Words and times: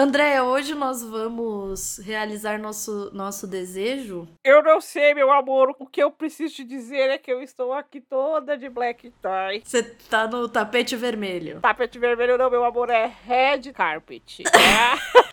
Andréia, 0.00 0.44
hoje 0.44 0.76
nós 0.76 1.02
vamos 1.02 1.98
realizar 1.98 2.56
nosso, 2.56 3.10
nosso 3.12 3.48
desejo. 3.48 4.28
Eu 4.44 4.62
não 4.62 4.80
sei, 4.80 5.12
meu 5.12 5.28
amor. 5.32 5.74
O 5.76 5.86
que 5.88 6.00
eu 6.00 6.08
preciso 6.08 6.54
te 6.54 6.64
dizer 6.64 7.10
é 7.10 7.18
que 7.18 7.32
eu 7.32 7.42
estou 7.42 7.72
aqui 7.72 8.00
toda 8.00 8.56
de 8.56 8.68
black 8.68 9.10
tie. 9.10 9.60
Você 9.64 9.82
tá 9.82 10.28
no 10.28 10.48
tapete 10.48 10.94
vermelho. 10.94 11.58
Tapete 11.60 11.98
vermelho 11.98 12.38
não, 12.38 12.48
meu 12.48 12.64
amor, 12.64 12.90
é 12.90 13.12
red 13.26 13.72
carpet. 13.72 14.44
Amo. 14.54 15.24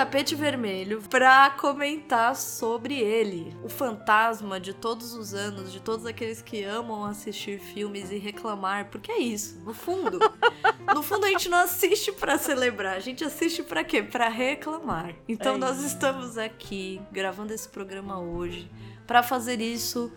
tapete 0.00 0.34
vermelho 0.34 1.02
para 1.10 1.50
comentar 1.50 2.34
sobre 2.34 2.98
ele, 2.98 3.54
o 3.62 3.68
fantasma 3.68 4.58
de 4.58 4.72
todos 4.72 5.12
os 5.12 5.34
anos, 5.34 5.70
de 5.70 5.78
todos 5.78 6.06
aqueles 6.06 6.40
que 6.40 6.64
amam 6.64 7.04
assistir 7.04 7.60
filmes 7.60 8.10
e 8.10 8.16
reclamar, 8.16 8.86
porque 8.90 9.12
é 9.12 9.18
isso, 9.18 9.60
no 9.62 9.74
fundo. 9.74 10.18
no 10.94 11.02
fundo 11.02 11.26
a 11.26 11.28
gente 11.28 11.50
não 11.50 11.58
assiste 11.58 12.12
para 12.12 12.38
celebrar, 12.38 12.96
a 12.96 13.00
gente 13.00 13.22
assiste 13.22 13.62
para 13.62 13.84
quê? 13.84 14.02
Para 14.02 14.30
reclamar. 14.30 15.14
Então 15.28 15.56
É 15.56 15.58
nós 15.58 15.84
estamos 15.84 16.38
aqui 16.38 16.98
gravando 17.12 17.52
esse 17.52 17.68
programa 17.68 18.18
hoje 18.18 18.70
para 19.06 19.22
fazer 19.22 19.60
isso 19.60 20.10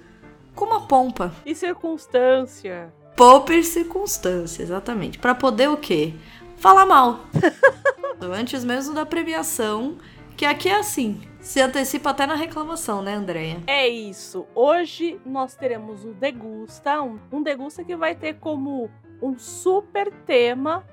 com 0.56 0.64
uma 0.64 0.88
pompa. 0.88 1.34
e 1.46 1.54
circunstância. 1.54 2.94
Poupa 3.18 3.54
e 3.54 3.62
circunstância, 3.62 4.64
exatamente. 4.64 5.20
Pra 5.20 5.36
poder 5.36 5.68
o 5.68 5.76
quê? 5.76 6.14
Falar 6.56 6.86
mal. 6.86 7.26
Antes 8.32 8.64
mesmo 8.64 8.94
da 8.94 9.06
premiação, 9.06 9.98
que 10.38 10.46
aqui 10.46 10.70
é 10.70 10.78
assim. 10.78 11.22
Se 11.40 11.60
antecipa 11.60 12.12
até 12.12 12.26
na 12.26 12.36
reclamação, 12.36 13.02
né, 13.02 13.16
Andréia? 13.16 13.62
É 13.68 13.88
isso. 13.88 14.46
Hoje 14.56 15.20
nós 15.26 15.56
teremos 15.56 16.06
o 16.06 16.14
Degusta, 16.14 17.02
um, 17.02 17.20
um 17.32 17.44
Degusta 17.44 17.84
que 17.84 17.96
vai 17.96 18.16
ter 18.16 18.36
como 18.36 18.90
um 19.22 19.38
super 19.38 20.12
tema 20.26 20.86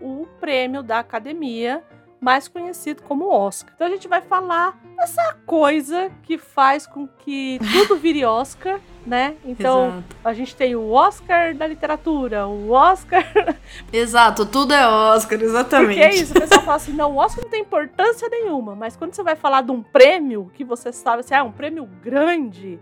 o 0.00 0.26
prêmio 0.40 0.82
da 0.82 0.98
academia, 0.98 1.84
mais 2.20 2.48
conhecido 2.48 3.02
como 3.02 3.32
Oscar. 3.32 3.72
Então 3.74 3.86
a 3.86 3.90
gente 3.90 4.08
vai 4.08 4.20
falar 4.20 4.80
dessa 4.96 5.36
coisa 5.46 6.10
que 6.22 6.36
faz 6.36 6.86
com 6.86 7.06
que 7.06 7.58
tudo 7.72 7.96
vire 7.96 8.24
Oscar, 8.24 8.80
né? 9.06 9.34
Então 9.44 9.88
Exato. 9.88 10.16
a 10.24 10.32
gente 10.32 10.56
tem 10.56 10.76
o 10.76 10.90
Oscar 10.90 11.54
da 11.54 11.66
literatura, 11.66 12.46
o 12.46 12.70
Oscar. 12.70 13.24
Exato, 13.92 14.46
tudo 14.46 14.72
é 14.72 14.86
Oscar, 14.86 15.40
exatamente. 15.40 15.98
Porque 15.98 16.00
é 16.00 16.14
isso, 16.14 16.32
o 16.32 16.40
pessoal 16.40 16.62
fala 16.62 16.76
assim: 16.76 16.92
não, 16.92 17.12
o 17.12 17.16
Oscar 17.16 17.44
não 17.44 17.50
tem 17.50 17.60
importância 17.60 18.28
nenhuma, 18.28 18.74
mas 18.74 18.96
quando 18.96 19.14
você 19.14 19.22
vai 19.22 19.36
falar 19.36 19.62
de 19.62 19.70
um 19.70 19.82
prêmio 19.82 20.50
que 20.54 20.64
você 20.64 20.92
sabe 20.92 21.20
assim, 21.20 21.34
ah, 21.34 21.38
é 21.38 21.42
um 21.42 21.52
prêmio 21.52 21.88
grande. 22.02 22.78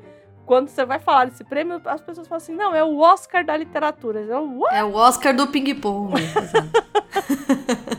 Quando 0.51 0.67
você 0.69 0.84
vai 0.84 0.98
falar 0.98 1.27
desse 1.27 1.45
prêmio, 1.45 1.81
as 1.84 2.01
pessoas 2.01 2.27
falam 2.27 2.39
assim: 2.43 2.53
não, 2.56 2.75
é 2.75 2.83
o 2.83 2.98
Oscar 2.98 3.45
da 3.45 3.56
literatura. 3.56 4.19
É 4.29 4.37
o 4.37 4.59
what? 4.59 4.75
É 4.75 4.83
o 4.83 4.93
Oscar 4.97 5.33
do 5.33 5.47
ping-pong. 5.47 6.12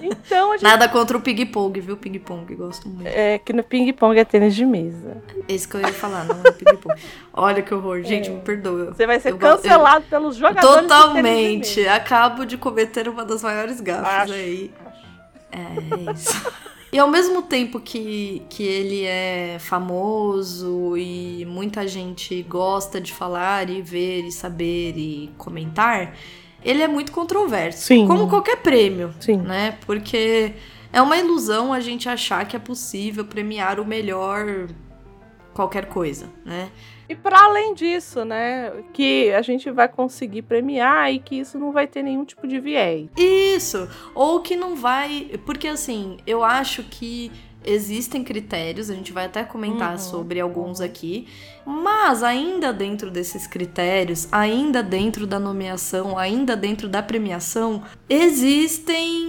Então 0.02 0.52
gente. 0.54 0.64
Nada 0.64 0.90
contra 0.90 1.18
o 1.18 1.22
ping-pong, 1.22 1.80
viu? 1.80 1.96
Ping-pong, 1.96 2.56
gosto 2.56 2.88
muito. 2.90 3.08
É 3.08 3.38
que 3.38 3.54
no 3.54 3.64
ping-pong 3.64 4.18
é 4.20 4.26
tênis 4.26 4.54
de 4.56 4.66
mesa. 4.66 5.22
Esse 5.48 5.66
que 5.68 5.76
eu 5.76 5.82
ia 5.82 5.94
falar, 5.94 6.26
não 6.26 6.42
é 6.44 6.52
ping-pong. 6.52 7.00
Olha 7.34 7.62
que 7.62 7.74
horror, 7.74 8.02
gente, 8.04 8.30
me 8.30 8.42
perdoa. 8.42 8.88
Você 8.94 9.06
vai 9.08 9.20
ser 9.20 9.30
Eu 9.32 9.38
go- 9.38 9.46
eu- 9.46 9.56
cancelado 9.58 10.06
pelos 10.10 10.36
jogadores. 10.36 10.66
de 10.66 10.76
tênis 10.76 10.84
de 10.92 10.98
Totalmente. 11.08 11.80
mesa. 11.80 11.94
Acabo 11.94 12.46
de 12.46 12.58
cometer 12.58 13.08
uma 13.08 13.24
das 13.24 13.44
maiores 13.44 13.80
gafes 13.80 14.08
Acho, 14.24 14.34
aí. 14.34 14.74
acho. 14.86 15.02
É 15.52 16.12
isso. 16.12 16.52
E 16.92 17.00
ao 17.00 17.08
mesmo 17.08 17.42
tempo 17.42 17.80
que, 17.80 18.42
que 18.50 18.64
ele 18.64 19.06
é 19.06 19.58
famoso 19.60 20.98
e 20.98 21.46
muita 21.46 21.88
gente 21.88 22.44
gosta 22.44 23.00
de 23.00 23.14
falar 23.14 23.70
e 23.70 23.82
ver 23.82 24.26
e 24.26 24.32
saber 24.32 24.98
e 24.98 25.32
comentar, 25.38 26.14
ele 26.64 26.84
é 26.84 26.88
muito 26.88 27.14
controverso. 27.14 27.86
Sim. 27.86 28.06
Como 28.06 28.28
qualquer 28.28 28.58
prêmio, 28.58 29.14
Sim. 29.22 29.38
né? 29.38 29.78
Porque 29.86 30.54
é 30.92 31.02
uma 31.02 31.16
ilusão 31.18 31.72
a 31.72 31.80
gente 31.80 32.10
achar 32.10 32.46
que 32.46 32.58
é 32.58 32.60
possível 32.60 33.24
premiar 33.24 33.80
o 33.80 33.86
melhor 33.86 34.68
qualquer 35.54 35.86
coisa, 35.86 36.30
né? 36.46 36.70
E 37.12 37.16
para 37.16 37.44
além 37.44 37.74
disso, 37.74 38.24
né, 38.24 38.72
que 38.94 39.32
a 39.34 39.42
gente 39.42 39.70
vai 39.70 39.88
conseguir 39.90 40.44
premiar 40.44 41.12
e 41.14 41.20
que 41.20 41.36
isso 41.40 41.60
não 41.60 41.72
vai 41.72 41.86
ter 41.88 42.02
nenhum 42.04 42.24
tipo 42.24 42.48
de 42.48 42.60
viés. 42.60 43.10
Isso. 43.18 43.88
Ou 44.16 44.40
que 44.40 44.56
não 44.56 44.76
vai. 44.76 45.30
Porque 45.46 45.68
assim, 45.68 46.18
eu 46.26 46.44
acho 46.44 46.84
que 46.84 47.30
existem 47.66 48.24
critérios, 48.24 48.90
a 48.90 48.94
gente 48.96 49.12
vai 49.12 49.26
até 49.26 49.44
comentar 49.44 49.92
Uhum. 49.92 49.98
sobre 50.00 50.40
alguns 50.40 50.82
aqui, 50.82 51.28
mas 51.66 52.24
ainda 52.24 52.74
dentro 52.74 53.12
desses 53.12 53.46
critérios, 53.46 54.28
ainda 54.32 54.82
dentro 54.82 55.28
da 55.28 55.38
nomeação, 55.38 56.18
ainda 56.18 56.56
dentro 56.56 56.88
da 56.90 57.04
premiação, 57.04 57.84
existem 58.10 59.28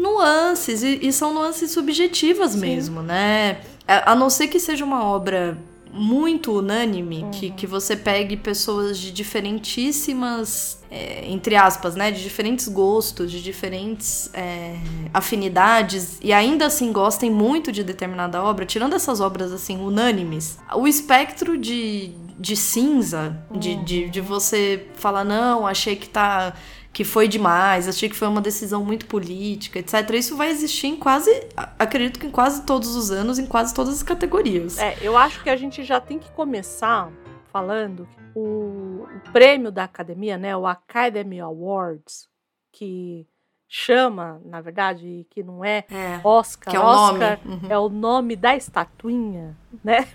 nuances, 0.00 0.82
e, 0.82 0.98
e 1.06 1.12
são 1.12 1.32
nuances 1.34 1.70
subjetivas 1.70 2.52
Sim. 2.52 2.60
mesmo, 2.60 3.02
né? 3.02 3.60
A, 3.86 4.12
a 4.12 4.14
não 4.16 4.30
ser 4.30 4.48
que 4.48 4.58
seja 4.58 4.84
uma 4.84 5.04
obra 5.04 5.56
muito 5.92 6.56
unânime, 6.56 7.26
que, 7.32 7.50
que 7.50 7.66
você 7.66 7.96
pegue 7.96 8.36
pessoas 8.36 8.98
de 8.98 9.10
diferentíssimas, 9.10 10.80
é, 10.90 11.24
entre 11.26 11.56
aspas, 11.56 11.94
né? 11.94 12.10
De 12.10 12.22
diferentes 12.22 12.68
gostos, 12.68 13.30
de 13.30 13.42
diferentes 13.42 14.30
é, 14.32 14.76
afinidades, 15.12 16.18
e 16.22 16.32
ainda 16.32 16.66
assim 16.66 16.92
gostem 16.92 17.30
muito 17.30 17.72
de 17.72 17.82
determinada 17.82 18.42
obra, 18.42 18.64
tirando 18.64 18.94
essas 18.94 19.20
obras 19.20 19.52
assim, 19.52 19.78
unânimes, 19.78 20.58
o 20.74 20.86
espectro 20.86 21.58
de, 21.58 22.12
de 22.38 22.56
cinza, 22.56 23.36
de, 23.50 23.76
de, 23.76 24.08
de 24.08 24.20
você 24.20 24.86
falar, 24.94 25.24
não, 25.24 25.66
achei 25.66 25.96
que 25.96 26.08
tá 26.08 26.54
que 26.92 27.04
foi 27.04 27.28
demais, 27.28 27.88
achei 27.88 28.08
que 28.08 28.16
foi 28.16 28.26
uma 28.28 28.40
decisão 28.40 28.84
muito 28.84 29.06
política, 29.06 29.78
etc. 29.78 30.10
Isso 30.14 30.36
vai 30.36 30.50
existir 30.50 30.88
em 30.88 30.96
quase, 30.96 31.30
acredito 31.78 32.18
que 32.18 32.26
em 32.26 32.30
quase 32.30 32.64
todos 32.66 32.96
os 32.96 33.10
anos, 33.10 33.38
em 33.38 33.46
quase 33.46 33.72
todas 33.72 33.94
as 33.94 34.02
categorias. 34.02 34.78
É, 34.78 34.96
eu 35.00 35.16
acho 35.16 35.42
que 35.42 35.50
a 35.50 35.56
gente 35.56 35.84
já 35.84 36.00
tem 36.00 36.18
que 36.18 36.30
começar 36.32 37.10
falando 37.52 38.06
que 38.06 38.38
o, 38.38 39.04
o 39.04 39.32
prêmio 39.32 39.70
da 39.70 39.84
academia, 39.84 40.36
né, 40.36 40.56
o 40.56 40.66
Academy 40.66 41.40
Awards, 41.40 42.28
que 42.72 43.26
chama, 43.68 44.40
na 44.44 44.60
verdade, 44.60 45.26
que 45.30 45.44
não 45.44 45.64
é 45.64 45.84
É, 45.88 46.20
Oscar, 46.24 46.72
que 46.72 46.76
é 46.76 46.80
o 46.80 46.82
Oscar 46.82 47.40
nome. 47.44 47.62
Uhum. 47.62 47.70
é 47.70 47.78
o 47.78 47.88
nome 47.88 48.34
da 48.34 48.56
estatuinha, 48.56 49.56
né? 49.84 50.08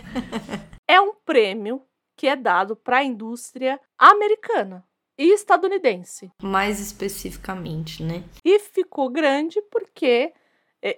é 0.86 1.00
um 1.00 1.14
prêmio 1.24 1.82
que 2.14 2.28
é 2.28 2.36
dado 2.36 2.76
para 2.76 2.98
a 2.98 3.04
indústria 3.04 3.80
americana 3.98 4.84
e 5.24 5.32
estadunidense. 5.32 6.30
Mais 6.42 6.80
especificamente, 6.80 8.02
né? 8.02 8.22
E 8.44 8.58
ficou 8.58 9.08
grande 9.08 9.60
porque 9.70 10.32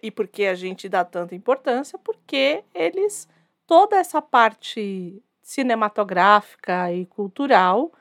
e 0.02 0.10
porque 0.10 0.44
a 0.46 0.54
gente 0.54 0.88
dá 0.88 1.04
tanta 1.04 1.34
importância, 1.34 1.98
porque 1.98 2.64
eles 2.74 3.28
toda 3.66 3.96
essa 3.96 4.22
parte 4.22 5.22
cinematográfica 5.42 6.90
e 6.92 7.04
cultural 7.06 7.92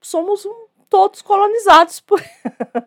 somos 0.00 0.46
um- 0.46 0.66
todos 0.88 1.20
colonizados 1.20 2.00
por, 2.00 2.18
por 2.62 2.84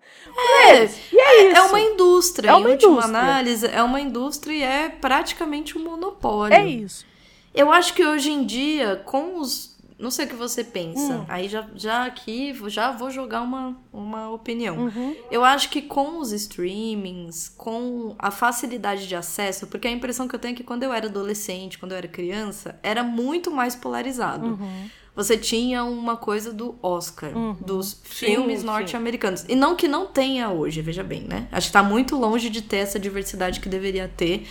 É, 0.66 0.78
eles. 0.78 1.00
E 1.14 1.20
é 1.20 1.50
isso. 1.52 1.58
É 1.58 1.62
uma 1.62 1.80
indústria, 1.80 2.50
É 2.50 2.54
em 2.54 2.56
uma 2.56 2.70
última 2.70 2.92
indústria. 2.94 3.20
análise, 3.20 3.68
é 3.68 3.84
uma 3.84 4.02
indústria 4.02 4.54
e 4.56 4.64
é 4.64 4.90
praticamente 4.90 5.78
um 5.78 5.84
monopólio. 5.84 6.56
É 6.56 6.66
isso. 6.66 7.06
Eu 7.54 7.72
acho 7.72 7.94
que 7.94 8.04
hoje 8.04 8.32
em 8.32 8.44
dia, 8.46 8.96
com 9.06 9.36
os. 9.38 9.71
Não 10.02 10.10
sei 10.12 10.26
o 10.26 10.30
que 10.30 10.36
você 10.36 10.64
pensa. 10.64 11.14
Hum. 11.20 11.26
Aí 11.30 11.48
já, 11.48 11.68
já 11.76 12.06
aqui, 12.06 12.54
já 12.68 12.92
vou 12.92 13.12
jogar 13.12 13.42
uma, 13.42 13.78
uma 13.94 14.30
opinião. 14.32 14.78
Uhum. 14.78 15.16
Eu 15.30 15.46
acho 15.46 15.70
que 15.70 15.82
com 15.82 16.20
os 16.20 16.32
streamings, 16.32 17.50
com 17.56 18.16
a 18.18 18.32
facilidade 18.32 19.08
de 19.08 19.16
acesso, 19.16 19.68
porque 19.68 19.88
a 19.88 19.92
impressão 19.92 20.28
que 20.28 20.36
eu 20.36 20.40
tenho 20.40 20.54
é 20.54 20.56
que 20.56 20.64
quando 20.64 20.84
eu 20.84 20.92
era 20.92 21.08
adolescente, 21.08 21.78
quando 21.78 21.92
eu 21.92 21.98
era 22.00 22.08
criança, 22.08 22.80
era 22.82 23.04
muito 23.04 23.52
mais 23.52 23.76
polarizado. 23.76 24.46
Uhum. 24.48 24.90
Você 25.14 25.38
tinha 25.38 25.84
uma 25.84 26.16
coisa 26.16 26.54
do 26.54 26.76
Oscar, 26.82 27.36
Uhum. 27.38 27.54
dos 27.60 28.00
filmes 28.04 28.64
norte-americanos. 28.64 29.44
E 29.48 29.56
não 29.56 29.76
que 29.76 29.88
não 29.88 30.06
tenha 30.08 30.50
hoje, 30.50 30.82
veja 30.82 31.04
bem, 31.04 31.24
né? 31.24 31.48
Acho 31.52 31.68
que 31.68 31.74
tá 31.74 31.84
muito 31.84 32.16
longe 32.16 32.50
de 32.50 32.62
ter 32.62 32.78
essa 32.78 32.98
diversidade 32.98 33.60
que 33.60 33.68
deveria 33.68 34.08
ter. 34.08 34.48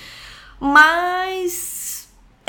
Mas 0.60 1.89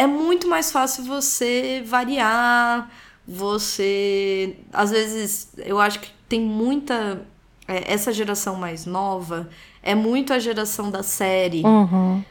é 0.04 0.08
muito 0.08 0.48
mais 0.48 0.72
fácil 0.72 1.04
você 1.04 1.84
variar, 1.86 2.90
você. 3.28 4.56
Às 4.74 4.92
vezes, 4.92 5.50
eu 5.58 5.80
acho 5.80 6.00
que 6.00 6.10
tem 6.28 6.42
muita. 6.42 7.22
é, 7.68 7.94
essa 7.94 8.12
geração 8.12 8.56
mais 8.56 8.86
nova 8.86 9.50
é 9.84 9.94
muito 9.96 10.34
a 10.34 10.40
geração 10.40 10.90
da 10.92 11.04
série 11.04 11.64
Uhum. 11.64 12.24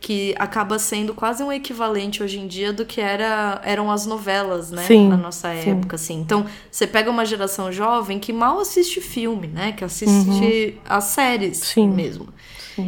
que 0.00 0.34
acaba 0.38 0.78
sendo 0.78 1.12
quase 1.14 1.42
um 1.42 1.52
equivalente 1.52 2.22
hoje 2.22 2.38
em 2.38 2.46
dia 2.46 2.72
do 2.72 2.84
que 2.86 3.00
era, 3.00 3.60
eram 3.64 3.90
as 3.90 4.06
novelas, 4.06 4.70
né? 4.70 4.84
Sim, 4.86 5.08
na 5.08 5.16
nossa 5.16 5.52
sim. 5.54 5.70
época, 5.70 5.96
assim. 5.96 6.20
Então, 6.20 6.46
você 6.70 6.86
pega 6.86 7.10
uma 7.10 7.24
geração 7.26 7.70
jovem 7.70 8.18
que 8.18 8.32
mal 8.32 8.58
assiste 8.58 9.00
filme, 9.00 9.46
né? 9.48 9.72
Que 9.72 9.84
assiste 9.84 10.78
as 10.88 11.04
séries 11.04 11.58
Uhum. 11.60 11.66
Sim. 11.66 11.88
mesmo. 11.90 12.28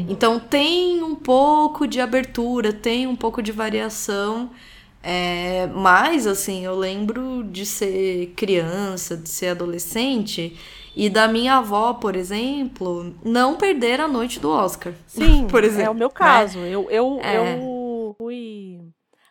Então 0.09 0.39
tem 0.39 1.03
um 1.03 1.15
pouco 1.15 1.87
de 1.87 2.01
abertura, 2.01 2.73
tem 2.73 3.07
um 3.07 3.17
pouco 3.17 3.43
de 3.43 3.53
variação. 3.53 4.51
É, 5.03 5.67
mas, 5.67 6.27
assim, 6.29 6.65
eu 6.65 6.77
lembro 6.77 7.43
de 7.45 7.67
ser 7.67 8.33
criança, 8.37 9.17
de 9.17 9.29
ser 9.29 9.49
adolescente, 9.49 10.57
e 10.95 11.11
da 11.11 11.27
minha 11.27 11.57
avó, 11.57 11.95
por 11.95 12.15
exemplo, 12.15 13.15
não 13.25 13.57
perder 13.57 14.01
a 14.01 14.07
noite 14.07 14.39
do 14.39 14.51
Oscar. 14.51 14.93
Sim, 15.07 15.47
por 15.51 15.65
exemplo. 15.65 15.87
é 15.87 15.91
o 15.91 15.95
meu 15.95 16.11
caso. 16.11 16.59
Né? 16.61 16.71
Eu, 16.71 16.89
eu, 16.91 17.19
é. 17.21 17.57
eu 17.57 18.15
fui 18.17 18.79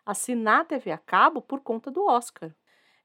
assinar 0.05 0.61
a 0.61 0.65
TV 0.65 0.91
a 0.91 0.97
cabo 0.97 1.41
por 1.41 1.61
conta 1.61 1.89
do 1.89 2.05
Oscar. 2.05 2.51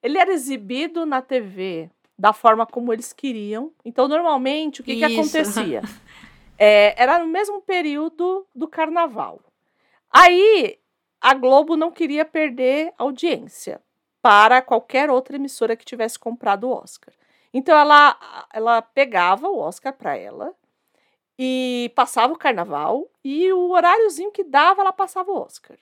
Ele 0.03 0.19
era 0.19 0.33
exibido 0.33 1.07
na 1.07 1.23
TV 1.23 1.91
da 2.19 2.33
forma 2.33 2.67
como 2.67 2.93
eles 2.93 3.13
queriam. 3.13 3.73
Então, 3.85 4.09
normalmente, 4.09 4.81
o 4.81 4.85
que, 4.85 4.97
que 4.97 5.05
acontecia? 5.05 5.83
É, 6.59 7.01
era 7.01 7.19
no 7.19 7.27
mesmo 7.27 7.61
período 7.61 8.47
do 8.55 8.67
carnaval. 8.67 9.41
Aí, 10.11 10.79
a 11.21 11.35
Globo 11.35 11.77
não 11.77 11.91
queria 11.91 12.25
perder 12.25 12.93
audiência 12.97 13.83
para 14.23 14.63
qualquer 14.63 15.11
outra 15.11 15.37
emissora 15.37 15.77
que 15.77 15.85
tivesse 15.85 16.19
comprado 16.19 16.69
o 16.69 16.73
Oscar. 16.73 17.15
Então, 17.53 17.77
ela, 17.77 18.19
ela 18.53 18.83
pegava 18.83 19.49
o 19.49 19.59
Oscar 19.59 19.93
para 19.93 20.17
ela 20.17 20.55
e 21.39 21.93
passava 21.95 22.33
o 22.33 22.39
carnaval 22.39 23.09
e 23.23 23.53
o 23.53 23.71
horáriozinho 23.71 24.31
que 24.31 24.43
dava, 24.43 24.81
ela 24.81 24.93
passava 24.93 25.31
o 25.31 25.41
Oscar. 25.41 25.77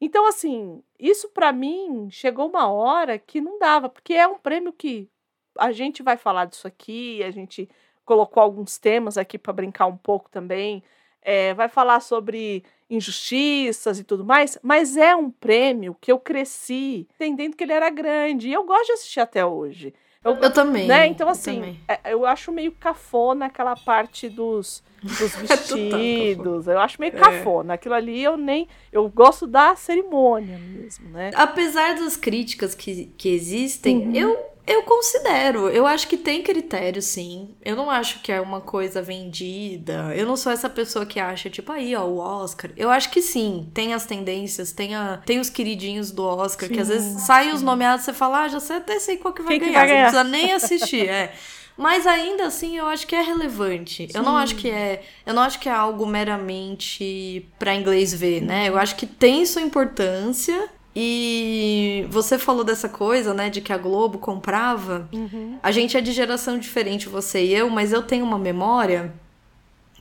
Então, 0.00 0.26
assim, 0.26 0.82
isso 0.98 1.28
para 1.28 1.52
mim 1.52 2.08
chegou 2.10 2.48
uma 2.48 2.66
hora 2.68 3.18
que 3.18 3.40
não 3.40 3.58
dava, 3.58 3.88
porque 3.88 4.14
é 4.14 4.26
um 4.26 4.36
prêmio 4.36 4.72
que 4.72 5.08
a 5.56 5.70
gente 5.70 6.02
vai 6.02 6.16
falar 6.16 6.46
disso 6.46 6.66
aqui, 6.66 7.22
a 7.22 7.30
gente 7.30 7.68
colocou 8.04 8.42
alguns 8.42 8.78
temas 8.78 9.16
aqui 9.16 9.38
para 9.38 9.52
brincar 9.52 9.86
um 9.86 9.96
pouco 9.96 10.30
também, 10.30 10.82
é, 11.22 11.54
vai 11.54 11.68
falar 11.68 12.00
sobre 12.00 12.64
injustiças 12.90 13.98
e 13.98 14.04
tudo 14.04 14.24
mais, 14.24 14.58
mas 14.62 14.96
é 14.96 15.14
um 15.16 15.30
prêmio 15.30 15.96
que 16.00 16.12
eu 16.12 16.18
cresci 16.18 17.06
entendendo 17.14 17.56
que 17.56 17.64
ele 17.64 17.72
era 17.72 17.88
grande 17.88 18.48
e 18.48 18.52
eu 18.52 18.64
gosto 18.64 18.86
de 18.86 18.92
assistir 18.92 19.20
até 19.20 19.44
hoje. 19.44 19.94
Eu, 20.24 20.36
eu 20.36 20.52
também. 20.52 20.86
Né? 20.86 21.06
Então, 21.06 21.28
assim, 21.28 21.80
eu, 21.88 21.94
é, 21.94 22.12
eu 22.12 22.26
acho 22.26 22.52
meio 22.52 22.72
cafona 22.72 23.46
aquela 23.46 23.74
parte 23.74 24.28
dos, 24.28 24.82
dos 25.02 25.34
é 25.34 25.46
vestidos. 25.46 26.66
eu 26.66 26.78
acho 26.78 27.00
meio 27.00 27.14
é. 27.14 27.18
cafona. 27.18 27.74
Aquilo 27.74 27.94
ali 27.94 28.22
eu 28.22 28.36
nem. 28.36 28.68
Eu 28.92 29.08
gosto 29.08 29.46
da 29.46 29.74
cerimônia 29.74 30.58
mesmo, 30.58 31.08
né? 31.10 31.30
Apesar 31.34 31.94
das 31.96 32.16
críticas 32.16 32.74
que, 32.74 33.12
que 33.16 33.28
existem, 33.28 34.08
uhum. 34.08 34.14
eu 34.14 34.52
eu 34.64 34.82
considero. 34.84 35.68
Eu 35.68 35.86
acho 35.86 36.06
que 36.06 36.16
tem 36.16 36.42
critério, 36.42 37.02
sim. 37.02 37.54
Eu 37.64 37.74
não 37.74 37.90
acho 37.90 38.20
que 38.20 38.30
é 38.30 38.40
uma 38.40 38.60
coisa 38.60 39.02
vendida. 39.02 40.14
Eu 40.14 40.24
não 40.24 40.36
sou 40.36 40.52
essa 40.52 40.70
pessoa 40.70 41.04
que 41.04 41.18
acha, 41.18 41.50
tipo, 41.50 41.72
aí, 41.72 41.96
ó, 41.96 42.04
o 42.04 42.18
Oscar. 42.18 42.70
Eu 42.76 42.88
acho 42.88 43.10
que 43.10 43.20
sim. 43.20 43.68
Tem 43.74 43.92
as 43.92 44.06
tendências, 44.06 44.72
tem, 44.72 44.94
a, 44.94 45.20
tem 45.26 45.40
os 45.40 45.50
queridinhos 45.50 46.12
do 46.12 46.24
Oscar, 46.24 46.68
sim, 46.68 46.74
que 46.74 46.80
às 46.80 46.88
vezes 46.88 47.22
saem 47.22 47.52
os 47.52 47.60
nomeados 47.60 48.04
você 48.04 48.12
fala, 48.12 48.44
ah, 48.44 48.48
já 48.48 48.60
sei 48.60 48.76
até 48.76 49.00
sei 49.00 49.16
qual 49.16 49.34
que 49.34 49.42
vai, 49.42 49.58
ganhar. 49.58 49.72
Que 49.72 49.76
vai 49.76 49.88
ganhar. 49.88 50.10
Você 50.10 50.16
não 50.16 50.30
precisa 50.30 50.46
nem 50.46 50.52
assistir, 50.52 51.08
é. 51.10 51.34
Mas 51.76 52.06
ainda 52.06 52.46
assim, 52.46 52.76
eu 52.76 52.86
acho 52.86 53.06
que 53.06 53.14
é 53.14 53.22
relevante. 53.22 54.06
Sim. 54.10 54.18
Eu 54.18 54.22
não 54.22 54.36
acho 54.36 54.54
que 54.56 54.70
é, 54.70 55.02
eu 55.24 55.32
não 55.32 55.42
acho 55.42 55.58
que 55.58 55.68
é 55.68 55.72
algo 55.72 56.06
meramente 56.06 57.48
para 57.58 57.74
inglês 57.74 58.12
ver, 58.12 58.42
né? 58.42 58.68
Eu 58.68 58.78
acho 58.78 58.94
que 58.96 59.06
tem 59.06 59.44
sua 59.46 59.62
importância, 59.62 60.68
e 60.94 62.06
você 62.10 62.38
falou 62.38 62.62
dessa 62.62 62.88
coisa, 62.88 63.32
né, 63.32 63.48
de 63.48 63.60
que 63.62 63.72
a 63.72 63.78
Globo 63.78 64.18
comprava. 64.18 65.08
Uhum. 65.12 65.58
A 65.62 65.72
gente 65.72 65.96
é 65.96 66.00
de 66.00 66.12
geração 66.12 66.58
diferente, 66.58 67.08
você 67.08 67.44
e 67.44 67.54
eu, 67.54 67.70
mas 67.70 67.92
eu 67.92 68.02
tenho 68.02 68.24
uma 68.24 68.38
memória 68.38 69.12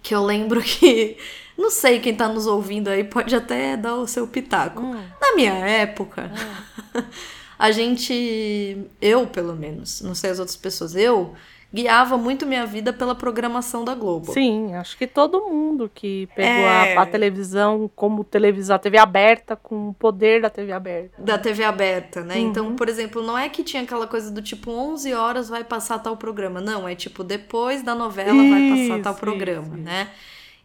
que 0.03 0.13
eu 0.13 0.24
lembro 0.24 0.62
que. 0.62 1.17
Não 1.57 1.69
sei, 1.69 2.00
quem 2.00 2.15
tá 2.15 2.27
nos 2.27 2.47
ouvindo 2.47 2.88
aí 2.88 3.03
pode 3.03 3.35
até 3.35 3.77
dar 3.77 3.95
o 3.95 4.07
seu 4.07 4.27
pitaco. 4.27 4.81
Uhum. 4.81 5.03
Na 5.21 5.35
minha 5.35 5.53
época, 5.53 6.31
uhum. 6.95 7.03
a 7.57 7.71
gente. 7.71 8.85
Eu, 9.01 9.27
pelo 9.27 9.56
menos, 9.56 10.01
não 10.01 10.15
sei 10.15 10.31
as 10.31 10.39
outras 10.39 10.57
pessoas, 10.57 10.95
eu 10.95 11.35
guiava 11.73 12.18
muito 12.18 12.45
minha 12.45 12.65
vida 12.65 12.91
pela 12.91 13.15
programação 13.15 13.85
da 13.85 13.95
Globo. 13.95 14.31
Sim, 14.33 14.75
acho 14.75 14.97
que 14.97 15.07
todo 15.07 15.41
mundo 15.45 15.89
que 15.94 16.27
pegou 16.35 16.65
é... 16.65 16.95
a, 16.95 17.01
a, 17.01 17.06
televisão 17.06 17.89
como 17.95 18.23
televisão, 18.23 18.75
a 18.75 18.79
TV 18.79 18.97
aberta, 18.97 19.56
com 19.56 19.89
o 19.89 19.94
poder 19.94 20.41
da 20.41 20.50
TV 20.50 20.71
aberta. 20.73 21.21
Da 21.21 21.38
TV 21.38 21.63
aberta, 21.63 22.21
né? 22.21 22.35
Uhum. 22.35 22.50
Então, 22.50 22.75
por 22.75 22.89
exemplo, 22.89 23.21
não 23.21 23.38
é 23.38 23.47
que 23.47 23.63
tinha 23.63 23.83
aquela 23.83 24.06
coisa 24.06 24.29
do 24.29 24.41
tipo 24.41 24.69
11 24.71 25.13
horas 25.13 25.50
vai 25.50 25.63
passar 25.63 26.00
tal 26.00 26.18
programa. 26.18 26.59
Não, 26.59 26.88
é 26.88 26.94
tipo 26.94 27.23
depois 27.23 27.81
da 27.81 27.95
novela 27.95 28.33
isso, 28.33 28.51
vai 28.51 28.69
passar 28.69 29.03
tal 29.03 29.15
programa, 29.15 29.75
isso, 29.75 29.77
né? 29.77 30.09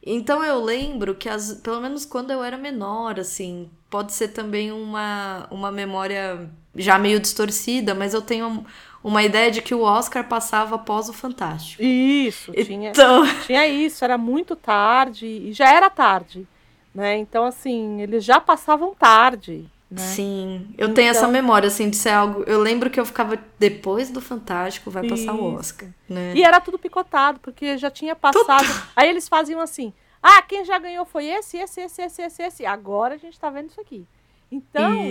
Então 0.09 0.45
eu 0.45 0.63
lembro 0.63 1.17
que, 1.17 1.29
as, 1.29 1.55
pelo 1.55 1.81
menos 1.81 2.07
quando 2.07 2.31
eu 2.31 2.43
era 2.43 2.57
menor, 2.57 3.19
assim, 3.19 3.69
pode 3.91 4.13
ser 4.13 4.29
também 4.29 4.71
uma, 4.71 5.49
uma 5.51 5.73
memória 5.73 6.49
já 6.77 6.97
meio 6.97 7.19
distorcida, 7.19 7.93
mas 7.93 8.15
eu 8.15 8.23
tenho 8.23 8.65
uma 9.07 9.23
ideia 9.23 9.53
de 9.53 9.63
que 9.63 9.73
o 9.73 9.83
Oscar 9.83 10.25
passava 10.25 10.75
após 10.75 11.09
o 11.09 11.13
Fantástico. 11.13 11.81
Isso, 11.81 12.53
tinha, 12.53 12.91
então... 12.91 13.23
tinha 13.47 13.65
isso, 13.65 14.05
era 14.05 14.19
muito 14.19 14.57
tarde, 14.57 15.27
e 15.27 15.53
já 15.53 15.73
era 15.73 15.89
tarde, 15.89 16.45
né? 16.93 17.17
Então, 17.17 17.45
assim, 17.45 18.03
eles 18.03 18.25
já 18.25 18.41
passavam 18.41 18.93
tarde. 18.97 19.65
Né? 19.89 20.03
Sim, 20.03 20.67
eu 20.77 20.87
então... 20.87 20.95
tenho 20.95 21.11
essa 21.11 21.21
então 21.21 21.31
memória, 21.31 21.69
assim, 21.69 21.89
de 21.89 21.95
ser 21.95 22.11
algo. 22.11 22.43
Eu 22.49 22.59
lembro 22.59 22.91
que 22.91 22.99
eu 22.99 23.07
ficava 23.07 23.39
depois 23.57 24.11
do 24.11 24.21
Fantástico, 24.21 24.91
vai 24.91 25.09
passar 25.09 25.35
isso. 25.35 25.41
o 25.41 25.55
Oscar. 25.55 25.89
Né? 26.09 26.33
E 26.35 26.43
era 26.43 26.61
tudo 26.61 26.77
picotado, 26.77 27.39
porque 27.39 27.79
já 27.79 27.89
tinha 27.89 28.17
passado. 28.17 28.67
Aí 28.97 29.09
eles 29.09 29.29
faziam 29.29 29.61
assim: 29.61 29.93
ah, 30.21 30.43
quem 30.43 30.65
já 30.65 30.81
ganhou 30.81 31.05
foi 31.05 31.27
esse, 31.27 31.57
esse, 31.59 31.81
esse, 31.81 32.03
esse, 32.03 32.23
esse, 32.23 32.43
esse. 32.43 32.67
Agora 32.67 33.15
a 33.15 33.19
gente 33.19 33.39
tá 33.39 33.51
vendo 33.51 33.71
isso 33.71 33.81
aqui. 33.81 34.05
Então. 34.51 35.03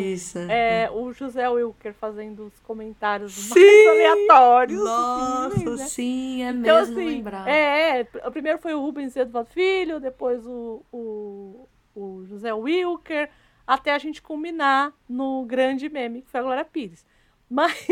É, 0.50 0.90
o 0.92 1.12
José 1.12 1.48
Wilker 1.50 1.94
fazendo 1.94 2.46
os 2.46 2.60
comentários 2.62 3.34
sim. 3.34 3.54
mais 3.54 3.88
aleatórios. 3.88 4.84
Nossa, 4.84 5.58
sim, 5.58 5.66
né? 5.66 5.78
sim 5.78 6.44
é 6.44 6.50
então, 6.50 6.62
mesmo 6.62 6.94
assim, 6.94 7.06
lembrar. 7.06 7.48
É, 7.48 8.02
é, 8.02 8.08
o 8.26 8.32
primeiro 8.32 8.60
foi 8.60 8.74
o 8.74 8.82
Rubens 8.82 9.16
Eduardo 9.16 9.50
Filho, 9.52 10.00
depois 10.00 10.46
o, 10.46 10.82
o, 10.92 11.68
o 11.96 12.26
José 12.26 12.54
Wilker, 12.54 13.30
até 13.68 13.94
a 13.94 13.98
gente 13.98 14.22
culminar 14.22 14.94
no 15.08 15.44
grande 15.46 15.90
meme, 15.90 16.22
que 16.22 16.30
foi 16.30 16.40
a 16.40 16.44
Glória 16.44 16.66
Pires. 16.66 17.06
Mas, 17.48 17.88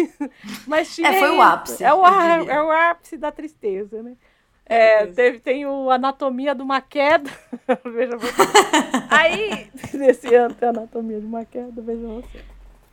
mas 0.65 0.95
tinha 0.95 1.09
É, 1.09 1.19
foi 1.19 1.29
o 1.29 1.39
ápice. 1.39 1.83
É 1.83 1.93
o, 1.93 2.03
é 2.03 2.63
o 2.63 2.71
ápice 2.71 3.15
da 3.15 3.31
tristeza, 3.31 4.01
né? 4.01 4.17
É, 4.65 5.05
teve, 5.07 5.39
tem 5.39 5.65
o 5.65 5.89
Anatomia 5.89 6.55
de 6.55 6.61
uma 6.61 6.81
Queda. 6.81 7.29
veja 7.85 8.17
você. 8.17 8.41
Aí, 9.09 9.67
nesse 9.93 10.33
ano 10.33 10.55
tem 10.55 10.69
Anatomia 10.69 11.19
de 11.19 11.25
uma 11.25 11.43
Queda, 11.45 11.81
veja 11.81 12.07
você. 12.07 12.39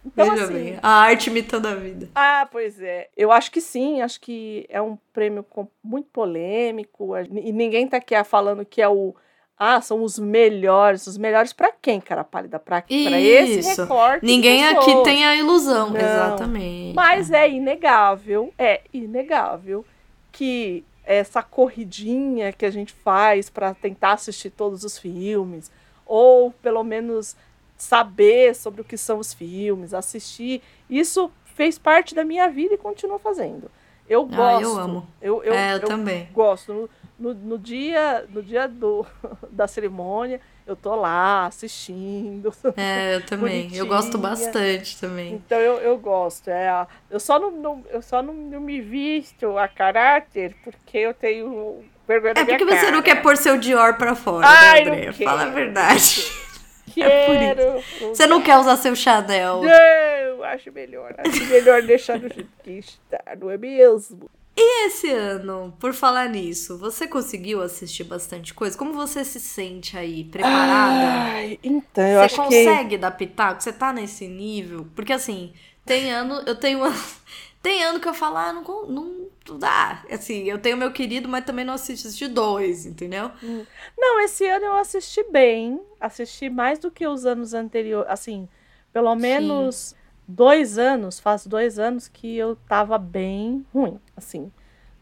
Então, 0.04 0.30
veja 0.30 0.44
assim, 0.44 0.54
bem, 0.54 0.78
a 0.82 0.88
arte 0.88 1.30
imitando 1.30 1.66
a 1.66 1.74
vida. 1.74 2.08
Ah, 2.14 2.48
pois 2.50 2.80
é. 2.80 3.08
Eu 3.16 3.30
acho 3.30 3.50
que 3.50 3.60
sim, 3.60 4.00
acho 4.00 4.20
que 4.20 4.66
é 4.68 4.80
um 4.80 4.96
prêmio 5.12 5.44
muito 5.82 6.08
polêmico. 6.10 7.12
E 7.18 7.52
ninguém 7.52 7.86
tá 7.86 7.98
aqui 7.98 8.14
falando 8.24 8.64
que 8.64 8.80
é 8.80 8.88
o. 8.88 9.14
Ah, 9.58 9.78
são 9.82 10.02
os 10.02 10.18
melhores. 10.18 11.06
Os 11.06 11.18
melhores 11.18 11.52
para 11.52 11.70
quem, 11.70 12.00
cara 12.00 12.24
pálida? 12.24 12.58
Pra, 12.58 12.80
pra 12.80 12.90
esse 13.20 13.80
recorte. 13.80 14.24
Ninguém 14.24 14.66
aqui 14.66 15.02
tem 15.04 15.24
a 15.24 15.36
ilusão. 15.36 15.90
Não. 15.90 16.00
Exatamente. 16.00 16.94
Mas 16.94 17.30
é 17.30 17.48
inegável, 17.50 18.54
é 18.58 18.80
inegável 18.94 19.84
que 20.32 20.82
essa 21.04 21.42
corridinha 21.42 22.52
que 22.52 22.64
a 22.64 22.70
gente 22.70 22.92
faz 22.92 23.50
para 23.50 23.74
tentar 23.74 24.12
assistir 24.12 24.50
todos 24.50 24.84
os 24.84 24.98
filmes, 24.98 25.70
ou 26.06 26.50
pelo 26.50 26.82
menos 26.84 27.36
saber 27.76 28.54
sobre 28.54 28.82
o 28.82 28.84
que 28.84 28.96
são 28.96 29.18
os 29.18 29.32
filmes, 29.32 29.94
assistir, 29.94 30.62
isso 30.88 31.30
fez 31.44 31.78
parte 31.78 32.14
da 32.14 32.24
minha 32.24 32.48
vida 32.48 32.74
e 32.74 32.78
continua 32.78 33.18
fazendo. 33.18 33.70
Eu 34.08 34.24
gosto. 34.24 34.40
Ah, 34.40 34.62
eu 34.62 34.78
amo. 34.78 35.06
Eu, 35.22 35.44
eu, 35.44 35.54
é, 35.54 35.74
eu, 35.74 35.78
eu 35.78 35.86
também. 35.86 36.28
Gosto. 36.32 36.72
No, 36.72 36.88
no, 37.18 37.34
no, 37.34 37.58
dia, 37.58 38.26
no 38.28 38.42
dia 38.42 38.66
do, 38.66 39.06
da 39.50 39.68
cerimônia, 39.68 40.40
eu 40.70 40.76
tô 40.76 40.94
lá 40.94 41.46
assistindo. 41.46 42.52
É, 42.76 43.16
eu 43.16 43.22
também. 43.26 43.74
Eu 43.74 43.86
gosto 43.86 44.16
bastante 44.16 44.98
também. 45.00 45.34
Então 45.34 45.58
eu, 45.58 45.78
eu 45.78 45.98
gosto. 45.98 46.48
É, 46.48 46.86
eu 47.10 47.18
só, 47.18 47.38
não, 47.38 47.50
não 47.50 47.84
eu 47.90 48.00
só 48.00 48.22
não, 48.22 48.32
não 48.32 48.60
me 48.60 48.80
visto 48.80 49.58
a 49.58 49.66
caráter 49.66 50.54
porque 50.62 50.98
eu 50.98 51.12
tenho 51.12 51.84
vergonha 52.06 52.34
É 52.36 52.44
porque 52.44 52.64
você 52.64 52.76
cara. 52.76 52.90
não 52.92 53.02
quer 53.02 53.20
pôr 53.20 53.36
seu 53.36 53.58
Dior 53.58 53.94
pra 53.94 54.14
fora, 54.14 54.46
né, 54.48 54.54
Ai, 54.56 54.84
né, 54.84 54.90
André? 55.08 55.12
Fala 55.12 55.42
a 55.42 55.46
verdade. 55.46 56.24
Quero. 56.94 57.60
É 57.62 57.82
você 58.00 58.26
não 58.26 58.40
quer 58.40 58.58
usar 58.58 58.76
seu 58.76 58.96
Chanel. 58.96 59.62
Não, 59.62 60.42
acho 60.44 60.72
melhor. 60.72 61.14
Acho 61.18 61.44
melhor 61.46 61.82
deixar 61.82 62.18
no 62.18 62.28
jeito 62.28 62.50
que 62.64 62.72
está, 62.72 63.22
não 63.40 63.48
é 63.48 63.56
mesmo? 63.56 64.28
E 64.62 64.86
esse 64.86 65.10
ano, 65.10 65.74
por 65.80 65.94
falar 65.94 66.28
nisso, 66.28 66.76
você 66.76 67.06
conseguiu 67.08 67.62
assistir 67.62 68.04
bastante 68.04 68.52
coisa? 68.52 68.76
Como 68.76 68.92
você 68.92 69.24
se 69.24 69.40
sente 69.40 69.96
aí? 69.96 70.24
Preparada? 70.24 71.30
Ai, 71.32 71.58
então, 71.64 72.04
eu 72.06 72.18
você 72.18 72.24
acho 72.26 72.36
consegue 72.36 72.90
que... 72.90 72.98
dar 72.98 73.12
pitaco? 73.12 73.62
Você 73.62 73.72
tá 73.72 73.90
nesse 73.90 74.28
nível? 74.28 74.86
Porque 74.94 75.14
assim, 75.14 75.54
tem 75.86 76.12
ano, 76.12 76.42
eu 76.46 76.54
tenho 76.54 76.80
Tem 77.62 77.82
ano 77.84 78.00
que 78.00 78.08
eu 78.08 78.14
falo, 78.14 78.38
ah, 78.38 78.52
não, 78.54 78.62
não, 78.86 79.28
não 79.46 79.58
dá. 79.58 80.02
Assim, 80.10 80.44
eu 80.44 80.58
tenho 80.58 80.78
meu 80.78 80.92
querido, 80.92 81.28
mas 81.28 81.44
também 81.44 81.64
não 81.64 81.74
assisto, 81.74 82.08
assisti 82.08 82.26
dois, 82.26 82.86
entendeu? 82.86 83.30
Hum. 83.42 83.66
Não, 83.98 84.20
esse 84.20 84.46
ano 84.46 84.64
eu 84.64 84.76
assisti 84.76 85.22
bem. 85.30 85.78
Assisti 86.00 86.48
mais 86.48 86.78
do 86.78 86.90
que 86.90 87.06
os 87.06 87.26
anos 87.26 87.52
anteriores. 87.52 88.10
Assim, 88.10 88.48
pelo 88.92 89.14
menos 89.14 89.90
Sim. 89.90 89.96
Dois 90.30 90.78
anos, 90.78 91.20
faz 91.20 91.46
dois 91.46 91.78
anos 91.78 92.08
que 92.08 92.36
eu 92.36 92.56
tava 92.68 92.98
bem 92.98 93.64
ruim, 93.72 93.98
assim. 94.16 94.50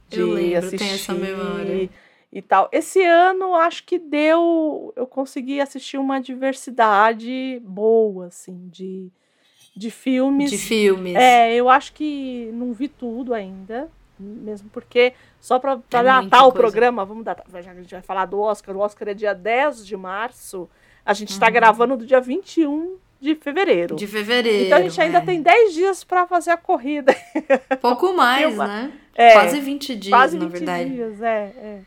De 0.08 0.20
eu 0.20 0.32
lembro, 0.32 0.58
assistir 0.58 0.78
tem 0.78 0.90
essa 0.90 1.14
memória. 1.14 1.90
E 2.30 2.42
tal. 2.42 2.68
Esse 2.73 3.02
ano, 3.02 3.54
acho 3.54 3.85
que 3.85 3.99
deu. 3.99 4.92
Eu 4.97 5.06
consegui 5.06 5.61
assistir 5.61 5.97
uma 5.99 6.20
diversidade 6.20 7.61
boa, 7.64 8.26
assim, 8.26 8.68
de 8.68 9.11
de 9.78 9.90
filmes. 9.92 10.50
De 10.50 10.58
filmes. 10.58 11.14
É, 11.14 11.54
eu 11.54 11.68
acho 11.68 11.92
que 11.92 12.50
não 12.52 12.73
vi 12.73 12.88
tudo 12.88 13.32
ainda. 13.32 13.88
Mesmo 14.18 14.68
porque, 14.70 15.12
só 15.40 15.61
para 15.61 15.75
é 15.75 16.02
datar 16.02 16.49
o 16.49 16.52
programa, 16.52 17.04
vamos 17.04 17.25
datar. 17.25 17.47
A 17.54 17.62
gente 17.62 17.92
vai 17.92 18.02
falar 18.02 18.26
do 18.26 18.40
Oscar. 18.40 18.76
O 18.76 18.80
Oscar 18.80 19.08
é 19.08 19.14
dia 19.14 19.32
10 19.32 19.87
de 19.87 19.97
março. 19.97 20.68
A 21.06 21.14
gente 21.14 21.30
está 21.30 21.47
uhum. 21.47 21.52
gravando 21.52 21.97
do 21.97 22.04
dia 22.04 22.20
21 22.20 22.97
de 23.20 23.34
fevereiro. 23.34 23.96
De 23.96 24.06
fevereiro. 24.06 24.66
Então 24.66 24.78
a 24.78 24.82
gente 24.82 25.00
ainda 25.00 25.18
é. 25.18 25.20
tem 25.22 25.42
10 25.42 25.75
dias 25.75 26.04
para 26.04 26.26
fazer 26.26 26.50
a 26.50 26.56
corrida. 26.56 27.14
Pouco 27.80 28.12
mais, 28.12 28.56
né? 28.56 28.92
É, 29.14 29.32
quase 29.32 29.60
20 29.60 29.96
dias, 29.96 30.12
quase 30.12 30.38
20 30.38 30.42
na 30.42 30.48
verdade. 30.48 30.90
dias, 30.90 31.20
é, 31.20 31.52
é. 31.56 31.80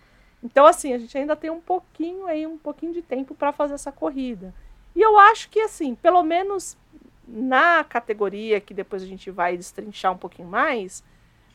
Então, 0.43 0.65
assim, 0.65 0.93
a 0.93 0.97
gente 0.97 1.17
ainda 1.17 1.35
tem 1.35 1.49
um 1.49 1.61
pouquinho 1.61 2.25
aí, 2.25 2.45
um 2.45 2.57
pouquinho 2.57 2.93
de 2.93 3.01
tempo 3.01 3.33
para 3.35 3.51
fazer 3.53 3.75
essa 3.75 3.91
corrida. 3.91 4.53
E 4.95 5.01
eu 5.01 5.17
acho 5.17 5.49
que, 5.49 5.59
assim, 5.61 5.95
pelo 5.95 6.23
menos 6.23 6.75
na 7.27 7.83
categoria 7.83 8.59
que 8.59 8.73
depois 8.73 9.01
a 9.01 9.05
gente 9.05 9.31
vai 9.31 9.55
destrinchar 9.55 10.11
um 10.11 10.17
pouquinho 10.17 10.47
mais, 10.47 11.03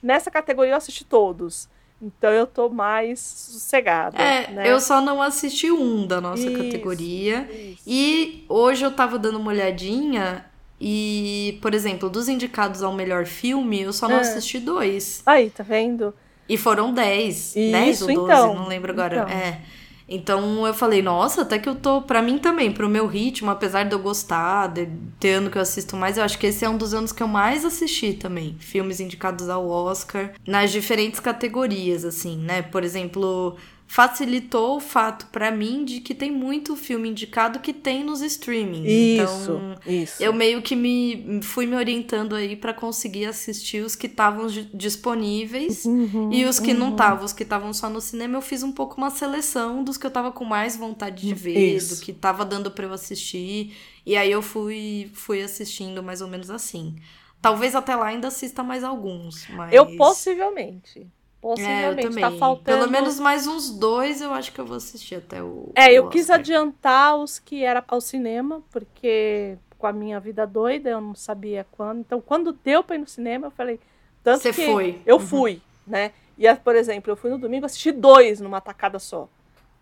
nessa 0.02 0.30
categoria 0.30 0.72
eu 0.72 0.76
assisti 0.76 1.04
todos. 1.04 1.68
Então 2.00 2.30
eu 2.30 2.46
tô 2.46 2.68
mais 2.68 3.20
sossegada. 3.20 4.20
É, 4.20 4.50
né? 4.50 4.70
eu 4.70 4.78
só 4.80 5.00
não 5.00 5.22
assisti 5.22 5.70
um 5.70 6.06
da 6.06 6.20
nossa 6.20 6.46
isso, 6.46 6.62
categoria. 6.62 7.48
Isso. 7.50 7.82
E 7.86 8.44
hoje 8.48 8.84
eu 8.84 8.92
tava 8.92 9.18
dando 9.18 9.38
uma 9.38 9.50
olhadinha 9.50 10.44
e, 10.80 11.58
por 11.62 11.74
exemplo, 11.74 12.10
dos 12.10 12.28
indicados 12.28 12.82
ao 12.82 12.92
melhor 12.92 13.24
filme, 13.24 13.80
eu 13.80 13.92
só 13.92 14.08
não 14.08 14.16
é. 14.16 14.20
assisti 14.20 14.58
dois. 14.58 15.22
Aí, 15.24 15.48
tá 15.50 15.62
vendo? 15.62 16.14
E 16.48 16.56
foram 16.56 16.92
dez. 16.92 17.54
dez 17.54 18.02
ou 18.02 18.08
doze, 18.08 18.22
então, 18.22 18.54
não 18.54 18.68
lembro 18.68 18.92
agora. 18.92 19.22
Então. 19.22 19.28
É. 19.28 19.60
Então 20.08 20.66
eu 20.66 20.72
falei, 20.72 21.02
nossa, 21.02 21.42
até 21.42 21.58
que 21.58 21.68
eu 21.68 21.74
tô. 21.74 22.02
para 22.02 22.22
mim 22.22 22.38
também, 22.38 22.72
pro 22.72 22.88
meu 22.88 23.06
ritmo, 23.06 23.50
apesar 23.50 23.84
de 23.84 23.92
eu 23.92 23.98
gostar, 23.98 24.68
de 24.68 24.88
ter 25.18 25.34
ano 25.34 25.50
que 25.50 25.58
eu 25.58 25.62
assisto 25.62 25.96
mais, 25.96 26.16
eu 26.16 26.24
acho 26.24 26.38
que 26.38 26.46
esse 26.46 26.64
é 26.64 26.68
um 26.68 26.76
dos 26.76 26.94
anos 26.94 27.12
que 27.12 27.22
eu 27.22 27.28
mais 27.28 27.64
assisti 27.64 28.12
também. 28.12 28.56
Filmes 28.60 29.00
indicados 29.00 29.48
ao 29.48 29.68
Oscar, 29.68 30.32
nas 30.46 30.70
diferentes 30.70 31.18
categorias, 31.18 32.04
assim, 32.04 32.36
né? 32.38 32.62
Por 32.62 32.84
exemplo 32.84 33.56
facilitou 33.86 34.76
o 34.76 34.80
fato 34.80 35.26
para 35.26 35.50
mim 35.50 35.84
de 35.84 36.00
que 36.00 36.14
tem 36.14 36.30
muito 36.30 36.74
filme 36.76 37.08
indicado 37.08 37.60
que 37.60 37.72
tem 37.72 38.02
nos 38.02 38.20
streamings. 38.20 38.84
Isso, 38.84 39.52
então, 39.52 39.74
isso. 39.86 40.22
Eu 40.22 40.32
meio 40.32 40.60
que 40.60 40.74
me 40.74 41.40
fui 41.42 41.66
me 41.66 41.76
orientando 41.76 42.34
aí 42.34 42.56
para 42.56 42.74
conseguir 42.74 43.26
assistir 43.26 43.84
os 43.84 43.94
que 43.94 44.06
estavam 44.06 44.48
disponíveis 44.74 45.84
uhum, 45.84 46.32
e 46.32 46.44
os 46.44 46.58
que 46.58 46.72
uhum. 46.72 46.78
não 46.78 46.90
estavam, 46.90 47.24
os 47.24 47.32
que 47.32 47.44
estavam 47.44 47.72
só 47.72 47.88
no 47.88 48.00
cinema, 48.00 48.36
eu 48.36 48.42
fiz 48.42 48.62
um 48.62 48.72
pouco 48.72 48.96
uma 48.96 49.10
seleção 49.10 49.84
dos 49.84 49.96
que 49.96 50.06
eu 50.06 50.10
tava 50.10 50.32
com 50.32 50.44
mais 50.44 50.76
vontade 50.76 51.26
de 51.26 51.34
ver, 51.34 51.76
isso. 51.76 51.94
do 51.94 52.00
que 52.02 52.12
tava 52.12 52.44
dando 52.44 52.70
para 52.70 52.86
eu 52.86 52.92
assistir, 52.92 53.72
e 54.04 54.16
aí 54.16 54.30
eu 54.30 54.42
fui 54.42 55.10
fui 55.14 55.42
assistindo 55.42 56.02
mais 56.02 56.20
ou 56.20 56.28
menos 56.28 56.50
assim. 56.50 56.96
Talvez 57.40 57.76
até 57.76 57.94
lá 57.94 58.06
ainda 58.06 58.28
assista 58.28 58.62
mais 58.64 58.82
alguns, 58.82 59.46
mas 59.50 59.72
Eu 59.72 59.96
possivelmente. 59.96 61.06
Possivelmente. 61.46 62.18
É, 62.18 62.20
tá 62.20 62.32
faltando. 62.32 62.78
Pelo 62.78 62.90
menos 62.90 63.20
mais 63.20 63.46
uns 63.46 63.70
dois 63.70 64.20
eu 64.20 64.32
acho 64.32 64.50
que 64.50 64.60
eu 64.60 64.66
vou 64.66 64.76
assistir 64.76 65.14
até 65.14 65.40
o. 65.40 65.70
É, 65.76 65.92
eu 65.92 66.06
o 66.06 66.10
quis 66.10 66.28
adiantar 66.28 67.16
os 67.16 67.38
que 67.38 67.62
era 67.62 67.84
ao 67.86 68.00
cinema, 68.00 68.64
porque 68.68 69.56
com 69.78 69.86
a 69.86 69.92
minha 69.92 70.18
vida 70.18 70.44
doida 70.44 70.90
eu 70.90 71.00
não 71.00 71.14
sabia 71.14 71.64
quando. 71.70 72.00
Então, 72.00 72.20
quando 72.20 72.52
deu 72.52 72.82
pra 72.82 72.96
ir 72.96 72.98
no 72.98 73.06
cinema, 73.06 73.46
eu 73.46 73.50
falei. 73.52 73.78
Tanto 74.24 74.42
Você 74.42 74.52
que 74.52 74.66
foi. 74.66 75.00
Eu 75.06 75.18
uhum. 75.18 75.22
fui, 75.22 75.62
né? 75.86 76.10
E, 76.36 76.52
por 76.56 76.74
exemplo, 76.74 77.12
eu 77.12 77.16
fui 77.16 77.30
no 77.30 77.38
domingo 77.38 77.64
assisti 77.64 77.92
dois 77.92 78.40
numa 78.40 78.60
tacada 78.60 78.98
só. 78.98 79.28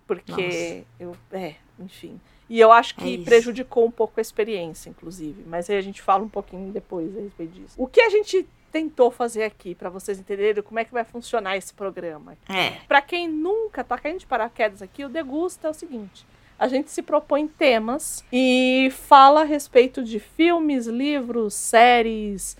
Porque 0.06 0.32
Nossa. 0.32 0.84
eu. 1.00 1.16
É, 1.32 1.54
enfim. 1.78 2.20
E 2.46 2.60
eu 2.60 2.70
acho 2.70 2.94
que 2.94 3.22
é 3.22 3.24
prejudicou 3.24 3.86
um 3.86 3.90
pouco 3.90 4.12
a 4.18 4.20
experiência, 4.20 4.90
inclusive. 4.90 5.42
Mas 5.46 5.70
aí 5.70 5.78
a 5.78 5.82
gente 5.82 6.02
fala 6.02 6.22
um 6.24 6.28
pouquinho 6.28 6.70
depois 6.70 7.16
a 7.16 7.22
respeito 7.22 7.54
disso. 7.54 7.74
O 7.78 7.86
que 7.86 8.02
a 8.02 8.10
gente 8.10 8.46
tentou 8.74 9.08
fazer 9.08 9.44
aqui 9.44 9.72
para 9.72 9.88
vocês 9.88 10.18
entenderem 10.18 10.60
como 10.60 10.80
é 10.80 10.84
que 10.84 10.92
vai 10.92 11.04
funcionar 11.04 11.56
esse 11.56 11.72
programa. 11.72 12.36
É. 12.48 12.70
Para 12.88 13.00
quem 13.00 13.28
nunca 13.28 13.84
tá 13.84 13.96
caindo 13.96 14.18
de 14.18 14.26
paraquedas 14.26 14.82
aqui, 14.82 15.04
o 15.04 15.08
Degusta 15.08 15.68
é 15.68 15.70
o 15.70 15.74
seguinte: 15.74 16.26
a 16.58 16.66
gente 16.66 16.90
se 16.90 17.00
propõe 17.00 17.46
temas 17.46 18.24
e 18.32 18.88
fala 18.90 19.42
a 19.42 19.44
respeito 19.44 20.02
de 20.02 20.18
filmes, 20.18 20.88
livros, 20.88 21.54
séries, 21.54 22.56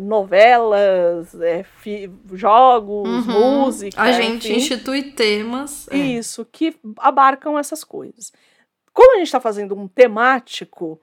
novelas, 0.00 1.34
é, 1.40 1.64
jogos, 2.32 3.26
uhum. 3.26 3.64
música. 3.64 4.00
A 4.00 4.12
gente 4.12 4.46
enfim. 4.46 4.58
institui 4.58 5.02
temas. 5.10 5.88
É. 5.88 5.96
Isso, 5.96 6.44
que 6.44 6.76
abarcam 6.98 7.58
essas 7.58 7.82
coisas. 7.82 8.32
Como 8.92 9.14
a 9.14 9.18
gente 9.18 9.26
está 9.26 9.40
fazendo 9.40 9.76
um 9.76 9.88
temático, 9.88 11.00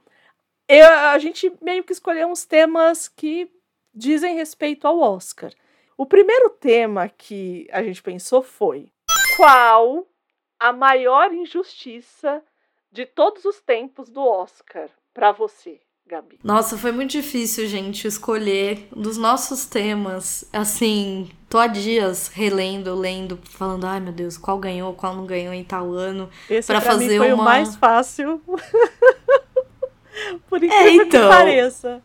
eu, 0.70 0.89
a 0.89 1.20
gente 1.20 1.51
meio 1.62 1.84
que 1.84 1.91
escolheu 1.91 2.29
uns 2.29 2.46
temas 2.46 3.10
que 3.10 3.51
dizem 3.93 4.35
respeito 4.35 4.88
ao 4.88 5.00
Oscar. 5.00 5.51
O 5.97 6.05
primeiro 6.05 6.50
tema 6.50 7.09
que 7.09 7.67
a 7.71 7.83
gente 7.83 8.01
pensou 8.01 8.41
foi: 8.41 8.89
qual 9.38 10.07
a 10.59 10.73
maior 10.73 11.33
injustiça 11.33 12.41
de 12.91 13.05
todos 13.05 13.45
os 13.45 13.62
tempos 13.62 14.09
do 14.09 14.21
Oscar 14.21 14.89
para 15.13 15.31
você? 15.31 15.79
Gabi. 16.05 16.38
Nossa, 16.43 16.77
foi 16.77 16.91
muito 16.91 17.12
difícil, 17.12 17.65
gente, 17.65 18.05
escolher 18.05 18.89
dos 18.93 19.17
nossos 19.17 19.65
temas. 19.65 20.43
Assim, 20.51 21.29
tô 21.50 21.57
há 21.57 21.67
dias 21.67 22.27
relendo, 22.27 22.93
lendo, 22.93 23.39
falando, 23.45 23.88
ai 23.88 24.01
meu 24.01 24.12
Deus, 24.12 24.38
qual 24.38 24.57
ganhou, 24.57 24.93
qual 24.93 25.15
não 25.15 25.25
ganhou 25.25 25.53
em 25.53 25.63
tal 25.63 25.93
ano. 25.93 26.29
Esse 26.50 26.67
pra 26.67 26.81
fazer 26.81 27.07
mim 27.07 27.17
foi 27.17 27.31
uma... 27.31 27.41
o 27.41 27.45
mais 27.45 27.77
fácil. 27.77 28.41
Por 30.47 30.62
é, 30.62 30.65
incrível 30.65 31.03
é, 31.03 31.05
então, 31.05 31.21
que 31.21 31.35
pareça. 31.35 32.03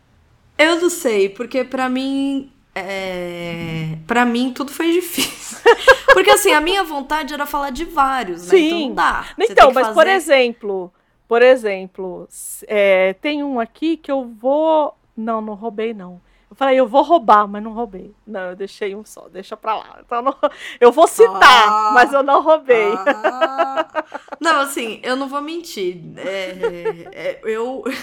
Eu 0.59 0.81
não 0.81 0.89
sei, 0.89 1.29
porque 1.29 1.63
para 1.63 1.87
mim. 1.87 2.51
É... 2.75 3.97
para 4.05 4.25
mim 4.25 4.51
tudo 4.53 4.71
foi 4.71 4.91
difícil. 4.91 5.57
porque 6.13 6.29
assim, 6.29 6.51
a 6.51 6.61
minha 6.61 6.83
vontade 6.83 7.33
era 7.33 7.45
falar 7.45 7.71
de 7.71 7.85
vários, 7.85 8.43
né? 8.43 8.49
Sim. 8.49 8.67
Então 8.67 8.79
não 8.79 8.95
dá. 8.95 9.25
então, 9.39 9.71
mas 9.73 9.87
fazer... 9.87 9.95
por 9.95 10.07
exemplo, 10.07 10.93
por 11.27 11.41
exemplo, 11.41 12.27
é, 12.67 13.13
tem 13.13 13.43
um 13.43 13.59
aqui 13.59 13.95
que 13.97 14.11
eu 14.11 14.25
vou. 14.25 14.95
Não, 15.15 15.41
não 15.41 15.53
roubei, 15.53 15.93
não. 15.93 16.21
Eu 16.49 16.55
falei, 16.55 16.79
eu 16.79 16.87
vou 16.87 17.03
roubar, 17.03 17.47
mas 17.47 17.63
não 17.63 17.73
roubei. 17.73 18.13
Não, 18.25 18.49
eu 18.49 18.55
deixei 18.55 18.95
um 18.95 19.05
só, 19.05 19.29
deixa 19.29 19.55
pra 19.55 19.75
lá. 19.75 19.99
Então, 20.03 20.21
não... 20.21 20.35
eu 20.81 20.91
vou 20.91 21.07
citar, 21.07 21.69
ah, 21.69 21.91
mas 21.93 22.11
eu 22.11 22.23
não 22.23 22.41
roubei. 22.41 22.91
Ah. 22.95 24.03
Não, 24.39 24.61
assim, 24.61 24.99
eu 25.03 25.15
não 25.15 25.29
vou 25.29 25.41
mentir. 25.41 26.01
É, 26.17 27.07
é, 27.11 27.39
eu. 27.43 27.83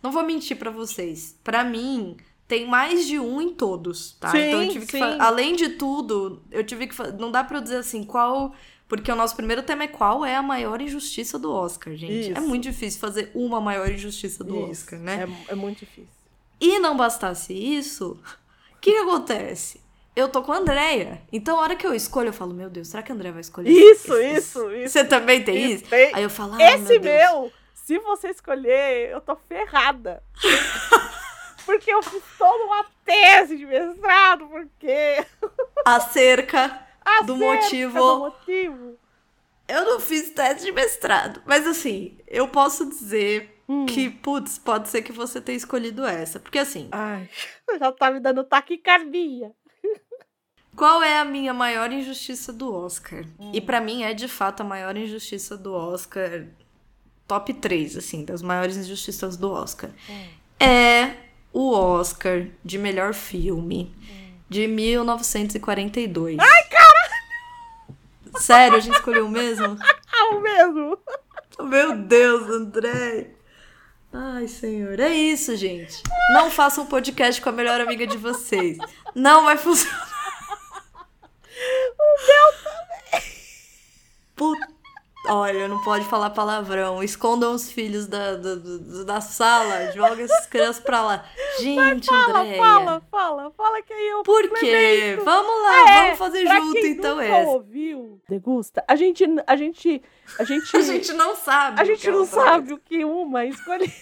Não 0.00 0.12
vou 0.12 0.22
mentir 0.22 0.56
para 0.56 0.70
vocês. 0.70 1.36
Para 1.42 1.64
mim, 1.64 2.16
tem 2.46 2.68
mais 2.68 3.04
de 3.06 3.18
um 3.18 3.42
em 3.42 3.52
todos, 3.52 4.12
tá? 4.20 4.30
Sim, 4.30 4.38
então 4.38 4.62
eu 4.62 4.70
tive 4.70 4.86
que 4.86 4.96
além 4.96 5.56
de 5.56 5.70
tudo, 5.70 6.40
eu 6.52 6.62
tive 6.62 6.86
que 6.86 6.96
não 7.18 7.32
dá 7.32 7.42
para 7.42 7.58
eu 7.58 7.60
dizer 7.60 7.78
assim 7.78 8.04
qual, 8.04 8.54
porque 8.88 9.10
o 9.10 9.16
nosso 9.16 9.34
primeiro 9.34 9.62
tema 9.62 9.82
é 9.82 9.88
qual 9.88 10.24
é 10.24 10.36
a 10.36 10.42
maior 10.42 10.80
injustiça 10.80 11.38
do 11.38 11.52
Oscar, 11.52 11.94
gente. 11.94 12.12
É 12.12 12.30
Isso. 12.30 12.38
É 12.38 12.40
muito 12.40 12.62
difícil 12.62 13.00
fazer 13.00 13.30
uma 13.34 13.60
maior 13.60 13.90
injustiça 13.90 14.44
do 14.44 14.54
isso. 14.54 14.70
Oscar, 14.70 15.00
né? 15.00 15.28
É, 15.48 15.52
é 15.52 15.54
muito 15.56 15.80
difícil. 15.80 16.17
E 16.60 16.78
não 16.78 16.96
bastasse 16.96 17.52
isso, 17.52 18.20
o 18.72 18.78
que, 18.80 18.92
que 18.92 18.98
acontece? 18.98 19.80
eu 20.18 20.28
tô 20.28 20.42
com 20.42 20.52
a 20.52 20.56
Andrea. 20.56 21.22
Então, 21.32 21.58
a 21.58 21.62
hora 21.62 21.76
que 21.76 21.86
eu 21.86 21.94
escolho, 21.94 22.30
eu 22.30 22.32
falo, 22.32 22.52
meu 22.52 22.68
Deus, 22.68 22.88
será 22.88 23.02
que 23.04 23.12
a 23.12 23.14
Andrea 23.14 23.30
vai 23.30 23.40
escolher? 23.40 23.70
Isso, 23.70 24.18
isso, 24.18 24.70
isso. 24.74 24.92
Você 24.92 25.04
também 25.04 25.44
tem 25.44 25.72
isso? 25.72 25.84
Tem. 25.84 26.12
Aí 26.12 26.24
eu 26.24 26.30
falo, 26.30 26.54
ah, 26.54 26.62
Esse 26.74 26.98
meu, 26.98 27.42
meu 27.42 27.52
se 27.74 27.98
você 28.00 28.28
escolher, 28.28 29.10
eu 29.10 29.20
tô 29.20 29.36
ferrada. 29.48 30.22
porque 31.64 31.90
eu 31.90 32.02
fiz 32.02 32.22
toda 32.36 32.64
uma 32.64 32.84
tese 33.04 33.56
de 33.56 33.64
mestrado, 33.64 34.46
porque. 34.48 35.24
Acerca 35.86 36.86
do 37.24 37.36
motivo. 37.36 37.98
do 37.98 38.18
motivo. 38.18 38.98
Eu 39.68 39.84
não 39.84 40.00
fiz 40.00 40.30
tese 40.30 40.66
de 40.66 40.72
mestrado, 40.72 41.42
mas 41.46 41.66
assim, 41.66 42.18
eu 42.26 42.48
posso 42.48 42.86
dizer 42.88 43.57
hum. 43.68 43.86
que, 43.86 44.08
putz, 44.08 44.58
pode 44.58 44.88
ser 44.88 45.02
que 45.02 45.12
você 45.12 45.40
tenha 45.40 45.56
escolhido 45.56 46.06
essa. 46.06 46.40
Porque 46.40 46.58
assim. 46.58 46.88
Ai, 46.90 47.28
já 47.78 47.92
tá 47.92 48.10
me 48.10 48.20
dando 48.20 48.44
taquicardia. 48.44 49.52
Qual 50.74 51.02
é 51.02 51.18
a 51.18 51.24
minha 51.24 51.52
maior 51.52 51.92
injustiça 51.92 52.52
do 52.52 52.72
Oscar? 52.72 53.24
Hum. 53.38 53.50
E 53.52 53.60
para 53.60 53.80
mim 53.80 54.04
é 54.04 54.14
de 54.14 54.28
fato 54.28 54.60
a 54.60 54.64
maior 54.64 54.96
injustiça 54.96 55.56
do 55.56 55.74
Oscar 55.74 56.46
top 57.26 57.52
3, 57.52 57.96
assim, 57.96 58.24
das 58.24 58.40
maiores 58.40 58.76
injustiças 58.76 59.36
do 59.36 59.50
Oscar. 59.50 59.90
Hum. 60.08 60.28
É 60.60 61.14
o 61.52 61.72
Oscar 61.72 62.46
de 62.64 62.78
melhor 62.78 63.12
filme 63.12 63.94
de 64.48 64.66
1942. 64.66 66.38
Ai, 66.38 66.62
caralho! 66.68 68.40
Sério, 68.40 68.76
a 68.76 68.80
gente 68.80 68.94
escolheu 68.94 69.26
o 69.26 69.30
mesmo? 69.30 69.76
É 70.14 70.22
o 70.34 70.40
mesmo! 70.40 70.98
Meu 71.60 71.96
Deus, 71.96 72.48
André! 72.48 73.37
Ai, 74.12 74.48
senhor. 74.48 74.98
É 75.00 75.10
isso, 75.10 75.54
gente. 75.56 76.02
Não 76.32 76.50
façam 76.50 76.84
um 76.84 76.86
podcast 76.86 77.40
com 77.40 77.48
a 77.48 77.52
melhor 77.52 77.80
amiga 77.80 78.06
de 78.06 78.16
vocês. 78.16 78.78
Não 79.14 79.44
vai 79.44 79.56
funcionar. 79.56 80.08
O 81.98 82.26
meu 82.26 82.62
também. 82.62 83.28
Puta. 84.36 84.77
Olha, 85.28 85.68
não 85.68 85.82
pode 85.82 86.04
falar 86.06 86.30
palavrão. 86.30 87.02
Escondam 87.02 87.52
os 87.54 87.70
filhos 87.70 88.06
da, 88.06 88.34
da, 88.36 88.54
da 89.04 89.20
sala. 89.20 89.92
Joga 89.92 90.22
essas 90.22 90.46
crianças 90.46 90.82
pra 90.82 91.02
lá. 91.02 91.24
Gente, 91.58 92.06
fala, 92.06 92.40
Andréia. 92.40 92.56
Fala, 92.62 93.02
fala, 93.10 93.50
fala 93.50 93.82
que 93.82 93.92
aí 93.92 94.08
eu 94.08 94.22
Por 94.22 94.48
quê? 94.58 95.18
Vamos 95.24 95.62
lá, 95.62 95.90
É, 95.90 96.02
vamos 96.04 96.18
fazer 96.18 96.46
junto 96.46 96.78
então 96.78 97.20
essa. 97.20 97.48
ouviu, 97.50 98.20
degusta. 98.28 98.82
A 98.88 98.96
gente, 98.96 99.24
a 99.46 99.56
gente, 99.56 100.02
a 100.38 100.44
gente, 100.44 100.76
A 100.76 100.80
gente 100.80 101.12
não 101.12 101.36
sabe. 101.36 101.80
a 101.80 101.84
gente 101.84 102.08
é 102.08 102.10
não 102.10 102.24
sabe 102.24 102.72
o 102.72 102.78
que 102.78 103.04
uma 103.04 103.44
escolhe. 103.44 103.92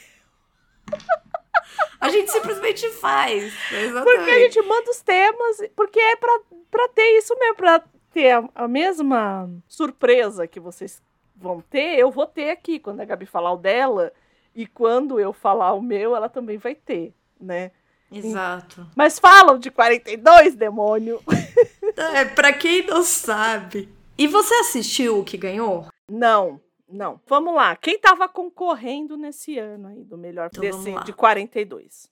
A 2.01 2.09
gente 2.11 2.31
simplesmente 2.31 2.89
faz. 2.91 3.53
Exatamente. 3.73 4.17
Porque 4.17 4.31
a 4.31 4.39
gente 4.41 4.63
manda 4.63 4.91
os 4.91 5.01
temas, 5.01 5.57
porque 5.75 5.99
é 5.99 6.17
pra, 6.17 6.39
pra 6.71 6.89
ter 6.91 7.19
isso 7.19 7.35
mesmo, 7.39 7.57
pra 7.57 7.83
ter 8.13 8.33
a, 8.33 8.49
a 8.55 8.69
mesma 8.69 9.51
surpresa 9.67 10.47
que 10.47 10.61
vocês 10.61 11.03
vão 11.37 11.61
ter, 11.61 11.99
eu 11.99 12.11
vou 12.11 12.27
ter 12.27 12.51
aqui 12.51 12.79
quando 12.79 13.01
a 13.01 13.05
Gabi 13.05 13.27
falar 13.27 13.53
o 13.53 13.57
dela 13.57 14.13
e 14.55 14.67
quando 14.67 15.21
eu 15.21 15.33
falar 15.33 15.73
o 15.75 15.83
meu, 15.83 16.17
ela 16.17 16.29
também 16.29 16.57
vai 16.57 16.75
ter, 16.75 17.15
né? 17.41 17.71
Exato. 18.11 18.87
Mas 18.95 19.19
falam 19.19 19.59
de 19.59 19.71
42, 19.71 20.55
demônio. 20.55 21.21
É, 21.99 22.27
pra 22.27 22.53
quem 22.53 22.85
não 22.87 23.03
sabe. 23.03 23.89
E 24.19 24.27
você 24.27 24.55
assistiu 24.57 25.21
o 25.21 25.25
que 25.25 25.39
ganhou? 25.39 25.87
Não, 26.07 26.61
não. 26.87 27.19
Vamos 27.27 27.55
lá. 27.55 27.75
Quem 27.75 27.99
tava 27.99 28.29
concorrendo 28.29 29.17
nesse 29.17 29.59
ano 29.59 29.89
aí 29.89 30.05
do 30.05 30.19
melhor 30.19 30.51
Então 30.53 30.61
desse 30.61 31.05
de 31.05 31.13
42? 31.15 32.11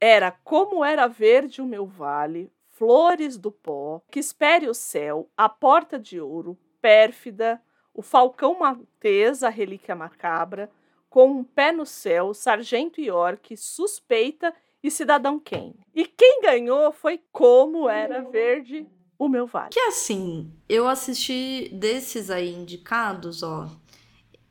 Era 0.00 0.30
Como 0.30 0.82
Era 0.82 1.06
Verde 1.06 1.60
o 1.60 1.66
Meu 1.66 1.84
Vale, 1.84 2.50
Flores 2.70 3.36
do 3.36 3.52
Pó, 3.52 4.00
Que 4.10 4.18
Espere 4.18 4.66
o 4.66 4.72
Céu, 4.72 5.28
A 5.36 5.48
Porta 5.48 5.98
de 5.98 6.18
Ouro, 6.20 6.56
Pérfida, 6.80 7.60
O 7.98 8.02
Falcão 8.02 8.60
Maltês, 8.60 9.42
A 9.42 9.48
Relíquia 9.48 9.92
Macabra, 9.96 10.70
Com 11.10 11.32
um 11.32 11.42
Pé 11.42 11.72
no 11.72 11.84
Céu, 11.84 12.32
Sargento 12.32 13.00
York, 13.00 13.56
Suspeita 13.56 14.54
e 14.80 14.88
Cidadão 14.88 15.40
Kane. 15.40 15.74
E 15.92 16.04
quem 16.06 16.40
ganhou 16.40 16.92
foi 16.92 17.20
Como 17.32 17.88
Era 17.88 18.22
Verde 18.22 18.86
o 19.18 19.28
Meu 19.28 19.48
Vale. 19.48 19.70
Que 19.70 19.80
assim, 19.80 20.48
eu 20.68 20.86
assisti 20.86 21.70
desses 21.72 22.30
aí 22.30 22.54
indicados, 22.54 23.42
ó. 23.42 23.68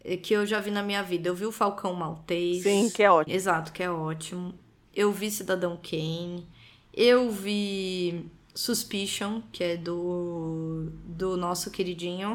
é, 0.03 0.17
Que 0.17 0.33
eu 0.33 0.45
já 0.45 0.59
vi 0.59 0.69
na 0.69 0.83
minha 0.83 1.01
vida. 1.01 1.29
Eu 1.29 1.35
vi 1.35 1.45
o 1.45 1.51
Falcão 1.53 1.93
Maltês. 1.93 2.63
Sim, 2.63 2.89
que 2.89 3.01
é 3.01 3.09
ótimo. 3.09 3.33
Exato, 3.33 3.71
que 3.71 3.81
é 3.81 3.89
ótimo. 3.89 4.53
Eu 4.93 5.09
vi 5.09 5.31
Cidadão 5.31 5.79
Kane. 5.81 6.45
Eu 6.93 7.29
vi 7.29 8.29
Suspicion, 8.57 9.41
que 9.51 9.63
é 9.63 9.77
do, 9.77 10.87
do 11.05 11.37
nosso 11.37 11.69
queridinho, 11.69 12.33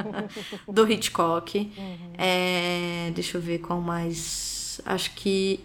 do 0.66 0.90
Hitchcock. 0.90 1.70
É, 2.16 3.12
deixa 3.14 3.36
eu 3.36 3.42
ver 3.42 3.58
qual 3.58 3.78
mais. 3.78 4.80
Acho 4.86 5.14
que. 5.14 5.60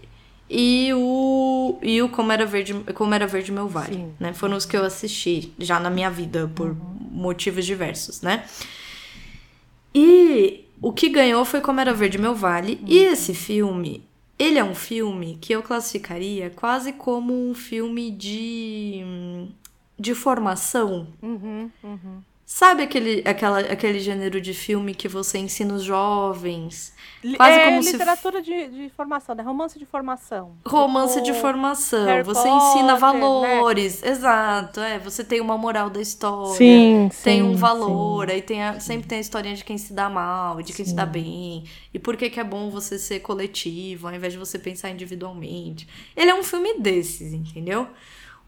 E 0.49 0.89
o, 0.93 1.79
e 1.81 2.01
o 2.01 2.09
Como 2.09 2.29
Era 2.29 2.45
Verde, 2.45 2.73
Como 2.93 3.15
Era 3.15 3.25
Verde 3.25 3.53
Meu 3.53 3.69
Vale, 3.69 3.95
Sim. 3.95 4.13
né? 4.19 4.33
Foram 4.33 4.57
os 4.57 4.65
que 4.65 4.75
eu 4.75 4.83
assisti 4.83 5.53
já 5.57 5.79
na 5.79 5.89
minha 5.89 6.11
vida, 6.11 6.51
por 6.53 6.75
motivos 6.99 7.65
diversos, 7.65 8.21
né? 8.21 8.45
E 9.93 10.65
o 10.81 10.91
que 10.91 11.07
ganhou 11.07 11.45
foi 11.45 11.61
Como 11.61 11.79
Era 11.79 11.93
Verde 11.93 12.17
Meu 12.17 12.35
Vale. 12.35 12.81
E 12.85 12.97
esse 12.97 13.33
filme, 13.33 14.03
ele 14.37 14.59
é 14.59 14.63
um 14.63 14.75
filme 14.75 15.37
que 15.39 15.53
eu 15.53 15.63
classificaria 15.63 16.49
quase 16.49 16.91
como 16.91 17.33
um 17.33 17.55
filme 17.55 18.11
de, 18.11 19.01
de 19.99 20.13
formação. 20.15 21.07
Uhum, 21.21 21.71
uhum. 21.83 22.23
Sabe 22.45 22.83
aquele, 22.83 23.23
aquela, 23.27 23.59
aquele 23.59 23.99
gênero 23.99 24.39
de 24.39 24.53
filme 24.53 24.93
que 24.93 25.07
você 25.07 25.39
ensina 25.39 25.73
os 25.73 25.83
jovens? 25.83 26.93
Quase 27.35 27.59
é 27.59 27.59
como 27.59 27.81
se 27.81 27.91
literatura 27.91 28.41
de, 28.41 28.67
de 28.69 28.89
formação, 28.91 29.35
né? 29.35 29.43
Romance 29.43 29.77
de 29.79 29.85
formação. 29.85 30.55
Romance 30.65 31.21
de 31.21 31.31
Tipo, 31.31 31.39
formação. 31.41 32.05
Harry 32.05 32.23
você 32.23 32.49
Potter, 32.49 32.53
ensina 32.57 32.93
né? 32.93 32.99
valores. 32.99 34.01
Exato, 34.03 34.79
é. 34.79 34.97
Você 34.99 35.23
tem 35.23 35.39
uma 35.41 35.57
moral 35.57 35.89
da 35.91 36.01
história. 36.01 36.55
Sim, 36.57 37.09
Tem 37.21 37.43
um 37.43 37.53
sim, 37.53 37.55
valor, 37.55 38.29
aí 38.29 38.41
tem 38.41 38.63
a- 38.63 38.79
sempre 38.79 39.07
tem 39.07 39.19
a 39.19 39.21
historinha 39.21 39.55
de 39.55 39.63
quem 39.63 39.77
se 39.77 39.93
dá 39.93 40.09
mal 40.09 40.59
e 40.59 40.63
de 40.63 40.73
quem 40.73 40.85
se 40.85 40.95
dá 40.95 41.05
Sim. 41.05 41.11
bem. 41.11 41.63
E 41.93 41.99
por 41.99 42.17
que, 42.17 42.29
que 42.31 42.39
é 42.39 42.43
bom 42.43 42.69
você 42.71 42.97
ser 42.99 43.19
coletivo, 43.19 44.07
ao 44.07 44.13
invés 44.15 44.33
de 44.33 44.39
você 44.39 44.57
pensar 44.59 44.89
individualmente. 44.89 45.87
Ele 46.15 46.31
é 46.31 46.35
um 46.35 46.43
filme 46.43 46.79
desses, 46.79 47.31
entendeu? 47.33 47.87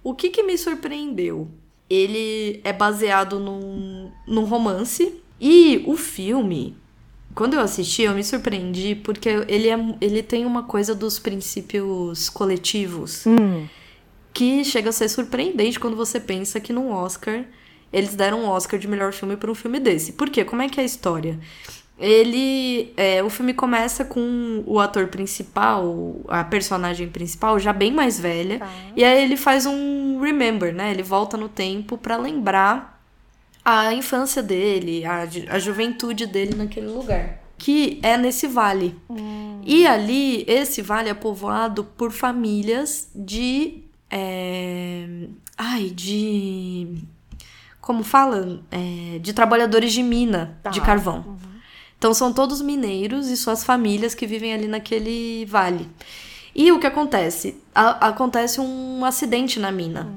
O 0.03 0.13
que, 0.13 0.29
que 0.29 0.43
me 0.43 0.57
surpreendeu? 0.57 1.49
Ele 1.89 2.59
é 2.63 2.73
baseado 2.73 3.39
num, 3.39 4.11
num 4.27 4.43
romance. 4.43 5.21
E 5.39 5.83
o 5.85 5.95
filme, 5.95 6.75
quando 7.35 7.53
eu 7.53 7.59
assisti, 7.61 8.01
eu 8.03 8.13
me 8.13 8.23
surpreendi 8.23 8.95
porque 8.95 9.29
ele, 9.47 9.69
é, 9.69 9.77
ele 10.01 10.23
tem 10.23 10.45
uma 10.45 10.63
coisa 10.63 10.95
dos 10.95 11.19
princípios 11.19 12.29
coletivos 12.29 13.25
Hum, 13.25 13.67
que 14.33 14.63
chega 14.63 14.89
a 14.89 14.91
ser 14.91 15.09
surpreendente 15.09 15.79
quando 15.79 15.95
você 15.95 16.19
pensa 16.19 16.59
que 16.59 16.71
no 16.73 16.89
Oscar 16.89 17.45
eles 17.91 18.15
deram 18.15 18.41
um 18.43 18.47
Oscar 18.47 18.79
de 18.79 18.87
melhor 18.87 19.13
filme 19.13 19.37
para 19.37 19.49
um 19.49 19.55
filme 19.55 19.79
desse. 19.79 20.13
Por 20.13 20.29
quê? 20.29 20.43
Como 20.43 20.61
é 20.61 20.67
que 20.69 20.79
é 20.79 20.83
a 20.83 20.85
história? 20.85 21.39
Ele. 21.99 22.93
é, 22.95 23.23
o 23.23 23.29
filme 23.29 23.53
começa 23.53 24.05
com 24.05 24.63
o 24.65 24.79
ator 24.79 25.07
principal, 25.07 26.15
a 26.27 26.43
personagem 26.43 27.09
principal, 27.09 27.59
já 27.59 27.73
bem 27.73 27.91
mais 27.91 28.19
velha. 28.19 28.59
tá. 28.59 28.69
E 28.95 29.03
aí 29.03 29.23
ele 29.23 29.35
faz 29.37 29.65
um 29.65 30.19
remember, 30.21 30.73
né? 30.73 30.91
Ele 30.91 31.03
volta 31.03 31.35
no 31.37 31.49
tempo 31.49 31.97
para 31.97 32.15
lembrar 32.17 33.01
a 33.65 33.93
infância 33.93 34.41
dele, 34.43 35.03
a, 35.05 35.25
ju- 35.25 35.45
a 35.49 35.59
juventude 35.59 36.25
dele 36.25 36.55
naquele 36.55 36.87
lugar. 36.87 37.39
Que 37.57 37.99
é 38.03 38.15
nesse 38.15 38.45
vale. 38.47 38.95
Hum, 39.09 39.61
E 39.65 39.87
ali, 39.87 40.45
esse 40.47 40.81
vale 40.83 41.09
é 41.09 41.13
povoado 41.15 41.83
por 41.83 42.11
famílias 42.11 43.09
de. 43.15 43.83
é, 44.11 45.07
ai, 45.57 45.89
de. 45.89 46.99
Como 47.81 48.03
fala? 48.03 48.59
É, 48.69 49.17
de 49.19 49.33
trabalhadores 49.33 49.91
de 49.93 50.03
mina, 50.03 50.57
Tá. 50.61 50.69
de 50.69 50.79
carvão. 50.81 51.23
uhum. 51.27 51.56
Então 51.97 52.13
são 52.13 52.31
todos 52.31 52.61
mineiros 52.61 53.27
e 53.27 53.35
suas 53.37 53.63
famílias 53.63 54.13
que 54.13 54.27
vivem 54.27 54.53
ali 54.53 54.67
naquele 54.67 55.45
vale. 55.45 55.89
E 56.53 56.71
o 56.71 56.79
que 56.79 56.87
acontece? 56.87 57.55
A- 57.73 58.07
acontece 58.07 58.59
um 58.61 59.03
acidente 59.03 59.59
na 59.59 59.71
mina. 59.71 60.07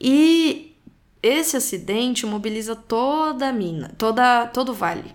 E 0.00 0.74
esse 1.22 1.56
acidente 1.56 2.26
mobiliza 2.26 2.76
toda 2.76 3.48
a 3.48 3.52
mina, 3.52 3.94
toda, 3.96 4.46
todo 4.46 4.70
o 4.70 4.74
vale. 4.74 5.14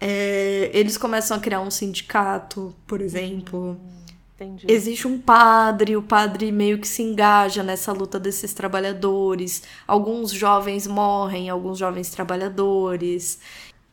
É, 0.00 0.70
eles 0.74 0.98
começam 0.98 1.36
a 1.36 1.40
criar 1.40 1.60
um 1.60 1.70
sindicato, 1.70 2.74
por 2.86 3.00
exemplo. 3.00 3.80
Entendi. 4.34 4.66
Existe 4.68 5.06
um 5.06 5.18
padre, 5.18 5.96
o 5.96 6.02
padre 6.02 6.50
meio 6.50 6.78
que 6.78 6.88
se 6.88 7.02
engaja 7.02 7.62
nessa 7.62 7.92
luta 7.92 8.18
desses 8.18 8.52
trabalhadores. 8.52 9.62
Alguns 9.86 10.32
jovens 10.32 10.86
morrem, 10.86 11.48
alguns 11.48 11.78
jovens 11.78 12.10
trabalhadores. 12.10 13.38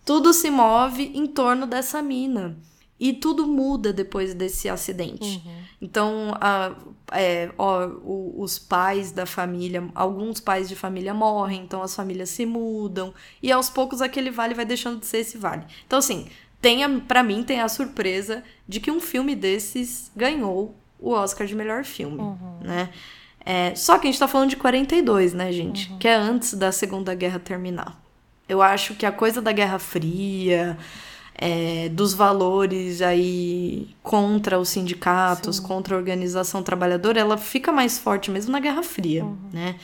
Tudo 0.06 0.34
se 0.34 0.50
move 0.50 1.12
em 1.16 1.28
torno 1.28 1.66
dessa 1.66 2.02
mina. 2.02 2.58
E 3.00 3.14
tudo 3.14 3.48
muda 3.48 3.92
depois 3.92 4.36
desse 4.36 4.70
acidente. 4.70 5.42
Uhum. 5.44 5.54
Então, 5.82 6.34
a- 6.40 6.76
é, 7.12 7.50
ó, 7.58 7.88
o- 7.88 8.36
os 8.40 8.60
pais 8.60 9.12
da 9.12 9.26
família, 9.26 9.90
alguns 9.96 10.40
pais 10.40 10.70
de 10.70 10.76
família 10.76 11.12
morrem, 11.12 11.64
então 11.64 11.82
as 11.82 11.96
famílias 11.96 12.30
se 12.30 12.46
mudam. 12.46 13.12
E 13.42 13.52
aos 13.52 13.72
poucos 13.72 14.02
aquele 14.04 14.30
vale 14.30 14.54
vai 14.54 14.66
deixando 14.66 15.00
de 15.00 15.08
ser 15.08 15.18
esse 15.18 15.36
vale. 15.36 15.66
Então, 15.88 15.98
assim, 15.98 16.28
tem 16.62 16.84
a, 16.84 16.90
pra 17.08 17.24
mim 17.24 17.42
tem 17.42 17.60
a 17.60 17.68
surpresa 17.68 18.44
de 18.68 18.80
que 18.80 18.92
um 18.92 19.00
filme 19.00 19.36
desses 19.36 20.12
ganhou 20.16 20.76
o 21.00 21.10
Oscar 21.10 21.48
de 21.48 21.56
melhor 21.56 21.84
filme, 21.84 22.20
Uhum. 22.22 22.60
né? 22.62 22.92
É, 23.44 23.74
só 23.74 23.98
que 23.98 24.08
a 24.08 24.12
gente 24.12 24.20
tá 24.20 24.28
falando 24.28 24.52
de 24.52 24.58
42, 24.58 25.34
né, 25.34 25.52
gente? 25.52 25.92
Que 26.00 26.08
é 26.08 26.14
antes 26.14 26.54
da 26.54 26.72
Segunda 26.72 27.16
Guerra 27.16 27.40
terminar. 27.40 28.00
Eu 28.52 28.62
acho 28.62 28.96
que 28.96 29.06
a 29.06 29.12
coisa 29.12 29.42
da 29.42 29.52
Guerra 29.52 29.80
Fria, 29.80 30.78
é, 31.36 31.90
dos 31.90 32.14
valores 32.14 33.02
aí 33.02 33.96
contra 34.04 34.60
os 34.60 34.70
sindicatos, 34.70 35.58
Sim. 35.58 35.64
contra 35.64 35.96
a 35.96 35.98
organização 35.98 36.62
trabalhadora, 36.62 37.20
ela 37.20 37.38
fica 37.38 37.72
mais 37.72 37.98
forte 37.98 38.30
mesmo 38.30 38.52
na 38.52 38.60
Guerra 38.60 38.84
Fria, 38.84 39.26
né? 39.52 39.76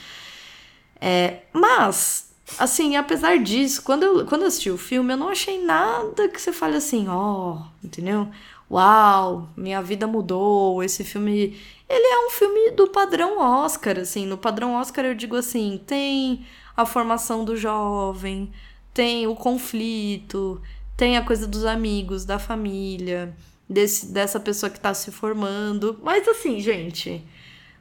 É, 1.00 1.42
mas, 1.52 2.30
assim, 2.58 2.96
apesar 2.96 3.38
disso, 3.38 3.82
quando 3.82 4.02
eu, 4.02 4.26
quando 4.26 4.42
eu 4.42 4.48
assisti 4.48 4.70
o 4.70 4.78
filme, 4.78 5.12
eu 5.12 5.16
não 5.16 5.28
achei 5.28 5.64
nada 5.64 6.28
que 6.28 6.40
você 6.40 6.52
fale 6.52 6.76
assim, 6.76 7.06
ó, 7.08 7.62
entendeu? 7.82 8.28
uau, 8.70 9.48
minha 9.56 9.82
vida 9.82 10.06
mudou, 10.06 10.82
esse 10.82 11.04
filme. 11.04 11.58
Ele 11.88 12.06
é 12.06 12.26
um 12.26 12.30
filme 12.30 12.70
do 12.72 12.88
padrão 12.88 13.38
Oscar, 13.38 13.98
assim. 13.98 14.26
No 14.26 14.36
padrão 14.36 14.74
Oscar 14.74 15.04
eu 15.04 15.14
digo 15.14 15.36
assim: 15.36 15.80
tem 15.86 16.44
a 16.78 16.86
formação 16.86 17.44
do 17.44 17.56
jovem, 17.56 18.52
tem 18.94 19.26
o 19.26 19.34
conflito, 19.34 20.62
tem 20.96 21.16
a 21.16 21.24
coisa 21.24 21.44
dos 21.44 21.64
amigos, 21.64 22.24
da 22.24 22.38
família, 22.38 23.34
desse, 23.68 24.12
dessa 24.12 24.38
pessoa 24.38 24.70
que 24.70 24.78
tá 24.78 24.94
se 24.94 25.10
formando. 25.10 25.98
Mas 26.04 26.28
assim, 26.28 26.60
gente, 26.60 27.20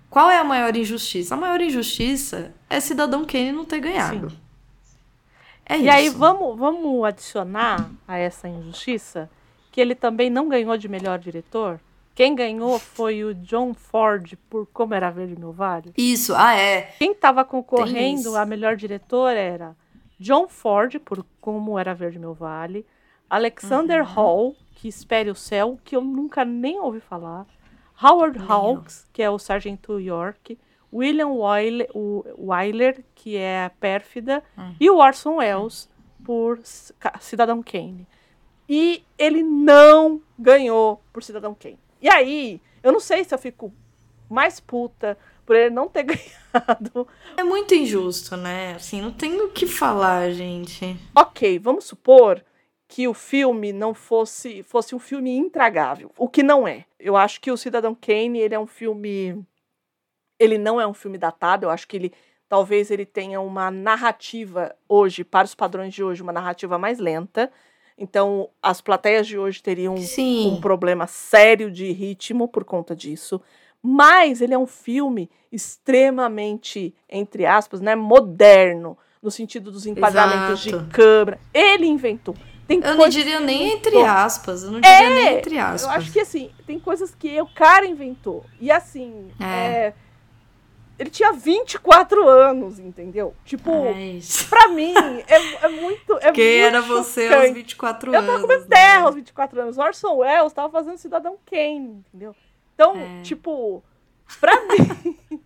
qual 0.10 0.32
é 0.32 0.40
a 0.40 0.44
maior 0.44 0.76
injustiça? 0.76 1.36
A 1.36 1.38
maior 1.38 1.62
injustiça 1.62 2.52
é 2.68 2.80
Cidadão 2.80 3.24
Kane 3.24 3.52
não 3.52 3.66
ter 3.66 3.80
ganhado. 3.80 4.32
Sim. 4.32 4.38
É 5.64 5.78
e 5.78 5.82
isso. 5.82 5.92
aí 5.92 6.10
vamos, 6.10 6.58
vamos 6.58 7.04
adicionar 7.06 7.92
a 8.08 8.18
essa 8.18 8.48
injustiça 8.48 9.30
que 9.72 9.80
ele 9.80 9.94
também 9.94 10.28
não 10.28 10.50
ganhou 10.50 10.76
de 10.76 10.90
melhor 10.90 11.20
diretor. 11.20 11.80
Quem 12.18 12.34
ganhou 12.34 12.80
foi 12.80 13.24
o 13.24 13.36
John 13.36 13.76
Ford 13.76 14.36
por 14.50 14.66
Como 14.74 14.92
Era 14.92 15.12
Verde 15.12 15.40
Meu 15.40 15.52
Vale. 15.52 15.94
Isso, 15.96 16.34
ah 16.36 16.56
é. 16.56 16.82
Quem 16.98 17.12
estava 17.12 17.46
concorrendo 17.46 18.36
a 18.36 18.44
melhor 18.44 18.76
diretor 18.76 19.38
era 19.38 19.76
John 20.20 20.48
Ford 20.48 20.98
por 20.98 21.24
Como 21.40 21.78
Era 21.78 21.94
Verde 21.94 22.18
Meu 22.18 22.34
Vale, 22.34 22.88
Alexander 23.30 24.02
uhum. 24.02 24.08
Hall, 24.08 24.56
que 24.72 24.88
Espere 24.88 25.30
o 25.30 25.36
Céu, 25.36 25.80
que 25.84 25.96
eu 25.96 26.02
nunca 26.02 26.44
nem 26.44 26.80
ouvi 26.80 27.00
falar, 27.00 27.46
Howard 28.02 28.40
Hawks, 28.50 29.08
que 29.14 29.22
é 29.22 29.30
o 29.30 29.38
Sargento 29.38 30.00
York, 30.00 30.58
William 30.92 31.30
Wyler, 31.30 31.88
o 31.94 32.26
Wyler, 32.36 33.06
que 33.14 33.38
é 33.38 33.66
a 33.66 33.70
Pérfida, 33.70 34.44
uhum. 34.58 34.76
e 34.80 34.90
o 34.90 34.98
Orson 34.98 35.36
Welles 35.36 35.88
por 36.26 36.60
Cidadão 37.20 37.62
Kane. 37.62 38.08
E 38.68 39.04
ele 39.20 39.44
não 39.44 40.20
ganhou 40.40 41.00
por 41.14 41.22
Cidadão 41.22 41.54
Kane. 41.54 41.78
E 42.02 42.10
aí, 42.10 42.62
eu 42.84 42.92
não 42.92 43.00
sei 43.00 43.24
se 43.24 43.34
eu 43.34 43.40
fico 43.40 43.74
mais 44.30 44.60
puta 44.60 45.18
por 45.46 45.56
ele 45.56 45.70
não 45.70 45.88
ter 45.88 46.04
ganhado. 46.08 47.08
É 47.36 47.44
muito 47.44 47.74
injusto, 47.74 48.36
né? 48.36 48.76
Assim, 48.76 49.02
não 49.02 49.12
tem 49.12 49.42
o 49.42 49.50
que 49.50 49.66
falar, 49.66 50.32
gente. 50.32 50.98
Ok, 51.16 51.58
vamos 51.60 51.86
supor 51.86 52.44
que 52.88 53.08
o 53.08 53.14
filme 53.14 53.74
não 53.74 53.94
fosse 53.94 54.64
fosse 54.64 54.96
um 54.96 55.00
filme 55.00 55.36
intragável, 55.36 56.12
o 56.18 56.30
que 56.30 56.42
não 56.42 56.68
é. 56.68 56.86
Eu 57.00 57.18
acho 57.18 57.42
que 57.42 57.52
o 57.52 57.58
Cidadão 57.58 57.94
Kane, 57.94 58.40
ele 58.40 58.56
é 58.56 58.60
um 58.60 58.68
filme 58.68 59.46
ele 60.40 60.58
não 60.58 60.80
é 60.80 60.88
um 60.88 60.94
filme 60.94 61.18
datado, 61.18 61.66
eu 61.66 61.70
acho 61.70 61.88
que 61.88 61.98
ele 61.98 62.14
talvez 62.48 62.90
ele 62.92 63.06
tenha 63.06 63.42
uma 63.42 63.70
narrativa 63.70 64.74
hoje, 64.88 65.24
para 65.24 65.46
os 65.46 65.56
padrões 65.56 65.94
de 65.94 66.04
hoje, 66.04 66.22
uma 66.22 66.32
narrativa 66.32 66.78
mais 66.78 66.98
lenta. 66.98 67.52
Então, 67.98 68.50
as 68.62 68.80
plateias 68.80 69.26
de 69.26 69.38
hoje 69.38 69.62
teriam 69.62 69.98
Sim. 69.98 70.52
um 70.52 70.62
problema 70.62 71.08
sério 71.08 71.72
de 71.72 71.92
ritmo 71.92 72.48
por 72.48 72.64
conta 72.64 72.96
disso. 72.96 73.42
Mas 73.82 74.42
ele 74.42 74.54
é 74.54 74.58
um 74.58 74.68
filme 74.68 75.30
extremamente, 75.52 76.94
entre 77.10 77.46
aspas, 77.46 77.82
né, 77.82 77.96
moderno, 77.96 78.98
no 79.22 79.32
sentido 79.32 79.72
dos 79.72 79.86
enquadramentos 79.86 80.66
Exato. 80.66 80.84
de 80.84 80.92
câmera. 80.92 81.40
Ele 81.54 81.88
inventou. 81.88 82.36
Tem 82.68 82.82
eu 82.84 82.96
não 82.96 83.08
diria 83.08 83.40
nem 83.40 83.72
entre 83.72 84.04
aspas. 84.04 84.64
Eu 84.64 84.72
não 84.72 84.82
diria 84.82 84.98
é, 84.98 85.10
nem 85.10 85.38
entre 85.38 85.58
aspas. 85.58 85.84
Eu 85.84 85.90
acho 85.90 86.12
que 86.12 86.20
assim, 86.20 86.52
tem 86.66 86.78
coisas 86.78 87.16
que 87.16 87.40
o 87.42 87.48
cara 87.48 87.86
inventou. 87.86 88.44
E 88.60 88.70
assim, 88.70 89.30
é. 89.40 89.46
É, 89.46 89.94
ele 91.00 91.10
tinha 91.10 91.32
24 91.32 92.28
anos, 92.28 92.80
entendeu? 92.80 93.36
Tipo, 93.46 93.70
é 93.72 94.20
pra 94.50 94.68
mim, 94.70 94.94
é, 95.28 95.66
é 95.66 95.68
muito. 95.68 96.18
É 96.20 96.32
Quem 96.32 96.62
muito 96.62 96.76
era 96.76 96.82
você 96.82 97.28
aos 97.28 97.52
24 97.52 98.10
anos? 98.10 98.22
Eu 98.22 98.28
tava 98.28 98.42
comendo 98.42 98.62
né? 98.64 98.76
terra 98.76 99.06
aos 99.06 99.16
24 99.16 99.62
anos. 99.62 99.78
Orson 99.78 100.16
Welles 100.16 100.54
tava 100.54 100.70
fazendo 100.72 100.98
Cidadão 100.98 101.38
Kane, 101.46 102.04
entendeu? 102.08 102.36
Então, 102.74 102.96
é. 102.96 103.22
tipo, 103.22 103.84
pra 104.40 104.54
mim. 104.66 105.42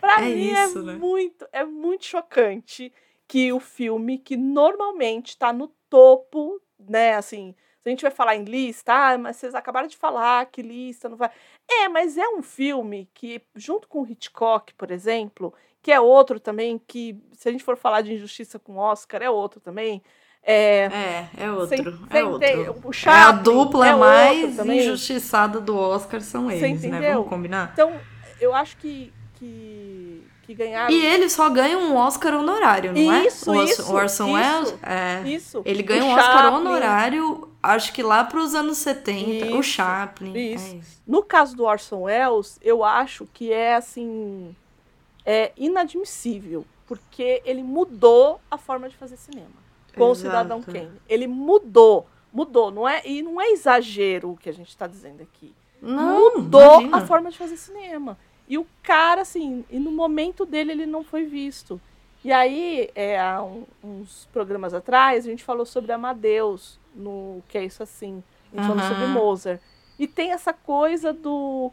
pra 0.00 0.20
é 0.20 0.24
mim 0.26 0.50
é 0.50 0.64
isso, 0.64 0.78
é 0.78 0.82
né? 0.82 0.92
muito. 0.94 1.46
É 1.52 1.64
muito 1.64 2.04
chocante 2.04 2.92
que 3.26 3.52
o 3.52 3.58
filme, 3.58 4.18
que 4.18 4.36
normalmente 4.36 5.36
tá 5.36 5.52
no 5.52 5.68
topo, 5.90 6.60
né, 6.78 7.14
assim. 7.14 7.54
Se 7.84 7.90
a 7.90 7.90
gente 7.90 8.00
vai 8.00 8.10
falar 8.10 8.34
em 8.34 8.44
lista, 8.44 8.94
ah, 8.94 9.18
mas 9.18 9.36
vocês 9.36 9.54
acabaram 9.54 9.86
de 9.86 9.94
falar 9.94 10.46
que 10.46 10.62
lista 10.62 11.06
não 11.06 11.18
vai. 11.18 11.30
É, 11.70 11.86
mas 11.86 12.16
é 12.16 12.26
um 12.28 12.42
filme 12.42 13.10
que, 13.12 13.42
junto 13.54 13.86
com 13.86 14.06
Hitchcock, 14.06 14.72
por 14.72 14.90
exemplo, 14.90 15.52
que 15.82 15.92
é 15.92 16.00
outro 16.00 16.40
também, 16.40 16.80
que 16.88 17.14
se 17.34 17.46
a 17.46 17.52
gente 17.52 17.62
for 17.62 17.76
falar 17.76 18.00
de 18.00 18.14
injustiça 18.14 18.58
com 18.58 18.78
Oscar, 18.78 19.20
é 19.20 19.28
outro 19.28 19.60
também. 19.60 20.02
É, 20.42 21.28
é, 21.36 21.44
é 21.44 21.52
outro. 21.52 21.68
Sem, 21.76 22.08
é, 22.08 22.24
outro. 22.24 22.88
O 22.88 22.90
Chaplin, 22.90 23.20
é 23.20 23.22
a 23.22 23.32
dupla 23.32 23.86
é 23.86 23.94
mais 23.94 24.58
injustiçada 24.60 25.60
do 25.60 25.76
Oscar 25.76 26.22
são 26.22 26.50
eles, 26.50 26.80
né? 26.84 27.12
Vamos 27.12 27.28
combinar? 27.28 27.68
Então, 27.74 28.00
eu 28.40 28.54
acho 28.54 28.78
que, 28.78 29.12
que, 29.34 30.26
que 30.44 30.54
ganharam. 30.54 30.90
E 30.90 31.04
ele 31.04 31.28
só 31.28 31.50
ganha 31.50 31.76
um 31.76 31.94
Oscar 31.94 32.32
honorário, 32.32 32.94
não 32.94 33.26
isso, 33.26 33.52
é? 33.52 33.64
Isso, 33.64 33.92
o 33.92 33.94
Orson 33.94 34.32
Welles? 34.32 34.74
É. 34.82 35.28
Isso. 35.28 35.60
Ele 35.66 35.82
ganha 35.82 36.02
o 36.02 36.06
um 36.06 36.14
Oscar 36.14 36.54
honorário 36.54 37.53
acho 37.72 37.92
que 37.92 38.02
lá 38.02 38.24
para 38.24 38.40
os 38.40 38.54
anos 38.54 38.78
70, 38.78 39.46
isso, 39.46 39.58
o 39.58 39.62
Chaplin. 39.62 40.36
Isso. 40.36 40.74
É 40.74 40.78
isso. 40.78 41.02
No 41.06 41.22
caso 41.22 41.56
do 41.56 41.64
Orson 41.64 42.02
Welles, 42.02 42.58
eu 42.62 42.84
acho 42.84 43.26
que 43.32 43.52
é 43.52 43.74
assim 43.74 44.54
é 45.24 45.52
inadmissível, 45.56 46.66
porque 46.86 47.40
ele 47.44 47.62
mudou 47.62 48.40
a 48.50 48.58
forma 48.58 48.88
de 48.88 48.96
fazer 48.96 49.16
cinema 49.16 49.64
com 49.94 50.10
Exato. 50.10 50.12
o 50.12 50.14
Cidadão 50.14 50.62
Kane. 50.62 51.00
Ele 51.08 51.26
mudou, 51.26 52.06
mudou, 52.32 52.70
não 52.70 52.86
é? 52.86 53.02
E 53.06 53.22
não 53.22 53.40
é 53.40 53.50
exagero 53.50 54.32
o 54.32 54.36
que 54.36 54.48
a 54.48 54.52
gente 54.52 54.68
está 54.68 54.86
dizendo 54.86 55.22
aqui. 55.22 55.54
Não, 55.80 56.36
mudou 56.36 56.80
imagina. 56.80 56.96
a 56.96 57.06
forma 57.06 57.30
de 57.30 57.38
fazer 57.38 57.56
cinema. 57.56 58.18
E 58.48 58.58
o 58.58 58.66
cara, 58.82 59.22
assim, 59.22 59.64
e 59.70 59.78
no 59.78 59.90
momento 59.90 60.44
dele 60.44 60.72
ele 60.72 60.86
não 60.86 61.02
foi 61.02 61.24
visto. 61.24 61.80
E 62.22 62.32
aí, 62.32 62.90
é, 62.94 63.20
há 63.20 63.42
um, 63.42 63.64
uns 63.82 64.28
programas 64.32 64.72
atrás, 64.72 65.26
a 65.26 65.30
gente 65.30 65.44
falou 65.44 65.66
sobre 65.66 65.92
Amadeus, 65.92 66.78
no 66.94 67.42
que 67.48 67.58
é 67.58 67.64
isso 67.64 67.82
assim. 67.82 68.22
Gente 68.52 68.70
uhum. 68.70 68.88
sobre 68.88 69.06
Mozart. 69.06 69.60
E 69.98 70.06
tem 70.06 70.32
essa 70.32 70.52
coisa 70.52 71.12
do, 71.12 71.72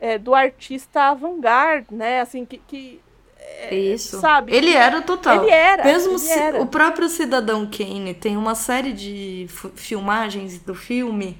é, 0.00 0.18
do 0.18 0.34
artista 0.34 1.02
avant-garde, 1.02 1.86
né? 1.90 2.20
Assim, 2.20 2.44
que, 2.44 2.58
que 2.58 3.00
é, 3.38 3.74
isso. 3.74 4.20
Sabe? 4.20 4.54
Ele 4.54 4.72
era 4.72 5.00
total. 5.02 5.42
Ele 5.42 5.50
era. 5.50 5.84
Mesmo 5.84 6.16
ele 6.16 6.28
era. 6.28 6.62
o 6.62 6.66
próprio 6.66 7.08
Cidadão 7.08 7.66
Kane 7.66 8.14
tem 8.14 8.36
uma 8.36 8.54
série 8.54 8.92
de 8.92 9.46
filmagens 9.74 10.58
do 10.58 10.74
filme 10.74 11.38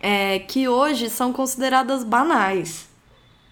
é, 0.00 0.38
que 0.40 0.68
hoje 0.68 1.10
são 1.10 1.32
consideradas 1.32 2.04
banais. 2.04 2.88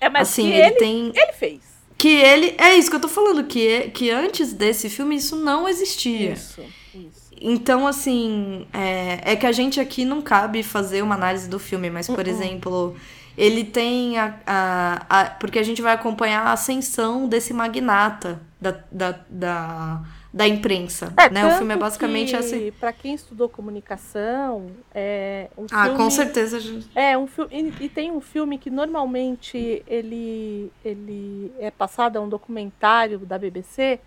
É, 0.01 0.09
mas 0.09 0.29
assim, 0.29 0.49
ele, 0.49 0.63
ele 0.63 0.77
tem. 0.77 1.13
Ele 1.15 1.33
fez. 1.33 1.61
Que 1.99 2.09
ele. 2.09 2.55
É 2.59 2.75
isso 2.75 2.91
que 2.91 2.97
eu 2.97 3.01
tô 3.01 3.09
falando, 3.09 3.45
que, 3.45 3.91
que 3.91 4.11
antes 4.11 4.53
desse 4.53 4.89
filme 4.89 5.17
isso 5.17 5.37
não 5.37 5.69
existia. 5.69 6.33
Isso, 6.33 6.63
isso. 6.95 7.26
Então, 7.41 7.87
assim, 7.87 8.67
é, 8.73 9.33
é 9.33 9.37
que 9.37 9.47
a 9.47 9.53
gente 9.53 9.81
aqui 9.81 10.05
não 10.05 10.23
cabe 10.23 10.63
fazer 10.63 11.03
uma 11.03 11.15
análise 11.15 11.49
do 11.49 11.59
filme, 11.59 11.91
mas, 11.91 12.07
por 12.07 12.19
uh 12.19 12.23
-uh. 12.23 12.29
exemplo, 12.29 12.97
ele 13.37 13.65
tem 13.65 14.19
a, 14.19 14.35
a, 14.47 15.07
a, 15.09 15.25
Porque 15.31 15.59
a 15.59 15.63
gente 15.63 15.83
vai 15.83 15.95
acompanhar 15.95 16.47
a 16.47 16.53
ascensão 16.53 17.29
desse 17.29 17.53
magnata 17.53 18.41
da, 18.61 18.77
da, 18.91 19.19
da 19.29 20.03
da 20.37 20.47
imprensa, 20.47 21.15
é, 21.17 21.31
né? 21.31 21.47
O 21.47 21.57
filme 21.57 21.73
é 21.73 21.79
basicamente 21.79 22.33
que, 22.33 22.37
assim. 22.37 22.71
Para 22.73 22.93
quem 22.93 23.15
estudou 23.15 23.49
comunicação, 23.49 24.67
é 24.95 25.49
um 25.57 25.65
ah, 25.73 25.85
filme, 25.85 25.97
com 25.97 26.11
certeza. 26.11 26.61
Gente. 26.61 26.87
É 26.95 27.17
um 27.17 27.27
filme 27.27 27.51
e, 27.81 27.85
e, 27.87 27.89
tem 27.89 28.13
um 28.13 28.21
filme 28.21 28.59
que 28.59 28.69
normalmente 28.69 29.83
ele 29.87 30.71
ele 30.85 31.51
é 31.59 31.71
passado 31.71 32.19
a 32.19 32.21
um 32.21 32.29
documentário 32.29 33.21
da 33.21 33.39
BBC 33.39 33.99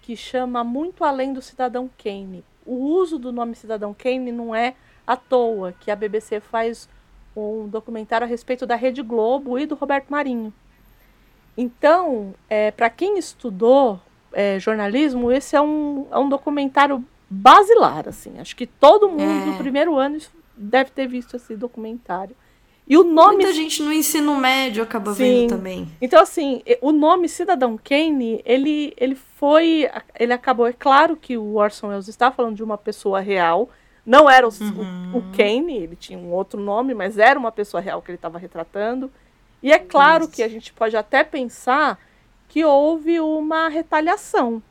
que 0.00 0.14
chama 0.14 0.62
Muito 0.62 1.02
Além 1.02 1.32
do 1.32 1.42
Cidadão 1.42 1.90
Kane. 1.98 2.44
O 2.66 2.74
uso 2.74 3.18
do 3.18 3.32
nome 3.32 3.54
Cidadão 3.54 3.94
Kane 3.94 4.32
não 4.32 4.54
é 4.54 4.74
à 5.06 5.16
toa 5.16 5.72
que 5.80 5.90
a 5.90 5.96
BBC 5.96 6.40
faz 6.40 6.88
um 7.36 7.68
documentário 7.68 8.24
a 8.24 8.28
respeito 8.28 8.66
da 8.66 8.76
Rede 8.76 9.02
Globo 9.02 9.58
e 9.58 9.66
do 9.66 9.74
Roberto 9.74 10.08
Marinho. 10.08 10.52
Então, 11.56 12.34
é, 12.48 12.70
para 12.70 12.90
quem 12.90 13.18
estudou 13.18 14.00
é, 14.32 14.58
jornalismo, 14.58 15.30
esse 15.30 15.54
é 15.54 15.60
um, 15.60 16.06
é 16.10 16.18
um 16.18 16.28
documentário 16.28 17.04
basilar, 17.28 18.08
assim. 18.08 18.38
Acho 18.38 18.56
que 18.56 18.66
todo 18.66 19.08
mundo 19.08 19.54
é. 19.54 19.58
primeiro 19.58 19.96
ano 19.96 20.18
deve 20.56 20.90
ter 20.90 21.06
visto 21.06 21.36
esse 21.36 21.56
documentário. 21.56 22.36
E 22.86 22.98
o 22.98 23.02
nome. 23.02 23.36
Muita 23.36 23.52
gente 23.52 23.82
no 23.82 23.92
ensino 23.92 24.36
médio 24.36 24.82
acaba 24.82 25.14
Sim. 25.14 25.22
vendo 25.22 25.48
também. 25.50 25.88
Então, 26.00 26.22
assim, 26.22 26.62
o 26.82 26.92
nome 26.92 27.28
Cidadão 27.28 27.78
Kane, 27.82 28.42
ele, 28.44 28.92
ele 28.96 29.14
foi. 29.14 29.88
Ele 30.18 30.32
acabou. 30.32 30.66
É 30.66 30.72
claro 30.72 31.16
que 31.16 31.38
o 31.38 31.54
Orson 31.54 31.88
Welles 31.88 32.08
está 32.08 32.30
falando 32.30 32.56
de 32.56 32.62
uma 32.62 32.76
pessoa 32.76 33.20
real. 33.20 33.70
Não 34.04 34.28
era 34.28 34.46
o, 34.46 34.52
uhum. 34.60 35.12
o, 35.14 35.18
o 35.18 35.22
Kane, 35.34 35.78
ele 35.78 35.96
tinha 35.96 36.18
um 36.18 36.30
outro 36.30 36.60
nome, 36.60 36.92
mas 36.92 37.16
era 37.16 37.38
uma 37.38 37.50
pessoa 37.50 37.80
real 37.80 38.02
que 38.02 38.10
ele 38.10 38.16
estava 38.16 38.38
retratando. 38.38 39.10
E 39.62 39.72
é 39.72 39.78
claro 39.78 40.24
Isso. 40.24 40.32
que 40.34 40.42
a 40.42 40.48
gente 40.48 40.70
pode 40.74 40.94
até 40.94 41.24
pensar 41.24 41.98
que 42.48 42.62
houve 42.66 43.18
uma 43.18 43.68
retaliação. 43.68 44.62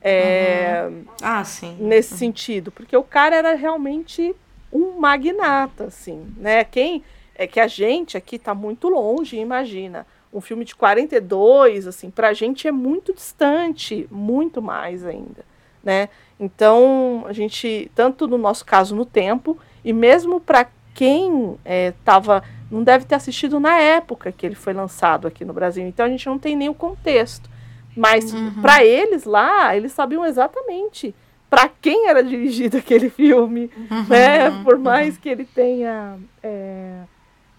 É, 0.00 0.86
uhum. 0.88 1.04
Ah, 1.20 1.42
sim. 1.42 1.76
Nesse 1.80 2.12
uhum. 2.12 2.18
sentido. 2.18 2.70
Porque 2.70 2.96
o 2.96 3.02
cara 3.02 3.34
era 3.34 3.54
realmente 3.56 4.32
um 4.72 4.92
magnata, 5.00 5.86
assim, 5.86 6.32
né? 6.36 6.62
Quem 6.62 7.02
é 7.36 7.46
que 7.46 7.60
a 7.60 7.66
gente 7.66 8.16
aqui 8.16 8.36
está 8.36 8.54
muito 8.54 8.88
longe, 8.88 9.36
imagina. 9.36 10.06
Um 10.32 10.40
filme 10.40 10.64
de 10.64 10.74
42, 10.74 11.86
assim, 11.86 12.10
pra 12.10 12.32
gente 12.32 12.66
é 12.66 12.72
muito 12.72 13.12
distante, 13.12 14.08
muito 14.10 14.60
mais 14.60 15.04
ainda, 15.04 15.44
né? 15.84 16.08
Então, 16.40 17.24
a 17.26 17.32
gente, 17.32 17.90
tanto 17.94 18.26
no 18.26 18.36
nosso 18.36 18.64
caso 18.64 18.94
no 18.94 19.04
tempo, 19.04 19.56
e 19.84 19.92
mesmo 19.92 20.40
para 20.40 20.66
quem 20.94 21.58
estava, 21.64 22.38
é, 22.38 22.42
não 22.70 22.82
deve 22.82 23.04
ter 23.04 23.14
assistido 23.14 23.60
na 23.60 23.78
época 23.78 24.32
que 24.32 24.44
ele 24.44 24.54
foi 24.54 24.72
lançado 24.72 25.28
aqui 25.28 25.44
no 25.44 25.52
Brasil, 25.52 25.86
então 25.86 26.06
a 26.06 26.08
gente 26.08 26.26
não 26.26 26.38
tem 26.38 26.56
nem 26.56 26.68
o 26.68 26.74
contexto. 26.74 27.48
Mas 27.94 28.32
uhum. 28.32 28.60
para 28.60 28.84
eles 28.84 29.24
lá, 29.24 29.74
eles 29.74 29.92
sabiam 29.92 30.24
exatamente 30.24 31.14
para 31.48 31.68
quem 31.68 32.08
era 32.08 32.22
dirigido 32.22 32.76
aquele 32.78 33.08
filme, 33.08 33.70
uhum. 33.90 34.06
né? 34.08 34.50
Por 34.64 34.78
mais 34.78 35.16
que 35.16 35.28
ele 35.28 35.44
tenha 35.44 36.18
é, 36.42 37.02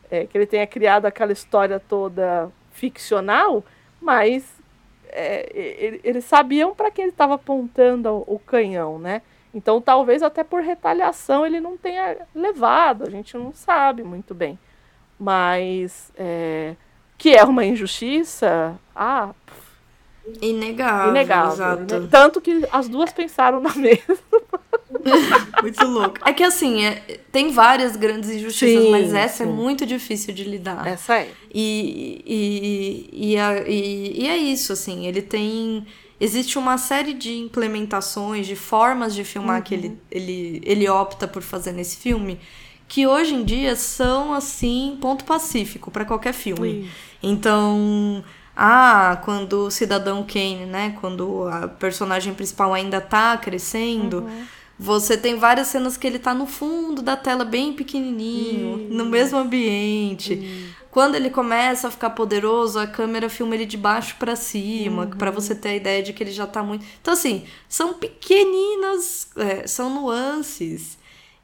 é, 0.10 0.26
que 0.26 0.38
ele 0.38 0.46
tenha 0.46 0.66
criado 0.68 1.06
aquela 1.06 1.32
história 1.32 1.80
toda 1.80 2.50
ficcional, 2.72 3.64
mas 4.02 4.58
é, 5.10 5.50
ele, 5.54 6.02
eles 6.04 6.26
sabiam 6.26 6.74
para 6.76 6.92
quem 6.92 7.06
ele 7.06 7.12
estava 7.12 7.36
apontando 7.36 8.10
o, 8.10 8.36
o, 8.36 8.40
canhão, 8.40 9.00
né? 9.00 9.22
Então 9.54 9.82
talvez 9.82 10.22
até 10.22 10.44
por 10.44 10.62
retaliação 10.62 11.46
ele 11.46 11.60
não 11.60 11.78
tenha 11.78 12.18
levado, 12.36 13.06
a 13.06 13.10
gente 13.10 13.36
não 13.38 13.54
sabe 13.54 14.04
muito 14.04 14.36
bem, 14.36 14.60
mas 15.20 16.12
é, 16.18 16.76
que 17.18 17.34
é 17.34 17.44
uma 17.44 17.66
injustiça, 17.66 18.78
ah, 18.96 19.34
Inegável. 20.42 21.12
Inegável. 21.12 21.54
Exato. 21.54 22.00
Né? 22.00 22.08
Tanto 22.10 22.42
que 22.42 22.66
as 22.72 22.88
duas 22.88 23.12
pensaram 23.12 23.60
na 23.62 23.74
mesma. 23.76 24.18
muito 25.62 25.86
louco. 25.86 26.18
É 26.26 26.34
que 26.34 26.44
assim, 26.44 26.84
é, 26.86 27.20
tem 27.32 27.52
várias 27.52 27.96
grandes 27.96 28.30
injustiças, 28.30 28.84
sim, 28.84 28.92
mas 28.92 29.14
essa 29.14 29.44
é 29.44 29.46
sim. 29.46 29.52
é 29.52 29.56
muito 29.56 29.86
difícil 29.86 30.34
de 30.34 30.44
lidar. 30.44 30.86
Essa 30.88 31.20
é. 31.20 31.30
E, 31.54 32.24
e, 32.26 33.32
e, 33.32 33.38
a, 33.38 33.68
e, 33.68 34.24
e 34.24 34.28
é 34.28 34.38
isso, 34.38 34.74
assim, 34.74 35.06
ele 35.08 35.22
tem. 35.22 35.86
Existe 36.20 36.58
uma 36.58 36.80
série 36.80 37.14
de 37.14 37.36
implementações, 37.36 38.48
de 38.48 38.56
formas 38.56 39.14
de 39.14 39.24
filmar 39.24 39.58
uhum. 39.58 39.62
que 39.62 39.76
ele, 39.76 39.98
ele, 40.10 40.62
ele 40.66 40.90
opta 40.90 41.28
por 41.28 41.44
fazer 41.44 41.74
nesse 41.74 41.98
filme, 41.98 42.40
que 42.88 43.06
hoje 43.06 43.36
em 43.36 43.44
dia 43.44 43.76
são, 43.76 44.34
assim, 44.34 44.98
ponto 45.00 45.24
pacífico 45.26 45.92
para 45.92 46.06
qualquer 46.06 46.34
filme. 46.34 46.90
Então 47.22 48.24
ah, 48.60 49.22
quando 49.24 49.68
o 49.68 49.72
cidadão 49.72 50.24
Kane, 50.24 50.66
né, 50.66 50.98
quando 51.00 51.48
a 51.48 51.68
personagem 51.68 52.34
principal 52.34 52.74
ainda 52.74 53.00
tá 53.00 53.38
crescendo, 53.38 54.22
uhum. 54.22 54.46
você 54.80 55.16
tem 55.16 55.36
várias 55.36 55.68
cenas 55.68 55.96
que 55.96 56.08
ele 56.08 56.18
tá 56.18 56.34
no 56.34 56.48
fundo 56.48 57.04
da 57.04 57.16
tela 57.16 57.46
bem 57.46 57.74
pequenininho, 57.74 58.70
uhum. 58.70 58.88
no 58.90 59.06
mesmo 59.06 59.38
ambiente. 59.38 60.34
Uhum. 60.34 60.70
Quando 60.90 61.14
ele 61.14 61.30
começa 61.30 61.88
a 61.88 61.92
ficar 61.92 62.10
poderoso, 62.10 62.80
a 62.80 62.88
câmera 62.88 63.30
filma 63.30 63.54
ele 63.54 63.68
de 63.68 63.78
baixo 63.78 64.16
para 64.18 64.36
cima, 64.36 65.04
uhum. 65.04 65.10
para 65.12 65.30
você 65.30 65.54
ter 65.54 65.70
a 65.70 65.76
ideia 65.76 66.02
de 66.02 66.12
que 66.12 66.24
ele 66.24 66.32
já 66.32 66.48
tá 66.48 66.64
muito. 66.64 66.84
Então 67.00 67.14
assim, 67.14 67.46
são 67.70 67.94
pequeninas, 67.94 69.30
é, 69.36 69.68
são 69.68 69.94
nuances 69.94 70.98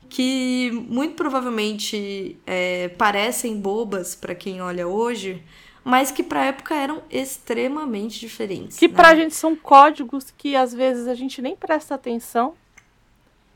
que 0.10 0.72
muito 0.90 1.14
provavelmente 1.14 2.38
é, 2.48 2.88
parecem 2.88 3.60
bobas 3.60 4.16
para 4.16 4.34
quem 4.34 4.64
olha 4.64 4.88
hoje, 4.88 5.44
mas 5.84 6.12
que 6.12 6.24
para 6.24 6.42
a 6.42 6.46
época 6.46 6.76
eram 6.76 7.02
extremamente 7.10 8.20
diferentes. 8.20 8.78
Que 8.78 8.88
né? 8.88 8.94
para 8.94 9.10
a 9.10 9.16
gente 9.16 9.36
são 9.36 9.56
códigos 9.56 10.34
que 10.38 10.56
às 10.56 10.74
vezes 10.74 11.08
a 11.08 11.14
gente 11.14 11.42
nem 11.42 11.56
presta 11.56 11.96
atenção 11.96 12.54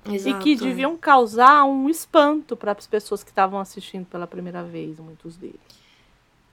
Exato. 0.06 0.38
e 0.38 0.44
que 0.44 0.56
deviam 0.56 0.98
causar 0.98 1.64
um 1.66 1.90
espanto 1.90 2.56
para 2.56 2.74
as 2.74 2.88
pessoas 2.88 3.24
que 3.24 3.30
estavam 3.30 3.60
assistindo 3.60 4.06
pela 4.06 4.28
primeira 4.28 4.64
vez, 4.64 5.00
muitos 5.00 5.38
deles. 5.38 5.56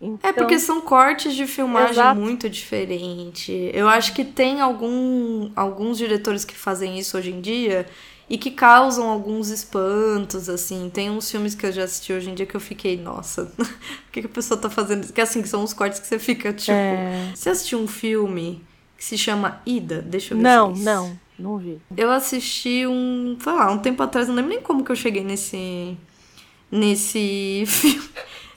É 0.01 0.07
então... 0.07 0.31
É 0.31 0.33
porque 0.33 0.59
são 0.59 0.81
cortes 0.81 1.35
de 1.35 1.47
filmagem 1.47 1.91
Exato. 1.91 2.21
muito 2.21 2.49
diferente. 2.49 3.71
Eu 3.73 3.89
acho 3.89 4.15
que 4.15 4.25
tem 4.25 4.61
algum, 4.61 5.51
alguns 5.57 5.99
diretores 5.99 6.45
que 6.45 6.55
fazem 6.55 6.99
isso 6.99 7.17
hoje 7.17 7.31
em 7.31 7.41
dia 7.41 7.87
e 8.29 8.39
que 8.39 8.51
causam 8.51 9.09
alguns 9.09 9.51
espantos, 9.51 10.49
assim. 10.49 10.91
Tem 10.93 11.11
uns 11.11 11.31
filmes 11.31 11.55
que 11.55 11.67
eu 11.67 11.73
já 11.73 11.85
assisti 11.85 12.13
hoje 12.13 12.31
em 12.31 12.35
dia 12.35 12.47
que 12.47 12.55
eu 12.55 12.61
fiquei, 12.61 12.97
nossa, 12.97 13.53
o 13.59 14.13
que, 14.13 14.21
que 14.23 14.27
a 14.27 14.31
pessoa 14.31 14.59
tá 14.59 14.71
fazendo? 14.71 15.13
Que 15.13 15.21
assim, 15.21 15.45
são 15.45 15.63
os 15.63 15.73
cortes 15.73 16.01
que 16.01 16.07
você 16.07 16.19
fica, 16.19 16.53
tipo. 16.53 16.73
É... 16.73 17.33
Você 17.35 17.51
assistiu 17.51 17.79
um 17.79 17.87
filme 17.87 18.63
que 18.97 19.05
se 19.05 19.19
chama 19.19 19.61
Ida? 19.67 20.01
Deixa 20.01 20.33
eu 20.33 20.39
ver 20.39 20.43
Não, 20.43 20.75
se 20.75 20.83
é 20.83 20.85
não, 20.85 21.21
não 21.39 21.59
vi. 21.59 21.79
Eu 21.97 22.11
assisti 22.11 22.87
um, 22.87 23.37
sei 23.41 23.53
lá, 23.53 23.71
um 23.71 23.79
tempo 23.79 24.03
atrás, 24.03 24.27
não 24.27 24.35
lembro 24.35 24.51
nem 24.51 24.61
como 24.61 24.85
que 24.85 24.93
eu 24.93 24.97
cheguei 24.97 25.23
nesse. 25.23 25.97
nesse 26.71 27.65
filme. 27.69 28.09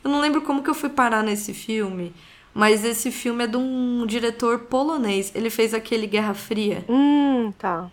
Eu 0.03 0.09
não 0.09 0.21
lembro 0.21 0.41
como 0.41 0.63
que 0.63 0.69
eu 0.69 0.75
fui 0.75 0.89
parar 0.89 1.23
nesse 1.23 1.53
filme. 1.53 2.13
Mas 2.53 2.83
esse 2.83 3.11
filme 3.11 3.43
é 3.43 3.47
de 3.47 3.57
um 3.57 4.05
diretor 4.07 4.59
polonês. 4.59 5.31
Ele 5.35 5.49
fez 5.49 5.73
aquele 5.75 6.07
Guerra 6.07 6.33
Fria. 6.33 6.83
Hum, 6.89 7.51
tá 7.51 7.91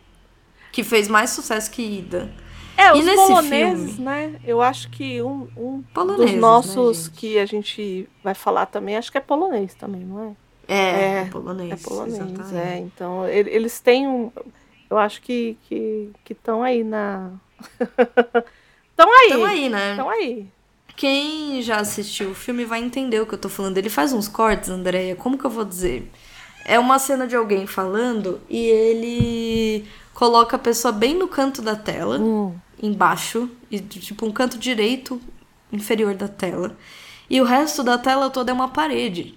que 0.74 0.82
fez 0.82 1.06
mais 1.06 1.30
sucesso 1.30 1.70
que 1.70 1.82
Ida. 1.82 2.28
É, 2.76 2.92
os 2.92 3.04
poloneses, 3.04 3.92
filme... 3.92 4.04
né? 4.04 4.34
Eu 4.44 4.60
acho 4.60 4.90
que 4.90 5.22
um, 5.22 5.46
um 5.56 5.84
dos 5.94 6.32
né, 6.32 6.36
nossos 6.36 7.06
né, 7.06 7.14
que 7.16 7.38
a 7.38 7.46
gente 7.46 8.08
vai 8.24 8.34
falar 8.34 8.66
também, 8.66 8.96
acho 8.96 9.12
que 9.12 9.16
é 9.16 9.20
polonês 9.20 9.72
também, 9.74 10.00
não 10.00 10.36
é? 10.68 10.74
É, 10.74 11.20
é 11.20 11.24
polonês. 11.26 11.70
É 11.70 11.76
polonês, 11.76 12.52
é. 12.52 12.78
Então, 12.78 13.28
eles 13.28 13.78
têm 13.78 14.08
um. 14.08 14.32
Eu 14.90 14.98
acho 14.98 15.22
que 15.22 15.56
estão 15.62 16.10
que, 16.24 16.34
que 16.34 16.50
aí 16.64 16.82
na. 16.82 17.30
Estão 18.90 19.08
aí. 19.08 19.26
Estão 19.28 19.44
aí, 19.44 19.68
né? 19.68 19.90
Estão 19.90 20.10
aí. 20.10 20.46
Quem 20.96 21.62
já 21.62 21.76
assistiu 21.76 22.30
o 22.30 22.34
filme 22.34 22.64
vai 22.64 22.80
entender 22.80 23.20
o 23.20 23.26
que 23.26 23.34
eu 23.34 23.38
tô 23.38 23.48
falando. 23.48 23.78
Ele 23.78 23.88
faz 23.90 24.12
uns 24.12 24.28
cortes, 24.28 24.70
Andréia. 24.70 25.16
Como 25.16 25.36
que 25.36 25.44
eu 25.44 25.50
vou 25.50 25.64
dizer? 25.64 26.10
É 26.64 26.78
uma 26.78 26.98
cena 26.98 27.26
de 27.26 27.34
alguém 27.34 27.66
falando 27.66 28.40
e 28.48 28.64
ele 28.66 29.84
coloca 30.14 30.56
a 30.56 30.58
pessoa 30.58 30.92
bem 30.92 31.14
no 31.14 31.28
canto 31.28 31.60
da 31.60 31.76
tela, 31.76 32.18
hum. 32.18 32.54
embaixo, 32.82 33.50
e 33.70 33.80
tipo 33.80 34.24
um 34.24 34.32
canto 34.32 34.56
direito 34.56 35.20
inferior 35.72 36.14
da 36.14 36.28
tela. 36.28 36.76
E 37.28 37.40
o 37.40 37.44
resto 37.44 37.82
da 37.82 37.98
tela 37.98 38.30
toda 38.30 38.50
é 38.50 38.54
uma 38.54 38.68
parede. 38.68 39.36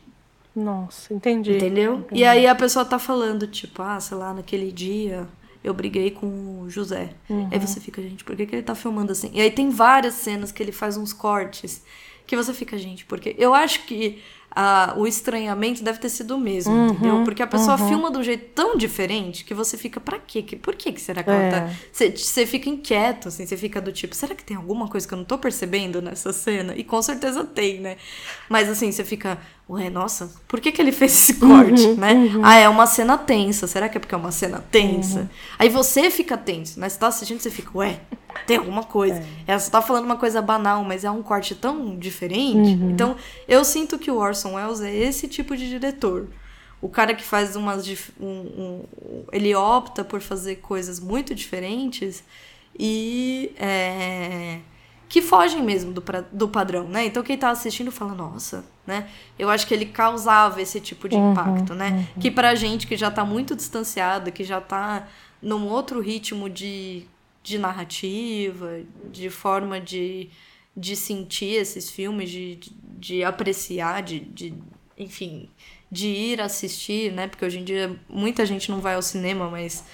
Nossa, 0.56 1.14
entendi. 1.14 1.56
Entendeu? 1.56 1.96
Entendi. 1.96 2.22
E 2.22 2.26
aí 2.26 2.48
a 2.48 2.56
pessoa 2.56 2.86
tá 2.86 2.98
falando, 2.98 3.48
tipo, 3.48 3.82
ah, 3.82 4.00
sei 4.00 4.18
lá, 4.18 4.34
naquele 4.34 4.72
dia 4.72 5.28
eu 5.64 5.74
briguei 5.74 6.12
com 6.12 6.62
o 6.62 6.70
José. 6.70 7.10
Uhum. 7.30 7.50
Aí 7.52 7.60
você 7.60 7.80
fica, 7.80 8.02
gente, 8.02 8.24
por 8.24 8.36
que, 8.36 8.46
que 8.46 8.56
ele 8.56 8.64
tá 8.64 8.76
filmando 8.76 9.12
assim? 9.12 9.30
E 9.34 9.42
aí 9.42 9.52
tem 9.52 9.70
várias 9.70 10.14
cenas 10.14 10.52
que 10.52 10.62
ele 10.62 10.72
faz 10.72 10.98
uns 10.98 11.12
cortes 11.12 11.84
que 12.26 12.36
você 12.36 12.54
fica, 12.54 12.78
gente, 12.78 13.06
porque 13.06 13.36
eu 13.38 13.54
acho 13.54 13.86
que 13.86 14.22
a, 14.60 14.96
o 14.98 15.06
estranhamento 15.06 15.84
deve 15.84 16.00
ter 16.00 16.10
sido 16.10 16.36
o 16.36 16.40
mesmo, 16.40 16.74
uhum, 16.74 16.88
entendeu? 16.88 17.24
Porque 17.24 17.44
a 17.44 17.48
pessoa 17.48 17.80
uhum. 17.80 17.88
filma 17.88 18.12
de 18.12 18.18
um 18.18 18.24
jeito 18.24 18.46
tão 18.56 18.76
diferente 18.76 19.46
que 19.46 19.54
você 19.54 19.78
fica, 19.78 20.00
pra 20.00 20.18
quê? 20.18 20.42
Por 20.60 20.76
que, 20.76 20.92
que 20.92 21.00
será 21.00 21.22
que 21.22 21.30
ela 21.30 21.52
tá. 21.52 21.70
É. 21.70 22.10
Você 22.10 22.44
fica 22.44 22.68
inquieto, 22.68 23.28
assim, 23.28 23.46
você 23.46 23.56
fica 23.56 23.80
do 23.80 23.92
tipo, 23.92 24.16
será 24.16 24.34
que 24.34 24.44
tem 24.44 24.58
alguma 24.58 24.88
coisa 24.88 25.08
que 25.08 25.14
eu 25.14 25.18
não 25.20 25.26
tô 25.26 25.38
percebendo 25.38 26.02
nessa 26.02 26.34
cena? 26.34 26.74
E 26.76 26.84
com 26.84 27.00
certeza 27.04 27.44
tem, 27.46 27.80
né? 27.82 27.98
Mas 28.50 28.68
assim, 28.68 28.92
você 28.92 29.04
fica, 29.04 29.38
ué, 29.70 29.90
nossa, 29.90 30.32
por 30.48 30.62
que, 30.62 30.72
que 30.72 30.82
ele 30.82 30.92
fez 30.92 31.12
esse 31.14 31.34
corte, 31.36 31.82
uhum, 31.82 31.96
né? 31.96 32.14
Uhum. 32.14 32.42
Ah, 32.44 32.56
é 32.56 32.70
uma 32.70 32.86
cena 32.86 33.18
tensa. 33.18 33.68
Será 33.68 33.90
que 33.90 33.98
é 33.98 34.00
porque 34.00 34.16
é 34.16 34.18
uma 34.18 34.32
cena 34.32 34.64
tensa? 34.72 35.22
Uhum. 35.22 35.30
Aí 35.60 35.70
você 35.70 36.10
fica 36.10 36.38
tenso, 36.38 36.80
né? 36.80 36.88
Você 36.88 36.98
tá 36.98 37.08
assistindo, 37.08 37.40
você 37.40 37.52
fica, 37.52 37.78
ué, 37.78 38.00
tem 38.46 38.58
alguma 38.58 38.84
coisa. 38.84 39.18
É. 39.18 39.26
Ela 39.48 39.60
só 39.60 39.72
tá 39.72 39.82
falando 39.82 40.06
uma 40.06 40.16
coisa 40.16 40.42
banal, 40.42 40.84
mas 40.84 41.04
é 41.04 41.12
um 41.12 41.22
corte 41.22 41.54
tão 41.54 41.98
diferente. 41.98 42.82
Uhum. 42.82 42.92
Então, 42.92 43.16
eu 43.48 43.64
sinto 43.66 44.00
que 44.00 44.10
o 44.10 44.18
Orson 44.18 44.56
Welles 44.56 44.82
é 44.82 44.94
esse 44.96 45.28
tipo 45.28 45.56
de 45.58 45.68
diretor. 45.68 46.28
O 46.82 46.88
cara 46.88 47.14
que 47.14 47.24
faz 47.24 47.56
umas. 47.56 47.88
Um, 48.20 48.28
um, 48.28 48.84
ele 49.32 49.54
opta 49.56 50.04
por 50.04 50.22
fazer 50.22 50.58
coisas 50.58 51.00
muito 51.00 51.34
diferentes 51.34 52.24
e. 52.78 53.52
É, 53.58 54.60
que 55.10 55.22
fogem 55.22 55.64
mesmo 55.64 55.94
do, 55.94 56.02
pra, 56.02 56.22
do 56.32 56.48
padrão, 56.48 56.88
né? 56.88 57.06
Então 57.06 57.24
quem 57.24 57.38
tá 57.38 57.50
assistindo 57.50 57.92
fala, 57.92 58.14
nossa, 58.14 58.66
né? 58.86 59.08
Eu 59.40 59.50
acho 59.50 59.66
que 59.66 59.74
ele 59.74 59.86
causava 59.86 60.62
esse 60.62 60.80
tipo 60.80 61.08
de 61.08 61.16
uhum, 61.16 61.32
impacto, 61.32 61.74
né? 61.74 62.08
Uhum. 62.16 62.22
Que 62.22 62.30
pra 62.30 62.56
gente 62.56 62.86
que 62.86 62.98
já 62.98 63.10
tá 63.10 63.24
muito 63.24 63.56
distanciado, 63.56 64.32
que 64.32 64.44
já 64.44 64.60
tá 64.60 65.08
num 65.42 65.68
outro 65.68 66.02
ritmo 66.02 66.50
de 66.50 67.08
de 67.48 67.58
narrativa, 67.58 68.82
de 69.10 69.30
forma 69.30 69.80
de, 69.80 70.30
de 70.76 70.98
sentir 70.98 71.54
esses 71.54 71.90
filmes, 71.90 72.30
de, 72.30 72.58
de, 72.58 72.72
de 73.00 73.24
apreciar, 73.24 74.04
de, 74.04 74.20
de, 74.20 74.54
enfim, 74.98 75.50
de 75.90 76.08
ir 76.10 76.42
assistir, 76.42 77.14
né? 77.14 77.26
Porque 77.26 77.46
hoje 77.46 77.60
em 77.60 77.64
dia 77.64 77.98
muita 78.10 78.46
gente 78.46 78.70
não 78.70 78.82
vai 78.82 78.96
ao 78.96 79.02
cinema, 79.02 79.50
mas 79.50 79.86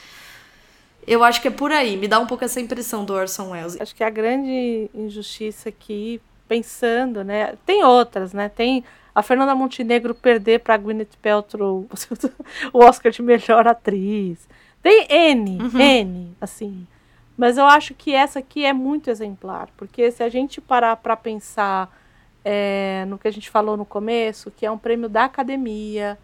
eu 1.07 1.23
acho 1.23 1.41
que 1.41 1.47
é 1.47 1.51
por 1.51 1.71
aí. 1.71 1.97
Me 1.97 2.07
dá 2.07 2.19
um 2.19 2.27
pouco 2.27 2.43
essa 2.43 2.59
impressão 2.59 3.05
do 3.05 3.13
Orson 3.13 3.51
Welles. 3.51 3.79
Acho 3.79 3.95
que 3.95 4.03
a 4.03 4.09
grande 4.09 4.89
injustiça 4.93 5.69
aqui, 5.69 6.21
pensando, 6.47 7.23
né? 7.23 7.55
Tem 7.65 7.83
outras, 7.83 8.33
né? 8.33 8.49
Tem 8.49 8.83
a 9.13 9.21
Fernanda 9.21 9.53
Montenegro 9.53 10.15
perder 10.15 10.59
para 10.59 10.77
Gwyneth 10.77 11.17
Paltrow 11.21 11.87
o 12.73 12.79
Oscar 12.79 13.11
de 13.11 13.21
melhor 13.21 13.67
atriz. 13.67 14.47
Tem 14.81 15.07
N, 15.09 15.61
uhum. 15.61 15.79
N, 15.79 16.37
assim. 16.41 16.87
Mas 17.37 17.57
eu 17.57 17.65
acho 17.65 17.93
que 17.93 18.13
essa 18.13 18.39
aqui 18.39 18.65
é 18.65 18.73
muito 18.73 19.09
exemplar, 19.09 19.69
porque 19.77 20.11
se 20.11 20.21
a 20.21 20.29
gente 20.29 20.61
parar 20.61 20.95
para 20.97 21.15
pensar 21.15 21.91
é, 22.45 23.05
no 23.07 23.17
que 23.17 23.27
a 23.27 23.31
gente 23.31 23.49
falou 23.49 23.75
no 23.77 23.85
começo, 23.85 24.51
que 24.51 24.65
é 24.65 24.71
um 24.71 24.77
prêmio 24.77 25.09
da 25.09 25.25
academia, 25.25 26.17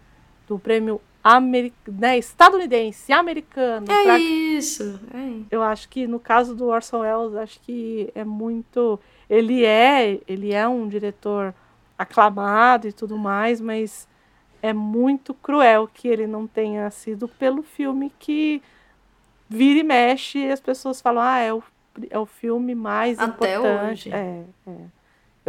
do 0.46 0.58
prêmio 0.58 1.00
Ameri 1.22 1.72
né, 1.86 2.16
estadunidense, 2.18 3.12
americano. 3.12 3.86
É 3.90 4.02
pra... 4.04 4.18
isso. 4.18 4.98
É. 5.12 5.42
Eu 5.50 5.62
acho 5.62 5.88
que 5.88 6.06
no 6.06 6.18
caso 6.18 6.54
do 6.54 6.68
Orson 6.68 7.00
Welles, 7.00 7.36
acho 7.36 7.60
que 7.60 8.10
é 8.14 8.24
muito. 8.24 8.98
Ele 9.28 9.64
é, 9.64 10.18
ele 10.26 10.52
é 10.52 10.66
um 10.66 10.88
diretor 10.88 11.54
aclamado 11.96 12.88
e 12.88 12.92
tudo 12.92 13.18
mais, 13.18 13.60
mas 13.60 14.08
é 14.62 14.72
muito 14.72 15.34
cruel 15.34 15.88
que 15.92 16.08
ele 16.08 16.26
não 16.26 16.46
tenha 16.46 16.90
sido 16.90 17.28
pelo 17.28 17.62
filme 17.62 18.12
que 18.18 18.62
vira 19.48 19.80
e 19.80 19.82
mexe 19.82 20.38
e 20.38 20.50
as 20.50 20.60
pessoas 20.60 21.00
falam, 21.00 21.22
ah, 21.22 21.38
é 21.38 21.52
o, 21.52 21.62
é 22.08 22.18
o 22.18 22.26
filme 22.26 22.74
mais 22.74 23.18
Até 23.18 23.56
importante. 23.56 24.08
Hoje. 24.08 24.12
É, 24.12 24.44
é. 24.66 24.99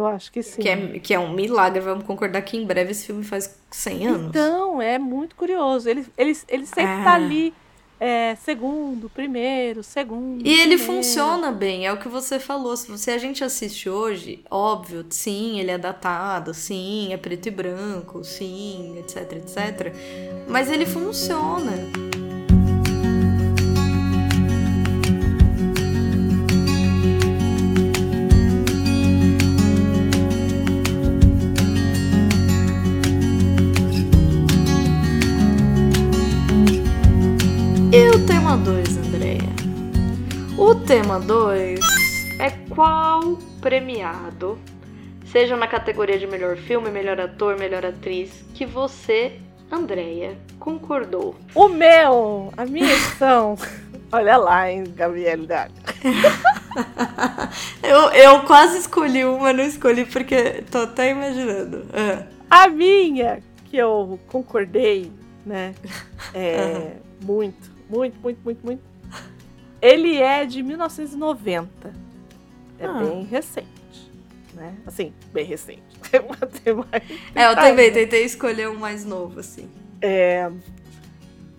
Eu 0.02 0.08
acho 0.08 0.32
que 0.32 0.42
sim. 0.42 0.62
Que 0.62 0.70
é, 0.70 1.00
que 1.00 1.14
é 1.14 1.20
um 1.20 1.32
milagre, 1.32 1.80
vamos 1.80 2.06
concordar 2.06 2.42
que 2.42 2.58
em 2.58 2.66
breve 2.66 2.92
esse 2.92 3.06
filme 3.06 3.24
faz 3.24 3.56
100 3.70 4.08
anos. 4.08 4.28
Então, 4.28 4.82
é 4.82 4.98
muito 4.98 5.36
curioso. 5.36 5.88
Ele, 5.88 6.06
ele, 6.18 6.38
ele 6.48 6.66
sempre 6.66 6.98
está 6.98 7.14
ali 7.14 7.54
é, 8.00 8.34
segundo, 8.34 9.08
primeiro, 9.12 9.84
segundo. 9.84 10.40
E 10.40 10.44
primeiro. 10.44 10.62
ele 10.64 10.78
funciona 10.80 11.52
bem, 11.52 11.86
é 11.86 11.94
o 11.94 11.98
que 11.98 12.08
você 12.08 12.40
falou. 12.40 12.76
Se 12.76 12.90
você, 12.90 13.12
a 13.12 13.18
gente 13.20 13.44
assiste 13.44 13.88
hoje, 13.88 14.44
óbvio, 14.50 15.06
sim, 15.12 15.60
ele 15.60 15.70
é 15.70 15.78
datado, 15.78 16.52
sim, 16.52 17.14
é 17.14 17.18
preto 17.18 17.46
e 17.46 17.52
branco, 17.52 18.24
sim, 18.24 18.98
etc, 18.98 19.34
etc. 19.34 19.94
Mas 20.48 20.72
ele 20.72 20.88
funciona. 20.88 21.74
Tema 38.52 38.66
2, 38.66 38.98
Andréia? 38.98 39.50
O 40.58 40.76
tema 40.76 41.22
2 41.22 41.80
é 42.38 42.50
qual 42.76 43.38
premiado, 43.62 44.60
seja 45.32 45.56
na 45.56 45.68
categoria 45.68 46.20
de 46.20 46.28
melhor 46.28 46.58
filme, 46.58 46.90
melhor 46.90 47.18
ator, 47.22 47.58
melhor 47.58 47.86
atriz, 47.86 48.44
que 48.54 48.66
você, 48.66 49.40
Andréia, 49.72 50.38
concordou? 50.60 51.34
O 51.56 51.70
meu, 51.70 52.52
a 52.58 52.66
minha 52.66 52.92
edição. 52.92 53.58
Olha 54.12 54.36
lá, 54.36 54.70
hein, 54.70 54.84
Gabriele 54.98 55.48
eu, 57.82 58.12
eu 58.12 58.42
quase 58.42 58.80
escolhi 58.80 59.24
uma, 59.24 59.54
não 59.54 59.64
escolhi 59.64 60.04
porque 60.04 60.62
tô 60.70 60.80
até 60.80 61.12
imaginando. 61.12 61.78
Uh. 61.78 62.26
A 62.50 62.68
minha, 62.68 63.42
que 63.70 63.78
eu 63.78 64.20
concordei, 64.28 65.10
né? 65.46 65.74
É, 66.34 66.94
muito 67.26 67.71
muito, 67.92 68.18
muito, 68.22 68.40
muito, 68.44 68.66
muito. 68.66 68.82
Ele 69.82 70.18
é 70.18 70.46
de 70.46 70.64
1990. 70.64 71.94
É 72.80 72.86
ah. 72.86 72.94
bem 72.94 73.24
recente. 73.26 73.68
Né? 74.54 74.76
Assim, 74.86 75.14
bem 75.34 75.46
recente. 75.46 75.82
é, 77.36 77.46
eu 77.46 77.56
também 77.56 77.92
tentei 77.92 78.24
escolher 78.24 78.70
um 78.70 78.78
mais 78.78 79.04
novo, 79.04 79.40
assim. 79.40 79.70
É... 80.02 80.50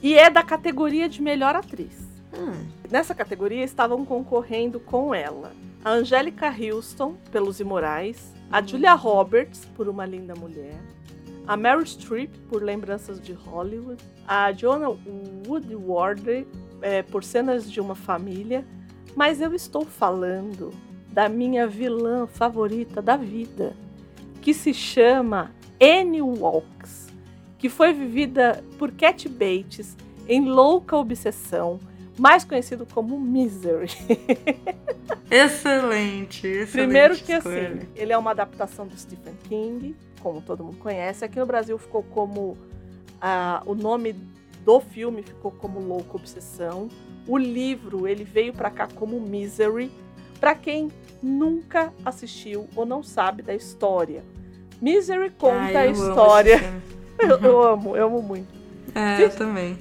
E 0.02 0.14
é 0.14 0.30
da 0.30 0.42
categoria 0.42 1.08
de 1.08 1.20
melhor 1.20 1.54
atriz. 1.54 1.98
Hum. 2.34 2.66
Nessa 2.90 3.14
categoria 3.14 3.62
estavam 3.64 4.04
concorrendo 4.04 4.80
com 4.80 5.14
ela 5.14 5.52
a 5.84 5.90
Angélica 5.90 6.48
Houston, 6.48 7.14
pelos 7.30 7.60
Imorais, 7.60 8.32
a 8.50 8.60
hum. 8.60 8.68
Julia 8.68 8.94
Roberts, 8.94 9.66
por 9.76 9.88
Uma 9.88 10.06
Linda 10.06 10.34
Mulher, 10.34 10.80
a 11.46 11.56
Meryl 11.56 11.84
Streep, 11.84 12.30
por 12.48 12.62
Lembranças 12.62 13.20
de 13.20 13.32
Hollywood, 13.32 14.02
a 14.26 14.52
Jonah 14.52 14.96
Woodward, 15.46 16.46
é, 16.80 17.02
por 17.02 17.24
Cenas 17.24 17.70
de 17.70 17.80
uma 17.80 17.94
Família, 17.94 18.64
mas 19.14 19.40
eu 19.40 19.54
estou 19.54 19.84
falando 19.84 20.70
da 21.08 21.28
minha 21.28 21.66
vilã 21.66 22.26
favorita 22.26 23.02
da 23.02 23.16
vida, 23.16 23.76
que 24.40 24.54
se 24.54 24.72
chama 24.72 25.52
Annie 25.80 26.22
Walks, 26.22 27.08
que 27.58 27.68
foi 27.68 27.92
vivida 27.92 28.64
por 28.78 28.90
Cat 28.92 29.28
Bates 29.28 29.96
em 30.28 30.48
Louca 30.48 30.96
Obsessão, 30.96 31.78
mais 32.18 32.44
conhecido 32.44 32.86
como 32.92 33.20
Misery. 33.20 33.90
excelente, 35.30 36.46
excelente. 36.46 36.70
Primeiro 36.70 37.16
que 37.16 37.32
assim, 37.32 37.48
escolha. 37.48 37.68
assim, 37.68 37.88
ele 37.94 38.12
é 38.12 38.18
uma 38.18 38.30
adaptação 38.30 38.86
do 38.86 38.96
Stephen 38.96 39.34
King, 39.48 39.94
como 40.22 40.40
todo 40.40 40.64
mundo 40.64 40.78
conhece. 40.78 41.24
Aqui 41.24 41.38
no 41.38 41.46
Brasil 41.46 41.76
ficou 41.78 42.02
como. 42.02 42.56
Uh, 43.22 43.62
o 43.66 43.74
nome 43.74 44.14
do 44.64 44.80
filme 44.80 45.22
ficou 45.22 45.50
como 45.50 45.80
Louco 45.80 46.16
Obsessão. 46.16 46.88
O 47.26 47.36
livro 47.36 48.08
ele 48.08 48.24
veio 48.24 48.52
para 48.52 48.70
cá 48.70 48.88
como 48.94 49.20
Misery. 49.20 49.90
Para 50.40 50.54
quem 50.54 50.90
nunca 51.22 51.92
assistiu 52.04 52.68
ou 52.74 52.84
não 52.84 53.02
sabe 53.02 53.42
da 53.42 53.54
história, 53.54 54.24
Misery 54.80 55.30
conta 55.30 55.78
a 55.78 55.86
história. 55.86 56.60
eu, 57.18 57.38
eu, 57.38 57.62
amo, 57.62 57.96
eu 57.96 58.06
amo 58.06 58.20
muito. 58.20 58.52
É, 58.92 59.22
eu 59.22 59.30
também. 59.30 59.78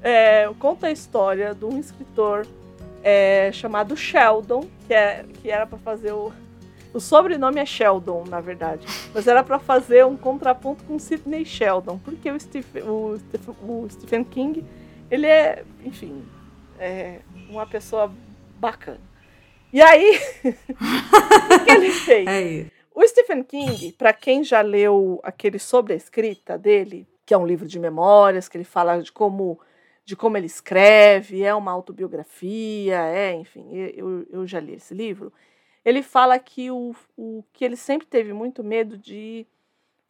É, 0.00 0.48
conta 0.60 0.86
a 0.86 0.92
história 0.92 1.52
de 1.52 1.64
um 1.64 1.80
escritor 1.80 2.46
é, 3.02 3.50
chamado 3.52 3.96
Sheldon, 3.96 4.68
que, 4.86 4.94
é, 4.94 5.24
que 5.42 5.50
era 5.50 5.66
para 5.66 5.78
fazer 5.78 6.12
o 6.12 6.32
o 6.94 7.00
sobrenome 7.00 7.60
é 7.60 7.66
Sheldon, 7.66 8.24
na 8.28 8.40
verdade. 8.40 8.86
Mas 9.12 9.26
era 9.26 9.42
para 9.42 9.58
fazer 9.58 10.06
um 10.06 10.16
contraponto 10.16 10.84
com 10.84 10.98
Sidney 10.98 11.44
Sheldon. 11.44 11.98
Porque 11.98 12.30
o 12.30 12.40
Stephen, 12.40 12.82
o, 12.84 13.18
o 13.62 13.86
Stephen 13.90 14.24
King, 14.24 14.64
ele 15.10 15.26
é, 15.26 15.64
enfim, 15.84 16.24
é 16.78 17.20
uma 17.50 17.66
pessoa 17.66 18.10
bacana. 18.58 19.00
E 19.72 19.82
aí, 19.82 20.20
o 20.46 21.64
que 21.64 21.70
ele 21.70 21.90
fez? 21.90 22.26
É 22.28 22.74
o 22.94 23.04
Stephen 23.08 23.42
King, 23.42 23.90
para 23.98 24.12
quem 24.12 24.44
já 24.44 24.60
leu 24.60 25.18
aquele 25.24 25.58
sobre 25.58 25.94
a 25.94 25.96
escrita 25.96 26.56
dele, 26.56 27.08
que 27.26 27.34
é 27.34 27.36
um 27.36 27.44
livro 27.44 27.66
de 27.66 27.76
memórias, 27.76 28.48
que 28.48 28.56
ele 28.56 28.64
fala 28.64 29.02
de 29.02 29.10
como 29.10 29.58
de 30.04 30.14
como 30.14 30.36
ele 30.36 30.46
escreve, 30.46 31.42
é 31.42 31.54
uma 31.54 31.72
autobiografia, 31.72 33.00
é, 33.06 33.32
enfim, 33.32 33.74
eu, 33.96 34.26
eu 34.30 34.46
já 34.46 34.60
li 34.60 34.74
esse 34.74 34.92
livro. 34.92 35.32
Ele 35.84 36.02
fala 36.02 36.38
que 36.38 36.70
o, 36.70 36.94
o 37.16 37.44
que 37.52 37.64
ele 37.64 37.76
sempre 37.76 38.06
teve 38.06 38.32
muito 38.32 38.64
medo 38.64 38.96
de 38.96 39.46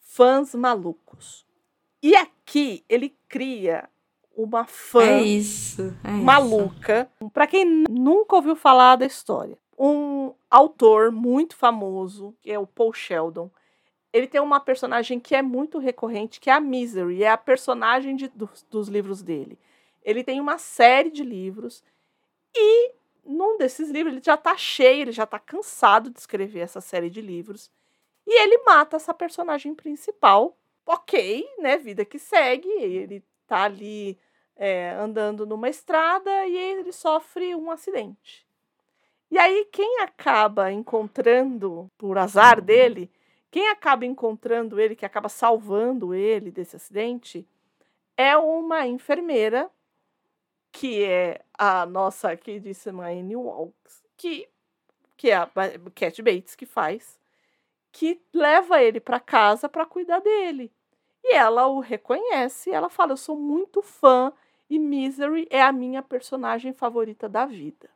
fãs 0.00 0.54
malucos. 0.54 1.44
E 2.02 2.14
aqui 2.14 2.84
ele 2.88 3.16
cria 3.28 3.88
uma 4.36 4.64
fã 4.64 5.02
é 5.02 5.22
isso, 5.22 5.94
é 6.04 6.10
maluca. 6.10 7.08
Para 7.32 7.46
quem 7.46 7.64
nunca 7.88 8.36
ouviu 8.36 8.54
falar 8.54 8.96
da 8.96 9.06
história, 9.06 9.56
um 9.78 10.32
autor 10.50 11.10
muito 11.10 11.56
famoso, 11.56 12.34
que 12.42 12.50
é 12.50 12.58
o 12.58 12.66
Paul 12.66 12.92
Sheldon, 12.92 13.50
ele 14.12 14.26
tem 14.28 14.40
uma 14.40 14.60
personagem 14.60 15.18
que 15.18 15.34
é 15.34 15.42
muito 15.42 15.78
recorrente, 15.78 16.40
que 16.40 16.48
é 16.48 16.52
a 16.52 16.60
Misery, 16.60 17.24
é 17.24 17.30
a 17.30 17.36
personagem 17.36 18.14
de, 18.14 18.28
dos, 18.28 18.64
dos 18.70 18.88
livros 18.88 19.22
dele. 19.22 19.58
Ele 20.04 20.22
tem 20.22 20.40
uma 20.40 20.58
série 20.58 21.10
de 21.10 21.24
livros 21.24 21.82
e 22.54 22.92
num 23.26 23.56
desses 23.56 23.90
livros, 23.90 24.14
ele 24.14 24.22
já 24.24 24.36
tá 24.36 24.56
cheio, 24.56 25.02
ele 25.02 25.12
já 25.12 25.26
tá 25.26 25.38
cansado 25.38 26.10
de 26.10 26.18
escrever 26.18 26.60
essa 26.60 26.80
série 26.80 27.10
de 27.10 27.20
livros. 27.20 27.70
E 28.26 28.42
ele 28.42 28.58
mata 28.64 28.96
essa 28.96 29.12
personagem 29.14 29.74
principal. 29.74 30.56
Ok, 30.86 31.46
né? 31.58 31.78
Vida 31.78 32.04
que 32.04 32.18
segue. 32.18 32.68
Ele 32.68 33.22
tá 33.46 33.64
ali 33.64 34.18
é, 34.56 34.90
andando 34.92 35.46
numa 35.46 35.68
estrada 35.68 36.46
e 36.46 36.56
ele 36.56 36.92
sofre 36.92 37.54
um 37.54 37.70
acidente. 37.70 38.46
E 39.30 39.38
aí, 39.38 39.66
quem 39.72 40.00
acaba 40.00 40.70
encontrando, 40.70 41.90
por 41.98 42.18
azar 42.18 42.60
dele, 42.60 43.10
quem 43.50 43.68
acaba 43.68 44.04
encontrando 44.04 44.80
ele, 44.80 44.94
que 44.94 45.06
acaba 45.06 45.28
salvando 45.28 46.14
ele 46.14 46.50
desse 46.50 46.76
acidente, 46.76 47.46
é 48.16 48.36
uma 48.36 48.86
enfermeira 48.86 49.70
que 50.74 51.04
é 51.04 51.40
a 51.56 51.86
nossa 51.86 52.36
queridíssima 52.36 53.04
Annie 53.06 53.36
Walks, 53.36 54.02
que, 54.16 54.48
que 55.16 55.30
é 55.30 55.36
a 55.36 55.48
Cat 55.94 56.20
Bates 56.20 56.56
que 56.56 56.66
faz, 56.66 57.16
que 57.92 58.20
leva 58.32 58.82
ele 58.82 58.98
para 58.98 59.20
casa 59.20 59.68
para 59.68 59.86
cuidar 59.86 60.18
dele. 60.18 60.72
E 61.22 61.32
ela 61.32 61.68
o 61.68 61.78
reconhece, 61.78 62.72
ela 62.72 62.90
fala: 62.90 63.12
Eu 63.12 63.16
sou 63.16 63.36
muito 63.36 63.82
fã 63.82 64.32
e 64.68 64.76
Misery 64.76 65.46
é 65.48 65.62
a 65.62 65.70
minha 65.70 66.02
personagem 66.02 66.72
favorita 66.72 67.28
da 67.28 67.46
vida. 67.46 67.88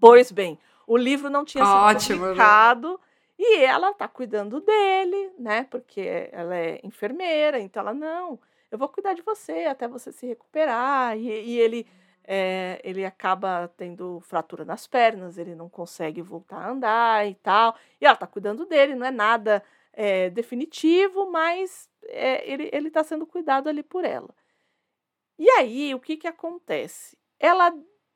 Pois 0.00 0.32
bem, 0.32 0.58
o 0.86 0.96
livro 0.96 1.28
não 1.28 1.44
tinha 1.44 1.62
sido 1.62 1.76
Ótimo, 1.76 2.20
publicado 2.20 2.98
e 3.38 3.58
ela 3.62 3.92
tá 3.92 4.08
cuidando 4.08 4.62
dele, 4.62 5.30
né? 5.38 5.64
Porque 5.64 6.30
ela 6.32 6.56
é 6.56 6.80
enfermeira, 6.82 7.60
então 7.60 7.82
ela 7.82 7.92
não 7.92 8.40
eu 8.70 8.78
vou 8.78 8.88
cuidar 8.88 9.14
de 9.14 9.22
você 9.22 9.64
até 9.64 9.88
você 9.88 10.12
se 10.12 10.26
recuperar. 10.26 11.16
E, 11.16 11.28
e 11.28 11.58
ele 11.58 11.86
é, 12.24 12.80
ele 12.84 13.04
acaba 13.04 13.68
tendo 13.76 14.20
fratura 14.20 14.64
nas 14.64 14.86
pernas, 14.86 15.38
ele 15.38 15.54
não 15.54 15.68
consegue 15.68 16.22
voltar 16.22 16.58
a 16.58 16.70
andar 16.70 17.28
e 17.28 17.34
tal. 17.34 17.76
E 18.00 18.06
ela 18.06 18.16
tá 18.16 18.26
cuidando 18.26 18.64
dele, 18.66 18.94
não 18.94 19.06
é 19.06 19.10
nada 19.10 19.62
é, 19.92 20.30
definitivo, 20.30 21.30
mas 21.30 21.88
é, 22.04 22.48
ele, 22.48 22.70
ele 22.72 22.90
tá 22.90 23.02
sendo 23.02 23.26
cuidado 23.26 23.68
ali 23.68 23.82
por 23.82 24.04
ela. 24.04 24.32
E 25.38 25.48
aí, 25.50 25.94
o 25.94 26.00
que 26.00 26.16
que 26.16 26.28
acontece? 26.28 27.18
Ela 27.38 27.74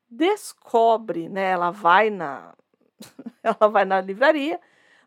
descobre, 0.09 1.27
né? 1.27 1.49
Ela 1.51 1.71
vai 1.71 2.09
na, 2.09 2.55
ela 3.43 3.67
vai 3.67 3.83
na 3.83 3.99
livraria, 3.99 4.61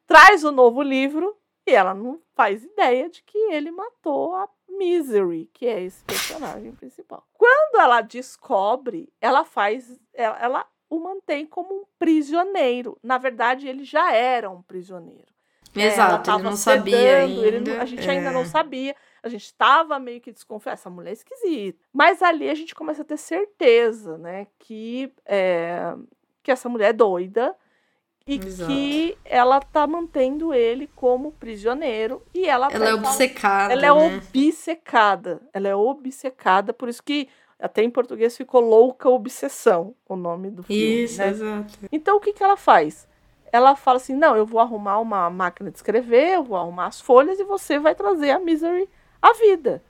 traz 0.07 0.45
o 0.45 0.53
novo 0.53 0.83
livro 0.83 1.37
e 1.67 1.71
ela 1.71 1.95
não 1.95 2.21
faz 2.35 2.65
ideia 2.65 3.09
de 3.09 3.23
que 3.23 3.39
ele 3.53 3.71
matou 3.71 4.35
a 4.35 4.49
Misery, 4.79 5.51
que 5.53 5.67
é 5.67 5.83
esse 5.83 6.05
personagem 6.05 6.73
principal. 6.73 7.27
Quando 7.35 7.81
ela 7.81 8.01
descobre, 8.01 9.13
ela 9.21 9.45
faz. 9.45 9.99
Ela, 10.15 10.39
ela 10.39 10.67
o 10.89 10.99
mantém 10.99 11.47
como 11.47 11.75
um 11.75 11.85
prisioneiro. 11.99 12.99
Na 13.03 13.19
verdade, 13.19 13.69
ele 13.69 13.85
já 13.85 14.13
era 14.13 14.49
um 14.49 14.63
prisioneiro. 14.63 15.27
É, 15.77 15.87
Exato, 15.87 16.31
ele 16.31 16.43
não 16.43 16.57
sabia 16.57 17.19
ainda. 17.19 17.47
Ele, 17.47 17.71
a 17.73 17.85
gente 17.85 18.09
é. 18.09 18.11
ainda 18.11 18.31
não 18.31 18.45
sabia. 18.45 18.97
A 19.23 19.29
gente 19.29 19.45
estava 19.45 19.99
meio 19.99 20.21
que 20.21 20.33
desconfiado. 20.33 20.75
Essa 20.75 20.91
mulher 20.91 21.11
é 21.11 21.13
esquisita. 21.13 21.79
Mas 21.93 22.23
ali 22.23 22.49
a 22.49 22.55
gente 22.55 22.75
começa 22.75 23.03
a 23.03 23.05
ter 23.05 23.19
certeza, 23.19 24.17
né? 24.17 24.47
Que, 24.59 25.13
é, 25.27 25.95
que 26.43 26.51
essa 26.51 26.69
mulher 26.69 26.91
é 26.91 26.93
doida 26.93 27.55
e 28.29 28.39
Exato. 28.39 28.71
que 28.71 29.17
ela 29.25 29.59
tá 29.59 29.87
mantendo 29.87 30.53
ele 30.53 30.87
como 30.95 31.33
prisioneiro 31.33 32.23
e 32.35 32.47
ela 32.47 32.69
ela 32.71 32.91
é 32.91 32.95
obcecada 32.95 33.73
ela 33.73 33.87
é 33.87 33.95
né? 33.95 34.17
obcecada 34.19 35.41
ela 35.51 35.67
é 35.67 35.75
obcecada 35.75 36.75
por 36.75 36.91
isso 36.91 37.03
que 37.03 37.27
até 37.59 37.83
em 37.83 37.91
português 37.91 38.37
ficou 38.37 38.61
louca 38.61 39.09
obsessão 39.09 39.95
o 40.07 40.15
nome 40.15 40.51
do 40.51 40.63
filme 40.63 41.05
isso 41.05 41.19
né? 41.19 41.29
exato 41.29 41.79
então 41.91 42.19
o 42.19 42.21
que 42.21 42.35
que 42.35 42.45
ela 42.45 42.59
faz 42.59 43.09
ela 43.51 43.75
fala 43.75 43.97
assim 43.97 44.15
não 44.15 44.37
eu 44.37 44.45
vou 44.45 44.61
arrumar 44.61 44.99
uma 44.99 45.31
máquina 45.31 45.71
de 45.71 45.79
escrever 45.79 46.35
eu 46.35 46.45
vou 46.45 46.59
arrumar 46.59 46.89
as 46.89 47.01
folhas 47.01 47.41
e 47.41 47.45
você 47.45 47.79
vai 47.79 47.95
trazer 47.95 48.31
a 48.31 48.39
misery 48.39 48.87
à 49.23 49.33
vida 49.33 49.83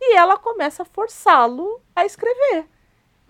e 0.00 0.16
ela 0.16 0.38
começa 0.38 0.82
a 0.82 0.86
forçá-lo 0.86 1.78
a 1.94 2.06
escrever 2.06 2.64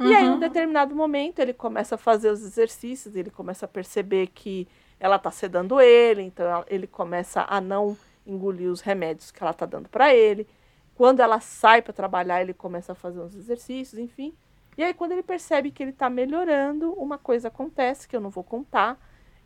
Uhum. 0.03 0.11
E 0.11 0.15
aí, 0.15 0.25
em 0.25 0.29
um 0.29 0.33
uhum. 0.33 0.39
determinado 0.39 0.95
momento, 0.95 1.39
ele 1.39 1.53
começa 1.53 1.95
a 1.95 1.99
fazer 1.99 2.31
os 2.31 2.43
exercícios, 2.43 3.15
ele 3.15 3.31
começa 3.31 3.67
a 3.67 3.69
perceber 3.69 4.29
que 4.29 4.67
ela 4.99 5.17
está 5.17 5.31
sedando 5.31 5.81
ele, 5.81 6.23
então 6.23 6.65
ele 6.69 6.87
começa 6.87 7.45
a 7.49 7.61
não 7.61 7.97
engolir 8.27 8.71
os 8.71 8.81
remédios 8.81 9.31
que 9.31 9.43
ela 9.43 9.51
está 9.53 9.67
dando 9.67 9.89
para 9.89 10.15
ele. 10.15 10.47
Quando 10.95 11.21
ela 11.21 11.41
sai 11.41 11.83
para 11.83 11.93
trabalhar, 11.93 12.41
ele 12.41 12.55
começa 12.55 12.93
a 12.93 12.95
fazer 12.95 13.21
uns 13.21 13.35
exercícios, 13.35 13.99
enfim. 14.01 14.35
E 14.77 14.83
aí, 14.83 14.95
quando 14.95 15.13
ele 15.13 15.23
percebe 15.23 15.71
que 15.71 15.83
ele 15.83 15.91
está 15.91 16.09
melhorando, 16.09 16.93
uma 16.93 17.19
coisa 17.19 17.49
acontece 17.49 18.09
que 18.09 18.17
eu 18.17 18.21
não 18.21 18.31
vou 18.31 18.45
contar. 18.45 18.99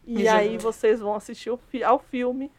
E 0.06 0.22
Exato. 0.22 0.38
aí 0.38 0.58
vocês 0.58 1.00
vão 1.00 1.14
assistir 1.14 1.50
ao 1.84 1.98
filme 1.98 2.50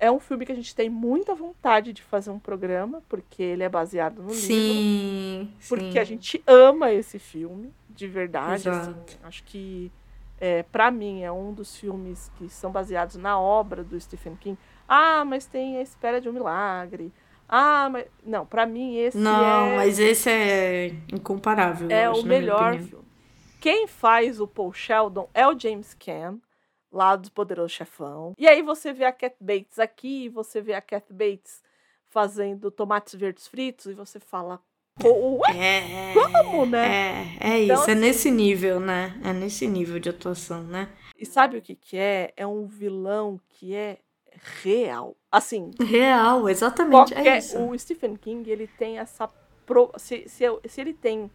é 0.00 0.10
um 0.10 0.18
filme 0.18 0.46
que 0.46 0.52
a 0.52 0.54
gente 0.54 0.74
tem 0.74 0.88
muita 0.88 1.34
vontade 1.34 1.92
de 1.92 2.02
fazer 2.02 2.30
um 2.30 2.38
programa, 2.38 3.02
porque 3.08 3.42
ele 3.42 3.62
é 3.62 3.68
baseado 3.68 4.22
no 4.22 4.30
sim, 4.30 5.40
livro. 5.40 5.54
Porque 5.68 5.92
sim. 5.92 5.98
a 5.98 6.04
gente 6.04 6.42
ama 6.46 6.92
esse 6.92 7.18
filme, 7.18 7.72
de 7.90 8.06
verdade. 8.06 8.68
Assim, 8.68 8.94
acho 9.22 9.44
que, 9.44 9.92
é, 10.40 10.62
para 10.62 10.90
mim, 10.90 11.22
é 11.22 11.32
um 11.32 11.52
dos 11.52 11.76
filmes 11.76 12.30
que 12.36 12.48
são 12.48 12.70
baseados 12.70 13.16
na 13.16 13.38
obra 13.38 13.82
do 13.82 14.00
Stephen 14.00 14.36
King. 14.36 14.58
Ah, 14.88 15.24
mas 15.24 15.46
tem 15.46 15.78
A 15.78 15.82
Espera 15.82 16.20
de 16.20 16.28
um 16.28 16.32
Milagre. 16.32 17.12
Ah, 17.48 17.88
mas. 17.90 18.06
Não, 18.24 18.44
para 18.44 18.66
mim 18.66 18.96
esse 18.96 19.16
Não, 19.16 19.68
é... 19.68 19.76
mas 19.76 19.98
esse 19.98 20.30
é 20.30 20.88
incomparável. 21.12 21.90
É 21.90 22.08
o 22.10 22.22
melhor 22.22 22.78
filme. 22.78 23.04
Quem 23.60 23.86
faz 23.86 24.40
o 24.40 24.46
Paul 24.46 24.72
Sheldon 24.72 25.28
é 25.34 25.46
o 25.46 25.58
James 25.58 25.94
Caan 25.94 26.38
lá 26.90 27.16
do 27.16 27.30
Poderoso 27.30 27.74
Chefão. 27.74 28.34
E 28.38 28.46
aí 28.46 28.62
você 28.62 28.92
vê 28.92 29.04
a 29.04 29.12
Cat 29.12 29.36
Bates 29.40 29.78
aqui, 29.78 30.28
você 30.28 30.60
vê 30.60 30.74
a 30.74 30.80
Cat 30.80 31.12
Bates 31.12 31.62
fazendo 32.06 32.70
tomates 32.70 33.14
verdes 33.14 33.46
fritos 33.46 33.86
e 33.86 33.94
você 33.94 34.18
fala, 34.18 34.60
Ué, 35.04 35.56
é, 35.56 36.14
como, 36.14 36.66
né? 36.66 37.36
É, 37.40 37.50
é 37.50 37.64
então, 37.64 37.76
isso, 37.76 37.90
é 37.90 37.92
assim, 37.92 38.00
nesse 38.00 38.30
nível, 38.30 38.80
né? 38.80 39.18
É 39.22 39.32
nesse 39.32 39.66
nível 39.66 39.98
de 39.98 40.08
atuação, 40.08 40.64
né? 40.64 40.88
E 41.16 41.24
sabe 41.24 41.58
o 41.58 41.62
que 41.62 41.74
que 41.74 41.96
é? 41.96 42.32
É 42.36 42.46
um 42.46 42.66
vilão 42.66 43.40
que 43.48 43.74
é 43.74 43.98
real. 44.62 45.16
Assim... 45.30 45.70
Real, 45.80 46.48
exatamente, 46.48 47.12
é 47.12 47.16
qualquer, 47.16 47.34
é 47.34 47.38
isso. 47.38 47.58
O 47.58 47.78
Stephen 47.78 48.16
King, 48.16 48.50
ele 48.50 48.66
tem 48.66 48.98
essa... 48.98 49.28
Pro, 49.66 49.92
se, 49.96 50.28
se, 50.28 50.44
se 50.66 50.80
ele 50.80 50.94
tem 50.94 51.30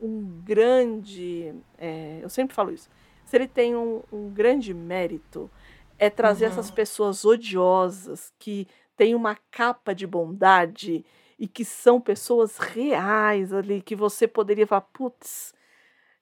um 0.00 0.42
grande... 0.44 1.54
É, 1.76 2.20
eu 2.22 2.28
sempre 2.28 2.54
falo 2.54 2.70
isso 2.70 2.88
se 3.28 3.36
ele 3.36 3.46
tem 3.46 3.76
um, 3.76 4.02
um 4.10 4.30
grande 4.30 4.72
mérito, 4.72 5.50
é 5.98 6.08
trazer 6.08 6.46
uhum. 6.46 6.52
essas 6.52 6.70
pessoas 6.70 7.26
odiosas 7.26 8.32
que 8.38 8.66
têm 8.96 9.14
uma 9.14 9.36
capa 9.50 9.94
de 9.94 10.06
bondade 10.06 11.04
e 11.38 11.46
que 11.46 11.62
são 11.62 12.00
pessoas 12.00 12.56
reais 12.56 13.52
ali, 13.52 13.82
que 13.82 13.94
você 13.94 14.26
poderia 14.26 14.66
falar, 14.66 14.80
putz, 14.80 15.52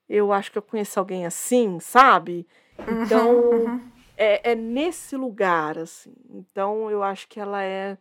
eu 0.09 0.33
acho 0.33 0.51
que 0.51 0.59
eu 0.59 0.63
conheço 0.63 0.99
alguém 0.99 1.25
assim, 1.25 1.79
sabe? 1.79 2.45
Então, 2.89 3.31
uhum, 3.37 3.65
uhum. 3.67 3.81
É, 4.17 4.53
é 4.53 4.55
nesse 4.57 5.17
lugar, 5.17 5.79
assim. 5.79 6.13
Então, 6.29 6.91
eu 6.91 7.05
acho 7.05 7.29
que 7.29 7.39
ela 7.39 7.63
é 7.63 7.97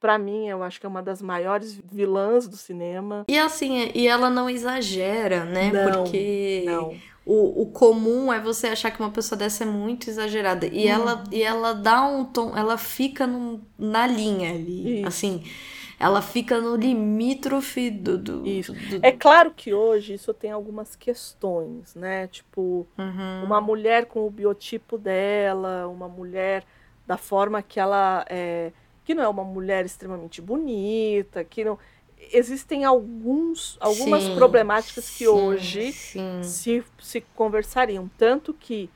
para 0.00 0.18
mim, 0.18 0.48
eu 0.48 0.62
acho 0.62 0.80
que 0.80 0.86
é 0.86 0.88
uma 0.88 1.02
das 1.02 1.20
maiores 1.20 1.74
vilãs 1.74 2.48
do 2.48 2.56
cinema. 2.56 3.24
E 3.28 3.38
assim, 3.38 3.90
e 3.94 4.08
ela 4.08 4.30
não 4.30 4.48
exagera, 4.48 5.44
né? 5.44 5.70
Não, 5.72 5.92
Porque 5.92 6.64
não 6.66 6.96
o, 7.28 7.62
o 7.62 7.66
comum 7.66 8.32
é 8.32 8.40
você 8.40 8.68
achar 8.68 8.90
que 8.90 8.98
uma 8.98 9.10
pessoa 9.10 9.38
dessa 9.38 9.62
é 9.62 9.66
muito 9.66 10.08
exagerada. 10.08 10.66
E, 10.66 10.86
hum. 10.86 10.88
ela, 10.88 11.24
e 11.30 11.42
ela 11.42 11.74
dá 11.74 12.02
um 12.02 12.24
tom, 12.24 12.56
ela 12.56 12.78
fica 12.78 13.26
num, 13.26 13.60
na 13.78 14.06
linha 14.06 14.54
ali. 14.54 15.00
Isso. 15.00 15.08
Assim, 15.08 15.44
ela 16.00 16.22
fica 16.22 16.58
no 16.58 16.74
limítrofe 16.74 17.90
do, 17.90 18.16
do, 18.16 18.46
isso. 18.46 18.72
Do, 18.72 19.00
É 19.02 19.12
claro 19.12 19.52
que 19.54 19.74
hoje 19.74 20.14
isso 20.14 20.32
tem 20.32 20.50
algumas 20.50 20.96
questões, 20.96 21.94
né? 21.94 22.28
Tipo, 22.28 22.86
uhum. 22.96 23.44
uma 23.44 23.60
mulher 23.60 24.06
com 24.06 24.26
o 24.26 24.30
biotipo 24.30 24.96
dela, 24.96 25.86
uma 25.86 26.08
mulher 26.08 26.64
da 27.06 27.18
forma 27.18 27.60
que 27.60 27.78
ela 27.78 28.24
é. 28.30 28.72
Que 29.04 29.14
não 29.14 29.22
é 29.22 29.28
uma 29.28 29.44
mulher 29.44 29.84
extremamente 29.84 30.40
bonita, 30.40 31.44
que 31.44 31.62
não 31.62 31.78
existem 32.32 32.84
alguns, 32.84 33.76
algumas 33.80 34.22
sim, 34.22 34.34
problemáticas 34.34 35.08
que 35.10 35.24
sim, 35.24 35.26
hoje 35.26 35.92
sim. 35.92 36.40
Se, 36.42 36.84
se 37.00 37.20
conversariam. 37.34 38.10
Tanto 38.18 38.52
que 38.52 38.90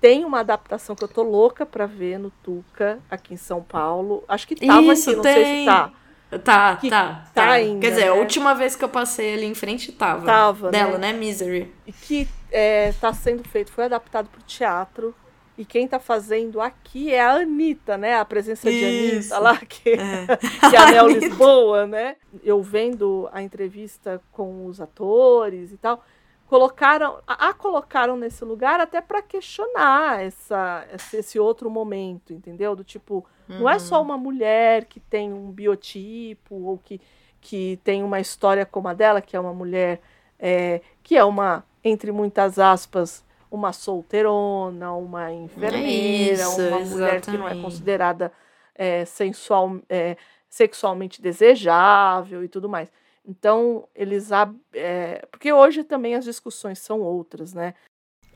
tem 0.00 0.24
uma 0.24 0.40
adaptação 0.40 0.96
que 0.96 1.04
eu 1.04 1.08
tô 1.08 1.22
louca 1.22 1.66
para 1.66 1.86
ver 1.86 2.18
no 2.18 2.30
Tuca, 2.42 2.98
aqui 3.10 3.34
em 3.34 3.36
São 3.36 3.62
Paulo. 3.62 4.24
Acho 4.26 4.48
que 4.48 4.56
tava 4.56 4.92
Isso, 4.92 5.10
aqui, 5.10 5.16
não 5.16 5.22
tem. 5.22 5.34
sei 5.34 5.58
se 5.60 5.64
tá. 5.66 5.92
Tá, 6.38 6.76
que 6.76 6.88
tá, 6.88 7.24
tá. 7.34 7.42
tá 7.46 7.50
ainda, 7.50 7.80
Quer 7.80 7.90
dizer, 7.90 8.04
né? 8.04 8.10
a 8.10 8.14
última 8.14 8.54
vez 8.54 8.76
que 8.76 8.84
eu 8.84 8.88
passei 8.88 9.34
ali 9.34 9.46
em 9.46 9.54
frente 9.54 9.90
tava. 9.90 10.24
Tava, 10.24 10.70
Dela, 10.70 10.96
né? 10.96 11.12
né? 11.12 11.18
Misery. 11.18 11.74
E 11.84 11.92
que 11.92 12.28
é, 12.52 12.92
tá 13.00 13.12
sendo 13.12 13.42
feito, 13.48 13.72
foi 13.72 13.86
adaptado 13.86 14.28
pro 14.28 14.40
teatro. 14.42 15.12
E 15.58 15.64
quem 15.64 15.86
tá 15.86 15.98
fazendo 15.98 16.60
aqui 16.60 17.12
é 17.12 17.20
a 17.20 17.34
Anitta, 17.34 17.98
né? 17.98 18.16
A 18.16 18.24
presença 18.24 18.70
de 18.70 18.84
Anitta 18.84 19.38
lá, 19.38 19.56
que 19.58 19.90
é, 19.90 19.96
que 20.70 20.76
é 20.76 20.78
a 20.78 20.86
Nel 20.92 21.08
Lisboa, 21.08 21.86
né? 21.86 22.16
Eu 22.42 22.62
vendo 22.62 23.28
a 23.32 23.42
entrevista 23.42 24.22
com 24.32 24.66
os 24.66 24.80
atores 24.80 25.72
e 25.72 25.76
tal, 25.76 26.02
colocaram, 26.46 27.18
a, 27.26 27.48
a 27.48 27.54
colocaram 27.54 28.16
nesse 28.16 28.44
lugar 28.44 28.80
até 28.80 29.00
para 29.00 29.22
questionar 29.22 30.22
essa, 30.22 30.86
esse 31.12 31.38
outro 31.38 31.68
momento, 31.70 32.32
entendeu? 32.32 32.74
Do 32.74 32.82
tipo, 32.82 33.26
uhum. 33.48 33.60
não 33.60 33.68
é 33.68 33.78
só 33.78 33.98
uhum. 33.98 34.04
uma 34.04 34.18
mulher 34.18 34.86
que 34.86 34.98
tem 34.98 35.32
um 35.32 35.50
biotipo 35.50 36.54
ou 36.54 36.78
que, 36.78 37.00
que 37.40 37.78
tem 37.84 38.02
uma 38.02 38.18
história 38.18 38.64
como 38.64 38.88
a 38.88 38.94
dela, 38.94 39.20
que 39.20 39.36
é 39.36 39.40
uma 39.40 39.52
mulher 39.52 40.00
é, 40.40 40.80
que 41.02 41.16
é 41.16 41.24
uma, 41.24 41.64
entre 41.84 42.10
muitas 42.10 42.58
aspas, 42.58 43.24
uma 43.50 43.72
solteirona, 43.72 44.92
uma 44.92 45.32
enfermeira, 45.32 46.42
Isso, 46.42 46.60
uma 46.60 46.80
mulher 46.80 47.20
que 47.20 47.36
não 47.36 47.48
é 47.48 47.60
considerada 47.60 48.32
é, 48.74 49.04
sensual, 49.04 49.80
é, 49.88 50.16
sexualmente 50.48 51.20
desejável 51.20 52.44
e 52.44 52.48
tudo 52.48 52.68
mais. 52.68 52.90
Então, 53.26 53.86
eles. 53.94 54.30
É, 54.72 55.26
porque 55.30 55.52
hoje 55.52 55.84
também 55.84 56.14
as 56.14 56.24
discussões 56.24 56.78
são 56.78 57.00
outras, 57.00 57.52
né? 57.52 57.74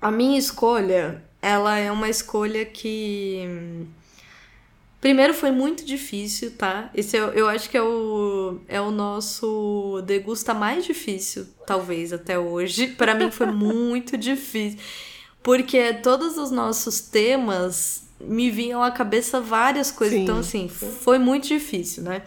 A 0.00 0.10
minha 0.10 0.38
escolha, 0.38 1.22
ela 1.40 1.78
é 1.78 1.90
uma 1.90 2.08
escolha 2.08 2.64
que. 2.66 3.86
Primeiro 5.04 5.34
foi 5.34 5.50
muito 5.50 5.84
difícil, 5.84 6.52
tá? 6.52 6.88
Esse 6.94 7.14
eu, 7.18 7.26
eu 7.34 7.46
acho 7.46 7.68
que 7.68 7.76
é 7.76 7.82
o, 7.82 8.58
é 8.66 8.80
o 8.80 8.90
nosso 8.90 10.00
degusta 10.06 10.54
mais 10.54 10.86
difícil, 10.86 11.46
talvez, 11.66 12.10
até 12.10 12.38
hoje. 12.38 12.86
para 12.96 13.14
mim 13.14 13.30
foi 13.30 13.48
muito 13.48 14.16
difícil. 14.16 14.78
Porque 15.42 15.92
todos 15.92 16.38
os 16.38 16.50
nossos 16.50 17.02
temas 17.02 18.04
me 18.18 18.50
vinham 18.50 18.82
à 18.82 18.90
cabeça 18.90 19.42
várias 19.42 19.90
coisas. 19.90 20.16
Sim, 20.16 20.22
então, 20.22 20.38
assim, 20.38 20.70
foi 20.70 21.18
muito 21.18 21.48
difícil, 21.48 22.02
né? 22.02 22.22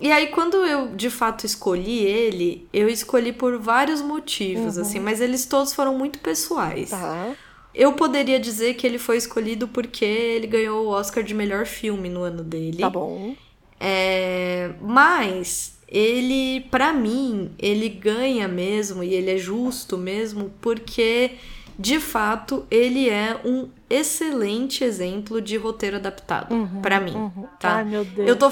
E 0.00 0.12
aí, 0.12 0.28
quando 0.28 0.58
eu 0.58 0.94
de 0.94 1.10
fato 1.10 1.44
escolhi 1.44 1.98
ele, 1.98 2.68
eu 2.72 2.88
escolhi 2.88 3.32
por 3.32 3.58
vários 3.58 4.00
motivos, 4.00 4.76
Uhum. 4.76 4.82
assim, 4.82 5.00
mas 5.00 5.20
eles 5.20 5.46
todos 5.46 5.74
foram 5.74 5.98
muito 5.98 6.20
pessoais. 6.20 6.90
Tá. 6.90 7.34
Eu 7.74 7.94
poderia 7.94 8.38
dizer 8.38 8.74
que 8.74 8.86
ele 8.86 8.98
foi 8.98 9.16
escolhido 9.16 9.66
porque 9.66 10.04
ele 10.04 10.46
ganhou 10.46 10.86
o 10.86 10.88
Oscar 10.90 11.24
de 11.24 11.34
melhor 11.34 11.66
filme 11.66 12.08
no 12.08 12.22
ano 12.22 12.44
dele. 12.44 12.78
Tá 12.78 12.88
bom. 12.88 13.34
É, 13.80 14.72
mas 14.80 15.76
ele, 15.88 16.62
pra 16.70 16.92
mim, 16.92 17.50
ele 17.58 17.88
ganha 17.88 18.46
mesmo 18.46 19.02
e 19.02 19.12
ele 19.12 19.30
é 19.32 19.36
justo 19.38 19.98
mesmo 19.98 20.52
porque 20.60 21.32
de 21.78 21.98
fato 21.98 22.64
ele 22.70 23.08
é 23.08 23.40
um 23.44 23.68
excelente 23.90 24.84
exemplo 24.84 25.40
de 25.40 25.56
roteiro 25.56 25.96
adaptado 25.96 26.54
Uhum, 26.54 26.80
pra 26.80 27.00
mim, 27.00 27.14
uhum. 27.14 27.46
tá? 27.58 27.76
Ai, 27.76 27.84
meu 27.84 28.04
Deus. 28.04 28.28
Eu 28.28 28.36
tô 28.36 28.50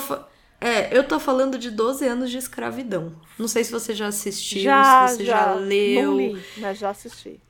é, 0.60 0.96
eu 0.96 1.02
tô 1.02 1.18
falando 1.18 1.58
de 1.58 1.72
12 1.72 2.06
anos 2.06 2.30
de 2.30 2.38
escravidão. 2.38 3.12
Não 3.36 3.48
sei 3.48 3.64
se 3.64 3.72
você 3.72 3.94
já 3.94 4.06
assistiu, 4.06 4.62
já, 4.62 5.08
se 5.08 5.16
você 5.16 5.24
já, 5.24 5.46
já, 5.46 5.54
leu. 5.54 6.10
Não 6.12 6.16
li, 6.16 6.40
mas 6.58 6.78
já 6.78 6.90
assisti. 6.90 7.40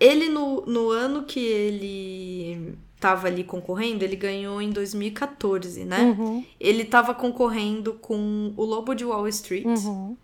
Ele, 0.00 0.28
no, 0.28 0.64
no 0.66 0.90
ano 0.90 1.24
que 1.24 1.40
ele 1.40 2.74
tava 3.00 3.26
ali 3.28 3.44
concorrendo, 3.44 4.04
ele 4.04 4.16
ganhou 4.16 4.60
em 4.62 4.70
2014, 4.70 5.84
né? 5.84 6.00
Uhum, 6.18 6.44
Ele 6.58 6.84
tava 6.84 7.14
concorrendo 7.14 7.94
com 7.94 8.52
O 8.56 8.64
Lobo 8.64 8.94
de 8.94 9.04
Wall 9.04 9.28
Street, 9.28 9.64
uhum. 9.64 10.16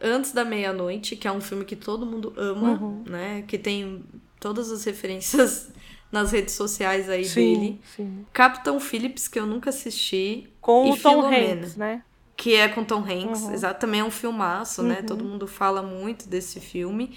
Antes 0.00 0.32
da 0.32 0.44
Meia-Noite, 0.44 1.16
que 1.16 1.26
é 1.26 1.32
um 1.32 1.40
filme 1.40 1.64
que 1.64 1.74
todo 1.74 2.04
mundo 2.04 2.34
ama, 2.36 2.72
Uhum. 2.72 3.02
né? 3.06 3.44
Que 3.48 3.56
tem 3.56 4.04
todas 4.38 4.70
as 4.70 4.84
referências 4.84 5.70
nas 6.12 6.32
redes 6.32 6.54
sociais 6.54 7.08
aí 7.08 7.24
Sim, 7.24 7.54
dele. 7.54 7.80
sim. 7.96 8.26
Capitão 8.32 8.78
Phillips, 8.78 9.26
que 9.26 9.38
eu 9.38 9.46
nunca 9.46 9.70
assisti, 9.70 10.48
Com 10.60 10.86
E 10.88 10.90
o 10.92 10.96
Tom 10.96 11.10
Filomena. 11.22 11.62
Hanks, 11.62 11.76
né? 11.76 12.02
que 12.36 12.54
é 12.54 12.68
com 12.68 12.84
Tom 12.84 13.00
Hanks, 13.02 13.44
Uhum. 13.44 13.54
exato, 13.54 13.80
também 13.80 14.00
é 14.00 14.04
um 14.04 14.10
filmaço, 14.10 14.82
né? 14.82 14.98
Uhum. 15.00 15.06
Todo 15.06 15.24
mundo 15.24 15.46
fala 15.46 15.80
muito 15.82 16.28
desse 16.28 16.60
filme. 16.60 17.16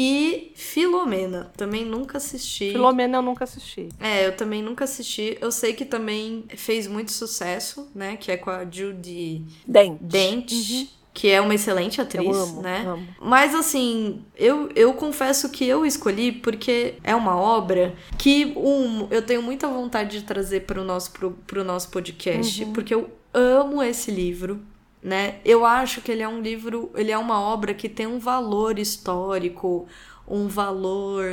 E 0.00 0.52
Filomena, 0.54 1.50
também 1.56 1.84
nunca 1.84 2.18
assisti. 2.18 2.70
Filomena 2.70 3.18
eu 3.18 3.22
nunca 3.22 3.42
assisti. 3.42 3.88
É, 3.98 4.26
eu 4.28 4.36
também 4.36 4.62
nunca 4.62 4.84
assisti. 4.84 5.36
Eu 5.40 5.50
sei 5.50 5.72
que 5.72 5.84
também 5.84 6.44
fez 6.56 6.86
muito 6.86 7.10
sucesso, 7.10 7.90
né? 7.92 8.16
Que 8.16 8.30
é 8.30 8.36
com 8.36 8.48
a 8.50 8.64
Judy 8.64 9.42
Dente. 9.66 9.98
Dent, 10.04 10.52
Uhum. 10.52 10.86
que 11.12 11.28
é 11.28 11.40
uma 11.40 11.52
excelente 11.52 12.00
atriz, 12.00 12.36
amo, 12.36 12.62
né? 12.62 12.84
amo. 12.86 13.04
Mas 13.20 13.52
assim, 13.56 14.22
eu, 14.36 14.70
eu 14.76 14.94
confesso 14.94 15.48
que 15.50 15.64
eu 15.66 15.84
escolhi 15.84 16.30
porque 16.30 16.94
é 17.02 17.12
uma 17.16 17.36
obra 17.36 17.92
que 18.16 18.52
um, 18.56 19.08
eu 19.10 19.20
tenho 19.22 19.42
muita 19.42 19.66
vontade 19.66 20.20
de 20.20 20.24
trazer 20.24 20.60
para 20.60 20.80
o 20.80 20.84
nosso, 20.84 21.10
pro, 21.10 21.32
pro 21.44 21.64
nosso 21.64 21.88
podcast, 21.90 22.62
Uhum. 22.62 22.72
porque 22.72 22.94
eu 22.94 23.10
amo 23.34 23.82
esse 23.82 24.12
livro. 24.12 24.60
Né? 25.02 25.36
Eu 25.44 25.64
acho 25.64 26.00
que 26.00 26.10
ele 26.10 26.22
é 26.22 26.28
um 26.28 26.40
livro, 26.40 26.90
ele 26.94 27.12
é 27.12 27.18
uma 27.18 27.40
obra 27.40 27.72
que 27.72 27.88
tem 27.88 28.06
um 28.06 28.18
valor 28.18 28.78
histórico, 28.78 29.86
um 30.26 30.48
valor 30.48 31.24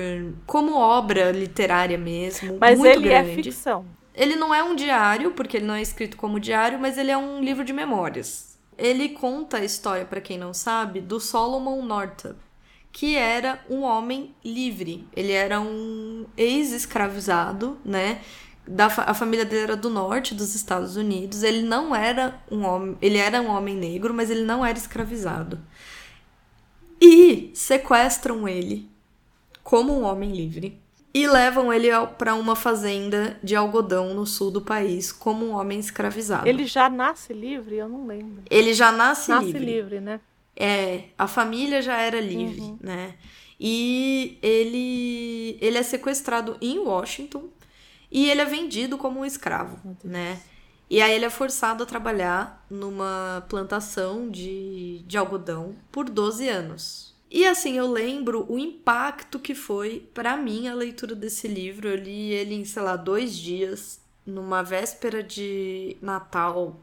como 0.45 0.75
obra 0.75 1.31
literária 1.31 1.97
mesmo, 1.97 2.57
Mas 2.59 2.77
muito 2.77 2.99
ele 2.99 3.09
é 3.09 3.23
grande. 3.23 3.43
ficção. 3.43 3.85
Ele 4.13 4.35
não 4.35 4.53
é 4.53 4.63
um 4.63 4.75
diário, 4.75 5.31
porque 5.31 5.57
ele 5.57 5.65
não 5.65 5.73
é 5.73 5.81
escrito 5.81 6.15
como 6.15 6.39
diário, 6.39 6.79
mas 6.79 6.97
ele 6.97 7.11
é 7.11 7.17
um 7.17 7.41
livro 7.41 7.65
de 7.65 7.73
memórias. 7.73 8.57
Ele 8.77 9.09
conta 9.09 9.57
a 9.57 9.65
história, 9.65 10.05
para 10.05 10.21
quem 10.21 10.37
não 10.37 10.53
sabe, 10.53 11.01
do 11.01 11.19
Solomon 11.19 11.81
Northup, 11.81 12.35
que 12.91 13.15
era 13.15 13.59
um 13.69 13.81
homem 13.81 14.33
livre. 14.43 15.07
Ele 15.15 15.33
era 15.33 15.59
um 15.59 16.25
ex-escravizado, 16.37 17.77
né? 17.83 18.21
Da 18.67 18.85
a 18.87 19.13
família 19.13 19.45
dele 19.45 19.61
era 19.63 19.75
do 19.75 19.89
norte 19.89 20.33
dos 20.33 20.55
Estados 20.55 20.95
Unidos. 20.95 21.43
Ele 21.43 21.61
não 21.61 21.95
era 21.95 22.39
um 22.49 22.63
homem, 22.65 22.97
ele 23.01 23.17
era 23.17 23.41
um 23.41 23.47
homem 23.49 23.75
negro, 23.75 24.13
mas 24.13 24.29
ele 24.31 24.43
não 24.43 24.65
era 24.65 24.77
escravizado. 24.77 25.59
E 26.99 27.51
sequestram 27.53 28.47
ele 28.47 28.89
como 29.63 29.93
um 29.93 30.03
homem 30.03 30.31
livre 30.31 30.79
e 31.13 31.27
levam 31.27 31.71
ele 31.71 31.87
para 32.17 32.35
uma 32.35 32.55
fazenda 32.55 33.39
de 33.43 33.55
algodão 33.55 34.13
no 34.13 34.25
sul 34.25 34.51
do 34.51 34.61
país 34.61 35.11
como 35.11 35.45
um 35.45 35.51
homem 35.53 35.79
escravizado. 35.79 36.47
Ele 36.47 36.65
já 36.65 36.89
nasce 36.89 37.33
livre? 37.33 37.75
Eu 37.77 37.87
não 37.87 38.05
lembro. 38.05 38.43
Ele 38.49 38.73
já 38.73 38.91
nasce, 38.91 39.29
nasce 39.29 39.45
livre. 39.53 39.65
livre, 39.65 39.99
né? 40.01 40.19
É, 40.55 41.03
a 41.17 41.27
família 41.27 41.81
já 41.81 41.97
era 41.99 42.19
livre, 42.19 42.61
Uhum. 42.61 42.77
né? 42.81 43.13
E 43.59 44.37
ele, 44.41 45.57
ele 45.61 45.77
é 45.77 45.83
sequestrado 45.83 46.57
em 46.61 46.79
Washington 46.79 47.43
e 48.11 48.29
ele 48.29 48.41
é 48.41 48.45
vendido 48.45 48.97
como 48.97 49.19
um 49.19 49.25
escravo, 49.25 49.97
né? 50.03 50.41
E 50.89 51.01
aí 51.01 51.13
ele 51.13 51.25
é 51.25 51.29
forçado 51.29 51.83
a 51.83 51.85
trabalhar 51.85 52.65
numa 52.69 53.43
plantação 53.49 54.29
de, 54.29 54.99
de 55.07 55.17
algodão 55.17 55.75
por 55.91 56.09
12 56.09 56.47
anos. 56.47 57.15
E 57.29 57.45
assim, 57.45 57.77
eu 57.77 57.91
lembro 57.91 58.45
o 58.47 58.57
impacto 58.57 59.39
que 59.39 59.55
foi 59.55 60.07
pra 60.13 60.37
mim 60.37 60.67
a 60.67 60.75
leitura 60.75 61.15
desse 61.15 61.47
livro. 61.47 61.89
Eu 61.89 61.95
li 61.95 62.31
ele 62.31 62.53
em, 62.55 62.63
sei 62.63 62.81
lá, 62.83 62.95
dois 62.95 63.35
dias, 63.35 63.99
numa 64.25 64.61
véspera 64.63 65.23
de 65.23 65.97
Natal. 66.01 66.79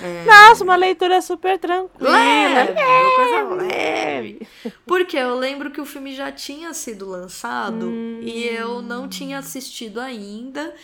É, 0.00 0.24
Nossa, 0.24 0.64
uma 0.64 0.76
leitura 0.76 1.20
super 1.22 1.58
tranquila. 1.58 2.10
Leve, 2.10 2.72
uma 2.72 3.16
coisa 3.16 3.54
leve. 3.54 4.38
leve. 4.44 4.48
Porque 4.86 5.16
eu 5.16 5.36
lembro 5.36 5.70
que 5.70 5.80
o 5.80 5.86
filme 5.86 6.14
já 6.14 6.32
tinha 6.32 6.72
sido 6.74 7.08
lançado 7.08 7.86
Hum. 7.86 8.20
e 8.22 8.44
eu 8.44 8.82
não 8.82 9.08
tinha 9.08 9.38
assistido 9.38 10.00
ainda. 10.00 10.74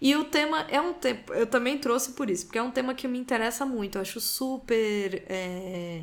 E 0.00 0.14
o 0.16 0.24
tema 0.24 0.64
é 0.68 0.80
um 0.80 0.92
tema. 0.94 1.20
Eu 1.30 1.46
também 1.46 1.76
trouxe 1.78 2.12
por 2.12 2.30
isso, 2.30 2.46
porque 2.46 2.58
é 2.58 2.62
um 2.62 2.70
tema 2.70 2.94
que 2.94 3.06
me 3.08 3.18
interessa 3.18 3.66
muito. 3.66 3.98
Eu 3.98 4.02
acho 4.02 4.20
super. 4.20 5.24
é, 5.28 6.02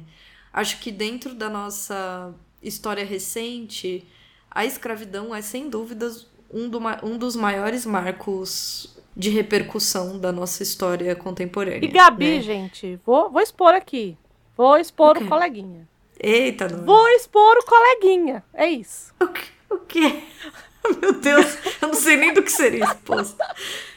acho 0.53 0.79
que 0.79 0.91
dentro 0.91 1.33
da 1.33 1.49
nossa 1.49 2.33
história 2.61 3.05
recente, 3.05 4.05
a 4.51 4.65
escravidão 4.65 5.33
é 5.33 5.41
sem 5.41 5.69
dúvidas 5.69 6.27
um, 6.51 6.67
do 6.69 6.79
ma- 6.81 6.99
um 7.01 7.17
dos 7.17 7.35
maiores 7.35 7.85
marcos 7.85 8.96
de 9.17 9.31
repercussão 9.31 10.19
da 10.19 10.31
nossa 10.31 10.61
história 10.61 11.15
contemporânea. 11.15 11.83
E 11.83 11.87
Gabi, 11.87 12.35
né? 12.35 12.41
gente, 12.41 12.99
vou, 13.03 13.31
vou 13.31 13.41
expor 13.41 13.73
aqui. 13.73 14.15
Vou 14.55 14.77
expor 14.77 15.17
O 15.17 15.23
o, 15.23 15.27
coleguinha. 15.27 15.87
Eita, 16.19 16.67
não. 16.67 16.85
Vou 16.85 17.07
expor 17.09 17.57
o 17.57 17.65
coleguinha. 17.65 18.43
É 18.53 18.67
isso. 18.67 19.11
O 19.19 19.27
quê? 19.27 19.43
O 19.71 19.77
quê? 19.79 20.23
Meu 21.01 21.13
Deus, 21.13 21.57
eu 21.81 21.87
não 21.87 21.95
sei 21.95 22.15
nem 22.15 22.31
do 22.31 22.43
que 22.43 22.51
seria 22.51 22.85
exposto. 22.85 23.37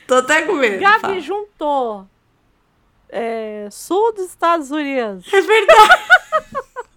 Tô 0.06 0.14
até 0.14 0.42
com 0.42 0.54
medo. 0.54 0.80
Gabi 0.80 1.00
fala. 1.00 1.20
juntou 1.20 2.06
é, 3.10 3.68
sul 3.70 4.14
dos 4.14 4.26
Estados 4.26 4.70
Unidos. 4.70 5.30
É 5.32 5.40
verdade. 5.40 6.02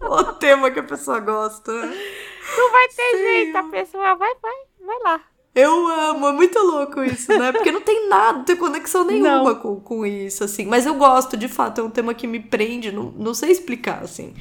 o 0.00 0.32
tema 0.32 0.70
que 0.70 0.80
a 0.80 0.84
pessoa 0.84 1.20
gosta. 1.20 1.72
Não 1.72 2.72
vai 2.72 2.88
ter 2.88 3.10
Sim. 3.10 3.18
jeito, 3.18 3.56
a 3.58 3.62
pessoa 3.64 4.14
vai, 4.14 4.34
vai, 4.40 4.54
vai 4.80 4.98
lá. 5.00 5.20
Eu 5.54 5.86
amo, 5.86 6.26
é 6.26 6.32
muito 6.32 6.58
louco 6.58 7.02
isso, 7.04 7.30
né? 7.38 7.52
Porque 7.52 7.70
não 7.70 7.80
tem 7.80 8.08
nada, 8.08 8.38
não 8.38 8.44
tem 8.44 8.56
conexão 8.56 9.04
nenhuma 9.06 9.44
Não. 9.44 9.54
com, 9.54 9.80
com 9.80 10.04
isso, 10.04 10.42
assim. 10.42 10.66
Mas 10.66 10.84
eu 10.84 10.94
gosto, 10.94 11.36
de 11.36 11.46
fato, 11.46 11.80
é 11.80 11.84
um 11.84 11.90
tema 11.90 12.12
que 12.12 12.26
me 12.26 12.40
prende, 12.40 12.90
não, 12.90 13.12
não 13.12 13.32
sei 13.32 13.52
explicar, 13.52 14.02
assim. 14.02 14.34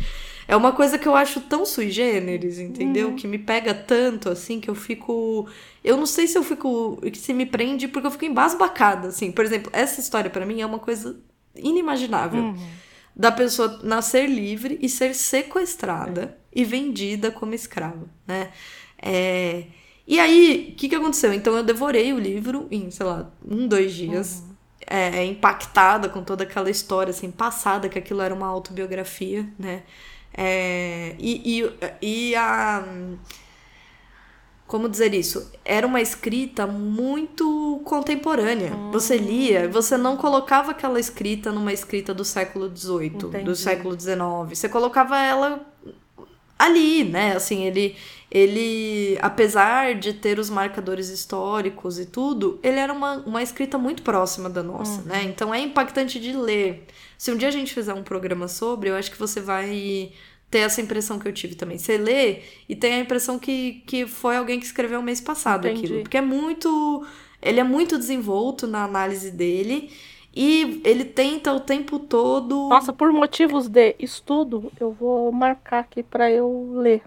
É 0.47 0.55
uma 0.55 0.71
coisa 0.71 0.97
que 0.97 1.07
eu 1.07 1.15
acho 1.15 1.39
tão 1.41 1.65
sui 1.65 1.89
generis, 1.89 2.59
entendeu? 2.59 3.09
Uhum. 3.09 3.15
Que 3.15 3.27
me 3.27 3.37
pega 3.37 3.73
tanto, 3.73 4.27
assim, 4.27 4.59
que 4.59 4.69
eu 4.69 4.75
fico. 4.75 5.47
Eu 5.83 5.95
não 5.95 6.05
sei 6.05 6.27
se 6.27 6.37
eu 6.37 6.43
fico. 6.43 6.99
Se 7.13 7.33
me 7.33 7.45
prende, 7.45 7.87
porque 7.87 8.07
eu 8.07 8.11
fico 8.11 8.25
embasbacada, 8.25 9.09
assim. 9.09 9.31
Por 9.31 9.45
exemplo, 9.45 9.69
essa 9.71 10.01
história 10.01 10.29
pra 10.29 10.45
mim 10.45 10.61
é 10.61 10.65
uma 10.65 10.79
coisa 10.79 11.17
inimaginável. 11.55 12.41
Uhum. 12.41 12.67
Da 13.15 13.31
pessoa 13.31 13.79
nascer 13.83 14.27
livre 14.27 14.79
e 14.81 14.89
ser 14.89 15.13
sequestrada 15.13 16.35
e 16.53 16.65
vendida 16.65 17.31
como 17.31 17.53
escrava, 17.53 18.07
né? 18.27 18.51
É, 18.99 19.65
E 20.05 20.19
aí, 20.19 20.71
o 20.73 20.75
que, 20.75 20.89
que 20.89 20.95
aconteceu? 20.95 21.33
Então 21.33 21.55
eu 21.55 21.63
devorei 21.63 22.11
o 22.13 22.19
livro 22.19 22.67
em, 22.69 22.91
sei 22.91 23.05
lá, 23.05 23.31
um, 23.45 23.67
dois 23.67 23.93
dias. 23.93 24.43
é, 24.85 25.23
impactada 25.25 26.09
com 26.09 26.23
toda 26.23 26.43
aquela 26.43 26.69
história, 26.69 27.11
assim, 27.11 27.31
passada, 27.31 27.87
que 27.87 27.97
aquilo 27.97 28.21
era 28.21 28.33
uma 28.33 28.47
autobiografia, 28.47 29.47
né? 29.57 29.83
É, 30.33 31.15
e, 31.19 31.61
e, 31.61 32.29
e 32.31 32.35
a. 32.35 32.83
Como 34.65 34.89
dizer 34.89 35.13
isso? 35.13 35.51
Era 35.63 35.85
uma 35.85 36.01
escrita 36.01 36.65
muito 36.65 37.81
contemporânea. 37.85 38.71
Você 38.91 39.17
lia, 39.17 39.69
você 39.69 39.97
não 39.97 40.17
colocava 40.17 40.71
aquela 40.71 40.99
escrita 40.99 41.51
numa 41.51 41.71
escrita 41.71 42.13
do 42.13 42.25
século 42.25 42.75
XVIII, 42.75 43.43
do 43.43 43.55
século 43.55 43.99
XIX. 43.99 44.17
Você 44.49 44.67
colocava 44.67 45.17
ela 45.19 45.63
ali, 46.65 47.03
né? 47.03 47.35
Assim, 47.35 47.63
ele, 47.65 47.95
ele, 48.31 49.17
apesar 49.21 49.95
de 49.95 50.13
ter 50.13 50.39
os 50.39 50.49
marcadores 50.49 51.09
históricos 51.09 51.99
e 51.99 52.05
tudo, 52.05 52.59
ele 52.63 52.77
era 52.79 52.91
uma, 52.91 53.17
uma 53.25 53.43
escrita 53.43 53.77
muito 53.77 54.01
próxima 54.03 54.49
da 54.49 54.63
nossa, 54.63 55.01
Uhum. 55.01 55.07
né? 55.07 55.23
Então 55.23 55.53
é 55.53 55.59
impactante 55.59 56.19
de 56.19 56.33
ler. 56.33 56.85
Se 57.17 57.31
um 57.31 57.37
dia 57.37 57.47
a 57.47 57.51
gente 57.51 57.73
fizer 57.73 57.93
um 57.93 58.03
programa 58.03 58.47
sobre, 58.47 58.89
eu 58.89 58.95
acho 58.95 59.11
que 59.11 59.19
você 59.19 59.39
vai 59.39 60.11
ter 60.49 60.59
essa 60.59 60.81
impressão 60.81 61.17
que 61.17 61.27
eu 61.27 61.33
tive 61.33 61.55
também. 61.55 61.77
Você 61.77 61.97
lê 61.97 62.41
e 62.69 62.75
tem 62.75 62.93
a 62.95 62.99
impressão 62.99 63.39
que, 63.39 63.83
que 63.87 64.05
foi 64.05 64.37
alguém 64.37 64.59
que 64.59 64.65
escreveu 64.65 65.01
mês 65.01 65.19
passado 65.21 65.67
Entendi. 65.67 65.85
aquilo. 65.85 66.01
Porque 66.03 66.17
é 66.17 66.21
muito. 66.21 67.05
Ele 67.41 67.59
é 67.59 67.63
muito 67.63 67.97
desenvolto 67.97 68.65
na 68.67 68.83
análise 68.83 69.31
dele. 69.31 69.89
E 70.35 70.81
ele 70.83 71.05
tenta 71.05 71.53
o 71.53 71.59
tempo 71.59 71.99
todo. 71.99 72.69
Nossa, 72.69 72.91
por 72.91 73.11
motivos 73.13 73.67
de 73.67 73.95
estudo, 73.99 74.71
eu 74.79 74.91
vou 74.91 75.31
marcar 75.31 75.79
aqui 75.79 76.01
para 76.01 76.31
eu 76.31 76.73
ler, 76.75 77.03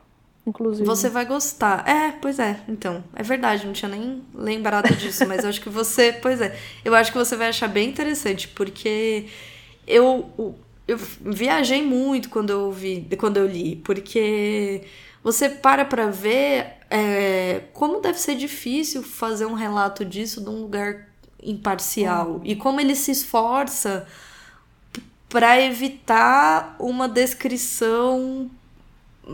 inclusive. 0.47 0.87
Você 0.87 1.09
vai 1.09 1.25
gostar. 1.25 1.87
É, 1.89 2.13
pois 2.13 2.39
é. 2.39 2.61
Então, 2.69 3.03
é 3.15 3.25
verdade, 3.25 3.67
não 3.67 3.73
tinha 3.73 3.89
nem 3.89 4.23
lembrado 4.33 4.95
disso, 4.95 5.27
mas 5.27 5.43
eu 5.43 5.51
acho 5.51 5.61
que 5.61 5.69
você, 5.69 6.13
pois 6.23 6.41
é, 6.41 6.57
eu 6.85 6.95
acho 6.95 7.11
que 7.11 7.19
você 7.19 7.35
vai 7.35 7.49
achar 7.49 7.69
bem 7.69 7.89
interessante, 7.89 8.47
porque 8.47 9.27
eu 9.87 10.55
eu 10.87 10.97
viajei 11.21 11.83
muito 11.83 12.29
quando 12.31 12.51
eu 12.51 12.71
vi, 12.71 13.09
quando 13.19 13.39
eu 13.39 13.47
li, 13.47 13.75
porque 13.85 14.83
você 15.21 15.49
para 15.49 15.85
para 15.85 16.07
ver 16.07 16.77
é, 16.89 17.63
como 17.73 18.01
deve 18.01 18.21
ser 18.21 18.37
difícil 18.37 19.03
fazer 19.03 19.47
um 19.47 19.55
relato 19.55 20.05
disso 20.05 20.41
de 20.41 20.49
um 20.49 20.61
lugar 20.61 21.09
imparcial 21.47 22.41
e 22.45 22.57
como 22.57 22.81
ele 22.81 22.95
se 22.95 23.13
esforça 23.13 24.07
para 25.29 25.61
evitar 25.61 26.77
uma 26.79 27.09
descrição 27.09 28.51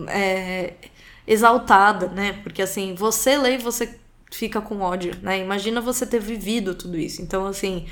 é, 0.09 0.75
exaltada, 1.27 2.09
né? 2.09 2.35
Porque 2.43 2.63
assim, 2.63 2.95
você 2.95 3.37
lê 3.37 3.55
e 3.55 3.59
você 3.59 3.99
fica 4.31 4.61
com 4.61 4.81
ódio, 4.81 5.17
né? 5.23 5.39
Imagina 5.39 5.81
você 5.81 6.07
ter 6.07 6.21
vivido 6.21 6.75
tudo 6.75 6.99
isso. 6.99 7.23
Então, 7.23 7.47
assim, 7.47 7.87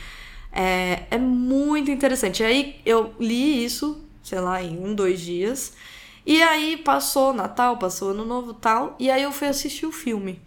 é, 0.53 1.05
é 1.11 1.19
muito 1.19 1.91
interessante. 1.91 2.43
Aí 2.43 2.81
eu 2.85 3.15
li 3.21 3.65
isso, 3.65 4.03
sei 4.23 4.41
lá, 4.41 4.63
em 4.63 4.79
um, 4.79 4.95
dois 4.95 5.21
dias. 5.21 5.75
E 6.27 6.43
aí 6.43 6.77
passou 6.77 7.33
Natal, 7.33 7.77
passou 7.77 8.11
Ano 8.11 8.25
Novo 8.25 8.55
tal. 8.55 8.97
E 8.99 9.11
aí 9.11 9.23
eu 9.23 9.33
fui 9.33 9.49
assistir 9.49 9.87
o 9.87 9.93
filme. 9.93 10.41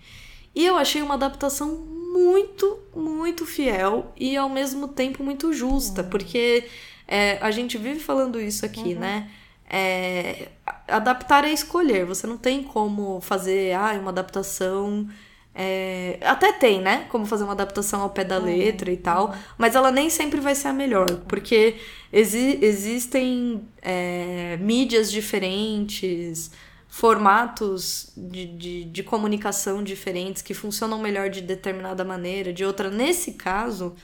E 0.56 0.66
eu 0.66 0.78
achei 0.78 1.02
uma 1.02 1.16
adaptação 1.16 2.03
muito, 2.14 2.80
muito 2.96 3.44
fiel 3.44 4.14
e 4.16 4.38
ao 4.38 4.48
mesmo 4.48 4.88
tempo 4.88 5.24
muito 5.24 5.52
justa, 5.52 6.04
uhum. 6.04 6.10
porque 6.10 6.66
é, 7.08 7.40
a 7.42 7.50
gente 7.50 7.76
vive 7.78 8.00
falando 8.00 8.40
isso 8.40 8.64
aqui, 8.64 8.94
uhum. 8.94 9.00
né? 9.00 9.32
É, 9.68 10.50
adaptar 10.88 11.44
é 11.46 11.52
escolher, 11.52 12.06
você 12.06 12.28
não 12.28 12.38
tem 12.38 12.62
como 12.62 13.20
fazer 13.22 13.74
ah, 13.74 13.98
uma 14.00 14.12
adaptação 14.12 15.10
é, 15.56 16.18
até 16.22 16.52
tem, 16.54 16.82
né? 16.82 17.06
Como 17.10 17.26
fazer 17.26 17.44
uma 17.44 17.54
adaptação 17.54 18.02
ao 18.02 18.10
pé 18.10 18.24
da 18.24 18.40
uhum. 18.40 18.46
letra 18.46 18.92
e 18.92 18.98
tal, 18.98 19.36
mas 19.58 19.76
ela 19.76 19.92
nem 19.92 20.10
sempre 20.10 20.40
vai 20.40 20.54
ser 20.54 20.68
a 20.68 20.74
melhor, 20.74 21.08
porque 21.28 21.76
exi 22.12 22.60
existem 22.62 23.68
é, 23.82 24.58
mídias 24.62 25.12
diferentes, 25.12 26.52
formatos 26.94 28.14
de, 28.16 28.46
de, 28.46 28.84
de, 28.84 29.02
comunicação 29.02 29.84
diferentes 29.84 30.44
que 30.44 30.54
funcionam 30.54 31.00
melhor 31.00 31.28
de 31.28 31.42
determinada 31.42 32.06
maneira, 32.06 32.54
de 32.54 32.64
outra. 32.64 32.92
Nesse 32.92 33.32
caso, 33.32 33.96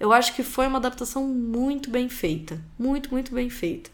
eu 0.00 0.14
acho 0.14 0.34
que 0.34 0.42
foi 0.42 0.66
uma 0.66 0.78
adaptação 0.78 1.26
muito 1.26 1.90
bem 1.90 2.08
feita. 2.08 2.58
Muito, 2.78 3.10
muito 3.10 3.34
bem 3.34 3.50
feita. 3.50 3.90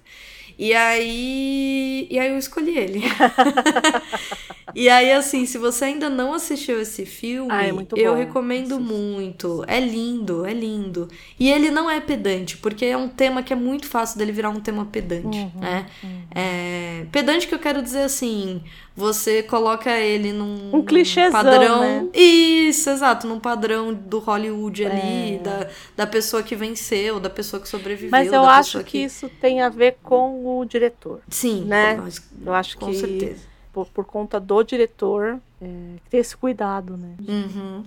E 0.57 0.73
aí, 0.73 2.07
e 2.09 2.17
aí 2.17 2.31
eu 2.31 2.39
escolhi 2.39 2.79
ele. 2.79 3.03
e 4.75 4.89
aí, 4.89 5.13
assim, 5.13 5.47
se 5.47 5.59
você 5.59 5.87
ainda 5.87 6.11
não 6.11 6.35
assistiu 6.35 6.81
esse 6.81 7.07
filme, 7.07 7.51
ah, 7.51 7.67
é 7.67 7.73
eu 7.97 8.15
recomendo 8.15 8.81
muito. 8.81 9.65
É 9.67 9.79
lindo, 9.79 10.45
é 10.45 10.53
lindo. 10.53 11.09
E 11.39 11.51
ele 11.51 11.71
não 11.71 11.91
é 11.91 12.01
pedante, 12.01 12.57
porque 12.57 12.85
é 12.85 12.97
um 12.97 13.09
tema 13.09 13.43
que 13.43 13.53
é 13.53 13.57
muito 13.57 13.87
fácil 13.87 14.19
dele 14.19 14.33
virar 14.33 14.51
um 14.51 14.61
tema 14.61 14.85
pedante, 14.85 15.39
uhum, 15.39 15.61
né? 15.61 15.87
Uhum. 16.03 16.23
É, 16.35 17.07
pedante 17.13 17.47
que 17.47 17.55
eu 17.55 17.59
quero 17.59 17.83
dizer 17.83 18.03
assim, 18.03 18.63
você 18.97 19.43
coloca 19.43 19.91
ele 19.99 20.33
num 20.33 20.71
um 20.73 20.83
clichêzão, 20.83 21.33
padrão. 21.33 21.81
Né? 21.81 22.09
Isso, 22.13 22.91
exato, 22.91 23.27
num 23.27 23.41
padrão 23.41 23.93
do 23.93 24.19
Hollywood 24.19 24.85
ali, 24.85 25.37
é. 25.37 25.39
da, 25.39 25.69
da 25.97 26.07
pessoa 26.07 26.43
que 26.43 26.55
venceu, 26.55 27.19
da 27.19 27.31
pessoa 27.31 27.61
que 27.61 27.69
sobreviveu. 27.69 28.11
Mas 28.11 28.33
eu 28.33 28.45
acho 28.45 28.79
que... 28.79 28.85
que... 28.85 28.99
isso 28.99 29.29
tem 29.41 29.63
a 29.63 29.69
ver 29.69 29.99
com 30.03 30.59
o 30.59 30.65
diretor. 30.65 31.21
Sim, 31.29 31.65
né? 31.65 32.01
Eu 32.45 32.53
acho 32.53 32.77
com 32.79 32.87
que 32.87 32.95
certeza. 32.95 33.54
Por, 33.75 33.87
por 33.89 34.05
conta 34.05 34.39
do 34.39 34.63
diretor 34.63 35.41
é, 35.61 35.67
ter 36.09 36.19
esse 36.19 36.37
cuidado, 36.37 36.97
né? 36.97 37.17
Uhum. 37.29 37.85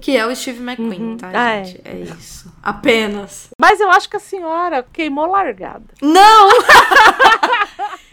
Que 0.00 0.16
é 0.16 0.24
o 0.24 0.34
Steve 0.34 0.62
McQueen, 0.62 1.02
uhum. 1.02 1.16
tá, 1.16 1.30
ah, 1.34 1.62
gente? 1.64 1.80
É. 1.84 1.90
é 1.90 2.00
isso. 2.02 2.50
Apenas. 2.62 3.50
Mas 3.58 3.80
eu 3.80 3.90
acho 3.90 4.08
que 4.08 4.16
a 4.16 4.20
senhora 4.20 4.86
queimou 4.92 5.26
largada. 5.26 5.84
Não! 6.00 6.48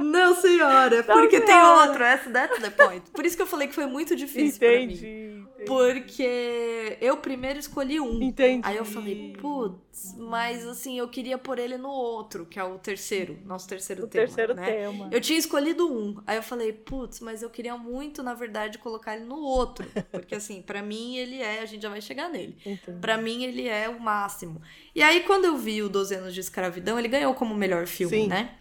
Não, 0.00 0.34
senhora, 0.34 1.04
Não, 1.06 1.14
porque 1.14 1.40
senhora. 1.40 1.46
tem 1.46 1.88
outro. 1.88 2.02
Essa, 2.04 2.30
that's 2.30 2.60
the 2.60 2.70
point. 2.70 3.10
Por 3.10 3.24
isso 3.24 3.36
que 3.36 3.42
eu 3.42 3.46
falei 3.46 3.68
que 3.68 3.74
foi 3.74 3.86
muito 3.86 4.16
difícil 4.16 4.56
entendi, 4.56 4.58
pra 4.58 4.78
mim. 4.80 4.92
Entendi. 4.94 5.40
Porque 5.66 6.96
eu 7.00 7.16
primeiro 7.18 7.58
escolhi 7.58 8.00
um. 8.00 8.22
Entendi. 8.22 8.62
Aí 8.64 8.76
eu 8.76 8.84
falei, 8.84 9.36
putz, 9.38 10.14
mas 10.16 10.66
assim, 10.66 10.98
eu 10.98 11.06
queria 11.08 11.36
pôr 11.36 11.58
ele 11.58 11.76
no 11.76 11.90
outro, 11.90 12.46
que 12.46 12.58
é 12.58 12.64
o 12.64 12.78
terceiro, 12.78 13.38
nosso 13.44 13.68
terceiro 13.68 14.04
o 14.04 14.06
tema. 14.06 14.26
terceiro 14.26 14.54
né? 14.54 14.64
tema. 14.64 15.08
Eu 15.12 15.20
tinha 15.20 15.38
escolhido 15.38 15.86
um. 15.86 16.16
Aí 16.26 16.36
eu 16.36 16.42
falei, 16.42 16.72
putz, 16.72 17.20
mas 17.20 17.42
eu 17.42 17.50
queria 17.50 17.76
muito, 17.76 18.22
na 18.22 18.32
verdade, 18.32 18.78
colocar 18.78 19.16
ele 19.16 19.26
no 19.26 19.36
outro. 19.36 19.86
Porque 20.10 20.34
assim, 20.34 20.62
para 20.62 20.82
mim 20.82 21.16
ele 21.16 21.42
é, 21.42 21.60
a 21.60 21.66
gente 21.66 21.82
já 21.82 21.90
vai 21.90 22.00
chegar 22.00 22.30
nele. 22.30 22.56
Para 23.00 23.18
mim 23.18 23.44
ele 23.44 23.68
é 23.68 23.88
o 23.88 24.00
máximo. 24.00 24.62
E 24.94 25.02
aí, 25.02 25.20
quando 25.20 25.44
eu 25.44 25.56
vi 25.56 25.82
o 25.82 25.88
12 25.88 26.14
anos 26.14 26.34
de 26.34 26.40
escravidão, 26.40 26.98
ele 26.98 27.08
ganhou 27.08 27.34
como 27.34 27.54
melhor 27.54 27.86
filme, 27.86 28.22
Sim. 28.22 28.28
né? 28.28 28.54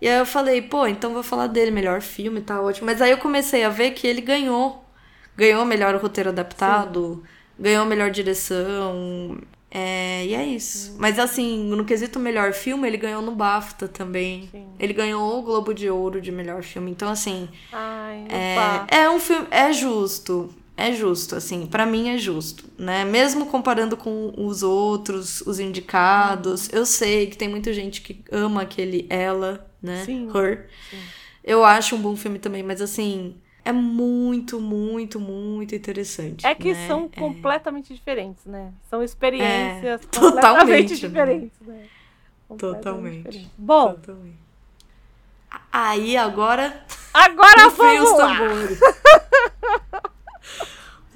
E 0.00 0.08
aí 0.08 0.18
eu 0.18 0.26
falei, 0.26 0.60
pô, 0.62 0.86
então 0.86 1.12
vou 1.12 1.22
falar 1.22 1.46
dele, 1.46 1.70
melhor 1.70 2.00
filme, 2.00 2.40
tá 2.40 2.60
ótimo. 2.60 2.86
Mas 2.86 3.00
aí 3.00 3.10
eu 3.10 3.18
comecei 3.18 3.64
a 3.64 3.68
ver 3.68 3.92
que 3.92 4.06
ele 4.06 4.20
ganhou. 4.20 4.84
Ganhou 5.36 5.64
melhor 5.64 5.94
roteiro 5.96 6.30
adaptado, 6.30 7.22
Sim. 7.22 7.62
ganhou 7.62 7.84
melhor 7.84 8.10
direção. 8.10 9.38
É, 9.70 10.24
e 10.24 10.34
é 10.34 10.44
isso. 10.44 10.96
Mas 10.98 11.18
assim, 11.18 11.64
no 11.64 11.84
quesito 11.84 12.18
melhor 12.18 12.52
filme, 12.52 12.86
ele 12.88 12.96
ganhou 12.96 13.20
no 13.20 13.32
BAFTA 13.32 13.88
também. 13.88 14.48
Sim. 14.50 14.66
Ele 14.78 14.92
ganhou 14.92 15.38
o 15.38 15.42
Globo 15.42 15.74
de 15.74 15.90
Ouro 15.90 16.20
de 16.20 16.32
melhor 16.32 16.62
filme. 16.62 16.90
Então, 16.90 17.10
assim. 17.10 17.48
Ai, 17.72 18.26
é, 18.30 19.02
é 19.02 19.10
um 19.10 19.20
filme. 19.20 19.46
É 19.50 19.72
justo. 19.72 20.54
É 20.76 20.92
justo, 20.92 21.34
assim, 21.34 21.66
para 21.66 21.86
mim 21.86 22.10
é 22.10 22.18
justo, 22.18 22.64
né? 22.76 23.02
Mesmo 23.02 23.46
comparando 23.46 23.96
com 23.96 24.34
os 24.36 24.62
outros, 24.62 25.40
os 25.40 25.58
indicados, 25.58 26.70
eu 26.70 26.84
sei 26.84 27.28
que 27.28 27.36
tem 27.36 27.48
muita 27.48 27.72
gente 27.72 28.02
que 28.02 28.22
ama 28.30 28.60
aquele 28.62 29.06
ela, 29.08 29.66
né? 29.80 30.04
Sim. 30.04 30.28
Her. 30.34 30.68
Sim. 30.90 30.98
Eu 31.42 31.64
acho 31.64 31.96
um 31.96 32.00
bom 32.00 32.14
filme 32.14 32.38
também, 32.38 32.62
mas 32.62 32.82
assim, 32.82 33.36
é 33.64 33.72
muito, 33.72 34.60
muito, 34.60 35.18
muito 35.18 35.74
interessante. 35.74 36.46
É 36.46 36.54
que 36.54 36.74
né? 36.74 36.86
são 36.86 37.08
é... 37.10 37.20
completamente 37.20 37.94
diferentes, 37.94 38.44
né? 38.44 38.72
São 38.90 39.02
experiências 39.02 40.00
é, 40.02 40.20
completamente 40.20 40.96
diferentes, 40.96 41.58
né? 41.66 41.86
Totalmente. 42.58 43.22
Diferentes. 43.22 43.50
Bom, 43.56 43.94
totalmente. 43.94 44.38
aí 45.72 46.18
agora. 46.18 46.84
Agora 47.14 47.70
vamos 47.70 48.10
os 48.10 48.16
tambores. 48.16 48.80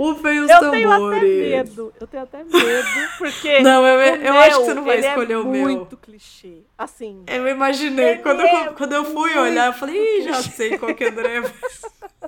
Rufem 0.01 0.41
os 0.41 0.49
eu 0.49 0.61
tambores. 0.61 0.81
Tenho 0.81 0.93
até 0.93 1.27
medo. 1.27 1.93
Eu 2.01 2.07
tenho 2.07 2.23
até 2.23 2.39
medo, 2.43 2.89
porque. 3.19 3.61
Não, 3.61 3.87
eu, 3.87 4.01
eu 4.01 4.33
meu, 4.33 4.41
acho 4.41 4.59
que 4.61 4.65
você 4.65 4.75
não 4.75 4.85
vai 4.85 4.97
é 4.97 5.01
escolher 5.01 5.33
é 5.35 5.37
o 5.37 5.45
meu. 5.47 5.63
muito 5.63 5.97
clichê. 5.99 6.63
Assim. 6.79 7.23
Eu 7.27 7.47
imaginei. 7.47 8.17
Quando, 8.17 8.41
é 8.41 8.69
eu, 8.69 8.73
quando 8.73 8.95
eu 8.95 9.05
fui 9.05 9.37
olhar, 9.37 9.67
eu 9.67 9.73
falei, 9.75 10.21
Ih, 10.21 10.23
já 10.23 10.43
sei 10.43 10.79
qual 10.79 10.95
que 10.95 11.05
é 11.05 11.09
André. 11.11 11.43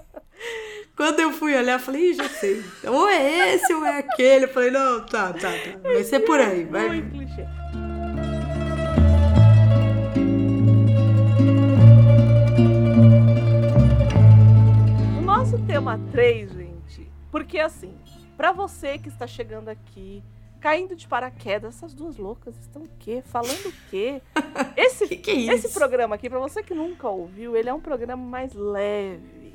quando 0.94 1.20
eu 1.20 1.32
fui 1.32 1.56
olhar, 1.56 1.76
eu 1.76 1.80
falei, 1.80 2.10
Ih, 2.10 2.14
já 2.14 2.28
sei. 2.28 2.62
Ou 2.84 3.08
é 3.08 3.54
esse 3.54 3.72
ou 3.72 3.86
é 3.86 4.00
aquele. 4.00 4.44
Eu 4.44 4.48
falei, 4.50 4.70
não, 4.70 5.06
tá, 5.06 5.32
tá, 5.32 5.50
tá. 5.50 5.78
Vai 5.82 6.04
ser 6.04 6.20
por 6.20 6.38
aí. 6.38 6.64
Vai. 6.64 6.88
Muito 6.88 7.10
clichê. 7.10 7.46
O 15.18 15.22
nosso 15.22 15.56
tema 15.60 15.98
3, 16.12 16.61
porque 17.33 17.59
assim, 17.59 17.97
para 18.37 18.53
você 18.53 18.99
que 18.99 19.09
está 19.09 19.26
chegando 19.26 19.70
aqui, 19.70 20.22
caindo 20.61 20.95
de 20.95 21.09
paraquedas, 21.09 21.76
essas 21.76 21.95
duas 21.95 22.18
loucas 22.18 22.55
estão 22.59 22.83
o 22.83 22.89
quê? 23.01 23.22
Falando 23.24 23.68
o 23.68 23.72
quê? 23.91 24.20
Esse, 24.76 25.09
que 25.09 25.16
que 25.16 25.51
é 25.51 25.55
esse 25.55 25.70
programa 25.70 26.14
aqui, 26.14 26.30
para 26.30 26.39
você 26.39 26.62
que 26.62 26.74
nunca 26.74 27.09
ouviu, 27.09 27.57
ele 27.57 27.68
é 27.68 27.74
um 27.74 27.80
programa 27.80 28.22
mais 28.22 28.53
leve. 28.53 29.55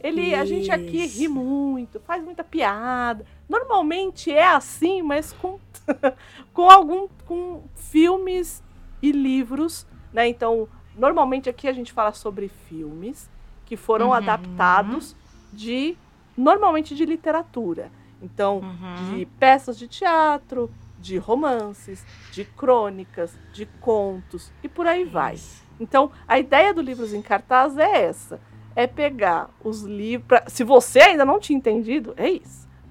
Ele, 0.00 0.32
a 0.32 0.44
gente 0.44 0.70
aqui 0.70 1.04
ri 1.06 1.26
muito, 1.26 1.98
faz 2.00 2.22
muita 2.22 2.44
piada. 2.44 3.26
Normalmente 3.48 4.32
é 4.32 4.46
assim, 4.46 5.02
mas 5.02 5.32
com, 5.32 5.58
com 6.54 6.70
algum 6.70 7.08
com 7.26 7.64
filmes 7.74 8.62
e 9.02 9.10
livros, 9.10 9.86
né? 10.12 10.28
Então, 10.28 10.68
normalmente 10.96 11.50
aqui 11.50 11.66
a 11.66 11.72
gente 11.72 11.92
fala 11.92 12.12
sobre 12.12 12.48
filmes 12.48 13.28
que 13.66 13.76
foram 13.76 14.08
uhum. 14.08 14.14
adaptados 14.14 15.16
de 15.52 15.96
normalmente 16.38 16.94
de 16.94 17.04
literatura. 17.04 17.90
Então, 18.22 18.58
uhum. 18.58 19.16
de 19.16 19.26
peças 19.26 19.78
de 19.78 19.86
teatro, 19.86 20.70
de 20.98 21.18
romances, 21.18 22.04
de 22.32 22.44
crônicas, 22.44 23.36
de 23.52 23.66
contos 23.80 24.52
e 24.62 24.68
por 24.68 24.86
aí 24.86 25.04
vai. 25.04 25.36
Então, 25.78 26.10
a 26.26 26.38
ideia 26.38 26.74
do 26.74 26.80
Livros 26.80 27.12
em 27.12 27.22
Cartaz 27.22 27.76
é 27.76 28.04
essa: 28.04 28.40
é 28.74 28.86
pegar 28.86 29.50
os 29.62 29.82
livros. 29.82 30.40
Se 30.48 30.64
você 30.64 31.00
ainda 31.00 31.24
não 31.24 31.38
tinha 31.38 31.56
entendido, 31.56 32.14
é 32.16 32.30
isso. 32.30 32.68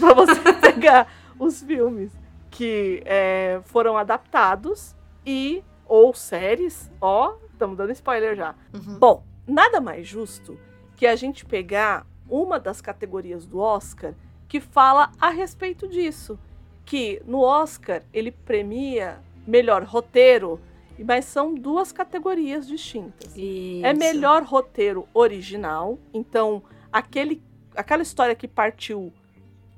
para 0.00 0.14
você 0.14 0.52
pegar 0.60 1.06
os 1.38 1.62
filmes 1.62 2.12
que 2.50 3.02
é, 3.04 3.60
foram 3.64 3.96
adaptados 3.96 4.96
e 5.24 5.62
ou 5.86 6.12
séries, 6.14 6.90
ó, 7.00 7.36
estamos 7.52 7.76
dando 7.76 7.92
spoiler 7.92 8.34
já. 8.34 8.54
Uhum. 8.74 8.98
Bom, 8.98 9.24
nada 9.46 9.80
mais 9.80 10.06
justo 10.06 10.58
que 10.96 11.06
a 11.06 11.14
gente 11.14 11.44
pegar 11.44 12.06
uma 12.28 12.58
das 12.58 12.80
categorias 12.80 13.46
do 13.46 13.58
Oscar 13.58 14.14
que 14.48 14.60
fala 14.60 15.10
a 15.20 15.30
respeito 15.30 15.88
disso, 15.88 16.38
que 16.84 17.20
no 17.26 17.40
Oscar 17.40 18.02
ele 18.12 18.30
premia 18.30 19.18
melhor 19.46 19.82
roteiro, 19.84 20.60
mas 20.98 21.24
são 21.24 21.54
duas 21.54 21.92
categorias 21.92 22.66
distintas. 22.66 23.36
É 23.36 23.40
Isso. 23.40 23.86
É 23.86 23.92
melhor 23.92 24.42
roteiro 24.42 25.08
original, 25.12 25.98
então 26.14 26.62
aquele, 26.92 27.42
aquela 27.74 28.02
história 28.02 28.34
que 28.34 28.48
partiu 28.48 29.12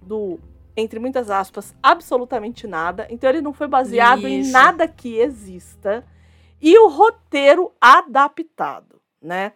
do 0.02 0.38
entre 0.76 1.00
muitas 1.00 1.28
aspas, 1.28 1.74
absolutamente 1.82 2.64
nada. 2.64 3.08
Então 3.10 3.28
ele 3.28 3.40
não 3.40 3.52
foi 3.52 3.66
baseado 3.66 4.28
Isso. 4.28 4.28
em 4.28 4.52
nada 4.52 4.86
que 4.86 5.16
exista. 5.18 6.04
E 6.62 6.78
o 6.78 6.88
roteiro 6.88 7.72
adaptado, 7.80 9.00
né? 9.20 9.52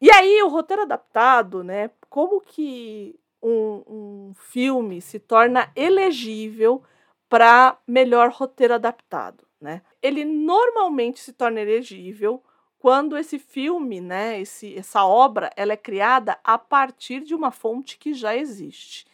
E 0.00 0.10
aí, 0.10 0.42
o 0.42 0.48
roteiro 0.48 0.82
adaptado, 0.82 1.64
né? 1.64 1.88
Como 2.08 2.40
que 2.40 3.18
um, 3.42 3.82
um 3.86 4.34
filme 4.34 5.00
se 5.00 5.18
torna 5.18 5.70
elegível 5.76 6.82
para 7.28 7.78
melhor 7.86 8.30
roteiro 8.30 8.74
adaptado, 8.74 9.46
né? 9.60 9.82
Ele 10.02 10.24
normalmente 10.24 11.20
se 11.20 11.32
torna 11.32 11.60
elegível 11.60 12.42
quando 12.78 13.16
esse 13.16 13.38
filme, 13.38 14.00
né, 14.00 14.40
esse, 14.40 14.78
essa 14.78 15.04
obra, 15.04 15.50
ela 15.56 15.72
é 15.72 15.76
criada 15.76 16.38
a 16.44 16.56
partir 16.56 17.20
de 17.20 17.34
uma 17.34 17.50
fonte 17.50 17.98
que 17.98 18.14
já 18.14 18.36
existe. 18.36 19.06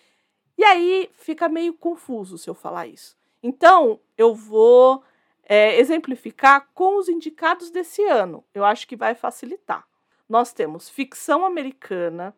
E 0.58 0.64
aí 0.64 1.08
fica 1.14 1.48
meio 1.48 1.72
confuso 1.72 2.36
se 2.36 2.50
eu 2.50 2.54
falar 2.54 2.86
isso. 2.86 3.16
Então, 3.42 3.98
eu 4.16 4.34
vou 4.34 5.02
é, 5.44 5.78
exemplificar 5.80 6.68
com 6.74 6.98
os 6.98 7.08
indicados 7.08 7.70
desse 7.70 8.02
ano. 8.04 8.44
Eu 8.54 8.64
acho 8.64 8.86
que 8.86 8.94
vai 8.94 9.14
facilitar. 9.14 9.86
Nós 10.28 10.52
temos 10.52 10.88
Ficção 10.88 11.44
Americana, 11.44 12.34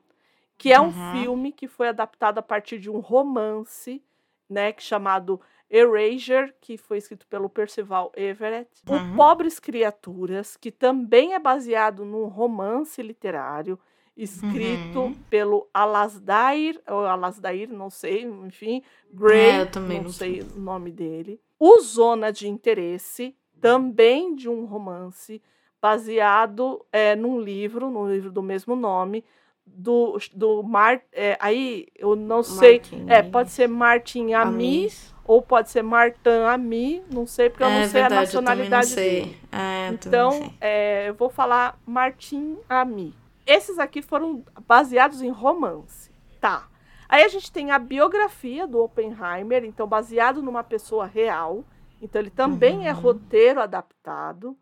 que 0.57 0.73
é 0.73 0.81
um 0.81 0.87
uhum. 0.87 1.13
filme 1.13 1.53
que 1.53 1.69
foi 1.69 1.89
adaptado 1.89 2.39
a 2.39 2.43
partir 2.43 2.79
de 2.79 2.91
um 2.91 3.01
romance, 3.01 4.03
né, 4.49 4.75
chamado 4.79 5.41
Erasure, 5.71 6.55
que 6.61 6.77
foi 6.77 6.99
escrito 6.99 7.27
pelo 7.27 7.49
Percival 7.49 8.13
Everett. 8.17 8.71
Uhum. 8.89 9.13
O 9.13 9.17
Pobres 9.17 9.59
Criaturas, 9.59 10.57
que 10.57 10.71
também 10.71 11.35
é 11.35 11.39
baseado 11.39 12.05
num 12.05 12.27
romance 12.27 13.03
literário 13.03 13.79
escrito 14.17 15.01
uhum. 15.01 15.15
pelo 15.29 15.69
Alasdair, 15.75 16.81
ou 16.89 17.05
Alasdair, 17.05 17.69
não 17.69 17.91
sei, 17.91 18.23
enfim, 18.23 18.83
Gray, 19.13 19.51
é, 19.51 19.71
não, 19.75 20.03
não 20.05 20.11
sei 20.11 20.41
o 20.41 20.61
nome 20.61 20.93
dele. 20.93 21.41
O 21.59 21.81
Zona 21.81 22.33
de 22.33 22.49
Interesse, 22.49 23.37
também 23.61 24.35
de 24.35 24.49
um 24.49 24.65
romance, 24.65 25.43
baseado 25.83 26.85
é, 26.93 27.17
num 27.17 27.41
livro, 27.41 27.91
num 27.91 28.09
livro 28.09 28.31
do 28.31 28.43
mesmo 28.43 28.77
nome, 28.77 29.25
do, 29.67 30.19
do 30.33 30.62
Mar, 30.62 31.01
é, 31.12 31.37
aí 31.41 31.89
eu 31.97 32.15
não 32.15 32.43
sei, 32.43 32.79
Martin. 32.79 33.07
é, 33.09 33.23
pode 33.23 33.51
ser 33.51 33.69
Martin 33.69 34.33
Ami, 34.33 34.91
ou 35.25 35.43
pode 35.43 35.71
ser 35.71 35.83
Martin 35.83 36.29
Ami, 36.49 37.03
não 37.11 37.27
sei, 37.27 37.51
porque 37.51 37.65
eu 37.65 37.71
não 37.71 37.77
é, 37.77 37.89
sei 37.89 38.01
verdade, 38.03 38.15
a 38.15 38.21
nacionalidade 38.21 38.95
dele. 38.95 39.39
É, 39.51 39.89
então, 39.89 40.53
é, 40.61 41.09
eu 41.09 41.15
vou 41.15 41.29
falar 41.29 41.79
Martin 41.87 42.57
Ami. 42.69 43.15
Esses 43.47 43.79
aqui 43.79 44.01
foram 44.01 44.45
baseados 44.67 45.23
em 45.23 45.31
romance. 45.31 46.11
Tá. 46.41 46.69
Aí 47.09 47.23
a 47.23 47.29
gente 47.29 47.53
tem 47.53 47.71
a 47.71 47.79
biografia 47.79 48.67
do 48.67 48.83
Oppenheimer, 48.83 49.65
então 49.65 49.87
baseado 49.87 50.43
numa 50.43 50.65
pessoa 50.65 51.07
real. 51.07 51.65
Então 52.01 52.21
ele 52.21 52.31
também 52.31 52.89
é 52.89 52.93
uhum. 52.93 52.99
é 52.99 53.03
roteiro 53.03 53.61
adaptado. 53.61 54.57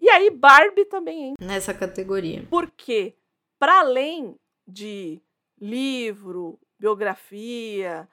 E 0.00 0.08
aí 0.08 0.30
Barbie 0.30 0.84
também 0.84 1.30
entra. 1.30 1.46
Nessa 1.46 1.72
categoria. 1.72 2.44
Porque, 2.50 3.14
para 3.58 3.80
além 3.80 4.38
de 4.66 5.20
livro, 5.60 6.58
biografia, 6.78 8.08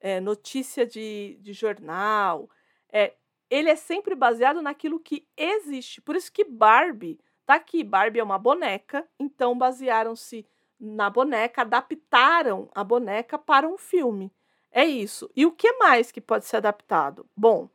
é, 0.00 0.20
notícia 0.20 0.86
de, 0.86 1.38
de 1.40 1.52
jornal, 1.52 2.48
é, 2.92 3.14
ele 3.48 3.70
é 3.70 3.76
sempre 3.76 4.14
baseado 4.14 4.62
naquilo 4.62 5.00
que 5.00 5.26
existe. 5.36 6.00
Por 6.00 6.16
isso 6.16 6.32
que 6.32 6.44
Barbie 6.44 7.18
Tá 7.50 7.56
aqui, 7.56 7.82
Barbie 7.82 8.20
é 8.20 8.22
uma 8.22 8.38
boneca, 8.38 9.04
então 9.18 9.58
basearam-se 9.58 10.46
na 10.78 11.10
boneca, 11.10 11.62
adaptaram 11.62 12.70
a 12.72 12.84
boneca 12.84 13.36
para 13.36 13.66
um 13.66 13.76
filme. 13.76 14.32
É 14.70 14.84
isso. 14.84 15.28
E 15.34 15.44
o 15.44 15.50
que 15.50 15.72
mais 15.72 16.12
que 16.12 16.20
pode 16.20 16.44
ser 16.44 16.58
adaptado? 16.58 17.26
Bom, 17.36 17.68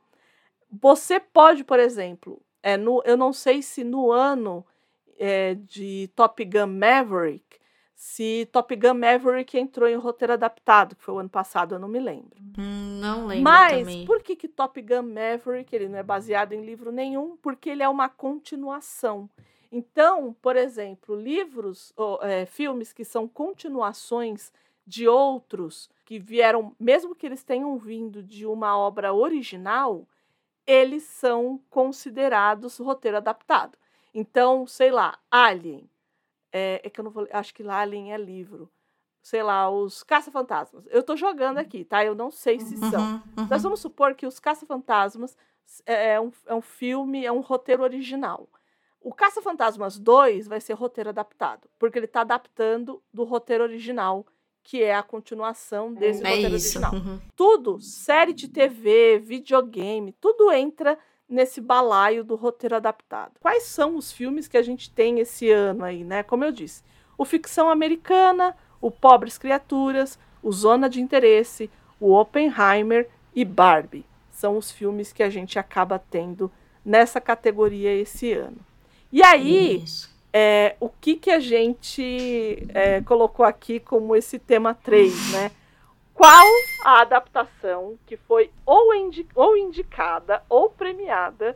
você 0.72 1.20
pode, 1.20 1.66
por 1.66 1.78
exemplo, 1.78 2.42
é, 2.64 2.78
no, 2.78 3.04
eu 3.04 3.18
não 3.18 3.34
sei 3.34 3.62
se 3.62 3.84
no 3.84 4.14
ano 4.14 4.66
é, 5.18 5.56
de 5.56 6.10
Top 6.16 6.44
Gun 6.44 6.68
Maverick, 6.68 7.60
se 7.96 8.48
Top 8.52 8.76
Gun 8.76 8.94
Maverick 8.96 9.58
entrou 9.58 9.88
em 9.88 9.96
roteiro 9.96 10.34
adaptado, 10.34 10.96
que 10.96 11.04
foi 11.04 11.14
o 11.14 11.20
ano 11.20 11.30
passado, 11.30 11.76
eu 11.76 11.80
não 11.80 11.88
me 11.88 12.00
lembro. 12.00 12.36
Hum, 12.60 13.00
não 13.00 13.26
lembro 13.26 13.44
Mas 13.44 13.88
também. 13.88 14.06
por 14.06 14.22
que, 14.22 14.36
que 14.36 14.50
Top 14.50 14.80
Gun 14.82 15.14
Maverick 15.14 15.74
ele 15.74 15.88
não 15.88 15.98
é 15.98 16.04
baseado 16.04 16.52
em 16.52 16.66
livro 16.66 16.92
nenhum? 16.92 17.38
Porque 17.38 17.70
ele 17.70 17.82
é 17.82 17.88
uma 17.90 18.10
continuação. 18.10 19.30
Então, 19.72 20.36
por 20.42 20.56
exemplo, 20.58 21.16
livros, 21.16 21.94
ou, 21.96 22.22
é, 22.22 22.46
filmes 22.46 22.92
que 22.92 23.06
são 23.06 23.28
continuações 23.28 24.52
de 24.86 25.08
outros 25.08 25.90
que 26.06 26.20
vieram, 26.20 26.76
mesmo 26.80 27.16
que 27.16 27.26
eles 27.26 27.44
tenham 27.44 27.78
vindo 27.78 28.22
de 28.22 28.46
uma 28.46 28.78
obra 28.78 29.14
original, 29.14 30.08
eles 30.68 31.04
são 31.04 31.62
considerados 31.70 32.78
roteiro 32.78 33.18
adaptado. 33.18 33.78
Então, 34.16 34.66
sei 34.66 34.92
lá, 34.92 35.20
Alien. 35.30 35.90
É, 36.52 36.80
é 36.86 36.90
que 36.90 37.02
eu 37.02 37.04
não 37.04 37.12
vou. 37.12 37.28
Acho 37.32 37.54
que 37.54 37.62
lá 37.62 37.82
Alien 37.82 38.14
é 38.14 38.18
livro. 38.18 38.72
Sei 39.22 39.44
lá, 39.44 39.70
os 39.70 40.04
Caça-Fantasmas. 40.04 40.88
Eu 40.90 41.02
estou 41.02 41.18
jogando 41.18 41.58
aqui, 41.58 41.84
tá? 41.84 42.06
Eu 42.06 42.16
não 42.16 42.32
sei 42.32 42.60
se 42.60 42.78
são. 42.78 43.02
Uhum, 43.02 43.22
uhum. 43.38 43.48
Nós 43.50 43.62
vamos 43.62 43.82
supor 43.82 44.16
que 44.16 44.26
os 44.26 44.40
Caça-Fantasmas 44.40 45.36
é, 45.86 46.14
é, 46.14 46.22
um, 46.22 46.32
é 46.46 46.56
um 46.56 46.62
filme, 46.62 47.26
é 47.26 47.32
um 47.32 47.42
roteiro 47.42 47.84
original. 47.84 48.48
O 49.02 49.14
Caça-Fantasmas 49.14 50.00
2 50.00 50.48
vai 50.48 50.62
ser 50.62 50.74
roteiro 50.74 51.10
adaptado, 51.10 51.68
porque 51.78 52.00
ele 52.00 52.06
está 52.06 52.22
adaptando 52.22 53.04
do 53.14 53.24
roteiro 53.24 53.64
original, 53.64 54.26
que 54.64 54.82
é 54.82 54.96
a 54.96 55.04
continuação 55.04 55.94
desse 55.94 56.24
é 56.24 56.30
roteiro 56.30 56.56
isso. 56.56 56.78
original. 56.78 56.94
Uhum. 56.94 57.20
Tudo, 57.36 57.82
série 57.82 58.34
de 58.34 58.48
TV, 58.48 59.20
videogame, 59.20 60.14
tudo 60.14 60.52
entra 60.52 60.98
nesse 61.28 61.60
balaio 61.60 62.24
do 62.24 62.36
roteiro 62.36 62.76
adaptado. 62.76 63.34
Quais 63.40 63.64
são 63.64 63.98
os 63.98 64.12
filmes 64.12 64.48
que 64.48 64.58
a 64.58 64.62
gente 64.62 64.90
tem 64.90 65.20
esse 65.20 65.50
ano 65.50 65.84
aí, 65.84 66.04
né? 66.04 66.24
Como 66.24 66.44
eu 66.44 66.52
disse, 66.52 66.84
o 67.18 67.26
Ficção 67.26 67.70
Americana, 67.70 68.56
o 68.80 68.92
Pobres 68.92 69.38
Criaturas, 69.38 70.20
o 70.44 70.52
Zona 70.52 70.90
de 70.90 71.02
Interesse, 71.02 71.70
o 72.00 72.14
Oppenheimer 72.14 73.10
e 73.34 73.44
Barbie. 73.44 74.06
São 74.30 74.58
os 74.58 74.72
filmes 74.72 75.12
que 75.12 75.24
a 75.24 75.30
gente 75.30 75.58
acaba 75.58 75.98
tendo 75.98 76.52
nessa 76.84 77.20
categoria 77.20 77.94
esse 77.94 78.34
ano. 78.34 78.58
E 79.12 79.24
aí, 79.24 79.84
é, 80.32 80.76
o 80.80 80.90
que, 80.90 81.16
que 81.16 81.32
a 81.32 81.40
gente 81.40 82.68
é, 82.74 83.02
colocou 83.02 83.46
aqui 83.46 83.80
como 83.80 84.16
esse 84.16 84.38
tema 84.38 84.74
3, 84.74 85.32
né? 85.32 85.52
Qual 86.16 86.48
a 86.86 87.02
adaptação 87.02 88.00
que 88.08 88.16
foi 88.16 88.50
ou, 88.66 88.96
indi 88.96 89.28
ou 89.36 89.58
indicada 89.58 90.42
ou 90.50 90.70
premiada 90.70 91.56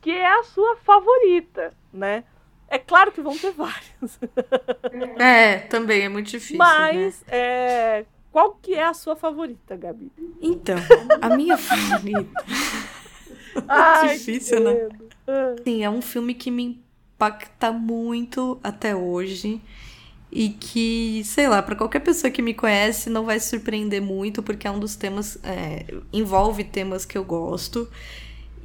que 0.00 0.12
é 0.12 0.26
a 0.38 0.44
sua 0.44 0.76
favorita, 0.76 1.74
né? 1.92 2.22
É 2.68 2.78
claro 2.78 3.10
que 3.10 3.20
vão 3.20 3.36
ter 3.36 3.50
várias. 3.50 4.18
É, 5.18 5.58
também 5.58 6.02
é 6.02 6.08
muito 6.08 6.30
difícil. 6.30 6.58
Mas 6.58 7.22
né? 7.22 7.36
é, 7.36 8.04
qual 8.30 8.54
que 8.54 8.74
é 8.74 8.84
a 8.84 8.94
sua 8.94 9.16
favorita, 9.16 9.76
Gabi? 9.76 10.12
Então, 10.40 10.76
a 11.20 11.36
minha 11.36 11.56
favorita. 11.58 12.44
Ai, 13.66 14.14
difícil, 14.16 14.60
né? 14.60 14.88
Sim, 15.64 15.82
é 15.82 15.90
um 15.90 16.00
filme 16.00 16.34
que 16.34 16.50
me 16.50 16.80
impacta 17.14 17.72
muito 17.72 18.60
até 18.62 18.94
hoje 18.94 19.60
e 20.30 20.50
que, 20.50 21.22
sei 21.24 21.48
lá, 21.48 21.62
para 21.62 21.74
qualquer 21.74 22.00
pessoa 22.00 22.30
que 22.30 22.42
me 22.42 22.52
conhece 22.52 23.08
não 23.08 23.24
vai 23.24 23.40
se 23.40 23.48
surpreender 23.48 24.02
muito, 24.02 24.42
porque 24.42 24.66
é 24.66 24.70
um 24.70 24.78
dos 24.78 24.94
temas, 24.94 25.38
é, 25.42 25.86
envolve 26.12 26.64
temas 26.64 27.04
que 27.04 27.16
eu 27.16 27.24
gosto. 27.24 27.88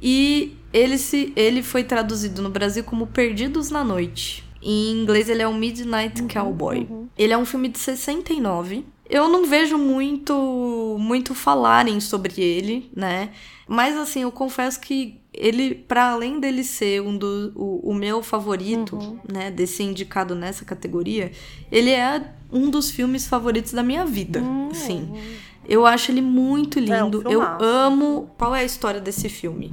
E 0.02 0.56
ele, 0.72 0.98
se, 0.98 1.32
ele 1.34 1.62
foi 1.62 1.82
traduzido 1.82 2.42
no 2.42 2.50
Brasil 2.50 2.84
como 2.84 3.06
Perdidos 3.06 3.70
na 3.70 3.82
Noite. 3.82 4.44
Em 4.62 4.92
inglês 4.92 5.28
ele 5.28 5.42
é 5.42 5.48
o 5.48 5.54
Midnight 5.54 6.20
uhum, 6.20 6.28
Cowboy. 6.28 6.86
Uhum. 6.90 7.08
Ele 7.16 7.32
é 7.32 7.38
um 7.38 7.46
filme 7.46 7.68
de 7.68 7.78
69. 7.78 8.84
Eu 9.08 9.28
não 9.28 9.46
vejo 9.46 9.78
muito 9.78 10.96
muito 10.98 11.34
falarem 11.34 12.00
sobre 12.00 12.40
ele, 12.40 12.90
né? 12.94 13.30
Mas 13.68 13.96
assim, 13.96 14.22
eu 14.22 14.32
confesso 14.32 14.80
que 14.80 15.20
ele, 15.36 15.74
para 15.74 16.10
além 16.10 16.40
dele 16.40 16.64
ser 16.64 17.02
um 17.02 17.16
do, 17.16 17.52
o, 17.54 17.90
o 17.90 17.94
meu 17.94 18.22
favorito, 18.22 18.96
uhum. 18.96 19.18
né, 19.30 19.50
desse 19.50 19.82
indicado 19.82 20.34
nessa 20.34 20.64
categoria, 20.64 21.32
ele 21.70 21.90
é 21.90 22.32
um 22.52 22.70
dos 22.70 22.90
filmes 22.90 23.26
favoritos 23.26 23.72
da 23.72 23.82
minha 23.82 24.04
vida, 24.04 24.40
uhum. 24.40 24.72
sim. 24.72 25.12
Eu 25.66 25.86
acho 25.86 26.12
ele 26.12 26.20
muito 26.20 26.78
lindo. 26.78 27.22
É 27.24 27.28
um 27.28 27.32
eu 27.32 27.42
amo. 27.42 28.30
Qual 28.36 28.54
é 28.54 28.60
a 28.60 28.64
história 28.64 29.00
desse 29.00 29.28
filme? 29.28 29.72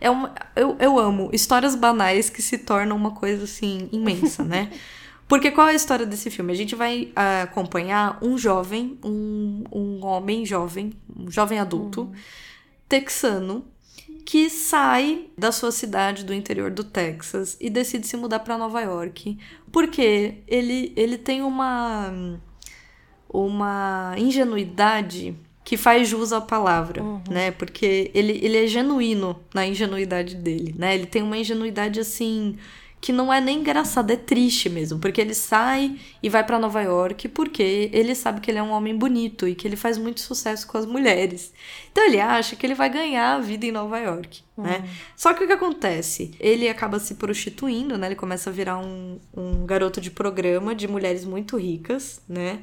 É 0.00 0.08
uma, 0.08 0.32
eu, 0.54 0.76
eu 0.78 0.98
amo 0.98 1.30
histórias 1.32 1.74
banais 1.74 2.30
que 2.30 2.40
se 2.40 2.58
tornam 2.58 2.96
uma 2.96 3.10
coisa 3.10 3.44
assim 3.44 3.88
imensa, 3.92 4.44
né? 4.44 4.70
Porque 5.28 5.50
qual 5.50 5.68
é 5.68 5.70
a 5.70 5.74
história 5.74 6.04
desse 6.04 6.30
filme? 6.30 6.52
A 6.52 6.56
gente 6.56 6.74
vai 6.74 7.10
ah, 7.16 7.42
acompanhar 7.42 8.18
um 8.20 8.36
jovem, 8.36 8.98
um, 9.02 9.64
um 9.72 10.04
homem 10.04 10.44
jovem, 10.44 10.92
um 11.16 11.30
jovem 11.30 11.58
adulto, 11.58 12.12
texano, 12.88 13.64
que 14.24 14.48
sai 14.48 15.26
da 15.36 15.52
sua 15.52 15.72
cidade 15.72 16.24
do 16.24 16.32
interior 16.32 16.70
do 16.70 16.84
Texas 16.84 17.56
e 17.60 17.68
decide 17.68 18.06
se 18.06 18.16
mudar 18.16 18.40
para 18.40 18.58
Nova 18.58 18.80
York. 18.80 19.38
Porque 19.70 20.38
ele, 20.46 20.92
ele 20.96 21.18
tem 21.18 21.42
uma, 21.42 22.38
uma 23.28 24.14
ingenuidade 24.16 25.36
que 25.64 25.76
faz 25.76 26.08
jus 26.08 26.32
à 26.32 26.40
palavra, 26.40 27.02
né? 27.30 27.50
Porque 27.52 28.10
ele, 28.14 28.40
ele 28.42 28.64
é 28.64 28.66
genuíno 28.66 29.38
na 29.54 29.66
ingenuidade 29.66 30.34
dele, 30.36 30.74
né? 30.76 30.94
Ele 30.94 31.06
tem 31.06 31.22
uma 31.22 31.36
ingenuidade 31.36 32.00
assim 32.00 32.56
que 33.02 33.12
não 33.12 33.32
é 33.32 33.40
nem 33.40 33.58
engraçada, 33.58 34.12
é 34.12 34.16
triste 34.16 34.70
mesmo, 34.70 34.96
porque 35.00 35.20
ele 35.20 35.34
sai 35.34 35.98
e 36.22 36.28
vai 36.28 36.46
pra 36.46 36.56
Nova 36.56 36.80
York 36.80 37.28
porque 37.30 37.90
ele 37.92 38.14
sabe 38.14 38.40
que 38.40 38.48
ele 38.48 38.58
é 38.58 38.62
um 38.62 38.70
homem 38.70 38.96
bonito 38.96 39.48
e 39.48 39.56
que 39.56 39.66
ele 39.66 39.74
faz 39.74 39.98
muito 39.98 40.20
sucesso 40.20 40.68
com 40.68 40.78
as 40.78 40.86
mulheres. 40.86 41.52
Então 41.90 42.04
ele 42.06 42.20
acha 42.20 42.54
que 42.54 42.64
ele 42.64 42.76
vai 42.76 42.88
ganhar 42.88 43.34
a 43.34 43.40
vida 43.40 43.66
em 43.66 43.72
Nova 43.72 43.98
York, 43.98 44.44
né? 44.56 44.88
Só 45.16 45.34
que 45.34 45.42
o 45.42 45.48
que 45.48 45.52
acontece? 45.52 46.30
Ele 46.38 46.68
acaba 46.68 47.00
se 47.00 47.16
prostituindo, 47.16 47.98
né? 47.98 48.06
Ele 48.06 48.14
começa 48.14 48.50
a 48.50 48.52
virar 48.52 48.78
um, 48.78 49.18
um 49.36 49.66
garoto 49.66 50.00
de 50.00 50.12
programa 50.12 50.72
de 50.72 50.86
mulheres 50.86 51.24
muito 51.24 51.56
ricas, 51.56 52.20
né? 52.28 52.60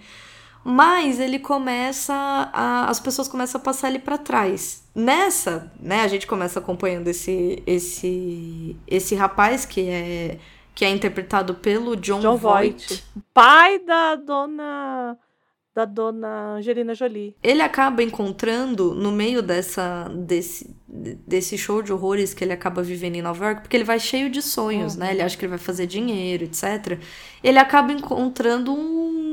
Mas 0.64 1.20
ele 1.20 1.40
começa 1.40 2.14
a, 2.14 2.90
as 2.90 3.00
pessoas 3.00 3.28
começam 3.28 3.60
a 3.60 3.64
passar 3.64 3.90
ele 3.90 4.00
para 4.00 4.18
trás. 4.18 4.84
Nessa, 4.94 5.72
né, 5.80 6.02
a 6.02 6.08
gente 6.08 6.28
começa 6.28 6.60
acompanhando 6.60 7.08
esse 7.08 7.64
esse 7.66 8.76
esse 8.88 9.16
rapaz 9.16 9.66
que 9.66 9.90
é 9.90 10.38
que 10.76 10.86
é 10.86 10.90
interpretado 10.90 11.56
pelo 11.56 11.96
John, 11.96 12.20
John 12.22 12.38
Voight. 12.38 12.88
Voight. 12.88 13.04
Pai 13.34 13.80
da 13.80 14.16
dona. 14.16 15.18
Da 15.76 15.86
dona 15.86 16.56
Angelina 16.56 16.94
Jolie. 16.96 17.36
Ele 17.44 17.62
acaba 17.62 18.02
encontrando 18.02 18.94
no 18.94 19.12
meio 19.12 19.42
dessa 19.42 20.10
desse 20.14 20.76
desse 20.88 21.58
show 21.58 21.82
de 21.82 21.94
horrores 21.94 22.34
que 22.34 22.44
ele 22.44 22.52
acaba 22.52 22.82
vivendo 22.82 23.16
em 23.16 23.22
Nova 23.22 23.46
York, 23.46 23.62
porque 23.62 23.78
ele 23.78 23.84
vai 23.84 24.00
cheio 24.00 24.30
de 24.30 24.42
sonhos, 24.42 24.96
né? 24.96 25.12
Ele 25.12 25.22
acha 25.22 25.38
que 25.38 25.46
ele 25.46 25.52
vai 25.52 25.60
fazer 25.60 25.86
dinheiro, 25.86 26.46
etc. 26.46 27.00
Ele 27.44 27.60
acaba 27.60 27.92
encontrando 27.92 28.74
um 28.74 29.29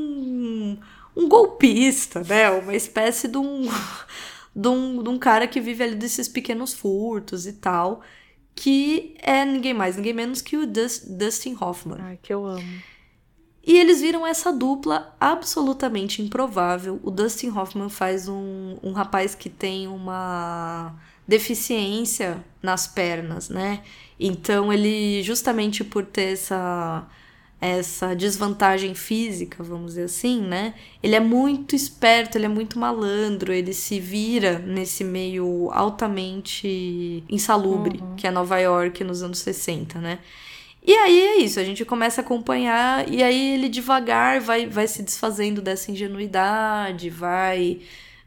um 1.17 1.27
golpista, 1.27 2.21
né? 2.23 2.49
Uma 2.51 2.75
espécie 2.75 3.27
de 3.27 3.37
um, 3.37 3.67
de 4.55 4.67
um, 4.67 5.01
de 5.01 5.09
um 5.09 5.17
cara 5.17 5.47
que 5.47 5.59
vive 5.59 5.83
ali 5.83 5.95
desses 5.95 6.27
pequenos 6.27 6.73
furtos 6.73 7.47
e 7.47 7.53
tal, 7.53 8.01
que 8.55 9.15
é 9.19 9.43
ninguém 9.43 9.73
mais, 9.73 9.97
ninguém 9.97 10.13
menos 10.13 10.41
que 10.41 10.55
o 10.55 10.67
Dus- 10.67 11.05
Dustin 11.07 11.57
Hoffman. 11.59 11.97
Ai, 11.99 12.19
que 12.21 12.31
eu 12.33 12.45
amo. 12.45 12.81
E 13.65 13.77
eles 13.77 13.99
viram 13.99 14.25
essa 14.25 14.53
dupla 14.53 15.13
absolutamente 15.19 16.21
improvável. 16.21 17.01
O 17.03 17.11
Dustin 17.11 17.49
Hoffman 17.49 17.89
faz 17.89 18.29
um, 18.29 18.77
um 18.81 18.93
rapaz 18.93 19.35
que 19.35 19.49
tem 19.49 19.87
uma 19.87 20.95
deficiência 21.27 22.41
nas 22.61 22.87
pernas, 22.87 23.49
né? 23.49 23.83
Então 24.17 24.71
ele, 24.71 25.21
justamente 25.21 25.83
por 25.83 26.05
ter 26.05 26.31
essa, 26.33 27.05
essa 27.59 28.15
desvantagem 28.15 28.93
física, 28.93 29.63
vamos 29.63 29.91
dizer 29.91 30.03
assim, 30.03 30.41
né? 30.41 30.75
Ele 31.01 31.15
é 31.15 31.19
muito 31.19 31.75
esperto, 31.75 32.37
ele 32.37 32.45
é 32.45 32.49
muito 32.49 32.77
malandro, 32.77 33.51
ele 33.51 33.73
se 33.73 33.99
vira 33.99 34.59
nesse 34.59 35.03
meio 35.03 35.69
altamente 35.71 37.23
insalubre, 37.27 37.99
que 38.15 38.27
é 38.27 38.31
Nova 38.31 38.59
York 38.59 39.03
nos 39.03 39.23
anos 39.23 39.39
60, 39.39 39.99
né? 39.99 40.19
E 40.85 40.93
aí 40.93 41.19
é 41.19 41.37
isso, 41.37 41.59
a 41.59 41.63
gente 41.63 41.83
começa 41.83 42.21
a 42.21 42.23
acompanhar 42.23 43.11
e 43.11 43.21
aí 43.21 43.55
ele 43.55 43.67
devagar 43.67 44.39
vai, 44.39 44.67
vai 44.67 44.87
se 44.87 45.03
desfazendo 45.03 45.61
dessa 45.61 45.91
ingenuidade, 45.91 47.09
vai 47.09 47.79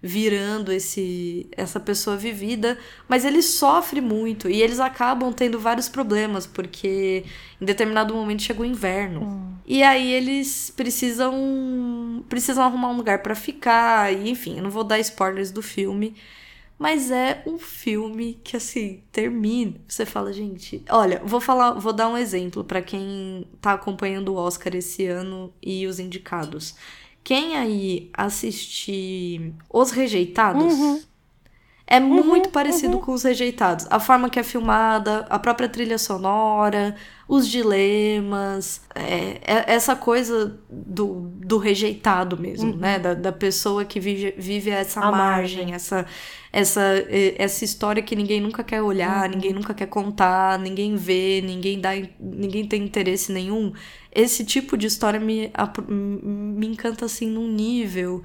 virando 0.03 0.73
esse 0.73 1.47
essa 1.53 1.79
pessoa 1.79 2.17
vivida, 2.17 2.79
mas 3.09 3.25
ele 3.25 3.43
sofre 3.43 4.01
muito 4.01 4.49
e 4.49 4.63
eles 4.63 4.81
acabam 4.81 5.33
tendo 5.33 5.61
vários 5.61 5.89
problemas 5.89 6.47
porque 6.47 7.25
em 7.61 7.65
determinado 7.65 8.15
momento 8.15 8.43
chega 8.43 8.63
o 8.63 8.65
inverno. 8.65 9.61
E 9.67 9.83
aí 9.83 10.13
eles 10.13 10.73
precisam 10.75 12.25
precisam 12.29 12.65
arrumar 12.65 12.91
um 12.91 12.97
lugar 12.97 13.23
pra 13.23 13.35
ficar, 13.35 14.13
e 14.13 14.31
enfim, 14.31 14.57
eu 14.57 14.63
não 14.63 14.71
vou 14.71 14.85
dar 14.85 14.99
spoilers 14.99 15.51
do 15.51 15.63
filme, 15.63 16.15
mas 16.81 17.11
é 17.11 17.43
um 17.47 17.59
filme 17.59 18.41
que, 18.43 18.57
assim, 18.57 19.03
termina. 19.13 19.75
Você 19.87 20.07
fala, 20.07 20.33
gente. 20.33 20.83
Olha, 20.89 21.21
vou 21.23 21.39
falar, 21.39 21.73
vou 21.73 21.93
dar 21.93 22.09
um 22.09 22.17
exemplo 22.17 22.65
pra 22.65 22.81
quem 22.81 23.47
tá 23.61 23.75
acompanhando 23.75 24.33
o 24.33 24.37
Oscar 24.37 24.75
esse 24.75 25.05
ano 25.05 25.53
e 25.63 25.87
os 25.87 25.99
indicados. 25.99 26.75
Quem 27.23 27.57
aí 27.57 28.11
assistir 28.13 29.55
Os 29.73 29.91
Rejeitados 29.91 31.09
é 31.91 32.01
muito 32.01 32.51
parecido 32.51 33.01
com 33.01 33.13
Os 33.13 33.25
Rejeitados. 33.25 33.87
A 33.91 33.99
forma 34.01 34.31
que 34.31 34.39
é 34.39 34.45
filmada, 34.45 35.27
a 35.29 35.39
própria 35.41 35.69
trilha 35.69 35.99
sonora, 35.99 36.95
os 37.29 37.49
dilemas, 37.49 38.81
é, 38.95 39.41
é- 39.45 39.75
essa 39.75 39.97
coisa 39.97 40.61
do, 40.71 41.31
do 41.45 41.59
rejeitado 41.59 42.39
mesmo, 42.39 42.77
né? 42.77 42.99
Da, 42.99 43.15
da 43.15 43.33
pessoa 43.33 43.85
que 43.85 43.99
vive, 44.01 44.35
vive 44.39 44.71
essa 44.71 45.01
A 45.01 45.11
margem, 45.11 45.59
margem. 45.59 45.75
essa, 45.75 46.07
essa, 46.53 46.81
essa 47.37 47.65
história 47.65 48.03
que 48.03 48.15
ninguém 48.17 48.41
nunca 48.41 48.63
quer 48.65 48.83
olhar, 48.83 49.29
ninguém 49.29 49.53
nunca 49.53 49.75
quer 49.75 49.87
contar, 49.87 50.59
ninguém 50.59 50.97
vê, 50.97 51.43
ninguém 51.45 51.81
dá, 51.81 51.91
ninguém 52.21 52.67
tem 52.67 52.85
interesse 52.85 53.33
nenhum. 53.33 53.73
Esse 54.13 54.45
tipo 54.45 54.77
de 54.77 54.87
história 54.87 55.21
me, 55.21 55.53
me 55.89 56.67
encanta 56.67 57.05
assim 57.05 57.29
num 57.29 57.49
nível 57.49 58.23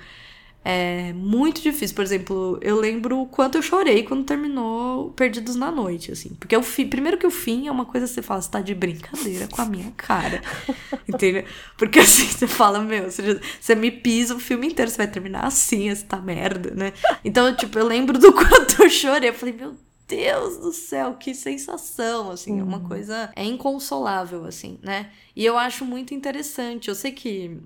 é 0.68 1.14
muito 1.14 1.62
difícil. 1.62 1.96
Por 1.96 2.04
exemplo, 2.04 2.58
eu 2.60 2.80
lembro 2.80 3.22
o 3.22 3.28
quanto 3.28 3.56
eu 3.56 3.62
chorei 3.62 4.02
quando 4.02 4.24
terminou 4.24 5.12
Perdidos 5.12 5.56
na 5.56 5.70
Noite, 5.70 6.12
assim. 6.12 6.30
Porque 6.40 6.58
o 6.58 6.64
fim, 6.64 6.88
primeiro 6.88 7.20
que 7.20 7.28
o 7.28 7.30
fim 7.30 7.68
é 7.68 7.72
uma 7.72 7.86
coisa 7.86 8.08
que 8.08 8.14
você 8.14 8.24
fala, 8.24 8.42
você 8.42 8.50
tá 8.50 8.62
de 8.62 8.74
brincadeira 8.74 9.48
com 9.48 9.62
a 9.62 9.66
minha 9.66 9.92
cara. 9.96 10.42
Entendeu? 11.08 11.46
Porque 11.78 12.00
assim, 12.00 12.26
você 12.26 12.48
fala, 12.48 12.80
meu, 12.80 13.12
você, 13.12 13.40
você 13.62 13.76
me 13.76 13.92
pisa 13.92 14.34
o 14.34 14.40
filme 14.40 14.66
inteiro, 14.66 14.90
você 14.90 14.98
vai 14.98 15.08
terminar 15.08 15.46
assim, 15.46 15.90
essa 15.90 16.18
merda, 16.18 16.72
né? 16.74 16.94
Então, 17.24 17.56
tipo, 17.56 17.78
eu 17.78 17.86
lembro 17.86 18.18
do 18.18 18.34
quanto 18.34 18.82
eu 18.82 18.90
chorei. 18.90 19.30
Eu 19.30 19.36
falei, 19.36 19.54
meu 19.54 19.76
Deus 20.08 20.58
do 20.58 20.72
céu, 20.72 21.14
que 21.14 21.36
sensação, 21.36 22.32
assim, 22.32 22.60
é 22.60 22.64
uma 22.64 22.80
coisa, 22.80 23.32
é 23.36 23.44
inconsolável, 23.44 24.46
assim, 24.46 24.80
né? 24.82 25.12
E 25.36 25.46
eu 25.46 25.60
acho 25.60 25.86
muito 25.86 26.12
interessante, 26.12 26.90
eu 26.90 26.96
sei 26.96 27.12
que, 27.12 27.60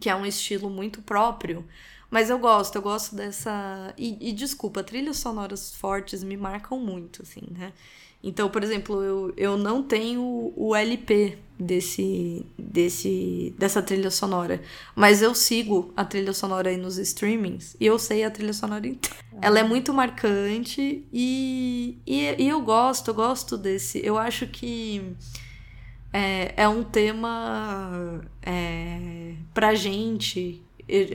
que 0.00 0.10
é 0.10 0.14
um 0.16 0.26
estilo 0.26 0.68
muito 0.68 1.00
próprio, 1.02 1.64
mas 2.10 2.30
eu 2.30 2.38
gosto, 2.38 2.76
eu 2.76 2.82
gosto 2.82 3.14
dessa, 3.14 3.92
e, 3.96 4.28
e 4.28 4.32
desculpa, 4.32 4.82
trilhas 4.82 5.18
sonoras 5.18 5.74
fortes 5.74 6.22
me 6.22 6.36
marcam 6.36 6.78
muito, 6.78 7.22
assim, 7.22 7.42
né? 7.50 7.72
Então, 8.22 8.48
por 8.48 8.64
exemplo, 8.64 9.02
eu, 9.02 9.32
eu 9.36 9.56
não 9.56 9.82
tenho 9.82 10.52
o 10.56 10.74
LP 10.74 11.38
desse, 11.58 12.44
desse, 12.58 13.54
dessa 13.56 13.80
trilha 13.80 14.10
sonora, 14.10 14.60
mas 14.94 15.22
eu 15.22 15.34
sigo 15.34 15.92
a 15.96 16.04
trilha 16.04 16.32
sonora 16.32 16.70
aí 16.70 16.76
nos 16.76 16.98
streamings 16.98 17.76
e 17.78 17.86
eu 17.86 17.98
sei 17.98 18.24
a 18.24 18.30
trilha 18.30 18.52
sonora 18.52 18.86
inteira. 18.86 19.16
Ela 19.40 19.60
é 19.60 19.62
muito 19.62 19.92
marcante 19.92 21.04
e, 21.12 21.98
e, 22.06 22.34
e 22.36 22.48
eu 22.48 22.60
gosto, 22.62 23.08
eu 23.08 23.14
gosto 23.14 23.56
desse. 23.56 24.04
Eu 24.04 24.18
acho 24.18 24.46
que 24.48 25.14
é, 26.12 26.54
é 26.56 26.68
um 26.68 26.82
tema 26.82 28.20
é, 28.42 29.34
pra 29.54 29.74
gente. 29.74 30.65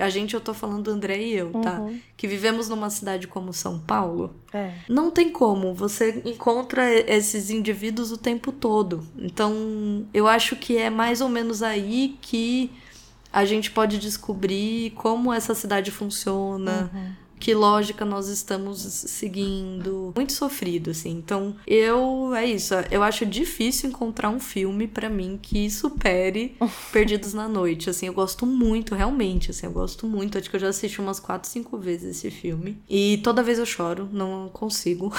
A 0.02 0.10
gente, 0.10 0.34
eu 0.34 0.42
tô 0.42 0.54
falando 0.54 0.90
André 0.90 1.22
e 1.22 1.34
eu, 1.34 1.52
tá? 1.52 1.82
Que 2.18 2.28
vivemos 2.28 2.68
numa 2.68 2.90
cidade 2.90 3.28
como 3.28 3.54
São 3.54 3.80
Paulo. 3.80 4.36
É. 4.54 4.74
Não 4.90 5.10
tem 5.10 5.30
como, 5.30 5.74
você 5.74 6.22
encontra 6.26 6.90
esses 7.10 7.50
indivíduos 7.50 8.12
o 8.12 8.18
tempo 8.18 8.52
todo. 8.52 9.06
Então, 9.18 10.06
eu 10.14 10.28
acho 10.28 10.56
que 10.56 10.78
é 10.78 10.90
mais 10.90 11.22
ou 11.22 11.30
menos 11.30 11.64
aí 11.64 12.18
que 12.22 12.70
a 13.32 13.46
gente 13.46 13.72
pode 13.72 13.98
descobrir 13.98 14.92
como 14.92 15.32
essa 15.32 15.56
cidade 15.56 15.90
funciona, 15.90 16.92
que 17.42 17.56
lógica 17.56 18.06
nós 18.06 18.28
estamos 18.28 18.80
seguindo. 18.80 20.14
Muito 20.16 20.32
sofrido, 20.32 20.92
assim. 20.92 21.10
Então, 21.10 21.56
eu. 21.66 22.34
É 22.36 22.46
isso. 22.46 22.76
Eu 22.92 23.02
acho 23.02 23.26
difícil 23.26 23.90
encontrar 23.90 24.30
um 24.30 24.40
filme 24.40 24.88
pra 24.88 25.10
mim 25.10 25.40
que 25.42 25.70
supere 25.70 26.56
Perdidos 26.94 27.34
na 27.34 27.48
Noite. 27.48 27.90
Assim, 27.90 28.06
eu 28.06 28.14
gosto 28.14 28.46
muito, 28.46 28.94
realmente. 28.94 29.50
Assim, 29.50 29.66
eu 29.66 29.72
gosto 29.72 30.06
muito. 30.06 30.38
Acho 30.38 30.50
que 30.50 30.56
eu 30.56 30.60
já 30.60 30.70
assisti 30.70 31.02
umas 31.02 31.20
4, 31.20 31.50
5 31.50 31.78
vezes 31.80 32.18
esse 32.18 32.30
filme. 32.30 32.78
E 32.88 33.20
toda 33.24 33.42
vez 33.42 33.58
eu 33.58 33.66
choro, 33.66 34.08
não 34.12 34.48
consigo. 34.50 35.12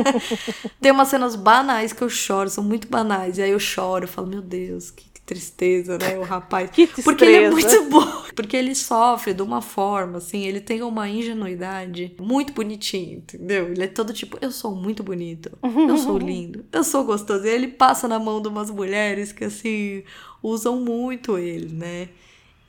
Tem 0.82 0.92
umas 0.92 1.08
cenas 1.08 1.34
banais 1.34 1.94
que 1.94 2.02
eu 2.02 2.10
choro, 2.10 2.50
são 2.50 2.62
muito 2.62 2.88
banais. 2.88 3.38
E 3.38 3.42
aí 3.42 3.50
eu 3.50 3.58
choro, 3.58 4.04
eu 4.04 4.08
falo, 4.08 4.26
meu 4.26 4.42
Deus, 4.42 4.90
que 4.90 5.07
tristeza, 5.28 5.98
né? 5.98 6.18
O 6.18 6.22
rapaz. 6.22 6.70
Que 6.70 6.86
tristeza. 6.86 7.04
Porque 7.04 7.24
ele 7.24 7.36
é 7.36 7.50
muito 7.50 7.84
bom. 7.90 8.24
Porque 8.34 8.56
ele 8.56 8.74
sofre 8.74 9.34
de 9.34 9.42
uma 9.42 9.60
forma, 9.60 10.18
assim, 10.18 10.46
ele 10.46 10.60
tem 10.60 10.82
uma 10.82 11.06
ingenuidade 11.06 12.16
muito 12.18 12.54
bonitinha, 12.54 13.16
entendeu? 13.16 13.68
Ele 13.68 13.84
é 13.84 13.86
todo 13.86 14.12
tipo, 14.14 14.38
eu 14.40 14.50
sou 14.50 14.74
muito 14.74 15.02
bonito, 15.02 15.50
eu 15.62 15.98
sou 15.98 16.16
lindo, 16.18 16.64
eu 16.72 16.82
sou 16.82 17.04
gostoso. 17.04 17.44
E 17.44 17.50
ele 17.50 17.68
passa 17.68 18.08
na 18.08 18.18
mão 18.18 18.40
de 18.40 18.48
umas 18.48 18.70
mulheres 18.70 19.30
que, 19.30 19.44
assim, 19.44 20.02
usam 20.42 20.80
muito 20.80 21.36
ele, 21.36 21.74
né? 21.74 22.08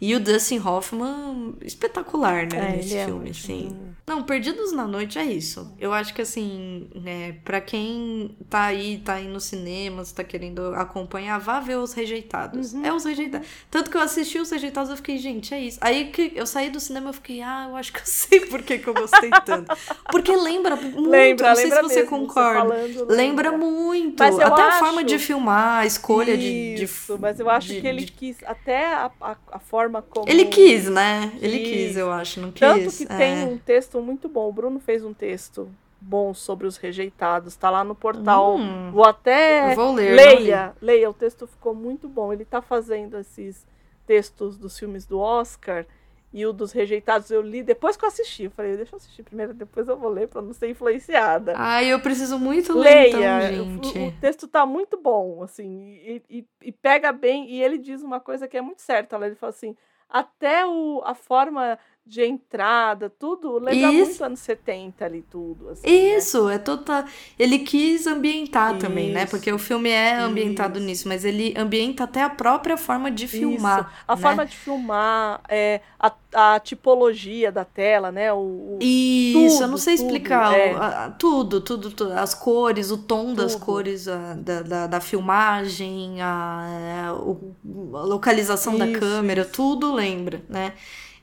E 0.02 0.16
o 0.16 0.20
Dustin 0.20 0.60
Hoffman, 0.60 1.56
espetacular, 1.62 2.48
né, 2.52 2.74
É, 2.74 2.76
nesse 2.78 2.96
é 2.96 3.06
filme, 3.06 3.20
muito 3.26 3.32
assim. 3.38 3.62
lindo. 3.64 3.90
Não, 4.08 4.24
Perdidos 4.24 4.72
na 4.72 4.88
Noite 4.88 5.20
é 5.20 5.24
isso. 5.26 5.72
Eu 5.78 5.94
acho 5.94 6.16
que, 6.16 6.22
assim, 6.24 6.90
né, 6.96 7.34
pra 7.46 7.62
quem 7.62 8.36
tá 8.50 8.64
aí, 8.64 8.98
tá 9.06 9.14
aí 9.16 9.28
nos 9.28 9.44
cinemas, 9.44 10.12
tá 10.12 10.24
querendo 10.24 10.74
acompanhar, 10.74 11.38
vá 11.40 11.60
ver 11.60 11.76
Os 11.78 11.94
Rejeitados. 11.94 12.74
Uhum. 12.74 12.84
É 12.86 12.92
Os 12.92 13.04
Rejeitados. 13.06 13.48
Tanto 13.70 13.92
que 13.92 13.98
eu 13.98 14.02
assisti 14.02 14.40
Os 14.40 14.50
Rejeitados, 14.50 14.90
eu 14.90 14.96
fiquei, 14.98 15.18
gente, 15.20 15.54
é 15.54 15.60
isso. 15.60 15.78
Aí 15.82 16.06
que 16.12 16.32
eu 16.34 16.48
saí 16.48 16.72
do 16.72 16.80
cinema, 16.80 17.10
eu 17.10 17.14
fiquei, 17.14 17.42
ah, 17.42 17.68
eu 17.70 17.76
acho 17.76 17.94
que 17.94 18.00
eu 18.00 18.06
sei 18.08 18.40
por 18.48 18.64
que, 18.64 18.80
que 18.80 18.88
eu 18.88 18.94
gostei 18.96 19.30
tanto. 19.46 19.76
Porque 20.10 20.36
lembra 20.36 20.76
muito, 20.76 21.08
Lembra, 21.08 21.50
não 21.50 21.56
sei 21.56 21.66
lembra 21.66 21.84
se 21.84 21.90
você 21.90 22.02
mesmo, 22.04 22.10
concorda. 22.10 22.60
falando, 22.62 23.06
Lembra 23.12 23.52
muito. 23.56 24.16
Mas 24.18 24.40
eu 24.40 24.48
até 24.48 24.62
a 24.64 24.68
acho- 24.70 24.80
forma 24.80 25.04
de 25.04 25.20
filmar, 25.20 25.82
a 25.82 25.86
escolha 25.86 26.36
de, 26.36 26.76
de. 26.78 26.84
Isso, 26.86 27.18
mas 27.20 27.40
eu 27.40 27.48
acho 27.50 27.68
de- 27.68 27.82
que 27.82 27.86
ele 27.88 28.06
de- 28.06 28.12
quis, 28.12 28.38
até 28.44 28.92
a, 28.94 29.12
a, 29.22 29.36
a 29.52 29.60
forma 29.60 29.89
como... 30.10 30.30
Ele 30.30 30.46
quis, 30.46 30.90
né? 30.90 31.32
Ele 31.42 31.60
Quis. 31.60 31.70
quis, 31.88 31.98
eu 31.98 32.12
acho, 32.12 32.40
não 32.40 32.52
quis. 32.52 32.60
Tanto 32.60 32.98
que 32.98 33.04
é. 33.04 33.18
tem 33.18 33.44
um 33.54 33.58
texto 33.58 34.02
muito 34.02 34.28
bom. 34.30 34.48
O 34.48 34.54
Bruno 34.54 34.80
fez 34.80 35.04
um 35.04 35.14
texto 35.14 35.70
bom 36.00 36.34
sobre 36.34 36.66
os 36.68 36.78
rejeitados. 36.78 37.56
Tá 37.56 37.70
lá 37.70 37.84
no 37.84 37.96
portal. 37.96 38.58
Hum, 38.58 38.92
Vou 38.92 39.04
até. 39.06 39.76
vou 39.76 39.94
ler. 39.94 40.16
Leia, 40.16 40.74
leia. 40.82 41.10
O 41.10 41.14
texto 41.14 41.46
ficou 41.48 41.74
muito 41.74 42.08
bom. 42.08 42.32
Ele 42.32 42.46
tá 42.46 42.62
fazendo 42.62 43.18
esses 43.18 43.66
textos 44.06 44.58
dos 44.58 44.78
filmes 44.78 45.06
do 45.06 45.20
Oscar. 45.20 45.86
E 46.32 46.46
o 46.46 46.54
dos 46.54 46.72
rejeitados 46.72 47.32
eu 47.32 47.42
li 47.42 47.64
depois 47.64 47.98
que 47.98 48.06
eu 48.06 48.08
assisti. 48.10 48.44
Eu 48.44 48.52
falei, 48.52 48.78
deixa 48.78 48.94
eu 48.94 48.98
assistir 48.98 49.24
primeiro, 49.24 49.54
depois 49.54 49.88
eu 49.88 49.98
vou 49.98 50.10
ler 50.12 50.28
pra 50.28 50.42
não 50.42 50.54
ser 50.54 50.70
influenciada. 50.70 51.54
Ai, 51.58 51.88
eu 51.92 52.00
preciso 52.00 52.38
muito 52.38 52.78
ler, 52.78 53.12
Leia, 53.12 53.56
então, 53.56 53.78
gente. 53.80 53.98
O, 53.98 54.08
o 54.08 54.12
texto 54.22 54.48
tá 54.48 54.64
muito 54.66 54.96
bom, 54.98 55.42
assim, 55.42 56.00
e, 56.04 56.24
e- 56.30 56.48
e 56.62 56.72
pega 56.72 57.12
bem. 57.12 57.50
E 57.50 57.62
ele 57.64 57.78
diz 57.80 58.04
uma 58.04 58.20
coisa 58.20 58.48
que 58.48 58.58
é 58.58 58.62
muito 58.62 58.82
certa. 58.82 59.16
Ele 59.26 59.34
fala 59.34 59.50
assim: 59.50 59.76
até 60.08 60.66
o, 60.68 61.02
a 61.04 61.16
forma 61.16 61.78
de 62.10 62.26
entrada, 62.26 63.10
tudo 63.10 63.60
lembra 63.60 63.92
Isso. 63.92 64.06
muito 64.10 64.24
anos 64.24 64.40
70 64.40 65.06
ali, 65.06 65.22
tudo. 65.30 65.70
Assim, 65.70 65.88
né? 65.88 66.18
Isso, 66.18 66.50
é 66.50 66.58
total. 66.58 67.04
Ele 67.38 67.60
quis 67.60 68.08
ambientar 68.08 68.78
também, 68.80 69.12
né? 69.12 69.24
Isso. 69.24 69.32
Porque 69.32 69.52
o 69.54 69.60
filme 69.60 69.90
é 69.90 70.16
ambientado 70.18 70.80
Isso. 70.80 70.88
nisso, 70.88 71.08
mas 71.08 71.24
ele 71.24 71.54
ambienta 71.56 72.04
até 72.06 72.24
a 72.24 72.30
própria 72.30 72.78
forma 72.78 73.12
de 73.12 73.28
filmar. 73.28 73.82
Isso. 73.82 74.04
A 74.08 74.16
né? 74.16 74.22
forma 74.22 74.46
de 74.46 74.58
filmar, 74.58 75.42
é, 75.48 75.82
a, 76.00 76.12
a 76.56 76.60
tipologia 76.60 77.52
da 77.52 77.64
tela, 77.64 78.12
né? 78.12 78.34
O, 78.34 78.38
o- 78.38 78.78
Isso, 78.82 79.64
eu 79.64 79.68
Tudo, 79.68 79.68
não 79.68 79.78
sei 79.78 79.96
tudo, 79.96 80.06
explicar. 80.06 80.54
é. 80.58 80.74
o- 80.74 80.78
a- 80.82 81.10
tudo, 81.12 81.62
tudo, 81.62 81.92
tudo. 81.92 82.14
As 82.14 82.34
cores, 82.34 82.90
o 82.92 82.98
tom 82.98 83.34
das 83.36 83.54
Tudo. 83.54 83.66
cores 83.66 84.08
a- 84.08 84.34
da, 84.34 84.62
da, 84.64 84.88
da 84.88 85.00
filmagem, 85.02 86.22
a, 86.22 87.14
o- 87.20 87.54
a 87.98 88.02
localização 88.04 88.78
da 88.78 88.88
Isso, 88.88 89.00
câmera, 89.00 89.42
isso. 89.42 89.52
tudo 89.52 89.94
lembra, 89.94 90.42
né? 90.50 90.74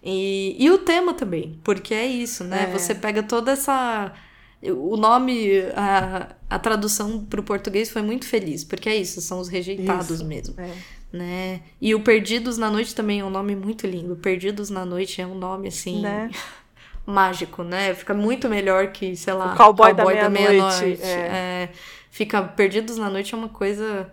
E, 0.02 0.56
e 0.58 0.70
o 0.70 0.78
tema 0.78 1.14
também, 1.14 1.58
porque 1.64 1.92
é 1.92 2.06
isso, 2.06 2.44
né? 2.44 2.64
É. 2.64 2.78
Você 2.78 2.94
pega 2.94 3.22
toda 3.22 3.52
essa. 3.52 4.12
O 4.62 4.96
nome, 4.96 5.60
a, 5.74 6.34
a 6.48 6.58
tradução 6.58 7.24
para 7.24 7.40
o 7.40 7.42
português 7.42 7.90
foi 7.90 8.02
muito 8.02 8.26
feliz, 8.26 8.64
porque 8.64 8.88
é 8.88 8.96
isso, 8.96 9.20
são 9.20 9.38
os 9.38 9.48
rejeitados 9.48 10.10
Isso. 10.10 10.24
mesmo 10.24 10.54
é. 10.58 10.72
né? 11.12 11.60
E 11.80 11.94
o 11.94 12.00
Perdidos 12.00 12.56
na 12.56 12.70
Noite 12.70 12.94
também 12.94 13.20
é 13.20 13.24
um 13.24 13.30
nome 13.30 13.54
muito 13.54 13.86
lindo. 13.86 14.16
Perdidos 14.16 14.70
na 14.70 14.84
Noite 14.84 15.20
é 15.20 15.26
um 15.26 15.34
nome 15.34 15.68
assim 15.68 16.00
Né? 16.00 16.30
mágico, 17.06 17.62
né? 17.62 17.94
Fica 17.94 18.12
muito 18.12 18.48
melhor 18.48 18.88
que, 18.88 19.14
sei 19.14 19.32
lá, 19.32 19.54
O 19.54 19.56
Cowboy 19.56 19.94
da 19.94 20.04
Meia-Noite, 20.04 20.80
Meia-Noite. 20.80 21.02
É, 21.02 21.68
fica 22.10 22.42
Perdidos 22.42 22.96
na 22.96 23.08
Noite 23.08 23.34
é 23.34 23.38
uma 23.38 23.48
coisa 23.48 24.10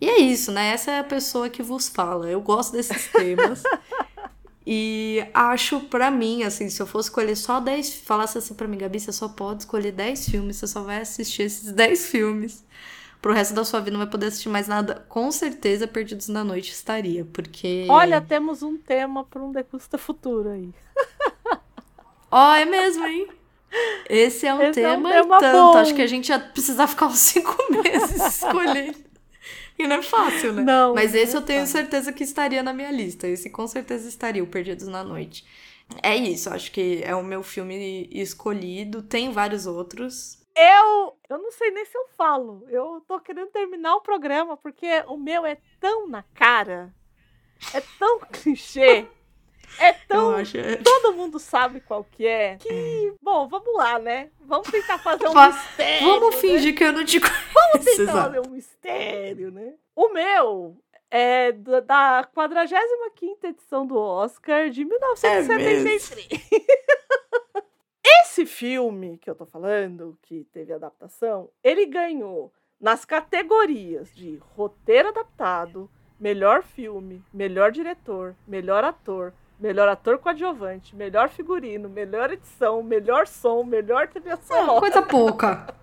E 0.00 0.08
é 0.08 0.20
isso, 0.20 0.52
né? 0.52 0.72
Essa 0.72 0.90
é 0.90 0.98
a 0.98 1.04
pessoa 1.04 1.48
que 1.48 1.62
vos 1.62 1.88
fala. 1.88 2.28
Eu 2.28 2.40
gosto 2.40 2.72
desses 2.72 3.06
temas. 3.08 3.62
E 4.66 5.24
acho 5.32 5.80
pra 5.82 6.10
mim, 6.10 6.42
assim, 6.42 6.68
se 6.68 6.82
eu 6.82 6.86
fosse 6.88 7.08
escolher 7.08 7.36
só 7.36 7.60
10, 7.60 8.00
falasse 8.00 8.36
assim 8.36 8.52
pra 8.52 8.66
mim, 8.66 8.76
Gabi, 8.78 8.98
você 8.98 9.12
só 9.12 9.28
pode 9.28 9.62
escolher 9.62 9.92
10 9.92 10.28
filmes, 10.28 10.56
você 10.56 10.66
só 10.66 10.82
vai 10.82 11.00
assistir 11.00 11.42
esses 11.42 11.70
10 11.70 12.06
filmes. 12.06 12.64
Pro 13.22 13.32
resto 13.32 13.54
da 13.54 13.64
sua 13.64 13.80
vida 13.80 13.92
não 13.92 14.00
vai 14.00 14.10
poder 14.10 14.26
assistir 14.26 14.48
mais 14.48 14.66
nada. 14.66 15.04
Com 15.08 15.30
certeza, 15.30 15.86
Perdidos 15.86 16.28
na 16.28 16.42
Noite 16.42 16.72
estaria, 16.72 17.24
porque. 17.32 17.86
Olha, 17.88 18.20
temos 18.20 18.62
um 18.62 18.76
tema 18.76 19.24
para 19.24 19.42
um 19.42 19.52
degusta 19.52 19.96
futuro 19.96 20.50
aí. 20.50 20.70
Ó, 22.30 22.54
é 22.54 22.64
mesmo, 22.64 23.06
hein? 23.06 23.28
Esse 24.08 24.46
é 24.46 24.54
um 24.54 24.62
Esse 24.62 24.80
é 24.80 24.90
um 24.90 25.02
tema, 25.02 25.10
tema 25.10 25.38
tanto. 25.38 25.72
bom. 25.72 25.78
Acho 25.78 25.94
que 25.94 26.02
a 26.02 26.06
gente 26.06 26.28
ia 26.28 26.38
precisar 26.38 26.86
ficar 26.86 27.06
uns 27.06 27.18
5 27.18 27.56
meses 27.82 28.34
escolhendo. 28.34 29.05
E 29.78 29.86
não 29.86 29.96
é 29.96 30.02
fácil, 30.02 30.52
né? 30.52 30.62
Não. 30.62 30.94
Mas 30.94 31.14
esse 31.14 31.34
não 31.34 31.40
eu 31.40 31.44
é 31.44 31.46
tenho 31.46 31.60
fácil. 31.60 31.78
certeza 31.78 32.12
que 32.12 32.24
estaria 32.24 32.62
na 32.62 32.72
minha 32.72 32.90
lista. 32.90 33.26
Esse 33.26 33.50
com 33.50 33.66
certeza 33.66 34.08
estaria, 34.08 34.42
o 34.42 34.46
Perdidos 34.46 34.88
na 34.88 35.04
Noite. 35.04 35.44
É 36.02 36.16
isso, 36.16 36.50
acho 36.50 36.72
que 36.72 37.00
é 37.04 37.14
o 37.14 37.22
meu 37.22 37.42
filme 37.42 38.08
escolhido. 38.12 39.02
Tem 39.02 39.30
vários 39.30 39.66
outros. 39.66 40.42
Eu, 40.56 41.16
eu 41.28 41.38
não 41.38 41.52
sei 41.52 41.70
nem 41.70 41.84
se 41.84 41.96
eu 41.96 42.08
falo. 42.16 42.64
Eu 42.68 43.02
tô 43.06 43.20
querendo 43.20 43.50
terminar 43.50 43.94
o 43.94 44.00
programa 44.00 44.56
porque 44.56 44.86
o 45.06 45.16
meu 45.16 45.44
é 45.44 45.58
tão 45.78 46.08
na 46.08 46.22
cara, 46.34 46.92
é 47.74 47.80
tão 47.98 48.20
clichê, 48.32 49.06
é 49.78 49.92
tão 49.92 50.30
acho. 50.36 50.56
é- 50.58 50.76
todo 50.76 51.12
mundo 51.14 51.38
sabe 51.38 51.80
qual 51.80 52.04
que 52.04 52.26
é. 52.26 52.56
Que, 52.56 53.12
bom, 53.22 53.46
vamos 53.48 53.74
lá, 53.76 53.98
né? 53.98 54.30
Vamos 54.40 54.70
tentar 54.70 54.98
fazer 54.98 55.26
um 55.28 55.34
mistério. 55.46 56.06
Vamos 56.08 56.34
né? 56.36 56.40
fingir 56.40 56.74
que 56.74 56.84
eu 56.84 56.92
não 56.92 57.04
te 57.04 57.18
conheço. 57.20 57.84
tentar 57.96 58.02
exato. 58.02 58.18
fazer 58.34 58.40
um 58.46 58.50
mistério, 58.50 59.50
né? 59.50 59.74
O 59.94 60.08
meu 60.08 60.76
é 61.10 61.52
da- 61.52 61.80
da 61.80 62.28
45ª 62.34 63.48
edição 63.48 63.86
do 63.86 63.96
Oscar 63.96 64.68
de 64.70 64.84
1973. 64.84 66.10
Esse 68.22 68.46
filme 68.46 69.18
que 69.18 69.28
eu 69.28 69.34
tô 69.34 69.46
falando, 69.46 70.16
que 70.22 70.44
teve 70.52 70.72
adaptação, 70.72 71.48
ele 71.62 71.86
ganhou 71.86 72.52
nas 72.80 73.04
categorias 73.04 74.14
de 74.14 74.36
roteiro 74.54 75.08
adaptado, 75.08 75.90
melhor 76.20 76.62
filme, 76.62 77.22
melhor 77.32 77.72
diretor, 77.72 78.36
melhor 78.46 78.84
ator, 78.84 79.32
melhor 79.58 79.88
ator 79.88 80.18
coadjuvante, 80.18 80.94
melhor 80.94 81.28
figurino, 81.28 81.88
melhor 81.88 82.30
edição, 82.32 82.82
melhor 82.82 83.26
som, 83.26 83.62
melhor 83.64 84.08
trilha 84.08 84.32
É, 84.32 84.36
sonora. 84.36 84.80
coisa 84.80 85.02
pouca. 85.02 85.74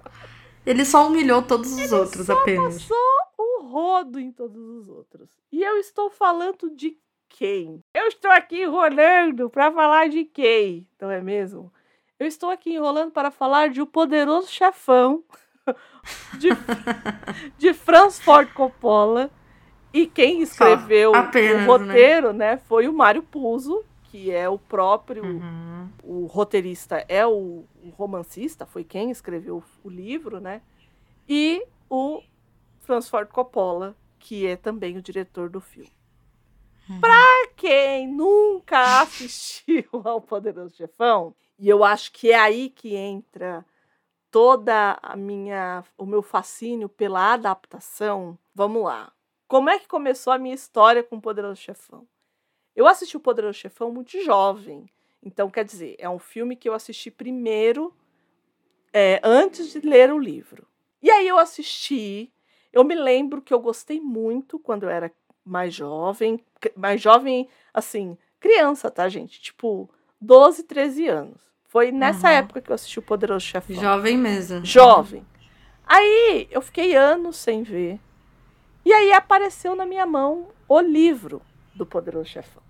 Ele 0.66 0.86
só 0.86 1.08
humilhou 1.08 1.42
todos 1.42 1.72
os 1.74 1.92
outros 1.92 2.30
apenas. 2.30 2.76
passou 2.84 2.98
o 3.38 3.64
rodo 3.68 4.20
em 4.20 4.32
todos 4.32 4.62
os 4.66 4.88
outros. 4.88 5.30
E 5.52 5.62
eu 5.62 5.78
estou 5.78 6.10
falando 6.10 6.70
de 6.76 6.98
quem? 7.28 7.84
Eu 7.94 8.08
estou 8.08 8.32
aqui 8.32 8.62
enrolando 8.64 9.50
para 9.50 9.72
falar 9.72 10.08
de 10.08 10.24
quem, 10.24 10.88
não 11.02 11.10
é 11.12 11.20
mesmo? 11.22 11.74
Eu 12.20 12.28
estou 12.28 12.50
aqui 12.50 12.76
enrolando 12.76 13.12
para 13.12 13.32
falar 13.32 13.70
de 13.70 13.82
O 13.82 13.88
Poderoso 13.88 14.48
Chefão, 14.48 15.24
de, 16.38 16.50
de 17.58 17.74
Franz 17.74 18.20
Ford 18.20 18.48
Coppola. 18.54 19.30
E 19.94 20.08
quem 20.08 20.42
escreveu 20.42 21.14
apenas, 21.14 21.64
o 21.64 21.68
roteiro, 21.68 22.34
né? 22.34 22.58
foi 22.58 22.88
o 22.88 22.94
Mário 22.94 23.22
Puzo, 23.22 23.84
que 24.06 24.32
é 24.32 24.50
o 24.50 24.58
próprio 24.58 25.24
Uhum. 25.24 25.90
o 26.04 26.26
roteirista 26.26 27.06
é 27.08 27.26
o, 27.26 27.64
o 27.84 27.90
romancista, 27.96 28.66
foi 28.66 28.84
quem 28.84 29.12
escreveu 29.12 29.64
o 29.84 29.90
livro, 29.90 30.40
né? 30.40 30.62
E 31.30 31.66
o 31.90 32.22
Francis 32.82 33.10
Ford 33.10 33.28
Coppola, 33.30 33.96
que 34.20 34.48
é 34.48 34.56
também 34.56 34.98
o 34.98 35.02
diretor 35.02 35.50
do 35.50 35.62
filme. 35.62 35.92
Pra 37.00 37.48
quem 37.56 38.08
nunca 38.08 39.02
assistiu 39.02 39.86
ao 40.04 40.20
Poderoso 40.20 40.76
Chefão, 40.76 41.34
e 41.58 41.70
eu 41.70 41.84
acho 41.84 42.12
que 42.12 42.32
é 42.32 42.40
aí 42.40 42.70
que 42.70 42.96
entra 42.96 43.66
toda 44.30 44.98
a 45.02 45.16
minha 45.16 45.84
o 45.98 46.06
meu 46.06 46.22
fascínio 46.22 46.90
pela 46.90 47.34
adaptação. 47.34 48.38
Vamos 48.54 48.84
lá. 48.84 49.12
Como 49.48 49.70
é 49.70 49.78
que 49.80 49.88
começou 49.88 50.34
a 50.34 50.38
minha 50.38 50.56
história 50.56 51.04
com 51.04 51.18
o 51.18 51.22
Poderoso 51.22 51.62
Chefão? 51.62 52.08
Eu 52.76 52.88
assisti 52.88 53.16
o 53.16 53.20
Poderoso 53.20 53.58
Chefão 53.60 53.92
muito 53.92 54.20
jovem. 54.24 54.90
Então, 55.22 55.50
quer 55.50 55.64
dizer, 55.64 55.96
é 56.00 56.10
um 56.10 56.20
filme 56.20 56.56
que 56.56 56.68
eu 56.68 56.74
assisti 56.74 57.12
primeiro, 57.12 57.94
é, 58.92 59.20
antes 59.24 59.72
de 59.72 59.80
ler 59.88 60.12
o 60.12 60.20
livro. 60.20 60.68
E 61.02 61.10
aí 61.12 61.28
eu 61.28 61.38
assisti. 61.38 62.32
Eu 62.72 62.84
me 62.84 62.96
lembro 62.96 63.42
que 63.42 63.54
eu 63.54 63.60
gostei 63.60 64.00
muito 64.02 64.58
quando 64.58 64.84
eu 64.84 64.90
era 64.90 65.12
mais 65.46 65.74
jovem. 65.74 66.44
Mais 66.76 67.00
jovem, 67.02 67.48
assim, 67.74 68.18
criança, 68.40 68.90
tá, 68.90 69.08
gente? 69.08 69.40
Tipo, 69.42 69.90
12, 70.20 70.64
13 70.64 71.08
anos. 71.08 71.42
Foi 71.66 71.92
nessa 71.92 72.28
Uhum. 72.28 72.34
época 72.34 72.62
que 72.62 72.72
eu 72.72 72.76
assisti 72.76 73.00
o 73.00 73.04
Poderoso 73.04 73.46
Chefão. 73.46 73.76
Jovem 73.76 74.18
mesmo. 74.18 74.66
Jovem. 74.66 75.26
Aí 75.86 76.48
eu 76.52 76.62
fiquei 76.62 76.96
anos 76.96 77.36
sem 77.38 77.64
ver. 77.64 78.00
E 78.86 78.92
aí 78.92 79.14
apareceu 79.14 79.76
na 79.76 79.86
minha 79.86 80.06
mão 80.06 80.50
o 80.68 80.80
livro 80.80 81.42
do 81.74 81.86
Poderoso 81.86 82.30
Chefão. 82.30 82.62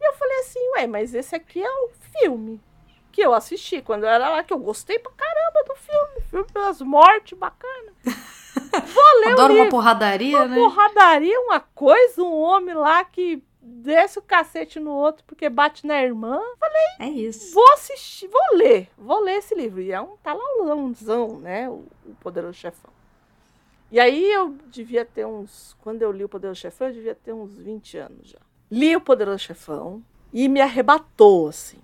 E 0.00 0.08
eu 0.08 0.12
falei 0.14 0.38
assim, 0.40 0.60
ué, 0.76 0.86
mas 0.86 1.14
esse 1.14 1.34
aqui 1.34 1.62
é 1.62 1.70
o 1.70 1.90
filme 2.12 2.60
que 3.12 3.20
eu 3.20 3.34
assisti 3.34 3.82
quando 3.82 4.04
eu 4.04 4.08
era 4.08 4.28
lá, 4.28 4.44
que 4.44 4.52
eu 4.52 4.58
gostei 4.58 4.98
pra 4.98 5.10
caramba 5.12 5.64
do 5.66 5.74
filme. 5.76 6.20
Filme 6.28 6.46
das 6.52 6.80
mortes, 6.80 7.36
bacana. 7.36 7.92
Vou 8.04 9.20
ler 9.20 9.32
Adoro 9.32 9.54
uma 9.54 9.68
porradaria, 9.68 10.36
uma 10.36 10.46
né? 10.46 10.56
Uma 10.56 10.70
porradaria, 10.70 11.40
uma 11.40 11.60
coisa, 11.60 12.22
um 12.22 12.40
homem 12.40 12.74
lá 12.74 13.04
que 13.04 13.42
desce 13.60 14.18
o 14.18 14.22
cacete 14.22 14.80
no 14.80 14.92
outro 14.92 15.24
porque 15.26 15.48
bate 15.48 15.86
na 15.86 16.02
irmã. 16.02 16.40
Falei, 16.58 16.82
é 17.00 17.08
isso. 17.08 17.54
Vou 17.54 17.72
assistir, 17.72 18.28
vou 18.28 18.58
ler, 18.58 18.88
vou 18.96 19.20
ler 19.20 19.38
esse 19.38 19.54
livro. 19.54 19.80
E 19.80 19.92
é 19.92 20.00
um 20.00 20.16
talalãozão, 20.18 21.38
né? 21.40 21.68
O, 21.68 21.84
o 22.06 22.14
Poderoso 22.20 22.54
Chefão. 22.54 22.97
E 23.90 23.98
aí 23.98 24.30
eu 24.30 24.56
devia 24.70 25.04
ter 25.04 25.26
uns. 25.26 25.76
Quando 25.80 26.02
eu 26.02 26.12
li 26.12 26.24
o 26.24 26.28
Poderoso 26.28 26.60
Chefão, 26.60 26.88
eu 26.88 26.94
devia 26.94 27.14
ter 27.14 27.32
uns 27.32 27.56
20 27.56 27.98
anos 27.98 28.28
já. 28.28 28.38
Li 28.70 28.94
o 28.94 29.00
Poderoso 29.00 29.38
Chefão 29.38 30.02
e 30.32 30.48
me 30.48 30.60
arrebatou, 30.60 31.48
assim, 31.48 31.78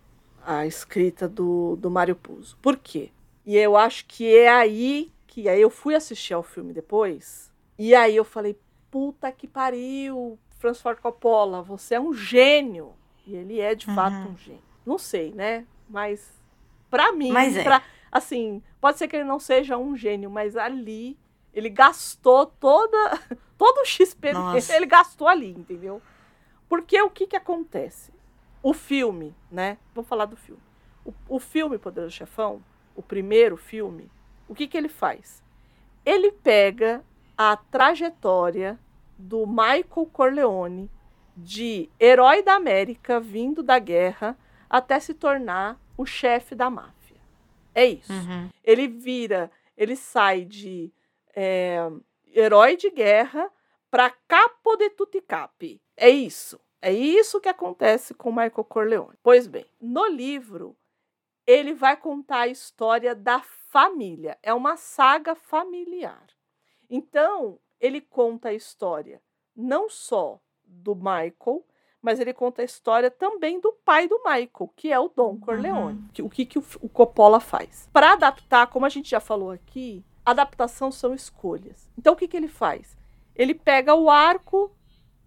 a 0.44 0.66
escrita 0.66 1.26
do, 1.26 1.76
do 1.76 1.90
Mário 1.90 2.14
Puzo. 2.14 2.58
Por 2.60 2.76
quê? 2.76 3.10
E 3.46 3.56
eu 3.56 3.76
acho 3.76 4.04
que 4.06 4.34
é 4.36 4.50
aí 4.50 5.10
que 5.26 5.48
aí 5.48 5.60
eu 5.60 5.70
fui 5.70 5.94
assistir 5.96 6.32
ao 6.32 6.42
filme 6.42 6.72
depois. 6.72 7.50
E 7.76 7.92
aí 7.94 8.14
eu 8.14 8.24
falei, 8.24 8.56
puta 8.88 9.32
que 9.32 9.48
pariu, 9.48 10.38
Francis 10.60 10.80
Ford 10.80 11.00
Coppola, 11.00 11.60
você 11.60 11.96
é 11.96 12.00
um 12.00 12.14
gênio. 12.14 12.92
E 13.26 13.34
ele 13.34 13.58
é 13.58 13.74
de 13.74 13.88
uhum. 13.88 13.94
fato 13.96 14.14
um 14.14 14.36
gênio. 14.36 14.62
Não 14.86 14.96
sei, 14.96 15.32
né? 15.32 15.66
Mas 15.88 16.32
para 16.88 17.10
mim, 17.12 17.32
mas 17.32 17.56
é. 17.56 17.64
Pra, 17.64 17.82
assim, 18.12 18.62
pode 18.80 18.98
ser 18.98 19.08
que 19.08 19.16
ele 19.16 19.24
não 19.24 19.40
seja 19.40 19.76
um 19.76 19.96
gênio, 19.96 20.30
mas 20.30 20.56
ali 20.56 21.18
ele 21.54 21.70
gastou 21.70 22.46
toda 22.46 23.20
todo 23.56 23.78
o 23.82 23.86
XP 23.86 24.32
dele, 24.32 24.74
ele 24.74 24.86
gastou 24.86 25.28
ali, 25.28 25.50
entendeu? 25.50 26.02
Porque 26.68 27.00
o 27.00 27.08
que 27.08 27.26
que 27.26 27.36
acontece? 27.36 28.12
O 28.62 28.72
filme, 28.72 29.34
né? 29.50 29.78
Vamos 29.94 30.08
falar 30.08 30.24
do 30.24 30.36
filme. 30.36 30.62
O, 31.04 31.12
o 31.28 31.38
filme 31.38 31.78
Poderoso 31.78 32.14
Chefão, 32.14 32.62
o 32.96 33.02
primeiro 33.02 33.56
filme, 33.56 34.10
o 34.48 34.54
que 34.54 34.66
que 34.66 34.76
ele 34.76 34.88
faz? 34.88 35.42
Ele 36.04 36.32
pega 36.32 37.04
a 37.36 37.56
trajetória 37.56 38.78
do 39.16 39.46
Michael 39.46 40.08
Corleone, 40.12 40.90
de 41.36 41.88
herói 41.98 42.42
da 42.42 42.54
América 42.54 43.18
vindo 43.18 43.62
da 43.62 43.78
guerra 43.78 44.36
até 44.70 44.98
se 45.00 45.14
tornar 45.14 45.78
o 45.96 46.06
chefe 46.06 46.54
da 46.54 46.70
máfia. 46.70 47.16
É 47.74 47.86
isso. 47.86 48.12
Uhum. 48.12 48.48
Ele 48.62 48.86
vira, 48.86 49.50
ele 49.76 49.96
sai 49.96 50.44
de 50.44 50.92
é, 51.34 51.78
herói 52.32 52.76
de 52.76 52.90
guerra 52.90 53.50
para 53.90 54.10
capo 54.10 54.76
de 54.76 54.90
tutti 54.90 55.20
capi. 55.20 55.80
É 55.96 56.08
isso. 56.08 56.60
É 56.80 56.92
isso 56.92 57.40
que 57.40 57.48
acontece 57.48 58.12
com 58.12 58.30
Michael 58.30 58.64
Corleone. 58.64 59.18
Pois 59.22 59.46
bem, 59.46 59.66
no 59.80 60.06
livro 60.06 60.76
ele 61.46 61.74
vai 61.74 61.96
contar 61.96 62.40
a 62.40 62.48
história 62.48 63.14
da 63.14 63.40
família. 63.68 64.38
É 64.42 64.52
uma 64.52 64.76
saga 64.76 65.34
familiar. 65.34 66.26
Então, 66.88 67.58
ele 67.80 68.00
conta 68.00 68.48
a 68.48 68.54
história 68.54 69.20
não 69.54 69.88
só 69.88 70.40
do 70.64 70.94
Michael, 70.94 71.64
mas 72.00 72.20
ele 72.20 72.34
conta 72.34 72.62
a 72.62 72.64
história 72.64 73.10
também 73.10 73.60
do 73.60 73.72
pai 73.72 74.08
do 74.08 74.18
Michael, 74.18 74.72
que 74.76 74.92
é 74.92 74.98
o 74.98 75.08
Don 75.08 75.38
Corleone. 75.38 75.98
Uhum. 76.18 76.26
O 76.26 76.30
que, 76.30 76.44
que 76.44 76.58
o, 76.58 76.64
o 76.80 76.88
Coppola 76.88 77.40
faz? 77.40 77.88
Para 77.92 78.12
adaptar, 78.12 78.66
como 78.66 78.84
a 78.84 78.90
gente 78.90 79.08
já 79.08 79.20
falou 79.20 79.50
aqui, 79.50 80.04
adaptação 80.24 80.90
são 80.90 81.14
escolhas. 81.14 81.88
Então 81.98 82.14
o 82.14 82.16
que, 82.16 82.28
que 82.28 82.36
ele 82.36 82.48
faz? 82.48 82.96
Ele 83.34 83.54
pega 83.54 83.94
o 83.94 84.08
arco 84.08 84.74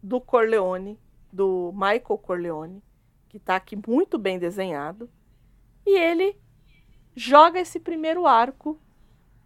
do 0.02 0.20
Corleone, 0.22 1.00
do 1.32 1.72
Michael 1.74 2.18
Corleone, 2.18 2.84
que 3.28 3.38
está 3.38 3.56
aqui 3.56 3.78
muito 3.88 4.18
bem 4.18 4.40
desenhado, 4.40 5.10
e 5.86 5.98
ele 5.98 6.38
joga 7.16 7.60
esse 7.60 7.80
primeiro 7.80 8.26
arco 8.26 8.80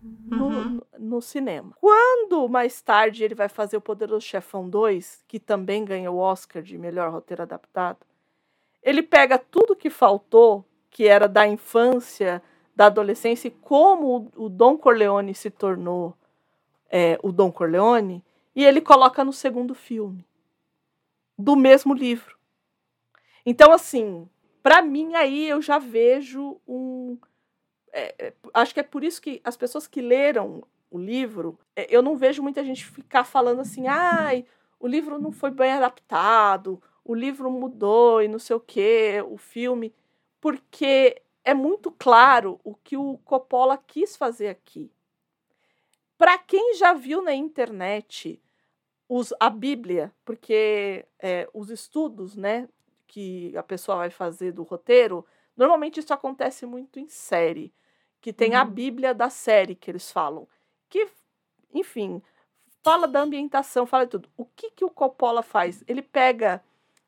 no, 0.02 0.47
uhum. 0.47 0.82
no, 0.97 1.22
cinema. 1.22 1.76
Quando 1.80 2.47
mais 2.49 2.82
tarde 2.82 3.24
ele 3.24 3.36
vai 3.36 3.47
fazer 3.47 3.78
o 3.78 3.82
Poderoso 3.82 4.26
Chefão 4.26 4.68
2, 4.68 5.24
que 5.28 5.39
também 5.39 5.86
ganha 5.86 6.12
o 6.12 6.18
Oscar 6.18 6.62
de 6.62 6.78
melhor 6.78 7.12
roteiro 7.12 7.43
adaptado, 7.43 7.99
ele 8.82 9.04
pega 9.04 9.38
tudo 9.38 9.76
que 9.76 9.89
faltou, 9.89 10.66
que 10.89 11.08
era 11.08 11.28
da 11.28 11.47
infância, 11.47 12.41
da 12.82 12.88
adolescência, 12.88 13.48
e 13.48 13.52
como 13.52 14.32
o, 14.36 14.46
o 14.46 14.50
Dom 14.50 14.76
Corleone 14.76 15.36
se 15.36 15.52
tornou 15.52 16.16
é, 16.90 17.20
o 17.22 17.32
Dom 17.32 17.52
Corleone, 17.52 18.24
e 18.56 18.66
ele 18.66 18.82
coloca 18.82 19.24
no 19.24 19.32
segundo 19.32 19.76
filme, 19.76 20.26
do 21.38 21.56
mesmo 21.56 21.94
livro. 21.94 22.36
Então, 23.46 23.72
assim, 23.72 24.28
para 24.64 24.82
mim 24.82 25.14
aí 25.14 25.48
eu 25.48 25.62
já 25.62 25.78
vejo 25.78 26.60
um 26.68 27.20
é, 27.94 28.16
é, 28.18 28.34
acho 28.52 28.74
que 28.74 28.80
é 28.80 28.84
por 28.84 29.04
isso 29.04 29.22
que 29.22 29.40
as 29.44 29.56
pessoas 29.56 29.86
que 29.86 30.02
leram 30.02 30.64
o 30.90 30.98
livro, 30.98 31.60
é, 31.76 31.86
eu 31.96 32.02
não 32.02 32.18
vejo 32.18 32.42
muita 32.42 32.64
gente 32.64 32.84
ficar 32.84 33.26
falando 33.26 33.60
assim, 33.62 33.86
ai, 33.88 34.44
o 34.80 34.88
livro 34.88 35.20
não 35.20 35.32
foi 35.32 35.52
bem 35.52 35.72
adaptado, 35.72 36.82
o 37.06 37.14
livro 37.14 37.52
mudou 37.52 38.24
e 38.24 38.28
não 38.28 38.40
sei 38.40 38.56
o 38.56 38.60
que, 38.60 39.24
o 39.30 39.38
filme, 39.38 39.94
porque 40.40 41.22
é 41.44 41.54
muito 41.54 41.92
claro 41.92 42.60
o 42.64 42.76
que 42.76 42.98
o 42.98 43.18
Coppola 43.20 43.78
quis 43.78 44.16
fazer 44.16 44.48
aqui. 44.48 44.92
Para 46.18 46.38
quem 46.38 46.76
já 46.76 46.94
viu 46.94 47.22
na 47.22 47.34
internet 47.34 48.42
os, 49.10 49.34
a 49.39 49.50
Bíblia, 49.50 50.14
porque 50.24 51.06
é, 51.20 51.50
os 51.54 51.70
estudos 51.70 52.36
né, 52.36 52.70
que 53.08 53.56
a 53.58 53.64
pessoa 53.64 53.98
vai 53.98 54.10
fazer 54.10 54.52
do 54.52 54.64
roteiro, 54.64 55.26
normalmente 55.58 56.00
isso 56.00 56.14
acontece 56.14 56.66
muito 56.66 57.00
em 57.00 57.10
série 57.10 57.74
que 58.22 58.32
tem 58.32 58.52
uhum. 58.52 58.58
a 58.58 58.66
Bíblia 58.66 59.14
da 59.14 59.30
série 59.30 59.76
que 59.76 59.89
eles 59.89 60.12
falam, 60.12 60.48
que, 60.88 61.10
enfim, 61.74 62.22
fala 62.84 63.08
da 63.08 63.22
ambientação, 63.22 63.86
fala 63.88 64.06
de 64.06 64.12
tudo. 64.12 64.30
O 64.38 64.46
que, 64.46 64.70
que 64.70 64.86
o 64.86 64.92
Coppola 64.92 65.42
faz? 65.42 65.84
Ele 65.88 66.04
pega 66.04 66.64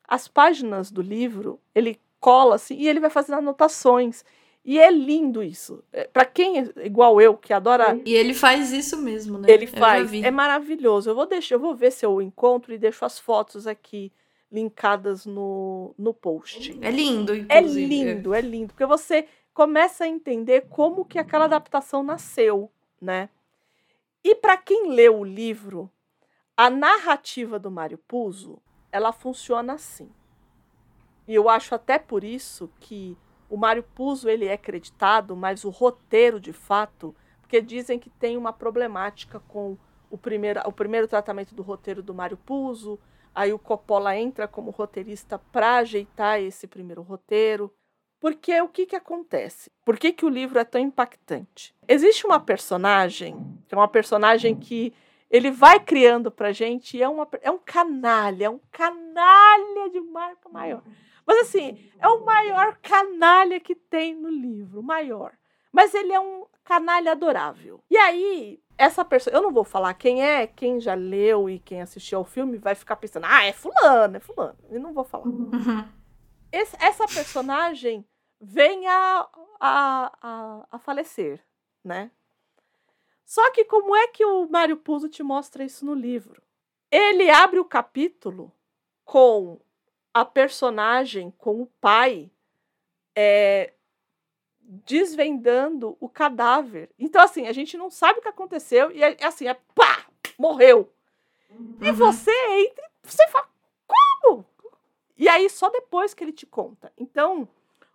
as 0.05 0.27
páginas 0.27 0.91
do 0.91 1.01
livro, 1.01 1.61
ele 1.73 2.01
cola 2.23 2.55
assim 2.55 2.75
e 2.77 2.87
ele 2.87 3.01
vai 3.01 3.09
fazendo 3.09 3.39
anotações. 3.39 4.23
E 4.65 4.79
é 4.79 4.89
lindo 4.89 5.43
isso. 5.43 5.83
É, 5.91 6.05
para 6.05 6.23
quem 6.23 6.59
é 6.59 6.85
igual 6.85 7.19
eu, 7.19 7.35
que 7.35 7.51
adora. 7.51 7.99
E 8.05 8.13
ele 8.13 8.33
faz 8.33 8.71
isso 8.71 8.97
mesmo, 8.97 9.37
né? 9.37 9.51
Ele 9.51 9.67
faz. 9.67 10.13
É 10.13 10.31
maravilhoso. 10.31 11.09
Eu 11.09 11.15
vou 11.15 11.25
deixar, 11.25 11.55
eu 11.55 11.59
vou 11.59 11.75
ver 11.75 11.91
se 11.91 12.05
eu 12.05 12.21
encontro 12.21 12.73
e 12.73 12.77
deixo 12.77 13.03
as 13.03 13.19
fotos 13.19 13.67
aqui 13.67 14.09
linkadas 14.49 15.25
no, 15.25 15.93
no 15.97 16.13
post. 16.13 16.79
É 16.81 16.89
lindo, 16.89 17.33
é 17.33 17.39
inclusive. 17.39 17.83
É 17.83 18.13
lindo, 18.13 18.33
é 18.33 18.41
lindo. 18.41 18.67
Porque 18.69 18.85
você 18.85 19.27
começa 19.53 20.05
a 20.05 20.07
entender 20.07 20.67
como 20.69 21.03
que 21.03 21.19
aquela 21.19 21.43
adaptação 21.43 22.01
nasceu, 22.01 22.71
né? 23.01 23.27
E 24.23 24.33
para 24.33 24.55
quem 24.55 24.91
leu 24.91 25.19
o 25.19 25.25
livro, 25.25 25.91
a 26.55 26.69
narrativa 26.69 27.59
do 27.59 27.69
Mário 27.69 27.97
Puzo, 27.97 28.61
ela 28.93 29.11
funciona 29.11 29.73
assim. 29.73 30.09
E 31.27 31.35
eu 31.35 31.49
acho 31.49 31.73
até 31.73 31.97
por 31.97 32.23
isso 32.23 32.69
que 32.79 33.17
o 33.49 33.57
Mário 33.57 33.83
Puzo 33.83 34.29
ele 34.29 34.45
é 34.45 34.53
acreditado, 34.53 35.35
mas 35.35 35.63
o 35.63 35.69
roteiro 35.69 36.39
de 36.39 36.51
fato, 36.51 37.15
porque 37.39 37.61
dizem 37.61 37.99
que 37.99 38.09
tem 38.09 38.35
uma 38.35 38.51
problemática 38.51 39.39
com 39.41 39.77
o 40.09 40.17
primeiro, 40.17 40.61
o 40.65 40.71
primeiro 40.71 41.07
tratamento 41.07 41.55
do 41.55 41.63
roteiro 41.63 42.01
do 42.01 42.13
Mário 42.13 42.37
Puzo, 42.37 42.99
aí 43.33 43.53
o 43.53 43.59
Coppola 43.59 44.15
entra 44.15 44.47
como 44.47 44.71
roteirista 44.71 45.39
para 45.51 45.77
ajeitar 45.77 46.41
esse 46.41 46.67
primeiro 46.67 47.01
roteiro. 47.01 47.73
Porque 48.19 48.61
o 48.61 48.69
que, 48.69 48.85
que 48.85 48.95
acontece? 48.95 49.69
Por 49.83 49.97
que, 49.97 50.13
que 50.13 50.25
o 50.25 50.29
livro 50.29 50.57
é 50.57 50.63
tão 50.63 50.79
impactante? 50.79 51.75
Existe 51.87 52.25
uma 52.25 52.39
personagem, 52.39 53.35
que 53.67 53.75
é 53.75 53.77
uma 53.77 53.87
personagem 53.87 54.55
que 54.55 54.93
ele 55.33 55.49
vai 55.49 55.79
criando 55.79 56.29
pra 56.29 56.51
gente 56.51 56.95
e 56.95 57.01
é, 57.01 57.09
uma, 57.09 57.27
é 57.41 57.49
um 57.49 57.57
canalha, 57.57 58.45
é 58.45 58.49
um 58.51 58.59
canalha 58.71 59.89
de 59.91 59.99
marca 59.99 60.47
maior. 60.47 60.83
Mas 61.25 61.39
assim, 61.39 61.91
é 61.97 62.07
o 62.07 62.23
maior 62.23 62.77
canalha 62.79 63.59
que 63.59 63.73
tem 63.73 64.13
no 64.13 64.29
livro, 64.29 64.81
o 64.81 64.83
maior. 64.83 65.33
Mas 65.71 65.91
ele 65.95 66.13
é 66.13 66.19
um 66.19 66.45
canalha 66.63 67.13
adorável. 67.13 67.83
E 67.89 67.97
aí, 67.97 68.61
essa 68.77 69.03
pessoa, 69.03 69.35
eu 69.35 69.41
não 69.41 69.51
vou 69.51 69.63
falar 69.63 69.95
quem 69.95 70.23
é, 70.23 70.45
quem 70.45 70.79
já 70.79 70.93
leu 70.93 71.49
e 71.49 71.57
quem 71.57 71.81
assistiu 71.81 72.19
ao 72.19 72.25
filme 72.25 72.59
vai 72.59 72.75
ficar 72.75 72.95
pensando, 72.97 73.25
ah, 73.27 73.43
é 73.43 73.51
fulano, 73.53 74.17
é 74.17 74.19
fulano. 74.19 74.59
Eu 74.69 74.79
não 74.79 74.93
vou 74.93 75.03
falar. 75.03 75.25
Uhum. 75.25 75.83
Esse, 76.51 76.77
essa 76.79 77.07
personagem 77.07 78.05
vem 78.39 78.85
a, 78.85 79.27
a, 79.59 80.11
a, 80.21 80.67
a 80.73 80.77
falecer, 80.77 81.43
né? 81.83 82.11
Só 83.25 83.51
que 83.51 83.65
como 83.65 83.95
é 83.95 84.07
que 84.07 84.25
o 84.25 84.47
Mário 84.47 84.77
Puzo 84.77 85.09
te 85.09 85.23
mostra 85.23 85.63
isso 85.63 85.85
no 85.85 85.93
livro? 85.93 86.41
Ele 86.91 87.29
abre 87.29 87.59
o 87.59 87.65
capítulo 87.65 88.51
com 89.03 89.59
a 90.13 90.23
personagem, 90.23 91.31
com 91.31 91.61
o 91.61 91.65
pai, 91.81 92.29
é, 93.15 93.73
desvendando 94.61 95.97
o 95.99 96.07
cadáver. 96.07 96.89
Então, 96.99 97.21
assim, 97.21 97.47
a 97.47 97.51
gente 97.51 97.77
não 97.77 97.89
sabe 97.89 98.19
o 98.19 98.21
que 98.21 98.27
aconteceu 98.27 98.91
e 98.91 99.03
é, 99.03 99.17
é 99.19 99.25
assim, 99.25 99.47
é 99.47 99.55
pá, 99.75 100.05
morreu. 100.37 100.91
Uhum. 101.49 101.77
E 101.81 101.91
você 101.91 102.31
entra 102.31 102.91
e 103.03 103.07
você 103.07 103.27
fala, 103.27 103.49
como? 103.87 104.45
E 105.17 105.27
aí 105.27 105.49
só 105.49 105.69
depois 105.69 106.13
que 106.13 106.23
ele 106.23 106.33
te 106.33 106.45
conta. 106.45 106.91
Então, 106.97 107.47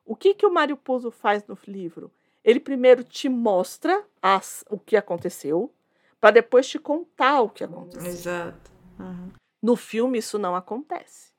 o 0.05 0.17
que, 0.17 0.35
que 0.35 0.47
o 0.47 0.53
Mário 0.53 0.77
Puzo 0.77 1.11
faz 1.11 1.47
no 1.47 1.59
livro? 1.67 2.11
Ele 2.49 2.61
primeiro 2.61 3.05
te 3.05 3.29
mostra 3.29 4.03
as, 4.23 4.65
o 4.71 4.79
que 4.79 4.97
aconteceu, 4.97 5.71
para 6.19 6.31
depois 6.31 6.67
te 6.67 6.79
contar 6.79 7.43
o 7.43 7.51
que 7.51 7.63
aconteceu. 7.63 8.11
Exato. 8.11 8.71
Uhum. 8.99 9.33
No 9.61 9.77
filme 9.77 10.17
isso 10.17 10.39
não 10.39 10.57
acontece. 10.57 11.35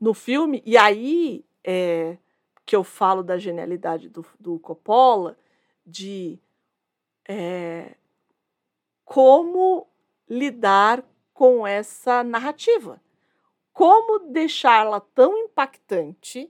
No 0.00 0.14
filme, 0.14 0.62
e 0.64 0.76
aí 0.76 1.44
é, 1.64 2.18
que 2.64 2.76
eu 2.76 2.84
falo 2.84 3.24
da 3.24 3.36
genialidade 3.36 4.08
do, 4.08 4.24
do 4.38 4.60
Coppola, 4.60 5.36
de 5.84 6.38
é, 7.28 7.96
como 9.04 9.88
lidar 10.30 11.04
com 11.34 11.66
essa 11.66 12.22
narrativa. 12.22 13.02
Como 13.72 14.30
deixá-la 14.30 15.00
tão 15.00 15.36
impactante 15.36 16.48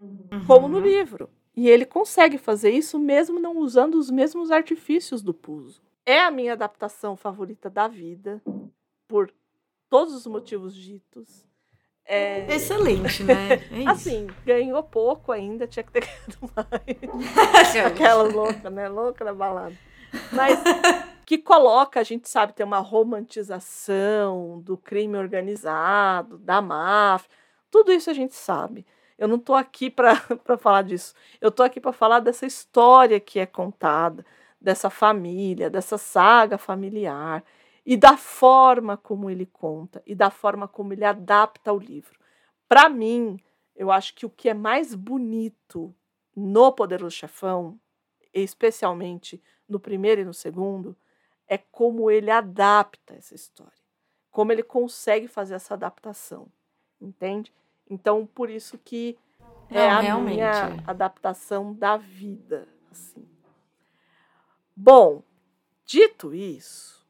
uhum. 0.00 0.46
como 0.46 0.68
no 0.68 0.80
livro. 0.80 1.28
E 1.58 1.68
ele 1.68 1.84
consegue 1.84 2.38
fazer 2.38 2.70
isso 2.70 3.00
mesmo 3.00 3.40
não 3.40 3.58
usando 3.58 3.96
os 3.96 4.12
mesmos 4.12 4.52
artifícios 4.52 5.22
do 5.22 5.34
Puzo. 5.34 5.82
É 6.06 6.20
a 6.20 6.30
minha 6.30 6.52
adaptação 6.52 7.16
favorita 7.16 7.68
da 7.68 7.88
vida, 7.88 8.40
por 9.08 9.28
todos 9.90 10.14
os 10.14 10.24
motivos 10.24 10.72
ditos. 10.72 11.44
É... 12.04 12.46
Excelente, 12.54 13.24
né? 13.24 13.56
É 13.74 13.90
assim, 13.90 14.28
ganhou 14.46 14.80
pouco 14.84 15.32
ainda, 15.32 15.66
tinha 15.66 15.82
que 15.82 15.90
ter 15.90 16.06
ganhado 16.06 16.52
mais. 16.54 17.74
Aquela 17.84 18.22
louca, 18.22 18.70
né? 18.70 18.88
Louca 18.88 19.24
da 19.24 19.34
balada. 19.34 19.76
Mas 20.32 20.60
que 21.26 21.38
coloca, 21.38 21.98
a 21.98 22.04
gente 22.04 22.28
sabe, 22.28 22.52
tem 22.52 22.64
uma 22.64 22.78
romantização 22.78 24.60
do 24.60 24.76
crime 24.76 25.18
organizado, 25.18 26.38
da 26.38 26.62
máfia. 26.62 27.28
Tudo 27.68 27.90
isso 27.90 28.08
a 28.08 28.14
gente 28.14 28.36
sabe. 28.36 28.86
Eu 29.18 29.26
não 29.26 29.36
estou 29.36 29.56
aqui 29.56 29.90
para 29.90 30.14
falar 30.58 30.82
disso. 30.82 31.12
Eu 31.40 31.48
estou 31.48 31.66
aqui 31.66 31.80
para 31.80 31.92
falar 31.92 32.20
dessa 32.20 32.46
história 32.46 33.18
que 33.18 33.40
é 33.40 33.46
contada, 33.46 34.24
dessa 34.60 34.88
família, 34.88 35.68
dessa 35.68 35.98
saga 35.98 36.56
familiar 36.56 37.44
e 37.84 37.96
da 37.96 38.16
forma 38.16 38.96
como 38.96 39.28
ele 39.28 39.46
conta 39.46 40.02
e 40.06 40.14
da 40.14 40.30
forma 40.30 40.68
como 40.68 40.92
ele 40.92 41.04
adapta 41.04 41.72
o 41.72 41.78
livro. 41.78 42.18
Para 42.68 42.88
mim, 42.88 43.40
eu 43.74 43.90
acho 43.90 44.14
que 44.14 44.24
o 44.26 44.30
que 44.30 44.48
é 44.48 44.54
mais 44.54 44.94
bonito 44.94 45.94
no 46.36 46.72
Poderoso 46.72 47.16
Chefão, 47.16 47.78
especialmente 48.32 49.42
no 49.68 49.80
primeiro 49.80 50.20
e 50.20 50.24
no 50.24 50.34
segundo, 50.34 50.96
é 51.48 51.58
como 51.58 52.10
ele 52.10 52.30
adapta 52.30 53.14
essa 53.14 53.34
história, 53.34 53.82
como 54.30 54.52
ele 54.52 54.62
consegue 54.62 55.26
fazer 55.26 55.54
essa 55.54 55.74
adaptação, 55.74 56.46
entende? 57.00 57.52
Então, 57.88 58.26
por 58.26 58.50
isso 58.50 58.78
que 58.78 59.18
é 59.70 59.88
a 59.88 60.00
realmente. 60.00 60.34
minha 60.34 60.82
adaptação 60.86 61.72
da 61.74 61.96
vida, 61.96 62.68
assim. 62.90 63.26
Bom, 64.74 65.22
dito 65.84 66.34
isso, 66.34 67.06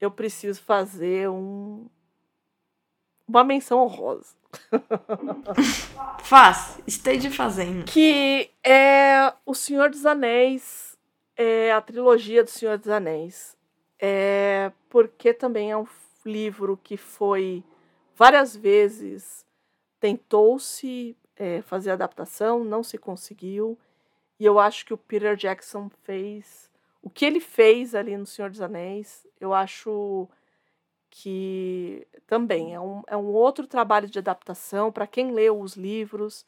eu 0.00 0.10
preciso 0.10 0.60
fazer 0.62 1.28
um, 1.28 1.86
uma 3.26 3.42
menção 3.44 3.78
honrosa. 3.80 4.34
Faz, 6.22 6.80
esteja 6.86 7.30
fazendo. 7.30 7.84
Que 7.84 8.50
é 8.62 9.32
O 9.46 9.54
Senhor 9.54 9.90
dos 9.90 10.04
Anéis 10.04 10.98
é 11.36 11.72
a 11.72 11.80
trilogia 11.80 12.44
do 12.44 12.50
Senhor 12.50 12.76
dos 12.78 12.88
Anéis. 12.88 13.56
É 13.98 14.72
porque 14.90 15.32
também 15.32 15.70
é 15.70 15.76
um 15.76 15.86
livro 16.26 16.78
que 16.82 16.96
foi 16.96 17.64
várias 18.14 18.54
vezes 18.54 19.46
tentou-se 20.02 21.16
é, 21.36 21.62
fazer 21.62 21.92
adaptação, 21.92 22.64
não 22.64 22.82
se 22.82 22.98
conseguiu. 22.98 23.78
E 24.36 24.44
eu 24.44 24.58
acho 24.58 24.84
que 24.84 24.92
o 24.92 24.98
Peter 24.98 25.36
Jackson 25.36 25.88
fez 26.02 26.68
o 27.00 27.08
que 27.08 27.24
ele 27.24 27.38
fez 27.38 27.94
ali 27.94 28.16
no 28.16 28.26
Senhor 28.26 28.50
dos 28.50 28.60
Anéis. 28.60 29.24
Eu 29.40 29.54
acho 29.54 30.28
que 31.08 32.04
também 32.26 32.74
é 32.74 32.80
um, 32.80 33.02
é 33.06 33.16
um 33.16 33.26
outro 33.26 33.64
trabalho 33.64 34.08
de 34.08 34.18
adaptação 34.18 34.90
para 34.90 35.06
quem 35.06 35.30
leu 35.30 35.60
os 35.60 35.76
livros 35.76 36.44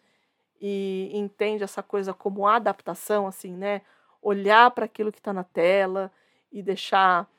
e 0.60 1.12
entende 1.14 1.62
essa 1.62 1.82
coisa 1.82 2.12
como 2.12 2.48
adaptação, 2.48 3.24
assim, 3.24 3.52
né? 3.52 3.82
olhar 4.20 4.68
para 4.72 4.86
aquilo 4.86 5.12
que 5.12 5.18
está 5.18 5.32
na 5.32 5.44
tela 5.44 6.10
e 6.50 6.60
deixar 6.60 7.30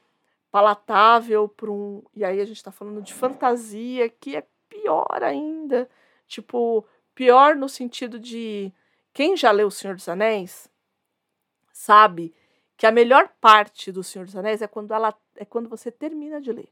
palatável 0.49 1.49
para 1.49 1.69
um. 1.69 2.01
E 2.15 2.23
aí 2.23 2.39
a 2.39 2.45
gente 2.45 2.57
está 2.57 2.71
falando 2.71 3.01
de 3.01 3.13
fantasia, 3.13 4.07
que 4.07 4.37
é 4.37 4.43
pior 4.69 5.21
ainda. 5.21 5.89
Tipo, 6.27 6.85
pior 7.13 7.55
no 7.55 7.69
sentido 7.69 8.19
de. 8.19 8.73
Quem 9.13 9.37
já 9.37 9.51
leu 9.51 9.67
O 9.67 9.71
Senhor 9.71 9.95
dos 9.95 10.09
Anéis 10.09 10.69
sabe 11.71 12.33
que 12.77 12.85
a 12.85 12.91
melhor 12.91 13.29
parte 13.39 13.91
do 13.91 14.03
Senhor 14.03 14.25
dos 14.25 14.35
Anéis 14.35 14.61
é 14.61 14.67
quando, 14.67 14.93
ela, 14.93 15.13
é 15.35 15.45
quando 15.45 15.69
você 15.69 15.89
termina 15.91 16.41
de 16.41 16.51
ler. 16.51 16.69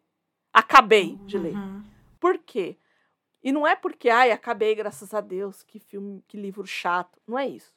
Acabei 0.52 1.16
de 1.26 1.38
ler. 1.38 1.56
Uhum. 1.56 1.84
Por 2.20 2.38
quê? 2.40 2.78
E 3.44 3.52
não 3.52 3.68
é 3.68 3.76
porque, 3.76 4.10
ai, 4.10 4.32
acabei, 4.32 4.74
graças 4.76 5.14
a 5.14 5.20
Deus, 5.20 5.64
que 5.64 5.80
filme, 5.80 6.24
que 6.28 6.38
livro 6.38 6.66
chato. 6.66 7.22
Não 7.28 7.38
é 7.38 7.48
isso. 7.48 7.74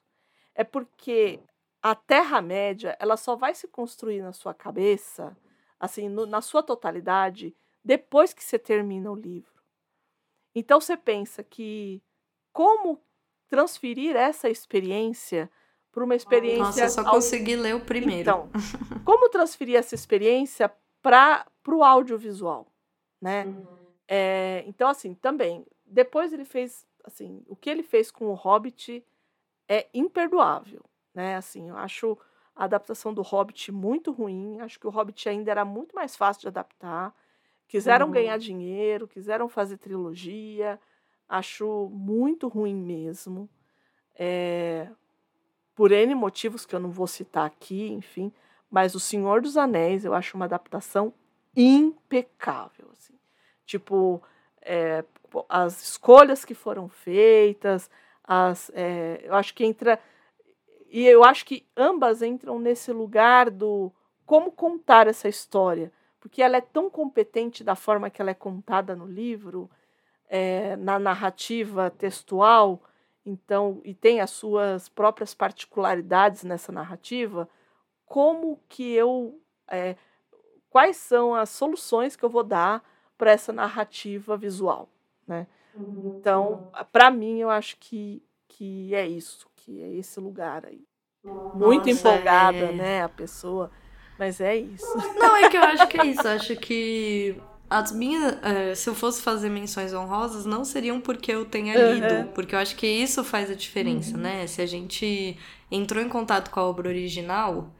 É 0.54 0.62
porque 0.62 1.40
a 1.82 1.94
Terra-média 1.94 2.96
ela 3.00 3.16
só 3.16 3.36
vai 3.36 3.54
se 3.54 3.68
construir 3.68 4.22
na 4.22 4.32
sua 4.32 4.54
cabeça, 4.54 5.36
assim, 5.78 6.08
no, 6.08 6.26
na 6.26 6.40
sua 6.40 6.62
totalidade, 6.62 7.54
depois 7.84 8.32
que 8.32 8.42
você 8.42 8.58
termina 8.58 9.10
o 9.10 9.14
livro. 9.14 9.55
Então 10.58 10.80
você 10.80 10.96
pensa 10.96 11.44
que 11.44 12.02
como 12.52 13.00
transferir 13.48 14.16
essa 14.16 14.48
experiência 14.48 15.48
para 15.92 16.02
uma 16.02 16.16
experiência. 16.16 16.64
Nossa, 16.64 16.84
eu 16.84 16.90
só 16.90 17.00
ao... 17.02 17.12
consegui 17.12 17.54
ler 17.54 17.76
o 17.76 17.80
primeiro. 17.80 18.22
Então, 18.22 18.50
como 19.04 19.28
transferir 19.28 19.76
essa 19.76 19.94
experiência 19.94 20.72
para 21.00 21.46
o 21.68 21.84
audiovisual, 21.84 22.66
né? 23.20 23.44
Uhum. 23.44 23.66
É, 24.08 24.64
então, 24.66 24.88
assim, 24.88 25.14
também, 25.14 25.64
depois 25.84 26.32
ele 26.32 26.44
fez, 26.44 26.84
assim, 27.04 27.42
o 27.46 27.54
que 27.54 27.70
ele 27.70 27.82
fez 27.82 28.10
com 28.10 28.26
o 28.26 28.34
Hobbit 28.34 29.04
é 29.68 29.86
imperdoável 29.94 30.84
né? 31.16 31.36
Assim, 31.36 31.70
eu 31.70 31.76
acho 31.78 32.16
a 32.54 32.64
adaptação 32.64 33.12
do 33.12 33.22
Hobbit 33.22 33.72
muito 33.72 34.12
ruim. 34.12 34.60
Acho 34.60 34.78
que 34.78 34.86
o 34.86 34.90
Hobbit 34.90 35.28
ainda 35.28 35.50
era 35.50 35.64
muito 35.64 35.96
mais 35.96 36.14
fácil 36.14 36.42
de 36.42 36.48
adaptar. 36.48 37.16
Quiseram 37.68 38.06
uhum. 38.06 38.12
ganhar 38.12 38.38
dinheiro, 38.38 39.08
quiseram 39.08 39.48
fazer 39.48 39.76
trilogia. 39.78 40.78
Acho 41.28 41.90
muito 41.92 42.48
ruim 42.48 42.74
mesmo. 42.74 43.48
É, 44.14 44.88
por 45.74 45.92
N 45.92 46.14
motivos 46.14 46.64
que 46.64 46.74
eu 46.74 46.80
não 46.80 46.90
vou 46.90 47.06
citar 47.06 47.46
aqui, 47.46 47.88
enfim. 47.92 48.32
Mas 48.70 48.94
O 48.94 49.00
Senhor 49.00 49.40
dos 49.40 49.56
Anéis 49.56 50.04
eu 50.04 50.14
acho 50.14 50.36
uma 50.36 50.46
adaptação 50.46 51.12
impecável. 51.54 52.88
Assim. 52.92 53.14
Tipo, 53.64 54.22
é, 54.62 55.04
as 55.48 55.82
escolhas 55.82 56.44
que 56.44 56.54
foram 56.54 56.88
feitas, 56.88 57.90
as, 58.22 58.70
é, 58.74 59.20
eu 59.22 59.34
acho 59.34 59.54
que 59.54 59.64
entra 59.64 59.98
e 60.88 61.04
eu 61.04 61.24
acho 61.24 61.44
que 61.44 61.66
ambas 61.76 62.22
entram 62.22 62.58
nesse 62.58 62.92
lugar 62.92 63.50
do 63.50 63.92
como 64.24 64.50
contar 64.50 65.06
essa 65.06 65.28
história, 65.28 65.92
porque 66.26 66.42
ela 66.42 66.56
é 66.56 66.60
tão 66.60 66.90
competente 66.90 67.62
da 67.62 67.76
forma 67.76 68.10
que 68.10 68.20
ela 68.20 68.32
é 68.32 68.34
contada 68.34 68.96
no 68.96 69.06
livro, 69.06 69.70
é, 70.28 70.74
na 70.74 70.98
narrativa 70.98 71.88
textual, 71.88 72.82
então 73.24 73.80
e 73.84 73.94
tem 73.94 74.20
as 74.20 74.30
suas 74.30 74.88
próprias 74.88 75.34
particularidades 75.34 76.42
nessa 76.42 76.72
narrativa. 76.72 77.48
Como 78.04 78.60
que 78.68 78.92
eu, 78.92 79.40
é, 79.68 79.94
quais 80.68 80.96
são 80.96 81.32
as 81.32 81.48
soluções 81.48 82.16
que 82.16 82.24
eu 82.24 82.28
vou 82.28 82.42
dar 82.42 82.82
para 83.16 83.30
essa 83.30 83.52
narrativa 83.52 84.36
visual, 84.36 84.88
né? 85.28 85.46
Então, 85.76 86.72
para 86.90 87.08
mim, 87.08 87.38
eu 87.38 87.50
acho 87.50 87.76
que 87.78 88.20
que 88.48 88.92
é 88.96 89.06
isso 89.06 89.48
que 89.54 89.80
é 89.80 89.92
esse 89.92 90.18
lugar 90.18 90.66
aí. 90.66 90.84
Muito 91.54 91.88
Nossa, 91.88 91.90
empolgada, 91.90 92.56
é... 92.56 92.72
né, 92.72 93.02
a 93.04 93.08
pessoa. 93.08 93.70
Mas 94.18 94.40
é 94.40 94.56
isso. 94.56 94.86
Não, 95.18 95.36
é 95.36 95.48
que 95.48 95.56
eu 95.56 95.62
acho 95.62 95.86
que 95.88 96.00
é 96.00 96.06
isso. 96.06 96.26
Eu 96.26 96.30
acho 96.32 96.56
que 96.56 97.36
as 97.68 97.92
minhas. 97.92 98.38
É, 98.42 98.74
se 98.74 98.88
eu 98.88 98.94
fosse 98.94 99.22
fazer 99.22 99.48
menções 99.48 99.92
honrosas, 99.92 100.46
não 100.46 100.64
seriam 100.64 101.00
porque 101.00 101.32
eu 101.32 101.44
tenha 101.44 101.74
lido. 101.92 102.14
Uhum. 102.14 102.26
Porque 102.28 102.54
eu 102.54 102.58
acho 102.58 102.76
que 102.76 102.86
isso 102.86 103.22
faz 103.24 103.50
a 103.50 103.54
diferença, 103.54 104.16
uhum. 104.16 104.22
né? 104.22 104.46
Se 104.46 104.62
a 104.62 104.66
gente 104.66 105.36
entrou 105.70 106.02
em 106.02 106.08
contato 106.08 106.50
com 106.50 106.60
a 106.60 106.64
obra 106.64 106.88
original, 106.88 107.72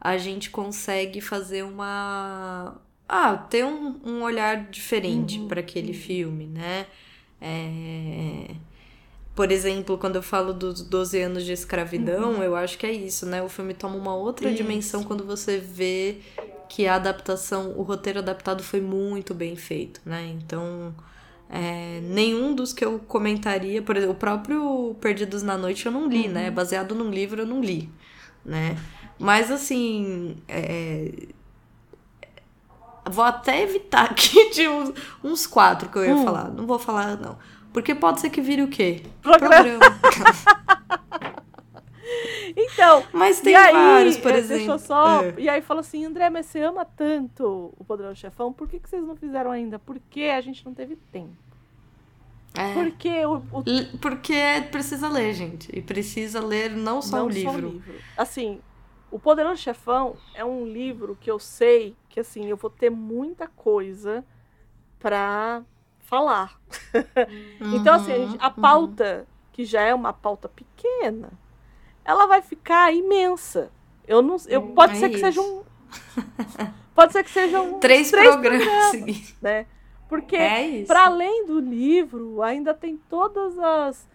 a 0.00 0.16
gente 0.18 0.50
consegue 0.50 1.20
fazer 1.20 1.62
uma. 1.62 2.76
Ah, 3.08 3.36
ter 3.36 3.64
um, 3.64 3.98
um 4.04 4.22
olhar 4.22 4.64
diferente 4.70 5.38
uhum. 5.38 5.48
para 5.48 5.60
aquele 5.60 5.94
filme, 5.94 6.46
né? 6.46 6.86
É 7.40 8.54
por 9.38 9.52
exemplo, 9.52 9.96
quando 9.96 10.16
eu 10.16 10.22
falo 10.22 10.52
dos 10.52 10.82
12 10.82 11.22
anos 11.22 11.44
de 11.44 11.52
escravidão, 11.52 12.32
uhum. 12.32 12.42
eu 12.42 12.56
acho 12.56 12.76
que 12.76 12.84
é 12.84 12.90
isso, 12.90 13.24
né? 13.24 13.40
O 13.40 13.48
filme 13.48 13.72
toma 13.72 13.94
uma 13.94 14.12
outra 14.12 14.48
isso. 14.48 14.60
dimensão 14.60 15.04
quando 15.04 15.24
você 15.24 15.58
vê 15.58 16.18
que 16.68 16.88
a 16.88 16.96
adaptação, 16.96 17.72
o 17.76 17.82
roteiro 17.82 18.18
adaptado 18.18 18.64
foi 18.64 18.80
muito 18.80 19.32
bem 19.34 19.54
feito, 19.54 20.00
né? 20.04 20.34
Então, 20.36 20.92
é, 21.48 22.00
nenhum 22.02 22.52
dos 22.52 22.72
que 22.72 22.84
eu 22.84 22.98
comentaria, 22.98 23.80
por 23.80 23.96
exemplo, 23.96 24.16
o 24.16 24.18
próprio 24.18 24.96
Perdidos 25.00 25.44
na 25.44 25.56
Noite 25.56 25.86
eu 25.86 25.92
não 25.92 26.08
li, 26.08 26.26
né? 26.26 26.26
uhum. 26.26 26.32
né? 26.46 26.50
Baseado 26.50 26.92
num 26.96 27.08
livro 27.08 27.42
eu 27.42 27.46
não 27.46 27.60
li, 27.60 27.88
né? 28.44 28.76
Mas 29.20 29.52
assim, 29.52 30.36
é... 30.48 31.12
vou 33.08 33.24
até 33.24 33.62
evitar 33.62 34.02
aqui 34.10 34.50
de 34.50 34.66
uns, 34.66 34.92
uns 35.22 35.46
quatro 35.46 35.88
que 35.88 35.96
eu 35.96 36.04
ia 36.04 36.16
hum. 36.16 36.24
falar. 36.24 36.50
Não 36.50 36.66
vou 36.66 36.80
falar, 36.80 37.16
não. 37.16 37.38
Porque 37.72 37.94
pode 37.94 38.20
ser 38.20 38.30
que 38.30 38.40
vire 38.40 38.62
o 38.62 38.68
quê? 38.68 39.02
Programa. 39.22 39.78
então, 42.56 43.04
mas 43.12 43.40
tem 43.40 43.54
aí, 43.54 43.72
vários, 43.72 44.16
por 44.16 44.32
é, 44.32 44.38
exemplo. 44.38 44.66
Deixa 44.66 44.78
só. 44.78 45.22
É. 45.22 45.34
E 45.38 45.48
aí 45.48 45.60
fala 45.60 45.80
assim, 45.80 46.04
André, 46.04 46.30
mas 46.30 46.46
você 46.46 46.60
ama 46.60 46.84
tanto 46.84 47.72
o 47.78 47.84
Poderoso 47.84 48.16
Chefão, 48.16 48.52
por 48.52 48.68
que, 48.68 48.78
que 48.78 48.88
vocês 48.88 49.04
não 49.04 49.16
fizeram 49.16 49.50
ainda? 49.50 49.78
Porque 49.78 50.22
a 50.22 50.40
gente 50.40 50.64
não 50.64 50.74
teve 50.74 50.96
tempo. 51.12 51.36
É. 52.54 52.74
Porque 52.74 53.26
o, 53.26 53.36
o... 53.36 53.98
Porque 54.00 54.34
precisa 54.70 55.08
ler, 55.08 55.34
gente. 55.34 55.68
E 55.72 55.82
precisa 55.82 56.40
ler 56.40 56.70
não 56.70 57.00
só, 57.00 57.18
não 57.18 57.26
o, 57.26 57.28
livro. 57.28 57.52
só 57.52 57.58
o 57.58 57.70
livro. 57.70 57.94
Assim, 58.16 58.60
o 59.10 59.18
Poderoso 59.18 59.62
Chefão 59.62 60.16
é 60.34 60.44
um 60.44 60.66
livro 60.66 61.16
que 61.20 61.30
eu 61.30 61.38
sei 61.38 61.94
que 62.08 62.20
assim, 62.20 62.46
eu 62.46 62.56
vou 62.56 62.70
ter 62.70 62.90
muita 62.90 63.46
coisa 63.46 64.24
pra 64.98 65.62
falar. 66.08 66.58
Uhum, 67.60 67.76
então, 67.76 67.94
assim, 67.94 68.12
a, 68.12 68.18
gente, 68.18 68.36
a 68.40 68.48
uhum. 68.48 68.54
pauta, 68.54 69.18
uhum. 69.18 69.26
que 69.52 69.64
já 69.64 69.82
é 69.82 69.94
uma 69.94 70.12
pauta 70.12 70.48
pequena, 70.48 71.30
ela 72.04 72.26
vai 72.26 72.40
ficar 72.40 72.92
imensa. 72.92 73.70
Eu 74.06 74.22
não, 74.22 74.36
eu, 74.46 74.62
hum, 74.62 74.74
pode 74.74 74.94
é 74.94 74.96
ser 74.96 75.10
isso. 75.10 75.14
que 75.14 75.20
seja 75.20 75.40
um. 75.40 75.62
Pode 76.94 77.12
ser 77.12 77.22
que 77.22 77.30
sejam 77.30 77.78
três, 77.78 78.10
três 78.10 78.34
programas, 78.34 78.66
programas 78.90 79.34
né? 79.40 79.66
Porque 80.08 80.34
é 80.34 80.84
para 80.84 81.04
além 81.04 81.46
do 81.46 81.60
livro, 81.60 82.42
ainda 82.42 82.74
tem 82.74 82.96
todas 83.08 83.56
as 83.56 84.08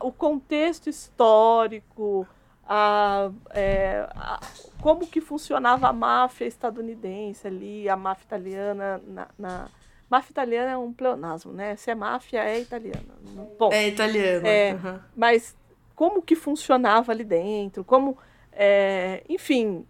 o 0.00 0.10
contexto 0.10 0.88
histórico, 0.88 2.26
a, 2.66 3.30
é, 3.50 4.08
a, 4.16 4.40
como 4.80 5.06
que 5.06 5.20
funcionava 5.20 5.86
a 5.86 5.92
máfia 5.92 6.46
estadunidense 6.46 7.46
ali, 7.46 7.88
a 7.88 7.96
máfia 7.96 8.24
italiana 8.24 9.00
na, 9.06 9.28
na 9.38 9.68
Máfia 10.14 10.30
italiana 10.30 10.70
é 10.70 10.76
um 10.76 10.92
pleonasmo, 10.92 11.52
né? 11.52 11.74
Se 11.74 11.90
é 11.90 11.94
máfia, 11.94 12.44
é 12.44 12.60
italiana. 12.60 13.14
Bom, 13.58 13.72
é 13.72 13.88
italiana. 13.88 14.46
É, 14.46 14.74
uhum. 14.74 14.98
Mas 15.16 15.56
como 15.96 16.22
que 16.22 16.36
funcionava 16.36 17.10
ali 17.10 17.24
dentro? 17.24 17.82
Como, 17.82 18.16
é, 18.52 19.24
enfim, 19.28 19.84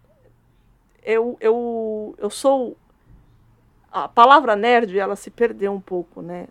eu, 1.02 1.36
eu, 1.40 2.14
eu 2.16 2.30
sou... 2.30 2.74
A 3.92 4.08
palavra 4.08 4.56
nerd, 4.56 4.98
ela 4.98 5.14
se 5.14 5.30
perdeu 5.30 5.72
um 5.72 5.80
pouco, 5.80 6.22
né? 6.22 6.48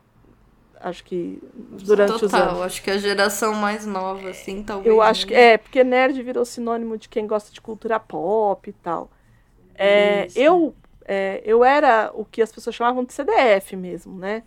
Acho 0.80 1.04
que 1.04 1.42
durante 1.84 2.20
Total, 2.20 2.28
os 2.28 2.34
anos. 2.34 2.62
acho 2.62 2.84
que 2.84 2.92
a 2.92 2.98
geração 2.98 3.56
mais 3.56 3.88
nova, 3.88 4.30
assim, 4.30 4.62
talvez. 4.62 4.86
Eu 4.86 5.02
acho 5.02 5.26
que 5.26 5.34
é, 5.34 5.58
porque 5.58 5.84
nerd 5.84 6.22
virou 6.22 6.46
sinônimo 6.46 6.96
de 6.96 7.10
quem 7.10 7.26
gosta 7.26 7.52
de 7.52 7.60
cultura 7.60 8.00
pop 8.00 8.70
e 8.70 8.74
tal. 8.74 9.10
É, 9.74 10.28
eu 10.36 10.76
é, 11.06 11.42
eu 11.46 11.64
era 11.64 12.12
o 12.14 12.26
que 12.26 12.42
as 12.42 12.52
pessoas 12.52 12.76
chamavam 12.76 13.04
de 13.04 13.14
CDF 13.14 13.76
mesmo, 13.76 14.18
né? 14.18 14.44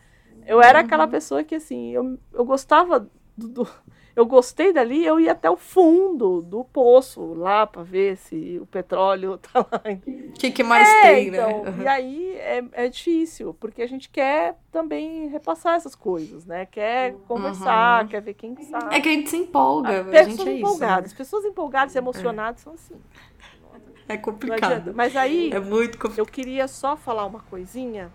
Eu 0.47 0.63
era 0.63 0.79
uhum. 0.79 0.85
aquela 0.85 1.07
pessoa 1.09 1.43
que, 1.43 1.55
assim, 1.55 1.91
eu, 1.91 2.19
eu 2.33 2.45
gostava 2.45 3.09
do, 3.37 3.49
do, 3.49 3.69
Eu 4.17 4.25
gostei 4.25 4.73
dali, 4.73 5.05
eu 5.05 5.21
ia 5.21 5.33
até 5.33 5.51
o 5.51 5.59
fundo 5.59 6.41
do 6.41 6.65
poço 6.65 7.35
lá 7.35 7.67
para 7.67 7.83
ver 7.83 8.17
se 8.17 8.59
o 8.63 8.65
petróleo 8.65 9.37
tá 9.53 9.61
lá. 9.61 9.83
O 9.85 10.33
que, 10.33 10.51
que 10.51 10.63
mais 10.63 10.89
é, 10.89 11.03
tem, 11.03 11.31
né? 11.31 11.39
então, 11.39 11.65
né? 11.65 11.85
E 11.85 11.87
aí 11.87 12.33
é, 12.37 12.65
é 12.73 12.89
difícil, 12.89 13.53
porque 13.61 13.83
a 13.83 13.87
gente 13.87 14.09
quer 14.09 14.57
também 14.73 15.29
repassar 15.29 15.75
essas 15.75 15.95
coisas, 15.95 16.47
né? 16.47 16.65
Quer 16.65 17.15
conversar, 17.29 18.05
uhum. 18.05 18.09
quer 18.09 18.23
ver 18.23 18.33
quem 18.33 18.57
sabe. 18.63 18.95
É 18.95 19.01
que 19.03 19.09
a 19.11 19.13
gente 19.13 19.29
se 19.29 19.37
empolga. 19.37 19.91
A, 19.91 20.21
a 20.21 20.23
gente 20.23 20.49
é 20.49 20.53
empolgadas. 20.61 21.11
Isso, 21.11 21.15
né? 21.15 21.19
Pessoas 21.19 21.45
empolgadas 21.45 21.95
e 21.95 21.99
emocionadas 21.99 22.63
é. 22.63 22.65
são 22.65 22.73
assim. 22.73 22.95
É 24.09 24.17
complicado. 24.17 24.93
Mas 24.95 25.17
aí, 25.17 25.51
é 25.53 25.59
muito 25.59 25.99
complicado. 25.99 26.19
eu 26.19 26.27
queria 26.27 26.69
só 26.69 26.97
falar 26.97 27.25
uma 27.27 27.41
coisinha 27.41 28.11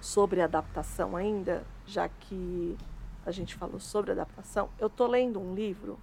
sobre 0.00 0.40
adaptação 0.40 1.16
ainda, 1.16 1.64
já 1.86 2.08
que 2.08 2.76
a 3.24 3.30
gente 3.30 3.54
falou 3.54 3.80
sobre 3.80 4.12
adaptação. 4.12 4.68
Eu 4.78 4.88
tô 4.88 5.06
lendo 5.06 5.40
um 5.40 5.54
livro 5.54 5.98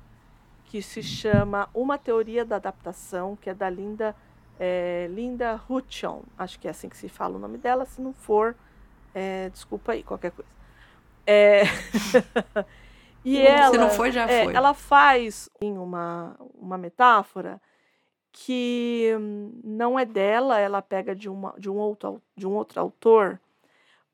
que 0.65 0.81
se 0.81 1.01
chama 1.01 1.69
Uma 1.73 1.97
Teoria 1.97 2.45
da 2.45 2.57
Adaptação, 2.57 3.35
que 3.35 3.49
é 3.49 3.53
da 3.53 3.69
Linda 3.69 4.15
é, 4.59 5.07
Linda 5.09 5.59
Hutchon. 5.69 6.23
Acho 6.37 6.59
que 6.59 6.67
é 6.67 6.71
assim 6.71 6.89
que 6.89 6.97
se 6.97 7.07
fala 7.07 7.37
o 7.37 7.39
nome 7.39 7.57
dela. 7.57 7.85
Se 7.85 8.01
não 8.01 8.13
for, 8.13 8.55
é, 9.13 9.49
desculpa 9.49 9.93
aí, 9.93 10.03
qualquer 10.03 10.31
coisa. 10.31 10.49
É... 11.25 11.63
e 13.23 13.39
ela, 13.39 13.71
se 13.71 13.77
não 13.77 13.89
for, 13.89 14.11
já 14.11 14.29
é, 14.29 14.43
foi. 14.43 14.53
Ela 14.53 14.73
faz 14.73 15.49
uma, 15.61 16.35
uma 16.55 16.77
metáfora 16.77 17.61
que 18.31 19.11
não 19.63 19.97
é 19.97 20.05
dela, 20.05 20.59
ela 20.59 20.81
pega 20.81 21.15
de, 21.15 21.29
uma, 21.29 21.53
de, 21.57 21.69
um 21.69 21.77
outro, 21.77 22.21
de 22.35 22.45
um 22.47 22.55
outro 22.55 22.79
autor, 22.79 23.39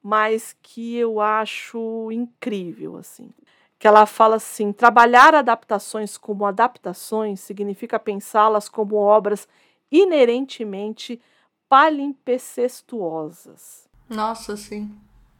mas 0.01 0.55
que 0.61 0.95
eu 0.95 1.19
acho 1.19 2.11
incrível, 2.11 2.97
assim. 2.97 3.29
Que 3.77 3.87
ela 3.87 4.05
fala 4.05 4.37
assim: 4.37 4.71
trabalhar 4.71 5.35
adaptações 5.35 6.17
como 6.17 6.45
adaptações 6.45 7.39
significa 7.39 7.99
pensá-las 7.99 8.69
como 8.69 8.95
obras 8.95 9.47
inerentemente 9.91 11.21
palimpsestuosas. 11.67 13.89
Nossa, 14.09 14.55
sim. 14.55 14.95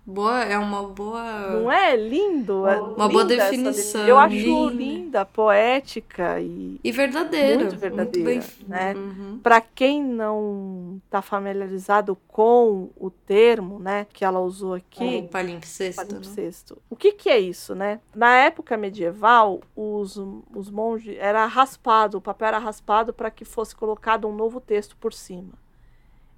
Boa, 0.06 0.44
é 0.44 0.56
uma 0.58 0.84
boa. 0.84 1.50
Não 1.52 1.72
é 1.72 1.96
lindo? 1.96 2.68
É 2.68 2.80
uma 2.80 3.10
boa 3.10 3.26
definição. 3.26 4.08
Eu 4.08 4.20
acho 4.20 4.36
linda. 4.36 4.72
linda, 4.72 5.26
poética 5.26 6.40
e. 6.40 6.80
E 6.84 6.92
verdadeira. 6.92 7.64
Muito 7.64 7.76
verdadeira. 7.76 8.30
Muito 8.30 8.56
bem... 8.60 8.68
né? 8.68 8.94
Uhum. 8.94 9.40
Para 9.42 9.60
quem 9.60 10.04
não 10.04 11.02
está 11.06 11.24
familiarizado 11.24 12.16
com 12.28 12.92
o 12.96 13.10
termo, 13.10 13.80
né, 13.80 14.06
que 14.14 14.24
ela 14.24 14.40
usou 14.40 14.76
aqui. 14.76 15.04
Um 15.04 15.28
palimpsesto. 15.28 16.02
Né? 16.02 16.08
palimpsesto. 16.08 16.78
O 16.88 16.96
que, 16.96 17.12
que 17.12 17.30
é 17.30 17.40
isso, 17.40 17.74
né? 17.74 18.00
Na 18.14 18.36
época 18.36 18.78
medieval, 18.78 19.62
os, 19.76 20.18
os 20.54 20.70
monges. 20.70 21.18
Era 21.18 21.48
raspado, 21.48 22.20
o 22.20 22.22
papel 22.22 22.50
era 22.50 22.60
raspado 22.60 23.12
para 23.12 23.32
que 23.32 23.44
fosse 23.44 23.76
colocado 23.76 24.28
um 24.28 24.36
novo 24.36 24.62
texto 24.62 24.96
por 24.98 25.14
cima. 25.14 25.65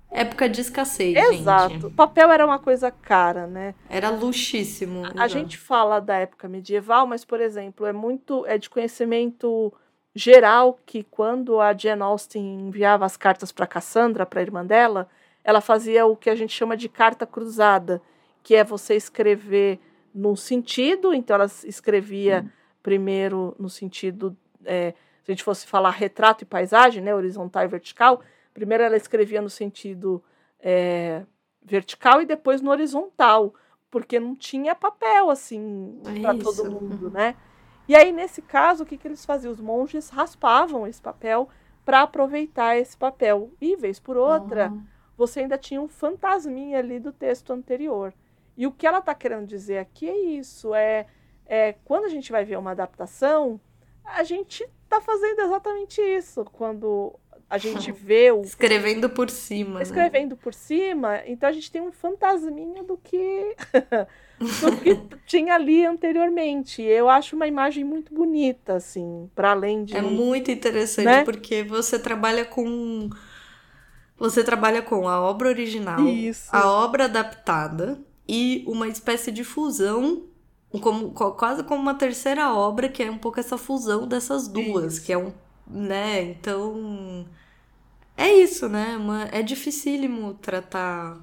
Época 0.09 0.47
de 0.47 0.61
escassez, 0.61 1.15
Exato. 1.15 1.73
Gente. 1.73 1.93
Papel 1.93 2.31
era 2.31 2.45
uma 2.45 2.57
coisa 2.57 2.89
cara, 2.89 3.45
né? 3.45 3.75
Era 3.89 4.09
luxíssimo. 4.09 5.03
A, 5.17 5.27
gente 5.27 5.57
fala 5.57 5.99
da 5.99 6.15
época 6.15 6.47
medieval, 6.47 7.05
mas, 7.05 7.25
por 7.25 7.41
exemplo, 7.41 7.85
é 7.85 7.91
muito 7.91 8.45
é 8.45 8.57
de 8.57 8.69
conhecimento 8.69 9.71
geral 10.15 10.79
que 10.85 11.03
quando 11.03 11.59
a 11.59 11.73
Jane 11.73 12.01
Austen 12.01 12.67
enviava 12.67 13.05
as 13.05 13.17
cartas 13.17 13.51
para 13.51 13.67
Cassandra, 13.67 14.25
para 14.25 14.39
a 14.39 14.43
irmã 14.43 14.65
dela, 14.65 15.07
ela 15.43 15.61
fazia 15.61 16.05
o 16.05 16.15
que 16.15 16.29
a 16.29 16.35
gente 16.35 16.53
chama 16.53 16.75
de 16.75 16.89
carta 16.89 17.25
cruzada, 17.25 18.01
que 18.41 18.55
é 18.55 18.63
você 18.63 18.95
escrever 18.95 19.79
num 20.13 20.35
sentido, 20.35 21.13
então 21.13 21.35
ela 21.35 21.45
escrevia 21.63 22.43
hum. 22.43 22.49
primeiro 22.81 23.55
no 23.59 23.69
sentido, 23.69 24.35
é, 24.65 24.93
se 25.23 25.31
a 25.31 25.34
gente 25.34 25.43
fosse 25.43 25.67
falar 25.67 25.91
retrato 25.91 26.43
e 26.43 26.45
paisagem, 26.45 27.03
né, 27.03 27.13
horizontal 27.13 27.63
e 27.63 27.67
vertical, 27.67 28.21
Primeiro 28.57 28.84
ela 28.84 28.97
escrevia 28.97 29.39
no 29.39 29.51
sentido 29.51 30.23
é, 30.59 31.23
vertical 31.61 32.23
e 32.23 32.25
depois 32.25 32.59
no 32.59 32.71
horizontal, 32.71 33.53
porque 33.88 34.19
não 34.19 34.35
tinha 34.35 34.73
papel 34.73 35.29
assim 35.29 36.01
é 36.03 36.19
para 36.19 36.39
todo 36.39 36.71
mundo, 36.71 37.11
né? 37.11 37.35
E 37.88 37.95
aí 37.95 38.11
nesse 38.11 38.41
caso 38.41 38.81
o 38.81 38.85
que, 38.88 38.97
que 38.97 39.07
eles 39.07 39.23
faziam? 39.23 39.51
Os 39.51 39.59
monges 39.59 40.09
raspavam 40.09 40.88
esse 40.88 40.99
papel 40.99 41.47
para 41.85 42.01
aproveitar 42.01 42.75
esse 42.75 42.97
papel 42.97 43.51
e 43.61 43.75
vez 43.75 43.99
por 43.99 44.17
outra 44.17 44.71
uhum. 44.71 44.84
você 45.15 45.41
ainda 45.41 45.59
tinha 45.59 45.79
um 45.79 45.88
fantasminha 45.88 46.79
ali 46.79 46.99
do 46.99 47.11
texto 47.11 47.53
anterior. 47.53 48.11
E 48.57 48.65
o 48.65 48.71
que 48.71 48.88
ela 48.88 48.97
está 48.97 49.13
querendo 49.13 49.45
dizer 49.45 49.77
aqui 49.77 50.09
é 50.09 50.17
isso, 50.17 50.73
é, 50.73 51.05
é 51.45 51.73
quando 51.85 52.05
a 52.05 52.09
gente 52.09 52.31
vai 52.31 52.43
ver 52.43 52.57
uma 52.57 52.71
adaptação, 52.71 53.61
a 54.03 54.23
gente 54.23 54.67
está 54.84 54.99
fazendo 54.99 55.41
exatamente 55.41 56.01
isso. 56.01 56.43
Quando 56.45 57.13
a 57.49 57.57
gente 57.57 57.91
vê 57.91 58.32
o. 58.32 58.41
Escrevendo 58.45 59.10
por 59.10 59.30
cima. 59.30 59.76
Né? 59.76 59.84
Escrevendo 59.84 60.32
né? 60.32 60.38
por 60.41 60.53
cima, 60.53 61.22
então 61.26 61.49
a 61.49 61.52
gente 61.52 61.72
tem 61.72 61.82
um 61.82 61.91
fantasminha 61.91 62.84
do 62.84 62.98
que. 62.98 63.56
do 64.40 64.78
que 64.78 65.18
tinha 65.26 65.56
ali 65.56 65.86
anteriormente. 65.86 66.82
Eu 66.82 67.10
acho 67.10 67.36
uma 67.36 67.48
imagem 67.48 67.84
muito 67.84 68.14
bonita, 68.14 68.74
assim, 68.76 69.30
para 69.36 69.52
além 69.52 69.84
de. 69.84 69.95
É 69.95 70.02
muito 70.02 70.52
interessante, 70.52 71.06
né? 71.06 71.24
porque 71.24 71.64
você 71.64 71.98
trabalha 71.98 72.45
com. 72.45 73.10
Você 74.18 74.44
trabalha 74.44 74.82
com 74.82 75.07
a 75.07 75.22
obra 75.22 75.48
original, 75.48 75.99
Isso. 76.07 76.49
a 76.52 76.68
obra 76.68 77.06
adaptada 77.06 77.99
e 78.28 78.64
uma 78.68 78.88
espécie 78.88 79.32
de 79.32 79.44
fusão 79.44 80.24
como, 80.82 81.11
quase 81.11 81.64
como 81.64 81.82
uma 81.82 81.94
terceira 81.94 82.53
obra, 82.53 82.90
que 82.90 83.03
é 83.03 83.10
um 83.10 83.18
pouco 83.18 83.40
essa 83.40 83.57
fusão 83.57 84.07
dessas 84.07 84.48
duas, 84.48 84.94
Isso. 84.95 85.06
que 85.06 85.14
é 85.14 85.18
um. 85.18 85.32
Né? 85.69 86.22
Então 86.23 87.26
é 88.15 88.31
isso, 88.34 88.68
né? 88.69 88.98
É 89.31 89.41
dificílimo 89.41 90.34
tratar, 90.35 91.18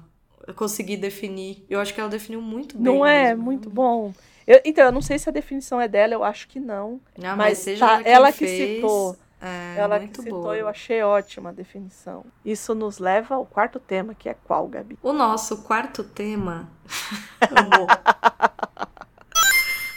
conseguir 0.55 0.97
definir. 0.97 1.65
Eu 1.69 1.79
acho 1.79 1.93
que 1.93 1.99
ela 1.99 2.09
definiu 2.09 2.41
muito 2.41 2.77
bem. 2.77 2.83
Não 2.93 3.05
é? 3.05 3.29
mesmo. 3.29 3.43
Muito 3.43 3.69
bom. 3.69 4.13
Eu- 4.47 4.61
então, 4.63 4.85
eu 4.85 4.91
não 4.91 5.01
sei 5.01 5.17
se 5.17 5.27
a 5.27 5.31
definição 5.31 5.81
é 5.81 5.87
dela, 5.87 6.13
eu 6.13 6.23
acho 6.23 6.47
que 6.47 6.59
não. 6.59 7.01
Ah, 7.23 7.35
mas 7.35 7.57
seja 7.57 7.85
tá, 7.85 8.01
ela 8.07 8.31
que 8.31 8.39
fez, 8.39 8.75
citou. 8.75 9.17
É, 9.41 9.75
Ela 9.77 9.99
muito 9.99 10.11
que 10.11 10.21
citou, 10.23 10.41
boa. 10.41 10.57
eu 10.57 10.67
achei 10.67 11.01
ótima 11.03 11.49
a 11.49 11.53
definição. 11.53 12.23
Isso 12.45 12.73
nos 12.73 12.99
leva 12.99 13.35
ao 13.35 13.45
quarto 13.45 13.79
tema, 13.79 14.13
que 14.15 14.29
é 14.29 14.33
qual, 14.33 14.67
Gabi? 14.67 14.97
O 15.03 15.11
nosso 15.11 15.63
quarto 15.63 16.03
tema 16.03 16.69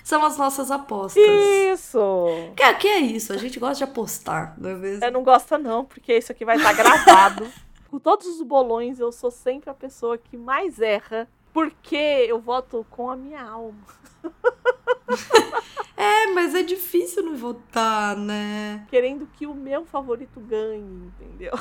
são 0.09 0.25
as 0.25 0.39
nossas 0.39 0.71
apostas. 0.71 1.23
Isso! 1.23 2.09
Que, 2.57 2.75
que 2.77 2.89
é 2.89 2.99
isso? 2.99 3.31
A 3.31 3.37
gente 3.37 3.61
gosta 3.61 3.85
de 3.85 3.85
apostar, 3.85 4.55
não 4.57 4.71
é 4.71 4.75
mesmo? 4.75 5.05
É, 5.05 5.11
não 5.11 5.23
gosta 5.23 5.59
não, 5.59 5.85
porque 5.85 6.17
isso 6.17 6.33
aqui 6.33 6.47
vai 6.47 6.57
estar 6.57 6.73
gravado. 6.73 7.47
com 7.91 7.99
todos 7.99 8.27
os 8.27 8.41
bolões, 8.41 8.99
eu 8.99 9.13
sou 9.13 9.31
sempre 9.31 9.69
a 9.69 9.75
pessoa 9.75 10.17
que 10.17 10.35
mais 10.35 10.81
erra, 10.81 11.29
porque 11.53 12.25
eu 12.27 12.41
voto 12.41 12.87
com 12.89 13.11
a 13.11 13.17
minha 13.17 13.43
alma. 13.43 13.77
É, 16.01 16.29
mas 16.29 16.55
é 16.55 16.63
difícil 16.63 17.25
não 17.25 17.37
votar, 17.37 18.17
né? 18.17 18.87
Querendo 18.89 19.29
que 19.37 19.49
o 19.49 19.55
meu 19.55 19.85
favorito 19.85 20.39
ganhe, 20.39 21.11
entendeu? 21.19 21.53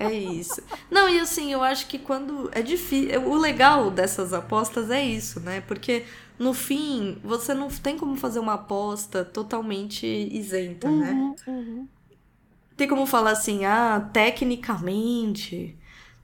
É, 0.00 0.06
é 0.06 0.12
isso. 0.12 0.60
Não, 0.90 1.08
e 1.08 1.20
assim, 1.20 1.52
eu 1.52 1.62
acho 1.62 1.86
que 1.86 1.96
quando. 1.96 2.50
É 2.50 2.60
difícil. 2.62 3.22
O 3.22 3.36
legal 3.36 3.92
dessas 3.92 4.32
apostas 4.32 4.90
é 4.90 5.00
isso, 5.00 5.38
né? 5.38 5.60
Porque 5.60 6.04
no 6.38 6.52
fim, 6.52 7.18
você 7.22 7.54
não 7.54 7.68
tem 7.68 7.96
como 7.98 8.16
fazer 8.16 8.38
uma 8.40 8.54
aposta 8.54 9.24
totalmente 9.24 10.06
isenta, 10.06 10.90
né? 10.90 11.12
Uhum, 11.12 11.36
uhum. 11.46 11.88
Tem 12.76 12.88
como 12.88 13.06
falar 13.06 13.30
assim, 13.32 13.64
ah, 13.64 14.10
tecnicamente, 14.12 15.78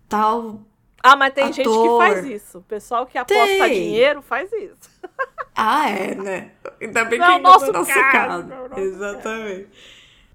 tal. 0.09 0.61
Ah, 1.03 1.17
mas 1.17 1.33
tem 1.33 1.47
gente 1.53 1.57
que 1.57 1.89
Ator. 1.89 1.99
faz 1.99 2.25
isso. 2.27 2.59
O 2.59 2.63
pessoal 2.63 3.07
que 3.07 3.17
aposta 3.17 3.45
Tem. 3.45 3.73
dinheiro 3.73 4.21
faz 4.23 4.53
isso. 4.53 4.91
Ah, 5.63 5.91
é, 5.91 6.15
né? 6.15 6.53
Ainda 6.81 7.05
bem 7.05 7.19
Não 7.19 7.27
que 7.27 7.33
é 7.33 7.37
o 7.37 7.43
nosso 7.43 7.71
nosso 7.71 7.93
caso, 7.93 8.51
é 8.51 8.69
nosso 8.69 8.81
Exatamente. 8.81 9.69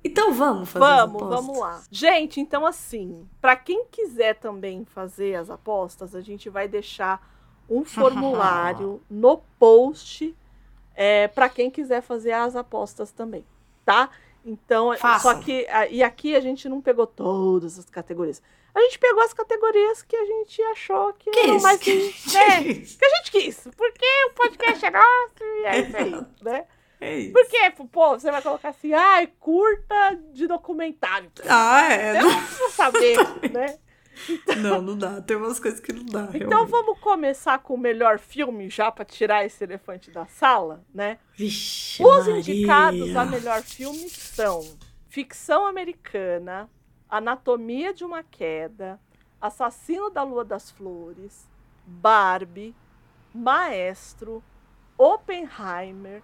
Então 0.03 0.31
vamos 0.31 0.69
fazer 0.69 0.85
as 0.85 0.99
Vamos, 0.99 1.15
apostas? 1.15 1.45
vamos 1.45 1.59
lá. 1.59 1.83
Gente, 1.89 2.39
então 2.39 2.63
assim, 2.63 3.27
pra 3.41 3.55
quem 3.55 3.85
quiser 3.85 4.35
também 4.35 4.85
fazer 4.85 5.33
as 5.33 5.49
apostas, 5.49 6.13
a 6.13 6.21
gente 6.21 6.47
vai 6.47 6.67
deixar 6.67 7.19
um 7.69 7.83
formulário 7.83 9.01
no 9.09 9.37
post 9.59 10.35
é, 10.95 11.27
para 11.27 11.49
quem 11.49 11.69
quiser 11.69 12.01
fazer 12.01 12.31
as 12.31 12.55
apostas 12.55 13.11
também, 13.11 13.45
tá? 13.83 14.09
Então, 14.45 14.95
Façam. 14.97 15.31
só 15.33 15.39
que 15.39 15.67
e 15.89 16.03
aqui 16.03 16.35
a 16.35 16.39
gente 16.39 16.69
não 16.69 16.79
pegou 16.79 17.07
todas 17.07 17.79
as 17.79 17.89
categorias. 17.89 18.41
A 18.75 18.79
gente 18.81 18.99
pegou 18.99 19.23
as 19.23 19.33
categorias 19.33 20.01
que 20.03 20.15
a 20.15 20.25
gente 20.25 20.61
achou 20.63 21.13
que, 21.13 21.31
Que 21.31 21.39
eram 21.39 21.61
mais 21.61 21.79
Que 21.79 21.91
é, 21.91 22.61
isso? 22.61 22.97
que 22.97 23.05
a 23.05 23.09
gente 23.17 23.31
quis, 23.31 23.67
porque 23.75 24.05
o 24.29 24.33
podcast 24.33 24.85
é 24.85 24.91
nosso 24.91 25.43
e 25.43 25.65
é 25.65 25.79
isso 25.79 25.97
aí, 25.97 26.25
né? 26.41 26.65
É 26.99 27.17
isso. 27.19 27.33
Porque, 27.33 27.71
pô, 27.91 28.11
você 28.11 28.31
vai 28.31 28.41
colocar 28.41 28.69
assim, 28.69 28.93
ai, 28.93 29.27
curta 29.39 30.19
de 30.33 30.47
documentário. 30.47 31.31
Ah, 31.47 31.93
é. 31.93 32.19
Eu 32.19 32.23
não 32.23 32.41
preciso 32.41 32.69
saber, 32.71 33.17
né? 33.51 33.77
Não, 34.61 34.81
não 34.81 34.97
dá. 34.97 35.21
Tem 35.21 35.35
umas 35.37 35.59
coisas 35.59 35.79
que 35.79 35.91
não 35.93 36.05
dá. 36.05 36.29
Então 36.33 36.47
realmente. 36.49 36.71
vamos 36.71 36.99
começar 36.99 37.59
com 37.59 37.73
o 37.73 37.77
melhor 37.77 38.17
filme 38.19 38.69
já 38.69 38.91
pra 38.91 39.03
tirar 39.05 39.45
esse 39.45 39.63
elefante 39.63 40.09
da 40.11 40.25
sala, 40.25 40.83
né? 40.93 41.19
Vixe, 41.33 42.01
Os 42.03 42.25
Maria. 42.27 42.39
indicados 42.39 43.15
a 43.15 43.25
melhor 43.25 43.61
filme 43.61 44.09
são 44.09 44.61
Ficção 45.09 45.65
Americana, 45.67 46.69
Anatomia 47.09 47.93
de 47.93 48.03
uma 48.03 48.23
Queda, 48.23 48.99
Assassino 49.39 50.09
da 50.09 50.23
Lua 50.23 50.43
das 50.45 50.71
Flores, 50.71 51.47
Barbie, 51.85 52.75
Maestro, 53.33 54.43
Oppenheimer, 54.97 56.23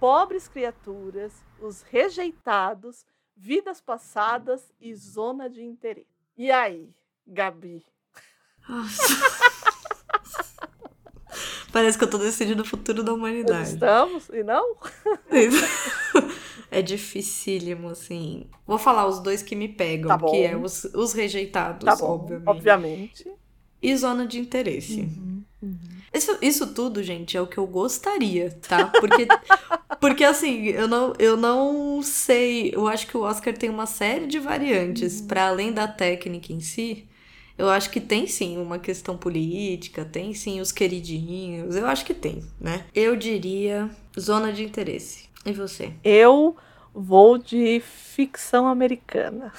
Pobres 0.00 0.48
Criaturas, 0.48 1.44
Os 1.60 1.82
Rejeitados, 1.82 3.04
Vidas 3.36 3.80
Passadas 3.80 4.72
e 4.80 4.94
Zona 4.94 5.48
de 5.50 5.62
Interesse. 5.62 6.06
E 6.36 6.50
aí, 6.50 6.94
Gabi? 7.26 7.82
Parece 11.72 11.98
que 11.98 12.04
eu 12.04 12.10
tô 12.10 12.18
decidindo 12.18 12.62
o 12.62 12.66
futuro 12.66 13.02
da 13.02 13.12
humanidade. 13.12 13.70
Estamos? 13.70 14.28
E 14.28 14.42
não? 14.42 14.76
É 16.70 16.82
dificílimo, 16.82 17.88
assim. 17.90 18.46
Vou 18.66 18.78
falar 18.78 19.06
os 19.06 19.20
dois 19.20 19.42
que 19.44 19.54
me 19.54 19.68
pegam, 19.68 20.08
Tá 20.08 20.18
que 20.26 20.42
é 20.42 20.56
os, 20.56 20.82
os 20.86 21.12
rejeitados, 21.12 21.84
Tá 21.84 21.94
bom, 21.94 22.06
obviamente. 22.14 22.48
obviamente. 22.48 23.30
E 23.80 23.96
zona 23.96 24.26
de 24.26 24.40
interesse. 24.40 25.08
Uhum. 25.62 25.78
Isso, 26.12 26.36
isso 26.42 26.74
tudo, 26.74 27.00
gente, 27.00 27.36
é 27.36 27.40
o 27.40 27.46
que 27.46 27.58
eu 27.58 27.66
gostaria, 27.66 28.50
tá? 28.66 28.86
Porque, 28.86 29.28
porque 30.00 30.24
assim, 30.24 30.64
eu 30.64 30.88
não, 30.88 31.12
eu 31.16 31.36
não 31.36 32.02
sei. 32.02 32.72
Eu 32.74 32.88
acho 32.88 33.06
que 33.06 33.16
o 33.16 33.20
Oscar 33.22 33.56
tem 33.56 33.70
uma 33.70 33.86
série 33.86 34.26
de 34.26 34.40
variantes, 34.40 35.20
Uhum. 35.20 35.26
para 35.28 35.46
além 35.46 35.72
da 35.72 35.86
técnica 35.86 36.52
em 36.52 36.58
si. 36.60 37.08
Eu 37.56 37.70
acho 37.70 37.90
que 37.90 38.00
tem 38.00 38.26
sim 38.26 38.58
uma 38.58 38.78
questão 38.78 39.16
política, 39.16 40.04
tem 40.04 40.34
sim 40.34 40.60
os 40.60 40.72
queridinhos, 40.72 41.76
eu 41.76 41.86
acho 41.86 42.04
que 42.04 42.14
tem, 42.14 42.42
né? 42.60 42.84
Eu 42.94 43.14
diria 43.16 43.88
zona 44.18 44.52
de 44.52 44.64
interesse. 44.64 45.28
E 45.46 45.52
você? 45.52 45.92
Eu 46.02 46.56
vou 46.92 47.38
de 47.38 47.80
ficção 47.80 48.66
americana. 48.66 49.52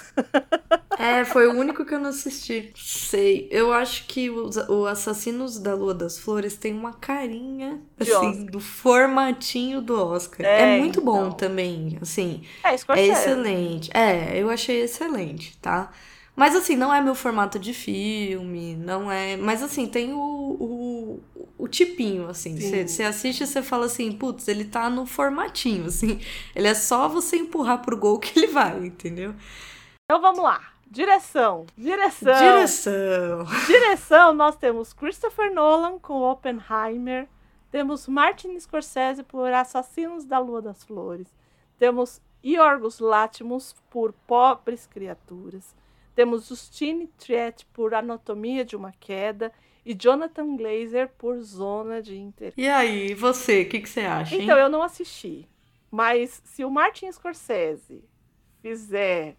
É, 0.98 1.26
foi 1.26 1.48
o 1.48 1.54
único 1.54 1.86
que 1.86 1.94
eu 1.94 2.00
não 2.00 2.10
assisti. 2.10 2.72
Sei. 2.76 3.48
Eu 3.52 3.74
acho 3.74 4.06
que 4.08 4.30
os, 4.30 4.56
o 4.56 4.86
Assassinos 4.86 5.60
da 5.60 5.74
Lua 5.76 5.94
das 5.94 6.18
Flores 6.18 6.56
tem 6.56 6.74
uma 6.74 6.94
carinha, 6.94 7.82
De 8.00 8.12
assim, 8.12 8.30
Oscar. 8.30 8.46
do 8.46 8.60
formatinho 8.60 9.82
do 9.82 10.02
Oscar. 10.02 10.46
É, 10.46 10.78
É, 10.78 10.80
muito 10.80 11.02
bom 11.02 11.28
então. 11.28 11.32
também, 11.34 11.98
assim. 12.02 12.42
É, 12.64 12.70
É 12.70 13.08
excelente. 13.08 13.90
É, 13.94 14.38
eu 14.42 14.50
achei 14.50 14.82
excelente, 14.82 15.58
tá? 15.58 15.92
Mas 16.36 16.56
assim, 16.56 16.76
não 16.76 16.94
é 16.94 17.00
meu 17.02 17.16
formato 17.16 17.58
de 17.58 17.74
filme, 17.74 18.76
não 18.76 19.10
é. 19.10 19.38
Mas 19.38 19.64
assim, 19.64 19.88
tem 19.88 20.14
o, 20.14 20.20
o, 20.20 21.24
o 21.58 21.68
tipinho, 21.68 22.28
assim. 22.28 22.60
Sim. 22.60 22.86
Você 22.86 23.04
assiste 23.04 23.42
e 23.42 23.48
você 23.48 23.62
fala 23.62 23.86
assim, 23.86 24.12
putz, 24.12 24.48
ele 24.48 24.66
tá 24.66 24.90
no 24.90 25.06
formatinho, 25.06 25.86
assim. 25.86 26.20
Ele 26.54 26.68
é 26.68 26.74
só 26.74 27.08
você 27.08 27.38
empurrar 27.38 27.82
pro 27.82 27.98
gol 27.98 28.20
que 28.20 28.38
ele 28.38 28.48
vai, 28.48 28.86
entendeu? 28.86 29.34
Então 30.04 30.22
vamos 30.22 30.44
lá. 30.44 30.62
Direção. 30.92 31.66
Direção. 31.78 32.38
Direção. 32.38 33.46
Direção, 33.66 34.34
nós 34.34 34.56
temos 34.56 34.94
Christopher 34.94 35.54
Nolan 35.54 35.98
com 36.00 36.22
Oppenheimer. 36.22 37.28
Temos 37.72 38.08
Martin 38.08 38.58
Scorsese 38.60 39.24
por 39.24 39.52
Assassinos 39.52 40.26
da 40.26 40.40
Lua 40.40 40.62
das 40.62 40.84
Flores. 40.84 41.28
Temos 41.80 42.22
Yorgos 42.46 43.00
Lanthimos 43.00 43.76
por 43.90 44.14
Pobres 44.28 44.86
Criaturas. 44.86 45.76
Temos 46.16 46.48
Justine 46.48 47.08
Triet 47.18 47.66
por 47.74 47.94
Anatomia 47.94 48.64
de 48.66 48.76
uma 48.76 48.92
Queda. 49.00 49.52
E 49.86 49.94
Jonathan 49.94 50.56
Glazer 50.56 51.10
por 51.16 51.40
Zona 51.42 52.02
de 52.02 52.18
Interesse. 52.18 52.60
E 52.60 52.68
aí, 52.68 53.14
você, 53.14 53.62
o 53.62 53.70
que, 53.70 53.80
que 53.82 53.88
você 53.90 54.00
acha, 54.02 54.34
hein? 54.36 54.42
Então, 54.44 54.58
eu 54.58 54.68
não 54.68 54.82
assisti. 54.82 55.48
Mas 55.92 56.42
se 56.44 56.66
o 56.66 56.72
Martin 56.72 57.12
Scorsese 57.12 58.04
fizer 58.64 59.36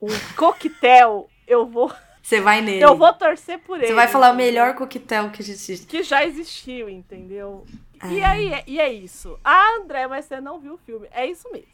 um 0.00 0.06
coquetel, 0.36 1.28
eu 1.46 1.66
vou, 1.66 1.92
Você 2.22 2.40
vai 2.40 2.60
nele. 2.60 2.84
eu 2.84 2.96
vou 2.96 3.12
torcer 3.14 3.58
por 3.60 3.78
ele. 3.78 3.88
Você 3.88 3.94
vai 3.94 4.06
falar 4.06 4.30
o 4.32 4.36
melhor 4.36 4.74
coquetel 4.76 5.30
que 5.30 5.40
existe. 5.42 5.86
que 5.86 6.04
já 6.04 6.24
existiu, 6.24 6.88
entendeu? 6.88 7.66
E 8.12 8.22
Ah. 8.22 8.30
aí, 8.30 8.52
é- 8.52 8.64
e 8.68 8.78
é 8.80 8.92
isso. 8.92 9.36
Ah, 9.42 9.76
André, 9.80 10.06
mas 10.06 10.24
você 10.26 10.40
não 10.40 10.60
viu 10.60 10.74
o 10.74 10.78
filme. 10.78 11.08
É 11.10 11.26
isso 11.26 11.50
mesmo. 11.50 11.66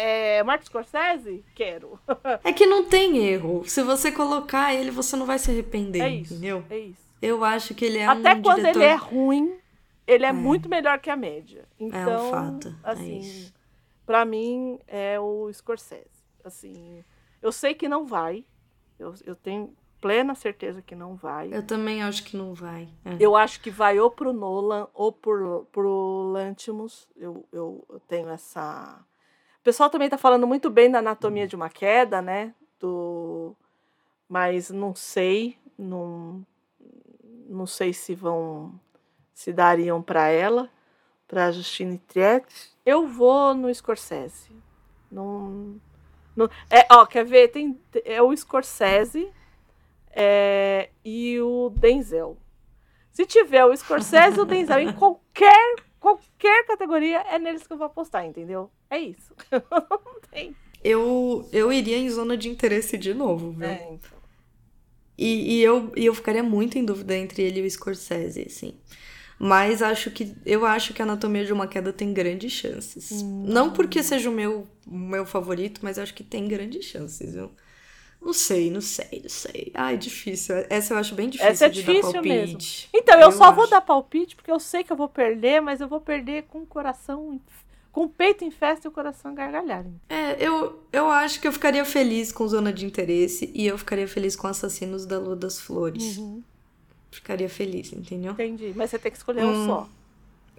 É, 0.00 0.42
Martin 0.44 0.66
Scorsese? 0.66 1.44
Quero. 1.54 1.98
É 2.44 2.52
que 2.52 2.64
não 2.66 2.84
tem 2.84 3.18
erro. 3.18 3.64
Se 3.66 3.82
você 3.82 4.12
colocar 4.12 4.72
ele, 4.72 4.92
você 4.92 5.16
não 5.16 5.26
vai 5.26 5.38
se 5.38 5.50
arrepender, 5.50 6.00
É 6.02 6.08
isso. 6.08 6.34
entendeu? 6.34 6.64
É 6.70 6.78
isso. 6.78 7.08
Eu 7.20 7.44
acho 7.44 7.74
que 7.74 7.84
ele 7.84 7.98
é 7.98 8.06
Até 8.06 8.34
um 8.34 8.42
quando 8.42 8.58
diretor... 8.58 8.80
ele 8.80 8.84
é 8.88 8.94
ruim, 8.94 9.58
ele 10.06 10.24
é, 10.24 10.32
muito 10.32 10.68
melhor 10.68 11.00
que 11.00 11.10
a 11.10 11.16
média. 11.16 11.66
Então, 11.80 12.30
fato, 12.30 12.68
é 12.68 12.90
assim, 12.90 13.18
isso. 13.18 13.52
pra 14.06 14.24
mim 14.24 14.78
é 14.86 15.18
o 15.18 15.52
Scorsese. 15.52 16.06
Assim, 16.44 17.04
eu 17.42 17.50
sei 17.50 17.74
que 17.74 17.88
não 17.88 18.06
vai. 18.06 18.44
Eu, 18.98 19.14
eu 19.26 19.34
tenho 19.34 19.74
plena 20.00 20.34
certeza 20.34 20.80
que 20.80 20.94
não 20.94 21.16
vai. 21.16 21.52
Eu 21.52 21.66
também 21.66 22.02
acho 22.02 22.22
que 22.24 22.36
não 22.36 22.54
vai. 22.54 22.88
É. 23.04 23.16
Eu 23.18 23.34
acho 23.34 23.60
que 23.60 23.70
vai 23.70 23.98
ou 23.98 24.10
pro 24.10 24.32
Nolan 24.32 24.86
ou 24.94 25.12
pro, 25.12 25.66
pro 25.72 26.30
Lantimos. 26.32 27.08
Eu, 27.16 27.44
eu, 27.52 27.84
eu 27.90 28.00
tenho 28.00 28.28
essa. 28.28 29.04
O 29.68 29.70
pessoal 29.70 29.90
também 29.90 30.08
tá 30.08 30.16
falando 30.16 30.46
muito 30.46 30.70
bem 30.70 30.90
da 30.90 31.00
anatomia 31.00 31.46
de 31.46 31.54
uma 31.54 31.68
queda, 31.68 32.22
né? 32.22 32.54
Do... 32.80 33.54
Mas 34.26 34.70
não 34.70 34.94
sei. 34.94 35.58
Não, 35.76 36.42
não 37.46 37.66
sei 37.66 37.92
se 37.92 38.14
vão. 38.14 38.72
Se 39.34 39.52
dariam 39.52 40.00
para 40.00 40.30
ela, 40.30 40.70
para 41.26 41.52
Justine 41.52 41.98
Triet. 41.98 42.46
Eu 42.86 43.06
vou 43.06 43.52
no 43.52 43.72
Scorsese. 43.74 44.50
Não, 45.12 45.78
No, 46.34 46.50
é, 46.70 46.86
ó, 46.90 47.04
quer 47.04 47.26
ver? 47.26 47.48
Tem, 47.48 47.78
é 48.06 48.22
o 48.22 48.34
Scorsese 48.34 49.30
é, 50.12 50.88
e 51.04 51.38
o 51.42 51.70
Denzel. 51.76 52.38
Se 53.12 53.26
tiver 53.26 53.66
o 53.66 53.76
Scorsese 53.76 54.38
e 54.38 54.40
o 54.40 54.46
Denzel 54.46 54.78
em 54.78 54.92
qualquer, 54.96 55.74
qualquer 56.00 56.66
categoria, 56.66 57.18
é 57.20 57.38
neles 57.38 57.66
que 57.66 57.72
eu 57.72 57.78
vou 57.78 57.86
apostar, 57.86 58.24
entendeu? 58.24 58.70
É 58.90 58.98
isso. 58.98 59.34
Não 59.50 60.20
tem. 60.30 60.54
Eu, 60.82 61.48
eu 61.52 61.72
iria 61.72 61.96
em 61.96 62.08
zona 62.08 62.36
de 62.36 62.48
interesse 62.48 62.96
de 62.96 63.12
novo, 63.12 63.52
viu? 63.52 63.68
É, 63.68 63.88
então. 63.92 64.18
E, 65.16 65.56
e, 65.56 65.62
eu, 65.62 65.92
e 65.96 66.06
eu 66.06 66.14
ficaria 66.14 66.42
muito 66.42 66.78
em 66.78 66.84
dúvida 66.84 67.16
entre 67.16 67.42
ele 67.42 67.60
e 67.60 67.66
o 67.66 67.70
Scorsese, 67.70 68.44
assim. 68.46 68.78
Mas 69.38 69.82
acho 69.82 70.10
que 70.10 70.34
eu 70.44 70.64
acho 70.64 70.92
que 70.92 71.02
a 71.02 71.04
Anatomia 71.04 71.44
de 71.44 71.52
uma 71.52 71.66
Queda 71.66 71.92
tem 71.92 72.12
grandes 72.12 72.52
chances. 72.52 73.22
Hum. 73.22 73.44
Não 73.46 73.72
porque 73.72 74.02
seja 74.02 74.28
o 74.28 74.32
meu, 74.32 74.66
o 74.86 74.96
meu 74.96 75.24
favorito, 75.24 75.80
mas 75.82 75.98
acho 75.98 76.14
que 76.14 76.24
tem 76.24 76.46
grandes 76.48 76.84
chances, 76.84 77.34
viu? 77.34 77.50
Não 78.20 78.32
sei, 78.32 78.70
não 78.70 78.80
sei, 78.80 79.20
não 79.22 79.28
sei. 79.30 79.70
Ai, 79.74 79.96
difícil. 79.96 80.54
Essa 80.68 80.92
eu 80.94 80.98
acho 80.98 81.14
bem 81.14 81.28
difícil 81.30 81.50
Essa 81.52 81.66
é 81.66 81.68
de 81.68 81.80
difícil 81.82 82.12
dar 82.12 82.22
mesmo. 82.22 82.58
Então, 82.92 83.14
eu, 83.14 83.26
Eu 83.28 83.32
só 83.32 83.50
vou 83.52 83.62
acho. 83.62 83.70
dar 83.70 83.80
palpite 83.80 84.34
porque 84.36 84.50
eu 84.50 84.58
sei 84.60 84.82
que 84.84 84.92
eu 84.92 84.96
vou 84.96 85.08
perder, 85.08 85.60
mas 85.60 85.80
eu 85.80 85.88
vou 85.88 86.00
perder 86.00 86.42
com 86.44 86.58
o 86.58 86.66
coração, 86.66 87.40
com 87.92 88.02
o 88.04 88.08
peito 88.08 88.44
em 88.44 88.50
festa 88.50 88.86
e 88.86 88.88
o 88.88 88.92
coração 88.92 89.34
gargalhar. 89.34 89.86
É, 90.08 90.36
eu, 90.44 90.82
eu 90.92 91.06
acho 91.10 91.40
que 91.40 91.48
eu 91.48 91.52
ficaria 91.52 91.84
feliz 91.84 92.30
com 92.32 92.46
Zona 92.46 92.72
de 92.72 92.84
Interesse 92.84 93.50
e 93.54 93.66
eu 93.66 93.78
ficaria 93.78 94.06
feliz 94.08 94.34
com 94.36 94.46
Assassinos 94.46 95.06
da 95.06 95.18
Lua 95.18 95.36
das 95.36 95.60
Flores. 95.60 96.18
Uhum, 96.18 96.42
Ficaria 97.10 97.48
feliz, 97.48 97.92
entendeu? 97.92 98.32
entendi. 98.32 98.72
Mas 98.76 98.90
você 98.90 98.98
tem 98.98 99.10
que 99.10 99.16
escolher 99.16 99.44
um 99.44 99.52
Hum. 99.62 99.66
só. 99.66 99.88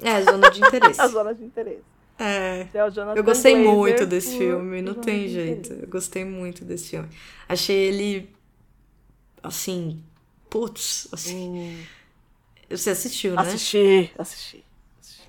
É, 0.01 0.21
Zona 0.23 0.49
de 0.49 0.59
Interesse. 0.65 0.99
A 1.01 1.07
zona 1.07 1.35
de 1.35 1.43
interesse. 1.43 1.83
É. 2.19 2.67
Eu 3.15 3.23
gostei 3.23 3.53
Glazer 3.53 3.73
muito 3.73 4.05
desse 4.05 4.37
filme, 4.37 4.81
não 4.81 4.93
tem 4.95 5.27
jeito. 5.29 5.71
Eu 5.73 5.87
gostei 5.87 6.25
muito 6.25 6.65
desse 6.65 6.89
filme. 6.89 7.07
Achei 7.47 7.75
ele. 7.77 8.29
Assim. 9.41 10.03
Putz, 10.49 11.07
assim. 11.11 11.47
Hum, 11.47 11.83
Você 12.69 12.89
assistiu, 12.89 13.35
né? 13.35 13.41
assisti, 13.41 14.11
assisti. 14.17 14.65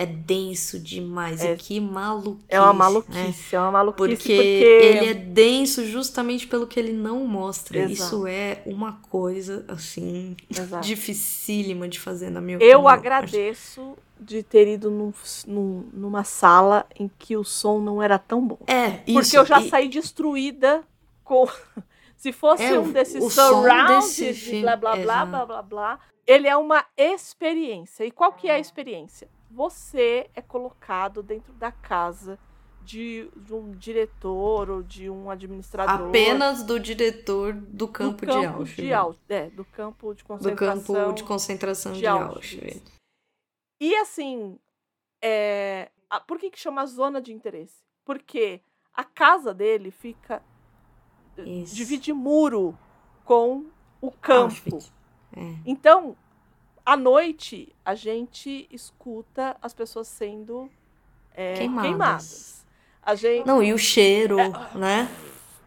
É 0.02 0.06
denso 0.06 0.78
demais. 0.78 1.42
É. 1.44 1.52
E 1.52 1.56
que 1.56 1.78
maluquice. 1.80 2.46
É 2.48 2.58
uma 2.60 2.72
né? 2.72 2.78
maluquice, 2.78 3.54
é 3.56 3.60
uma 3.60 3.70
maluquice 3.70 4.08
Porque, 4.08 4.34
porque, 4.34 4.86
ele 4.98 5.06
é 5.10 5.14
denso 5.14 5.84
justamente 5.84 6.46
pelo 6.46 6.66
que 6.66 6.80
ele 6.80 6.92
não 6.92 7.26
mostra. 7.26 7.80
Exato. 7.80 7.92
Isso 7.92 8.26
é 8.26 8.62
uma 8.64 8.94
coisa, 9.10 9.64
assim, 9.68 10.34
Exato. 10.48 10.86
dificílima 10.86 11.86
de 11.86 12.00
fazer, 12.00 12.30
na 12.30 12.40
minha 12.40 12.56
Eu 12.58 12.80
opinião. 12.80 12.88
agradeço 12.88 13.94
de 14.18 14.42
ter 14.42 14.68
ido 14.68 14.90
num- 14.90 15.12
num- 15.46 15.88
numa 15.92 16.24
sala 16.24 16.86
em 16.98 17.10
que 17.18 17.36
o 17.36 17.44
som 17.44 17.78
não 17.78 18.02
era 18.02 18.18
tão 18.18 18.46
bom. 18.46 18.58
É, 18.66 19.00
isso. 19.06 19.12
Porque 19.20 19.36
eu 19.38 19.44
já 19.44 19.60
e- 19.60 19.68
saí 19.68 19.88
destruída 19.88 20.82
com. 21.22 21.46
Se 22.16 22.32
fosse 22.32 22.62
É, 22.64 22.78
um 22.78 22.90
desses 22.92 23.22
o 23.22 23.30
som 23.30 23.48
surround 23.62 23.94
desse 24.06 24.32
de 24.34 24.60
blá 24.60 24.76
blá 24.76 24.92
blá 24.96 25.02
exato. 25.22 25.30
blá 25.30 25.46
blá 25.46 25.62
blá, 25.62 25.98
ele 26.26 26.46
é 26.46 26.54
uma 26.56 26.84
experiência. 26.96 28.04
E 28.04 28.10
qual 28.10 28.32
que 28.32 28.46
é 28.48 28.52
a 28.54 28.58
experiência? 28.58 29.26
Você 29.50 30.30
é 30.34 30.40
colocado 30.40 31.22
dentro 31.22 31.52
da 31.54 31.72
casa 31.72 32.38
de, 32.82 33.30
de 33.36 33.54
um 33.54 33.72
diretor 33.72 34.70
ou 34.70 34.82
de 34.82 35.10
um 35.10 35.30
administrador. 35.30 36.08
Apenas 36.08 36.62
do 36.62 36.78
diretor 36.78 37.52
do 37.52 37.60
do 37.60 37.88
campo, 37.88 38.26
campo 38.26 38.40
de 38.40 38.46
Auschwitz. 38.46 38.76
de 38.76 38.92
Auschwitz. 38.92 39.30
É, 39.30 39.50
do 39.50 39.64
campo 39.64 40.14
de 40.14 40.22
do 40.22 40.26
concentração. 40.26 40.94
campo 40.94 41.12
de 41.12 41.24
concentração 41.24 41.92
de, 41.92 42.00
de 42.00 42.06
Auschwitz. 42.06 42.36
Auschwitz. 42.36 42.92
E 43.80 43.94
assim, 43.96 44.58
é, 45.22 45.90
por 46.26 46.38
que, 46.38 46.50
que 46.50 46.58
chama 46.58 46.86
zona 46.86 47.20
de 47.20 47.32
interesse? 47.32 47.82
Porque 48.04 48.60
a 48.92 49.04
casa 49.04 49.54
dele 49.54 49.90
fica. 49.90 50.42
Isso. 51.38 51.74
divide 51.74 52.12
muro 52.12 52.76
com 53.24 53.66
o 54.00 54.10
campo. 54.10 54.78
É. 55.34 55.54
Então, 55.64 56.16
à 56.92 56.96
noite, 56.96 57.72
a 57.84 57.94
gente 57.94 58.66
escuta 58.72 59.56
as 59.62 59.72
pessoas 59.72 60.08
sendo 60.08 60.68
é, 61.34 61.54
Queimadas. 61.54 61.82
queimadas. 61.88 62.66
A 63.02 63.14
gente. 63.14 63.46
Não, 63.46 63.62
e 63.62 63.72
o 63.72 63.78
cheiro, 63.78 64.38
É. 64.38 64.48
né? 64.74 65.08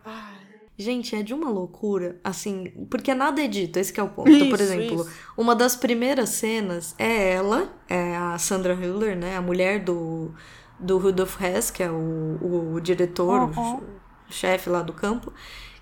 Ai, 0.05 0.33
Gente, 0.75 1.15
é 1.15 1.21
de 1.21 1.35
uma 1.35 1.49
loucura, 1.51 2.19
assim, 2.23 2.71
porque 2.89 3.13
nada 3.13 3.43
é 3.43 3.47
dito, 3.47 3.77
esse 3.77 3.93
que 3.93 3.99
é 3.99 4.03
o 4.03 4.09
ponto. 4.09 4.29
Então, 4.31 4.49
por 4.49 4.59
isso, 4.59 4.73
exemplo, 4.73 5.01
isso. 5.01 5.11
uma 5.37 5.55
das 5.55 5.75
primeiras 5.75 6.29
cenas 6.29 6.95
é 6.97 7.31
ela, 7.33 7.71
é 7.87 8.15
a 8.17 8.37
Sandra 8.39 8.73
Hüller, 8.73 9.15
né? 9.15 9.37
A 9.37 9.41
mulher 9.41 9.83
do, 9.83 10.33
do 10.79 10.97
Rudolf 10.97 11.39
Hess, 11.39 11.69
que 11.69 11.83
é 11.83 11.91
o, 11.91 12.73
o 12.73 12.81
diretor, 12.81 13.41
Uhum. 13.55 13.75
o 13.77 13.83
chefe 14.31 14.67
lá 14.67 14.81
do 14.81 14.93
campo, 14.93 15.31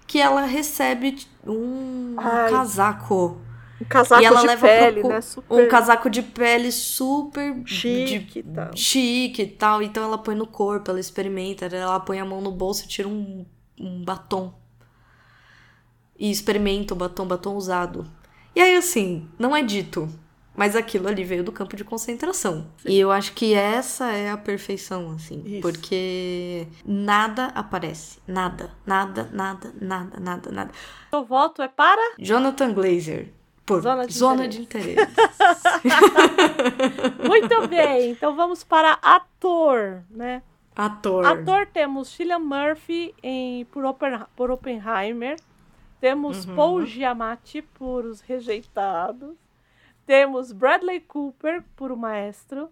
que 0.05 0.19
ela 0.19 0.41
recebe 0.41 1.25
um 1.47 2.15
Ai. 2.17 2.51
casaco. 2.51 3.39
Um 3.81 3.85
casaco 3.85 4.21
E 4.21 4.25
ela 4.25 4.41
de 4.41 4.47
leva 4.47 4.67
pro 4.67 4.77
pele, 4.77 5.01
cu- 5.01 5.07
né? 5.09 5.21
Super 5.21 5.53
Um 5.65 5.67
casaco 5.67 6.09
de 6.09 6.21
pele 6.21 6.71
super 6.71 7.61
chique 7.65 8.39
e 8.39 8.43
de- 8.43 8.53
tal. 8.53 8.71
chique 8.77 9.41
e 9.41 9.47
tal. 9.47 9.81
Então 9.81 10.03
ela 10.03 10.17
põe 10.17 10.35
no 10.35 10.45
corpo, 10.47 10.91
ela 10.91 10.99
experimenta, 10.99 11.65
ela 11.65 11.99
põe 11.99 12.19
a 12.19 12.25
mão 12.25 12.39
no 12.41 12.51
bolso 12.51 12.85
e 12.85 12.87
tira 12.87 13.07
um, 13.07 13.45
um 13.79 14.03
batom. 14.03 14.53
E 16.17 16.29
experimenta 16.29 16.93
o 16.93 16.97
batom, 16.97 17.25
batom 17.25 17.55
usado. 17.55 18.05
E 18.55 18.61
aí, 18.61 18.75
assim, 18.75 19.27
não 19.39 19.55
é 19.55 19.63
dito. 19.63 20.07
Mas 20.53 20.75
aquilo 20.75 21.07
ali 21.07 21.23
veio 21.23 21.45
do 21.45 21.51
campo 21.51 21.77
de 21.77 21.83
concentração. 21.83 22.67
E 22.85 22.99
eu 22.99 23.09
acho 23.09 23.31
que 23.31 23.53
essa 23.53 24.11
é 24.11 24.29
a 24.29 24.35
perfeição, 24.37 25.11
assim. 25.11 25.41
Isso. 25.45 25.61
Porque 25.61 26.67
nada 26.85 27.45
aparece. 27.55 28.19
Nada, 28.27 28.69
nada, 28.85 29.29
nada, 29.31 29.73
nada, 29.81 30.19
nada, 30.19 30.51
nada. 30.51 30.71
Meu 31.11 31.23
voto 31.23 31.61
é 31.61 31.69
para. 31.69 32.15
Jonathan 32.19 32.73
Glazer. 32.73 33.31
Por 33.75 33.81
Zona 33.81 34.07
de 34.07 34.13
zona 34.13 34.47
de 34.47 34.61
interesse. 34.61 34.95
Muito 37.27 37.67
bem, 37.67 38.11
então 38.11 38.35
vamos 38.35 38.63
para 38.63 38.93
ator, 39.01 40.03
né? 40.09 40.41
Ator. 40.75 41.25
Ator 41.25 41.67
temos 41.67 42.09
Cillian 42.09 42.39
Murphy 42.39 43.13
em, 43.21 43.65
por, 43.65 43.83
Oppen- 43.85 44.25
por 44.35 44.49
Oppenheimer. 44.51 45.35
Temos 45.99 46.45
Uhum. 46.45 46.55
Paul 46.55 46.85
Giamatti 46.85 47.61
por 47.61 48.05
Os 48.05 48.21
Rejeitados. 48.21 49.35
Temos 50.05 50.51
Bradley 50.51 50.99
Cooper 51.01 51.63
por 51.75 51.91
O 51.91 51.97
Maestro. 51.97 52.69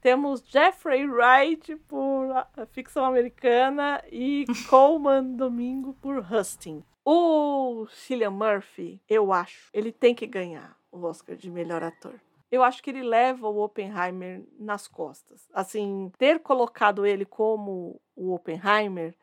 Temos 0.00 0.42
Jeffrey 0.48 1.06
Wright 1.06 1.76
por 1.88 2.30
a- 2.32 2.46
a 2.56 2.66
Ficção 2.66 3.04
Americana 3.04 4.02
e 4.10 4.46
Coleman 4.70 5.36
Domingo 5.36 5.94
por 6.00 6.18
Husting. 6.18 6.82
O 7.04 7.86
Cillian 7.90 8.30
Murphy, 8.30 9.00
eu 9.08 9.32
acho, 9.32 9.68
ele 9.72 9.90
tem 9.90 10.14
que 10.14 10.26
ganhar 10.26 10.76
o 10.90 11.02
Oscar 11.04 11.36
de 11.36 11.50
melhor 11.50 11.82
ator. 11.82 12.14
Eu 12.50 12.62
acho 12.62 12.82
que 12.82 12.90
ele 12.90 13.02
leva 13.02 13.48
o 13.48 13.64
Oppenheimer 13.64 14.42
nas 14.58 14.86
costas. 14.86 15.48
Assim, 15.54 16.12
ter 16.18 16.38
colocado 16.40 17.06
ele 17.06 17.24
como 17.24 17.98
o 18.14 18.34
Oppenheimer, 18.34 19.14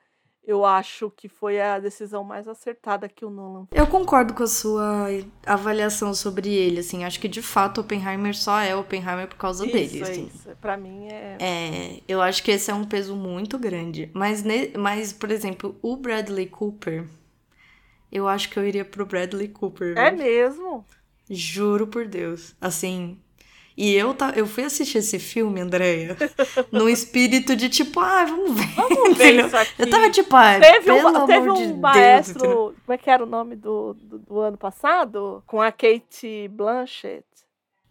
eu 0.43 0.65
acho 0.65 1.11
que 1.15 1.29
foi 1.29 1.61
a 1.61 1.77
decisão 1.77 2.23
mais 2.23 2.47
acertada 2.47 3.07
que 3.07 3.23
o 3.23 3.29
Nolan 3.29 3.67
Eu 3.71 3.85
concordo 3.85 4.33
com 4.33 4.41
a 4.41 4.47
sua 4.47 5.07
avaliação 5.45 6.11
sobre 6.11 6.51
ele, 6.51 6.79
assim. 6.79 7.03
Acho 7.03 7.19
que 7.19 7.27
de 7.27 7.43
fato 7.43 7.81
Oppenheimer 7.81 8.35
só 8.35 8.59
é 8.59 8.75
Oppenheimer 8.75 9.27
por 9.27 9.37
causa 9.37 9.63
Isso, 9.63 9.73
dele, 9.73 9.99
é 9.99 10.01
assim. 10.01 10.25
isso. 10.25 10.49
Pra 10.59 10.75
mim 10.75 11.07
é. 11.07 11.37
É, 11.39 12.01
eu 12.07 12.19
acho 12.19 12.41
que 12.41 12.49
esse 12.49 12.71
é 12.71 12.73
um 12.73 12.83
peso 12.83 13.15
muito 13.15 13.59
grande. 13.59 14.09
Mas, 14.11 14.43
mas, 14.75 15.13
por 15.13 15.29
exemplo, 15.29 15.77
o 15.83 15.95
Bradley 15.95 16.47
Cooper, 16.47 17.07
eu 18.11 18.27
acho 18.27 18.49
que 18.49 18.57
eu 18.57 18.65
iria 18.67 18.85
pro 18.85 19.05
Bradley 19.05 19.47
Cooper. 19.47 19.97
É 19.97 20.09
viu? 20.09 20.23
mesmo? 20.23 20.85
Juro 21.29 21.87
por 21.87 22.07
Deus. 22.07 22.55
Assim. 22.59 23.19
E 23.77 23.95
eu, 23.95 24.13
tá, 24.13 24.33
eu 24.35 24.45
fui 24.45 24.65
assistir 24.65 24.97
esse 24.97 25.17
filme, 25.17 25.61
Andréia, 25.61 26.17
num 26.69 26.89
espírito 26.89 27.55
de 27.55 27.69
tipo, 27.69 28.01
ah, 28.01 28.25
vamos 28.25 28.59
ver. 28.59 28.75
Vamos 28.75 29.17
ver 29.17 29.45
isso 29.45 29.55
aqui. 29.55 29.71
Eu 29.77 29.89
tava 29.89 30.09
tipo, 30.09 30.35
ah, 30.35 30.59
Teve 30.59 30.81
pelo 30.81 31.07
um, 31.07 31.25
teve 31.25 31.39
amor 31.39 31.51
um 31.51 31.53
de 31.53 31.67
Deus, 31.67 31.79
maestro, 31.79 32.39
entendeu? 32.39 32.75
como 32.85 32.93
é 32.93 32.97
que 32.97 33.09
era 33.09 33.23
o 33.23 33.25
nome 33.25 33.55
do, 33.55 33.93
do, 33.93 34.19
do 34.19 34.39
ano 34.41 34.57
passado? 34.57 35.41
Com 35.47 35.61
a 35.61 35.71
Kate 35.71 36.49
Blanchett. 36.49 37.23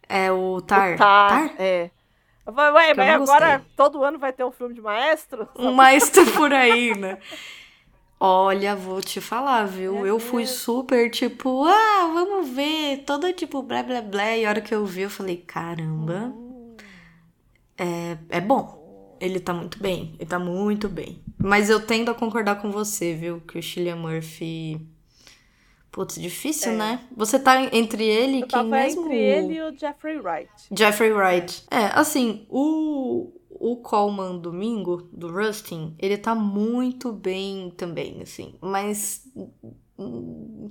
É 0.06 0.30
o 0.30 0.60
Tar. 0.60 0.94
O 0.94 0.98
Tar, 0.98 1.54
é. 1.58 1.90
Vai, 2.44 2.72
vai, 2.72 2.84
Que 2.86 2.92
eu 2.92 2.96
mas 2.96 3.22
agora 3.22 3.58
gostei. 3.58 3.72
todo 3.76 4.04
ano 4.04 4.18
vai 4.18 4.32
ter 4.32 4.44
um 4.44 4.50
filme 4.50 4.74
de 4.74 4.80
maestro? 4.82 5.48
Um 5.56 5.72
maestro 5.72 6.24
por 6.32 6.52
aí, 6.52 6.94
né? 6.98 7.18
Olha, 8.20 8.74
vou 8.74 9.00
te 9.00 9.20
falar, 9.20 9.64
viu? 9.66 10.04
É 10.04 10.10
eu 10.10 10.18
fui 10.18 10.44
super 10.46 11.08
tipo, 11.10 11.64
ah, 11.64 12.10
vamos 12.12 12.48
ver, 12.48 13.04
toda 13.06 13.32
tipo 13.32 13.62
blá 13.62 13.82
blá 13.82 14.00
blá. 14.02 14.36
E 14.36 14.44
a 14.44 14.48
hora 14.48 14.60
que 14.60 14.74
eu 14.74 14.84
vi, 14.84 15.02
eu 15.02 15.10
falei, 15.10 15.36
caramba, 15.36 16.34
é, 17.76 18.18
é 18.28 18.40
bom. 18.40 19.16
Ele 19.20 19.40
tá 19.40 19.52
muito 19.52 19.80
bem, 19.80 20.14
ele 20.18 20.28
tá 20.28 20.38
muito 20.38 20.88
bem. 20.88 21.20
Mas 21.36 21.70
eu 21.70 21.84
tendo 21.84 22.10
a 22.10 22.14
concordar 22.14 22.60
com 22.60 22.70
você, 22.70 23.14
viu? 23.14 23.40
Que 23.40 23.58
o 23.58 23.62
Cillian 23.62 23.96
Murphy. 23.96 24.80
Putz, 25.90 26.20
difícil, 26.20 26.72
É. 26.72 26.76
né? 26.76 27.00
Você 27.16 27.38
tá 27.38 27.60
entre 27.74 28.04
ele 28.04 28.38
e 28.40 28.42
quem 28.46 28.64
mesmo? 28.64 29.02
entre 29.06 29.16
ele 29.16 29.54
e 29.54 29.62
o 29.62 29.76
Jeffrey 29.76 30.18
Wright. 30.18 30.50
Jeffrey 30.70 31.12
Wright. 31.12 31.64
É, 31.70 31.86
assim, 31.98 32.46
o, 32.48 33.32
o 33.58 33.76
Coleman 33.76 34.38
Domingo, 34.38 35.08
do 35.12 35.30
Rustin, 35.32 35.94
ele 35.98 36.16
tá 36.16 36.34
muito 36.34 37.12
bem 37.12 37.70
também, 37.76 38.22
assim. 38.22 38.54
Mas. 38.60 39.26
hum, 39.98 40.70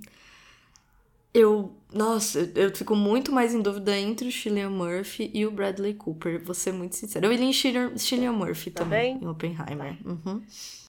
Eu. 1.33 1.75
Nossa, 1.93 2.51
eu 2.55 2.75
fico 2.75 2.95
muito 2.95 3.31
mais 3.31 3.53
em 3.53 3.61
dúvida 3.61 3.97
entre 3.97 4.27
o 4.27 4.31
Cillian 4.31 4.69
Murphy 4.69 5.31
e 5.33 5.45
o 5.45 5.51
Bradley 5.51 5.93
Cooper, 5.93 6.43
vou 6.43 6.53
ser 6.53 6.73
muito 6.73 6.95
sincera. 6.95 7.25
Eu 7.25 7.31
iria 7.31 7.45
em 7.45 7.53
Cillian, 7.53 8.31
Murphy 8.33 8.71
também, 8.71 9.13
Também? 9.13 9.23
em 9.23 9.27
Oppenheimer. 9.27 9.97
Uhum. 10.05 10.41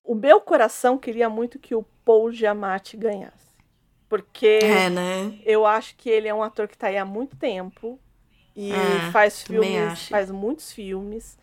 O 0.04 0.14
meu 0.14 0.40
coração 0.40 0.96
queria 0.98 1.28
muito 1.28 1.58
que 1.58 1.74
o 1.74 1.84
Paul 2.04 2.32
Giamatti 2.32 2.96
ganhasse. 2.96 3.48
Porque 4.08 4.58
É, 4.62 4.88
né? 4.88 5.38
eu 5.44 5.66
acho 5.66 5.94
que 5.96 6.08
ele 6.08 6.26
é 6.28 6.34
um 6.34 6.42
ator 6.42 6.66
que 6.66 6.78
tá 6.78 6.86
aí 6.86 6.96
há 6.96 7.04
muito 7.04 7.36
tempo 7.36 8.00
e 8.56 8.72
É, 8.72 9.10
faz 9.12 9.42
filmes, 9.42 10.08
faz 10.08 10.30
muitos 10.30 10.72
filmes. 10.72 11.38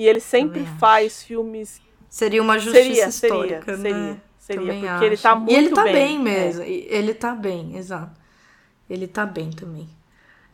E 0.00 0.08
ele 0.08 0.20
sempre 0.20 0.60
Também 0.60 0.68
acho. 0.72 0.78
faz 0.80 1.22
filmes. 1.22 1.80
Seria 2.08 2.40
uma 2.42 2.58
justiça 2.58 2.82
Seria, 2.84 3.10
seria, 3.10 3.34
histórica, 3.36 3.76
né? 3.76 3.82
seria, 3.90 4.22
seria, 4.38 4.60
Também 4.72 4.80
porque 4.90 5.04
ele 5.04 5.14
acho. 5.14 5.22
tá 5.22 5.34
muito 5.36 5.52
E 5.52 5.54
ele 5.56 5.68
tá 5.70 5.82
bem, 5.84 5.92
bem, 5.94 6.18
mesmo. 6.18 6.62
e 6.64 6.86
Ele 6.88 7.14
tá 7.14 7.34
bem, 7.34 7.76
exato. 7.76 8.18
Ele 8.88 9.06
tá 9.06 9.26
bem 9.26 9.50
também. 9.50 9.88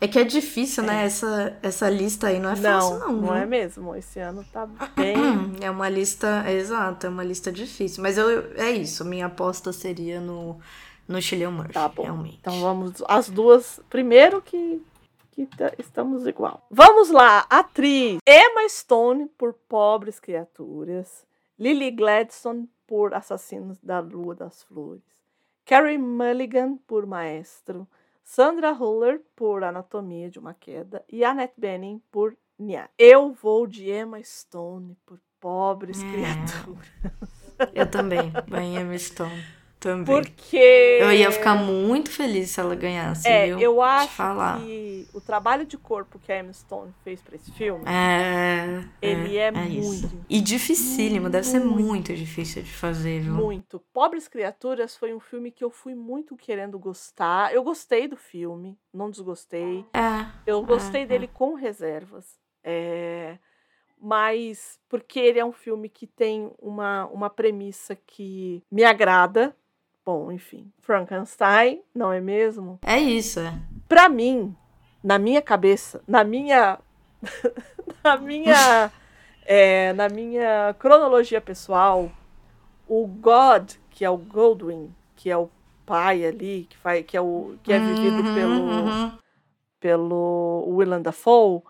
É 0.00 0.06
que 0.06 0.18
é 0.18 0.24
difícil, 0.24 0.82
né? 0.82 1.04
Essa, 1.04 1.56
essa 1.62 1.88
lista 1.88 2.26
aí 2.26 2.38
não 2.38 2.50
é 2.50 2.56
fácil, 2.56 2.98
não, 2.98 3.12
não. 3.12 3.34
é 3.34 3.46
mesmo. 3.46 3.94
Esse 3.96 4.18
ano 4.18 4.44
tá 4.52 4.66
bem. 4.96 5.14
É 5.62 5.70
uma 5.70 5.88
lista, 5.88 6.42
é 6.46 6.52
exato, 6.54 7.06
é 7.06 7.08
uma 7.08 7.24
lista 7.24 7.50
difícil. 7.52 8.02
Mas 8.02 8.18
eu, 8.18 8.52
é 8.56 8.70
isso, 8.72 9.04
minha 9.04 9.24
aposta 9.26 9.72
seria 9.72 10.20
no, 10.20 10.58
no 11.08 11.22
Cillian 11.22 11.50
Murphy, 11.52 11.72
Tá 11.72 11.88
bom. 11.88 12.02
realmente. 12.02 12.36
Então 12.40 12.60
vamos 12.60 13.02
as 13.08 13.30
duas. 13.30 13.80
Primeiro 13.88 14.42
que, 14.42 14.82
que 15.36 15.46
tá- 15.46 15.72
estamos 15.78 16.26
igual. 16.26 16.66
Vamos 16.70 17.10
lá, 17.10 17.46
atriz 17.50 18.18
Emma 18.26 18.66
Stone 18.68 19.26
por 19.36 19.52
Pobres 19.52 20.18
Criaturas, 20.18 21.26
Lily 21.58 21.90
Gladstone 21.90 22.68
por 22.86 23.14
Assassinos 23.14 23.78
da 23.82 24.00
Lua 24.00 24.34
das 24.34 24.62
Flores, 24.64 25.02
Carrie 25.64 25.98
Mulligan 25.98 26.76
por 26.86 27.06
Maestro, 27.06 27.86
Sandra 28.24 28.72
Huller 28.72 29.20
por 29.36 29.62
Anatomia 29.62 30.30
de 30.30 30.38
uma 30.38 30.54
Queda 30.54 31.04
e 31.08 31.24
Annette 31.24 31.54
Bening 31.56 32.00
por 32.10 32.36
Nia. 32.58 32.88
Eu 32.98 33.32
vou 33.32 33.66
de 33.66 33.90
Emma 33.90 34.20
Stone 34.22 34.96
por 35.04 35.20
Pobres 35.40 36.02
É. 36.02 36.10
Criaturas. 36.12 36.88
Eu 37.74 37.90
também, 37.90 38.32
Emma 38.80 38.98
Stone. 38.98 39.44
Também. 39.86 40.04
Porque 40.20 40.98
Eu 41.00 41.12
ia 41.12 41.30
ficar 41.30 41.54
muito 41.54 42.10
feliz 42.10 42.50
se 42.50 42.58
ela 42.58 42.74
ganhasse, 42.74 43.28
É, 43.28 43.46
viu? 43.46 43.60
eu 43.60 43.80
acho 43.80 44.12
falar. 44.14 44.58
que 44.58 45.06
o 45.14 45.20
trabalho 45.20 45.64
de 45.64 45.78
corpo 45.78 46.18
que 46.18 46.32
a 46.32 46.40
Emma 46.40 46.52
Stone 46.52 46.92
fez 47.04 47.22
pra 47.22 47.36
esse 47.36 47.52
filme, 47.52 47.84
É, 47.86 48.82
ele 49.00 49.36
é, 49.36 49.52
isso. 49.68 50.08
muito, 50.08 50.26
E 50.28 50.40
dificílimo, 50.40 51.30
deve 51.30 51.46
ser 51.46 51.60
muito. 51.60 51.84
muito 51.86 52.14
difícil 52.16 52.64
de 52.64 52.72
fazer, 52.72 53.20
viu? 53.20 53.34
muito. 53.34 53.78
Pobres 53.92 54.26
Criaturas 54.26 54.96
foi 54.96 55.14
um 55.14 55.20
filme 55.20 55.52
que 55.52 55.62
eu 55.62 55.70
fui 55.70 55.94
muito 55.94 56.36
querendo 56.36 56.80
gostar. 56.80 57.54
Eu 57.54 57.62
gostei 57.62 58.08
do 58.08 58.16
filme, 58.16 58.76
não 58.92 59.08
desgostei. 59.08 59.84
É. 59.94 60.26
Eu 60.44 60.64
gostei 60.64 61.02
é. 61.02 61.06
dele 61.06 61.28
com 61.28 61.54
reservas. 61.54 62.26
É, 62.64 63.38
Mas 64.00 64.78
porque 64.88 65.18
ele 65.18 65.38
é 65.38 65.44
um 65.44 65.52
filme 65.52 65.88
que 65.88 66.06
tem 66.06 66.50
uma, 66.58 67.06
uma 67.06 67.30
premissa 67.30 67.96
que 67.96 68.62
me 68.70 68.84
agrada. 68.84 69.56
Bom, 70.06 70.30
enfim, 70.30 70.72
Frankenstein, 70.78 71.82
não 71.92 72.12
é 72.12 72.20
mesmo? 72.20 72.78
É 72.80 72.96
isso, 72.96 73.40
é. 73.40 73.52
Pra 73.88 74.08
mim, 74.08 74.56
na 75.02 75.18
minha 75.18 75.42
cabeça, 75.42 76.00
na 76.06 76.22
minha. 76.22 76.78
na 78.04 78.16
minha. 78.16 78.92
é, 79.44 79.92
na 79.94 80.08
minha 80.08 80.76
cronologia 80.78 81.40
pessoal, 81.40 82.08
o 82.86 83.04
God, 83.04 83.72
que 83.90 84.04
é 84.04 84.10
o 84.10 84.16
Goldwyn, 84.16 84.94
que 85.16 85.28
é 85.28 85.36
o 85.36 85.50
pai 85.84 86.24
ali, 86.24 86.68
que, 86.70 86.76
faz, 86.76 87.04
que, 87.04 87.16
é, 87.16 87.20
o, 87.20 87.56
que 87.64 87.72
é 87.72 87.80
vivido 87.80 88.22
Uhum, 88.22 88.32
pelo, 88.32 88.60
uhum. 88.60 89.18
pelo 89.80 90.64
Willem 90.68 91.02
Dafoe, 91.02 91.62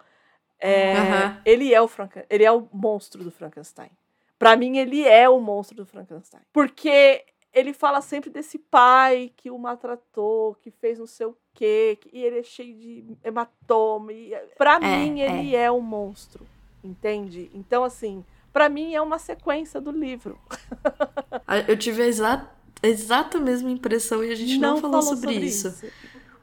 é, 0.61 0.99
Aham. 0.99 1.41
ele, 1.47 1.73
é 1.73 1.81
o 1.81 1.89
Franken, 1.89 2.25
ele 2.29 2.45
é 2.45 2.53
o 2.53 2.69
monstro 2.71 3.25
do 3.25 3.31
Frankenstein. 3.31 3.91
Pra 4.39 4.57
mim, 4.57 4.77
ele 4.77 5.09
é 5.09 5.27
o 5.27 5.41
monstro 5.41 5.75
do 5.79 5.87
Frankenstein. 5.87 6.43
Porque 6.53 7.25
ele 7.57 7.73
fala 7.73 8.03
sempre 8.03 8.29
desse 8.29 8.59
pai 8.59 9.33
que 9.35 9.51
o 9.51 9.59
maltratou, 9.59 10.55
que 10.61 10.71
fez 10.71 10.99
não 10.99 11.07
sei 11.07 11.27
o 11.27 11.37
quê, 11.55 11.99
que, 11.99 12.11
e 12.13 12.23
ele 12.23 12.41
é 12.41 12.43
cheio 12.43 12.77
de 12.77 13.05
hematoma. 13.25 14.13
E, 14.13 14.37
pra 14.59 14.75
É, 14.75 14.79
mim, 14.99 15.21
ele 15.21 15.57
é. 15.57 15.71
o 15.71 15.81
monstro. 15.81 16.47
Entende? 16.85 17.51
Então, 17.55 17.83
assim, 17.83 18.23
pra 18.53 18.69
mim 18.69 18.95
é 18.95 19.01
uma 19.01 19.19
sequência 19.19 19.81
do 19.81 19.91
livro. 19.91 20.39
Eu 21.67 21.79
tive 21.79 22.03
a 22.03 22.07
exata, 22.07 22.51
exata 22.83 23.41
mesma 23.41 23.71
impressão 23.71 24.23
e 24.23 24.31
a 24.31 24.35
gente 24.35 24.59
não, 24.59 24.77
falou, 24.77 25.01
sobre, 25.01 25.35
isso. 25.37 25.75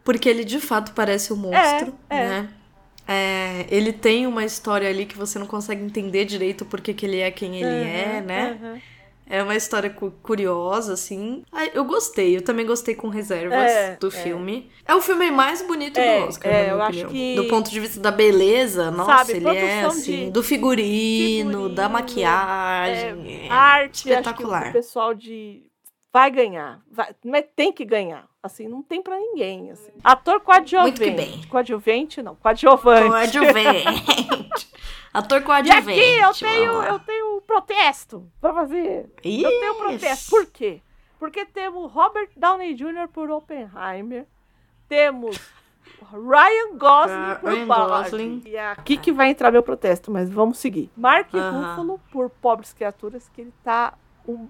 Porque 0.04 0.28
ele 0.28 0.44
de 0.44 0.60
fato 0.60 0.94
parece 0.94 1.32
um 1.32 1.38
monstro, 1.38 1.94
é. 2.10 2.28
né? 2.28 2.54
É, 3.08 3.68
ele 3.70 3.94
tem 3.94 4.26
uma 4.26 4.44
história 4.46 4.90
ali 4.90 5.06
que 5.06 5.18
você 5.18 5.38
não 5.38 5.46
consegue 5.46 5.84
entender 5.84 6.26
direito 6.26 6.66
porque 6.66 6.94
que 6.94 7.06
ele 7.06 7.20
é 7.20 7.30
quem 7.30 7.58
ele 7.58 7.66
é, 7.88 8.20
Uhum, 8.20 8.26
né? 8.26 8.60
uhum. 8.62 8.82
É 9.26 9.42
uma 9.42 9.56
história 9.56 9.90
cu- 9.90 10.12
curiosa, 10.22 10.94
assim. 10.94 11.44
Ah, 11.52 11.66
Eu 11.68 11.86
gostei, 11.86 12.36
eu 12.38 12.42
também 12.42 12.66
gostei 12.66 12.94
com 12.94 13.08
reservas 13.08 13.72
É, 13.72 13.96
do 13.96 14.08
é. 14.08 14.12
filme. 14.12 14.70
É 14.86 14.94
o 14.94 15.02
filme 15.02 15.32
mais 15.32 15.62
bonito 15.62 15.98
É, 16.00 16.20
do 16.22 16.28
Oscar, 16.28 16.52
é, 16.52 16.56
na 16.56 16.62
minha 16.64 16.74
eu 16.74 16.82
acho 16.82 16.90
opinião. 17.06 17.10
que- 17.10 17.36
Do 17.36 17.48
ponto 17.48 17.72
de 17.72 17.80
vista 17.80 18.00
da 18.00 18.12
beleza, 18.12 18.92
nossa, 18.92 19.26
Sabe, 19.26 19.34
ele 19.38 19.58
é 19.58 19.82
assim, 19.86 20.26
de- 20.26 20.32
do 20.32 20.44
figurino, 20.44 21.70
da 21.70 21.84
figurino, 21.88 21.90
maquiagem. 21.90 23.46
é 23.46 23.50
arte, 23.50 23.92
acho 23.92 24.04
que 24.04 24.10
espetacular. 24.10 24.70
o 24.70 24.74
pessoal 24.74 25.14
de 25.14 25.64
vai 26.14 26.30
ganhar, 26.30 26.80
vai, 26.92 27.14
mas 27.26 27.46
tem 27.56 27.74
que 27.74 27.84
ganhar. 27.84 28.28
Assim, 28.42 28.68
não 28.68 28.84
tem 28.84 29.02
pra 29.02 29.18
ninguém, 29.18 29.72
assim. 29.72 29.92
Ator 30.04 30.40
coadjuvante. 30.42 31.02
Muito 31.02 31.16
bem. 31.16 31.42
Coadjuvante 31.48 32.22
não, 32.22 32.36
coadjuvante. 32.36 33.10
Coadjuvante. 33.10 34.64
Ator 35.14 35.40
E 35.42 35.44
coadjuvante. 35.44 35.90
aqui 36.00 36.20
eu 36.20 36.34
tenho, 36.34 36.84
eu 36.84 37.00
tenho 37.00 37.38
um 37.38 37.42
protesto 37.42 38.30
pra 38.42 38.54
fazer. 38.54 39.10
Eu 39.24 39.50
tenho 39.50 39.74
um 39.74 39.78
protesto. 39.78 40.30
Por 40.30 40.46
quê? 40.48 40.82
Porque 41.20 41.46
temos 41.46 41.92
Robert 41.92 42.30
Downey 42.36 42.74
Jr. 42.76 43.08
por 43.14 43.30
Oppenheimer, 43.32 44.28
temos 44.90 45.38
Ryan 46.12 46.78
Gosling 46.78 47.14
Ah, 47.32 47.38
por 47.40 47.54
Ryan 47.54 47.68
Barbie. 47.68 48.04
Gosling. 48.04 48.42
E 48.46 48.56
é 48.58 48.68
aqui 48.72 48.98
que 48.98 49.12
vai 49.12 49.30
entrar 49.30 49.52
meu 49.52 49.64
protesto, 49.64 50.12
mas 50.12 50.30
vamos 50.30 50.58
seguir. 50.58 50.92
Mark 50.98 51.34
Aham. 51.34 51.70
Ruffalo 51.70 52.02
por 52.12 52.30
Pobres 52.30 52.74
Criaturas, 52.74 53.30
que 53.30 53.40
ele 53.42 53.54
tá 53.64 53.94
um 54.28 54.50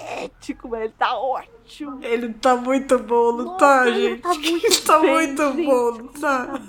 patético, 0.00 0.68
mas 0.68 0.80
ele 0.82 0.94
tá 0.98 1.16
ótimo. 1.18 1.98
Ele 2.02 2.32
tá 2.34 2.56
muito 2.56 2.98
bom, 2.98 3.32
não 3.32 3.44
Nossa, 3.44 3.58
tá, 3.58 3.88
ele 3.88 4.10
gente? 4.10 4.22
tá 4.22 4.34
muito 4.34 4.66
Ele 4.66 4.76
tá 4.80 4.98
bem, 4.98 5.12
muito 5.12 5.42
gente. 5.52 5.66
bom, 5.66 5.90
não 5.92 6.08
Tá 6.08 6.46
tá? 6.46 6.60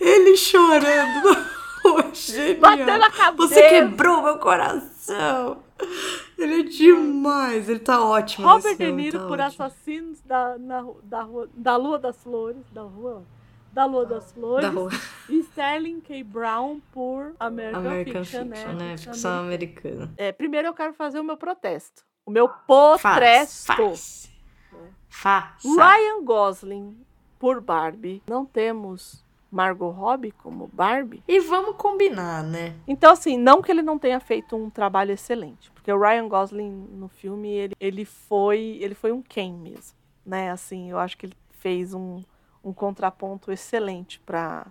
Ele 0.00 0.36
chorando. 0.36 1.62
Genial. 2.14 2.60
Batendo 2.60 3.04
a 3.04 3.10
cabeça. 3.10 3.48
Você 3.48 3.68
quebrou 3.68 4.22
meu 4.22 4.38
coração. 4.38 5.58
Ele 6.38 6.60
é 6.60 6.62
demais. 6.62 7.68
Ele 7.68 7.80
tá 7.80 8.00
ótimo. 8.04 8.46
Robert 8.46 8.76
De 8.76 8.92
Niro 8.92 9.18
tá 9.18 9.26
por 9.26 9.40
ótimo. 9.40 9.64
assassinos 9.64 10.20
da, 10.20 10.56
na, 10.58 10.84
da, 11.02 11.22
rua, 11.22 11.48
da 11.52 11.76
Lua 11.76 11.98
das 11.98 12.22
Flores. 12.22 12.62
Da 12.70 12.82
Rua? 12.82 13.24
Da 13.72 13.84
Lua 13.84 14.06
das 14.06 14.30
Flores. 14.32 14.64
Da 14.64 14.72
rua. 14.72 14.90
E 15.28 15.38
Sterling 15.40 16.00
K. 16.00 16.22
Brown 16.22 16.80
por 16.92 17.34
American, 17.40 17.80
American 17.80 18.24
Fiction, 18.24 18.46
Fiction, 18.48 18.72
né? 18.74 18.90
né? 18.90 18.96
Ficção 18.96 19.40
americana. 19.40 20.12
É, 20.16 20.30
primeiro 20.30 20.68
eu 20.68 20.74
quero 20.74 20.92
fazer 20.94 21.18
o 21.18 21.24
meu 21.24 21.36
protesto. 21.36 22.04
O 22.24 22.30
meu 22.30 22.48
Faz, 22.48 23.00
protesto. 23.00 23.72
faz. 25.08 25.62
Ryan 25.64 26.24
Gosling 26.24 26.96
por 27.38 27.60
Barbie. 27.60 28.22
Não 28.28 28.44
temos 28.46 29.24
Margot 29.50 29.90
Robbie 29.90 30.32
como 30.32 30.68
Barbie. 30.72 31.22
E 31.28 31.40
vamos 31.40 31.76
combinar, 31.76 32.42
né? 32.42 32.74
Então, 32.88 33.12
assim, 33.12 33.36
não 33.36 33.60
que 33.60 33.70
ele 33.70 33.82
não 33.82 33.98
tenha 33.98 34.18
feito 34.18 34.56
um 34.56 34.70
trabalho 34.70 35.12
excelente, 35.12 35.70
porque 35.72 35.92
o 35.92 36.00
Ryan 36.00 36.28
Gosling 36.28 36.70
no 36.92 37.08
filme, 37.08 37.50
ele, 37.50 37.74
ele 37.78 38.04
foi 38.04 38.78
ele 38.80 38.94
foi 38.94 39.12
um 39.12 39.20
Ken 39.20 39.52
mesmo, 39.52 39.96
né? 40.24 40.50
Assim, 40.50 40.90
eu 40.90 40.98
acho 40.98 41.18
que 41.18 41.26
ele 41.26 41.36
fez 41.50 41.92
um, 41.92 42.22
um 42.64 42.72
contraponto 42.72 43.52
excelente 43.52 44.18
para 44.20 44.66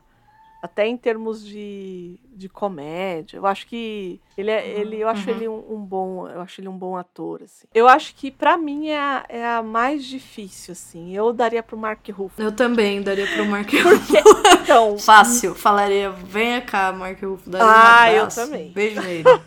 até 0.61 0.85
em 0.87 0.95
termos 0.95 1.43
de, 1.43 2.19
de 2.35 2.47
comédia. 2.47 3.37
Eu 3.37 3.45
acho 3.47 3.65
que 3.65 4.21
ele 4.37 4.51
é, 4.51 4.67
ele 4.79 4.97
eu 4.99 5.07
acho 5.09 5.29
Uhum. 5.29 5.35
ele 5.35 5.47
um, 5.47 5.73
um 5.73 5.77
bom, 5.83 6.27
eu 6.27 6.39
acho 6.41 6.61
ele 6.61 6.67
um 6.67 6.77
bom 6.77 6.95
ator 6.95 7.41
assim. 7.43 7.65
Eu 7.73 7.87
acho 7.87 8.13
que 8.15 8.29
pra 8.29 8.57
mim 8.57 8.89
é 8.89 8.99
a, 8.99 9.25
é 9.27 9.45
a 9.45 9.63
mais 9.63 10.05
difícil 10.05 10.73
assim. 10.73 11.15
Eu 11.15 11.33
daria 11.33 11.63
pro 11.63 11.75
Mark 11.77 12.07
Ruffalo. 12.09 12.47
Eu 12.47 12.55
também 12.55 13.01
daria 13.01 13.25
pro 13.27 13.45
Mark 13.45 13.69
Porque 13.81 14.21
então, 14.61 14.97
Fácil. 14.99 15.55
Falaria, 15.55 16.11
venha 16.11 16.61
cá, 16.61 16.91
Mark 16.91 17.19
Ruffalo. 17.21 17.51
daria 17.51 17.65
um 17.67 17.71
Ah, 17.71 18.11
eu 18.13 18.27
também. 18.27 18.71
Beijo 18.71 19.01
nele. 19.01 19.23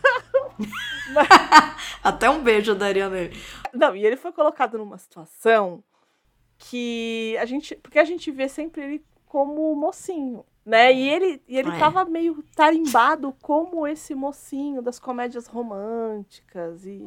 Até 2.02 2.28
um 2.30 2.42
beijo 2.42 2.72
eu 2.72 2.76
daria 2.76 3.08
nele. 3.08 3.36
Não, 3.72 3.94
e 3.94 4.04
ele 4.04 4.16
foi 4.16 4.32
colocado 4.32 4.78
numa 4.78 4.98
situação 4.98 5.82
que 6.58 7.36
a 7.40 7.44
gente. 7.44 7.74
Porque 7.76 7.98
a 7.98 8.04
gente 8.04 8.30
vê 8.30 8.48
sempre 8.48 8.82
ele 8.82 9.04
como 9.26 9.74
mocinho. 9.74 10.44
Né? 10.64 10.92
E 10.94 11.08
ele, 11.10 11.42
e 11.46 11.58
ele 11.58 11.70
É. 11.70 11.78
tava 11.78 12.04
meio 12.06 12.42
tarimbado 12.56 13.34
como 13.42 13.86
esse 13.86 14.14
mocinho 14.14 14.80
das 14.80 14.98
comédias 14.98 15.46
românticas. 15.46 16.86
E, 16.86 17.06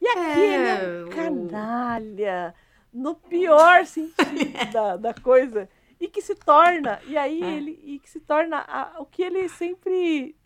e 0.00 0.06
aqui 0.08 0.40
ele 0.40 0.68
é 0.68 1.04
um 1.06 1.08
canalha, 1.08 2.54
no 2.92 3.14
pior 3.14 3.86
sentido 3.86 4.14
da, 4.72 4.96
da 4.98 5.14
coisa. 5.14 5.68
E 5.98 6.08
que 6.08 6.20
se 6.20 6.34
torna, 6.34 7.00
e 7.06 7.16
aí 7.16 7.42
É. 7.42 7.52
ele, 7.56 7.80
e 7.82 7.98
que 7.98 8.10
se 8.10 8.20
torna 8.20 8.58
a- 8.68 8.96
o 8.98 9.06
que 9.06 9.22
ele 9.22 9.48
sempre 9.48 10.36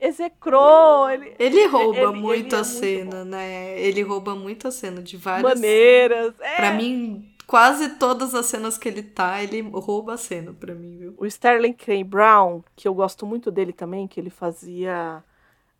execrou, 0.00 1.08
ele, 1.10 1.34
Ele 1.38 1.66
rouba 1.66 1.96
Ele- 1.98 2.06
ele 2.08 2.20
muito 2.20 2.54
é 2.54 2.58
a 2.58 2.62
muito 2.62 2.64
cena, 2.64 3.24
né? 3.24 3.80
Ele 3.80 4.02
rouba 4.02 4.34
muito 4.34 4.68
a 4.68 4.70
cena 4.70 5.00
de 5.02 5.16
várias. 5.16 5.42
maneiras. 5.54 6.34
É. 6.40 6.56
Pra 6.56 6.72
mim, 6.72 7.31
quase 7.52 7.90
todas 7.98 8.34
as 8.34 8.46
cenas 8.46 8.78
que 8.78 8.88
ele 8.88 9.02
tá, 9.02 9.42
ele 9.42 9.60
rouba 9.60 10.14
a 10.14 10.16
cena 10.16 10.54
pra 10.54 10.74
mim, 10.74 10.96
viu? 10.96 11.14
O 11.18 11.26
Sterling 11.26 11.74
K. 11.74 12.02
Brown, 12.02 12.62
que 12.74 12.88
eu 12.88 12.94
gosto 12.94 13.26
muito 13.26 13.50
dele 13.50 13.74
também, 13.74 14.08
que 14.08 14.18
ele 14.18 14.30
fazia 14.30 15.22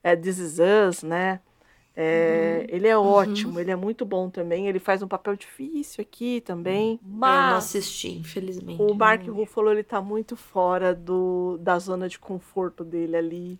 é, 0.04 0.14
This 0.14 0.36
Is 0.36 0.58
Us, 0.58 1.02
né? 1.02 1.40
É, 1.96 2.66
Ele 2.68 2.88
é 2.88 2.96
ótimo, 2.96 3.58
ele 3.58 3.70
é 3.70 3.76
muito 3.76 4.04
bom 4.04 4.28
também. 4.28 4.68
Ele 4.68 4.78
faz 4.78 5.02
um 5.02 5.08
papel 5.08 5.34
difícil 5.34 6.02
aqui 6.02 6.42
também. 6.42 7.00
Eu 7.02 7.08
não 7.08 7.16
Mas 7.18 7.64
assisti, 7.64 8.18
infelizmente. 8.18 8.82
o 8.82 8.94
Mark 8.94 9.26
Não- 9.26 9.34
Ruffalo, 9.36 9.70
ele 9.70 9.82
tá 9.82 10.02
muito 10.02 10.36
fora 10.36 10.94
do, 10.94 11.56
da 11.58 11.78
zona 11.78 12.06
de 12.06 12.18
conforto 12.18 12.84
dele 12.84 13.16
ali. 13.16 13.58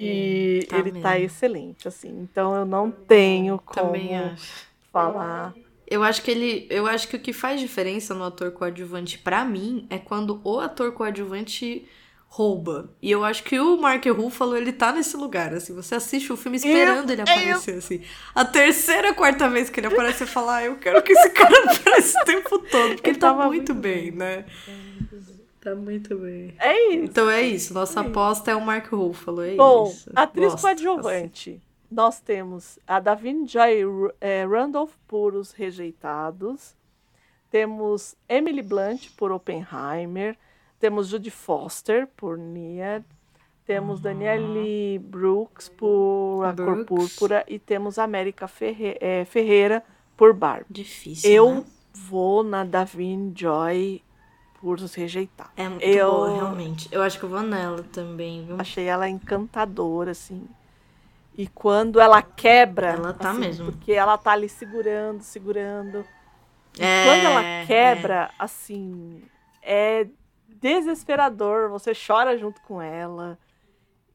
E 0.00 0.66
Tá 0.68 0.78
ele 0.78 0.90
tá 0.90 1.10
mesmo. 1.18 1.26
excelente, 1.26 1.86
assim. 1.86 2.08
Então 2.20 2.54
eu 2.56 2.64
não 2.64 2.90
tenho 2.90 3.60
como 3.64 3.94
falar. 4.92 5.54
Eu 5.90 6.02
acho 6.02 6.22
que 6.22 6.30
ele. 6.30 6.66
Eu 6.70 6.86
acho 6.86 7.08
que 7.08 7.16
o 7.16 7.20
que 7.20 7.32
faz 7.32 7.60
diferença 7.60 8.14
no 8.14 8.24
ator 8.24 8.50
coadjuvante 8.52 9.18
pra 9.18 9.44
mim 9.44 9.86
é 9.88 9.98
quando 9.98 10.40
o 10.44 10.60
ator 10.60 10.92
coadjuvante 10.92 11.86
rouba. 12.28 12.90
E 13.00 13.10
eu 13.10 13.24
acho 13.24 13.42
que 13.42 13.58
o 13.58 13.76
Mark 13.80 14.04
Ruffalo, 14.04 14.54
ele 14.56 14.70
tá 14.72 14.92
nesse 14.92 15.16
lugar, 15.16 15.54
assim. 15.54 15.74
Você 15.74 15.94
assiste 15.94 16.30
o 16.32 16.36
filme 16.36 16.58
esperando 16.58 17.10
ele 17.10 17.22
aparecer, 17.22 17.78
assim. 17.78 18.02
A 18.34 18.44
terceira, 18.44 19.14
quarta 19.14 19.48
vez 19.48 19.70
que 19.70 19.80
ele 19.80 19.86
aparece, 19.86 20.18
você 20.18 20.26
fala, 20.26 20.56
ah, 20.56 20.64
eu 20.64 20.76
quero 20.76 21.02
que 21.02 21.12
esse 21.12 21.30
cara 21.30 21.64
apareça 21.72 22.20
o 22.20 22.24
tempo 22.26 22.58
todo. 22.58 22.94
Porque 22.94 23.08
Ele 23.08 23.16
ele 23.16 23.18
tá 23.18 23.28
tava 23.30 23.46
muito 23.46 23.72
muito 23.72 23.74
bem, 23.74 24.10
né? 24.10 24.44
Tá 25.60 25.74
muito 25.74 26.16
bem. 26.18 26.54
É 26.58 26.92
isso. 26.92 27.04
Então 27.04 27.30
é 27.30 27.42
isso. 27.42 27.74
Nossa 27.74 27.98
É 28.00 28.02
isso. 28.02 28.10
aposta 28.10 28.50
é 28.50 28.54
o 28.54 28.60
Mark 28.60 28.86
Ruffalo, 28.92 29.42
é 29.42 29.54
Bom, 29.56 29.88
isso. 29.90 30.10
atriz 30.14 30.52
Gosto, 30.52 30.60
coadjuvante. 30.62 31.62
Nós 31.90 32.20
temos 32.20 32.78
a 32.86 33.00
Davine 33.00 33.46
Joy 33.46 33.82
eh, 34.20 34.44
Randolph 34.46 34.92
por 35.06 35.34
Os 35.34 35.52
Rejeitados. 35.52 36.74
Temos 37.50 38.14
Emily 38.28 38.62
Blunt 38.62 39.10
por 39.16 39.32
Oppenheimer. 39.32 40.36
Temos 40.78 41.08
Judy 41.08 41.30
Foster 41.30 42.06
por 42.16 42.36
Nia. 42.36 43.02
Temos 43.64 44.00
Danielle 44.00 44.98
Brooks 44.98 45.68
por 45.70 46.44
A 46.44 46.52
Cor 46.54 46.68
Uhum. 46.68 46.84
Brooks. 46.84 46.86
Púrpura. 47.16 47.44
E 47.48 47.58
temos 47.58 47.98
América 47.98 48.46
Ferre- 48.46 48.98
eh, 49.00 49.24
Ferreira 49.24 49.82
por 50.16 50.34
Barbie. 50.34 50.66
Difícil, 50.70 51.30
Eu 51.30 51.54
né? 51.56 51.64
vou 51.94 52.42
na 52.42 52.64
Davine 52.64 53.32
Joy 53.34 54.02
por 54.60 54.78
Os 54.78 54.94
Rejeitados. 54.94 55.52
É 55.56 55.68
muito 55.68 55.84
eu- 55.84 56.10
boa, 56.10 56.34
realmente. 56.34 56.88
Eu 56.92 57.02
acho 57.02 57.18
que 57.18 57.24
eu 57.24 57.28
vou 57.30 57.42
nela 57.42 57.82
também, 57.92 58.44
viu? 58.44 58.56
Achei 58.58 58.84
ela 58.86 59.08
encantadora, 59.08 60.10
assim. 60.10 60.46
E 61.38 61.46
quando 61.46 62.00
ela 62.00 62.20
quebra. 62.20 62.88
Ela 62.88 63.14
tá 63.14 63.30
assim, 63.30 63.38
mesmo. 63.38 63.66
Porque 63.66 63.92
ela 63.92 64.18
tá 64.18 64.32
ali 64.32 64.48
segurando, 64.48 65.22
segurando. 65.22 66.04
E 66.76 66.82
É, 66.82 67.04
quando 67.04 67.24
ela 67.26 67.64
quebra, 67.64 68.30
assim, 68.36 69.22
é 69.62 70.08
desesperador. 70.48 71.70
Você 71.70 71.92
chora 71.94 72.36
junto 72.36 72.60
com 72.62 72.82
ela. 72.82 73.38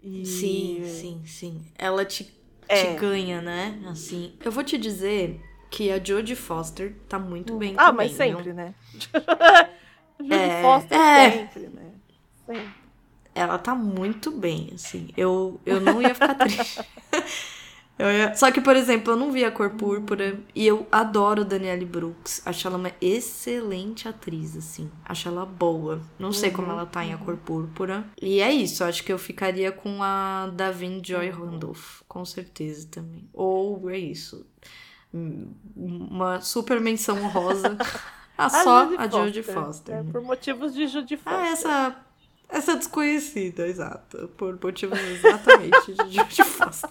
E... 0.01 0.25
Sim, 0.25 0.83
sim, 0.83 1.25
sim. 1.25 1.65
Ela 1.77 2.03
te, 2.03 2.25
te 2.25 2.33
É. 2.67 2.95
ganha, 2.95 3.41
né? 3.41 3.81
Assim. 3.89 4.37
Eu 4.43 4.51
vou 4.51 4.61
te 4.63 4.77
dizer 4.77 5.39
que 5.71 5.89
a 5.91 6.03
Jodie 6.03 6.35
Foster 6.35 6.93
tá 7.07 7.17
muito 7.17 7.55
bem 7.55 7.73
Ah, 7.77 7.85
também, 7.85 8.07
mas 8.07 8.11
sempre, 8.11 8.51
né? 8.51 8.75
Judy 10.19 10.33
É, 10.35 10.61
Foster 10.61 10.99
é. 10.99 11.31
sempre, 11.31 11.67
né? 11.69 11.91
Sempre. 12.45 12.82
Ela 13.35 13.57
tá 13.57 13.73
muito 13.73 14.31
bem, 14.31 14.71
assim. 14.75 15.09
Eu, 15.17 15.59
eu 15.65 15.79
não 15.81 16.01
ia 16.01 16.13
ficar 16.13 16.35
triste. 16.35 16.81
Ia- 17.99 18.35
Só 18.35 18.51
que, 18.51 18.59
por 18.59 18.75
exemplo, 18.75 19.13
eu 19.13 19.15
não 19.17 19.31
vi 19.31 19.45
a 19.45 19.51
cor 19.51 19.69
púrpura 19.71 20.39
e 20.55 20.65
eu 20.65 20.85
adoro 20.91 21.45
Danielle 21.45 21.85
Brooks. 21.85 22.41
Acho 22.45 22.67
ela 22.67 22.77
uma 22.77 22.91
excelente 22.99 24.07
atriz, 24.07 24.57
assim. 24.57 24.89
Acho 25.05 25.27
ela 25.29 25.45
boa. 25.45 26.01
Não 26.17 26.33
sei 26.33 26.49
como 26.49 26.71
ela 26.71 26.85
tá 26.87 27.05
em 27.05 27.13
a 27.13 27.17
cor 27.17 27.37
púrpura. 27.37 28.03
E 28.19 28.39
é 28.41 28.51
isso, 28.51 28.83
acho 28.83 29.03
que 29.03 29.13
eu 29.13 29.17
ficaria 29.19 29.71
com 29.71 30.01
a 30.01 30.49
Davine 30.53 31.01
Joy 31.05 31.29
Randolph, 31.29 32.01
com 32.07 32.25
certeza 32.25 32.87
também. 32.89 33.29
Ou 33.31 33.87
é 33.89 33.97
isso. 33.99 34.45
Uma 35.75 36.41
super 36.41 36.81
menção 36.81 37.15
honrosa 37.23 37.77
a 38.35 38.49
só 38.49 38.89
a 38.97 39.07
Jodie 39.07 39.43
Foster. 39.43 39.97
né? 39.97 40.03
né? 40.03 40.11
Por 40.11 40.21
motivos 40.21 40.73
de 40.73 40.87
Judy 40.87 41.15
Foster. 41.15 41.39
Ah, 41.39 41.47
essa. 41.47 41.95
Essa 42.53 42.75
desconhecida, 42.75 43.67
exato. 43.67 44.27
Por 44.37 44.59
motivos 44.63 44.99
exatamente 44.99 45.93
de 45.93 46.15
Jodie 46.15 46.43
Foster. 46.43 46.89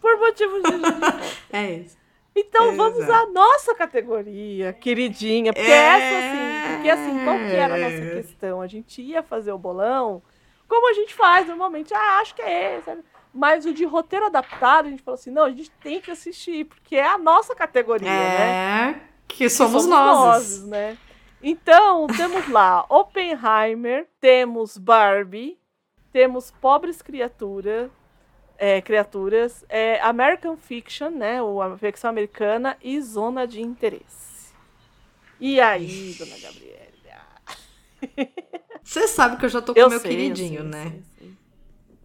Por 0.00 0.18
motivos 0.18 0.62
de 0.62 0.70
Judy 0.72 0.82
Foster. 1.00 1.38
É 1.52 1.70
isso. 1.72 1.96
Então 2.36 2.76
vamos 2.76 2.98
Exato. 3.00 3.12
à 3.28 3.32
nossa 3.32 3.74
categoria, 3.74 4.72
queridinha. 4.72 5.52
Porque 5.52 5.68
É. 5.68 5.74
essa, 5.74 6.18
assim, 6.18 6.74
porque 6.74 6.90
assim, 6.90 7.24
qual 7.24 7.36
que 7.38 7.56
era 7.56 7.74
a 7.74 7.78
nossa 7.78 8.14
questão? 8.14 8.60
A 8.60 8.66
gente 8.68 9.02
ia 9.02 9.22
fazer 9.24 9.50
o 9.50 9.58
bolão, 9.58 10.22
como 10.68 10.88
a 10.88 10.92
gente 10.92 11.14
faz 11.14 11.48
normalmente. 11.48 11.92
Ah, 11.92 12.18
acho 12.20 12.34
que 12.36 12.42
é 12.42 12.78
esse. 12.78 12.96
Mas 13.34 13.66
o 13.66 13.74
de 13.74 13.84
roteiro 13.84 14.26
adaptado, 14.26 14.86
a 14.86 14.90
gente 14.90 15.02
falou 15.02 15.16
assim, 15.18 15.30
não, 15.30 15.44
a 15.44 15.50
gente 15.50 15.70
tem 15.82 16.00
que 16.00 16.10
assistir, 16.10 16.64
porque 16.66 16.94
é 16.96 17.06
a 17.08 17.18
nossa 17.18 17.54
categoria, 17.56 18.08
né? 18.08 18.90
É. 18.90 19.00
Que 19.26 19.48
somos, 19.50 19.84
Que 19.84 19.90
nós. 19.90 20.64
né? 20.66 20.96
Então, 21.42 22.06
temos 22.08 22.48
lá 22.48 22.84
Oppenheimer, 22.88 24.08
temos 24.20 24.76
Barbie, 24.76 25.58
temos 26.12 26.50
Pobres 26.50 27.00
Criaturas, 27.00 27.90
é, 28.56 28.80
criaturas, 28.82 29.64
é, 29.68 30.00
American 30.00 30.56
Fiction, 30.56 31.10
né, 31.10 31.40
ou 31.40 31.62
a 31.62 31.78
ficção 31.78 32.10
americana, 32.10 32.76
e 32.82 33.00
Zona 33.00 33.46
de 33.46 33.60
Interesse. 33.60 34.52
E 35.40 35.60
aí, 35.60 36.16
dona 36.18 36.36
Gabriela? 36.40 36.88
Você 38.82 39.06
sabe 39.06 39.36
que 39.36 39.44
eu 39.44 39.48
já 39.48 39.60
tô 39.60 39.74
com 39.74 39.80
Eu 39.80 39.90
meu 39.90 40.00
sei, 40.00 40.10
eu 40.10 40.16
queridinho, 40.16 40.60
sei, 40.60 40.68
né? 40.70 40.86
eu 40.86 41.02
sei. 41.18 41.32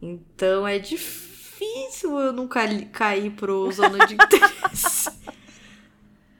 Então 0.01 0.67
é 0.67 0.77
difícil 0.79 2.19
eu 2.19 2.33
não 2.33 2.47
cair 2.47 3.31
pro 3.31 3.71
zona 3.71 4.05
de 4.05 4.15
interesse. 4.15 5.09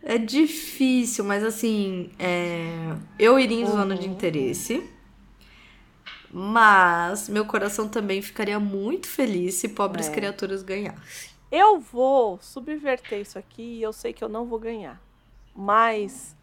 é 0.03 0.17
difícil, 0.17 1.23
mas 1.25 1.43
assim, 1.43 2.11
é, 2.19 2.95
eu 3.19 3.39
iria 3.39 3.61
em 3.61 3.65
zona 3.65 3.97
de 3.97 4.07
Uhum. 4.07 4.13
interesse. 4.13 4.83
Mas 6.29 7.29
meu 7.29 7.45
coração 7.45 7.87
também 7.87 8.21
ficaria 8.21 8.59
muito 8.59 9.07
feliz 9.07 9.55
se 9.55 9.69
pobres 9.69 10.07
É. 10.07 10.09
criaturas 10.09 10.63
ganhassem. 10.63 11.33
Eu 11.51 11.79
vou 11.79 12.39
subverter 12.41 13.21
isso 13.21 13.37
aqui 13.37 13.61
e 13.79 13.81
eu 13.83 13.93
sei 13.93 14.13
que 14.13 14.23
eu 14.23 14.29
não 14.29 14.45
vou 14.45 14.59
ganhar. 14.59 15.01
Mas 15.53 16.35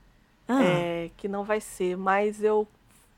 Ah, 0.49 0.61
é, 0.63 1.11
que 1.17 1.29
não 1.29 1.45
vai 1.45 1.61
ser, 1.61 1.97
mas 1.97 2.43
eu, 2.43 2.69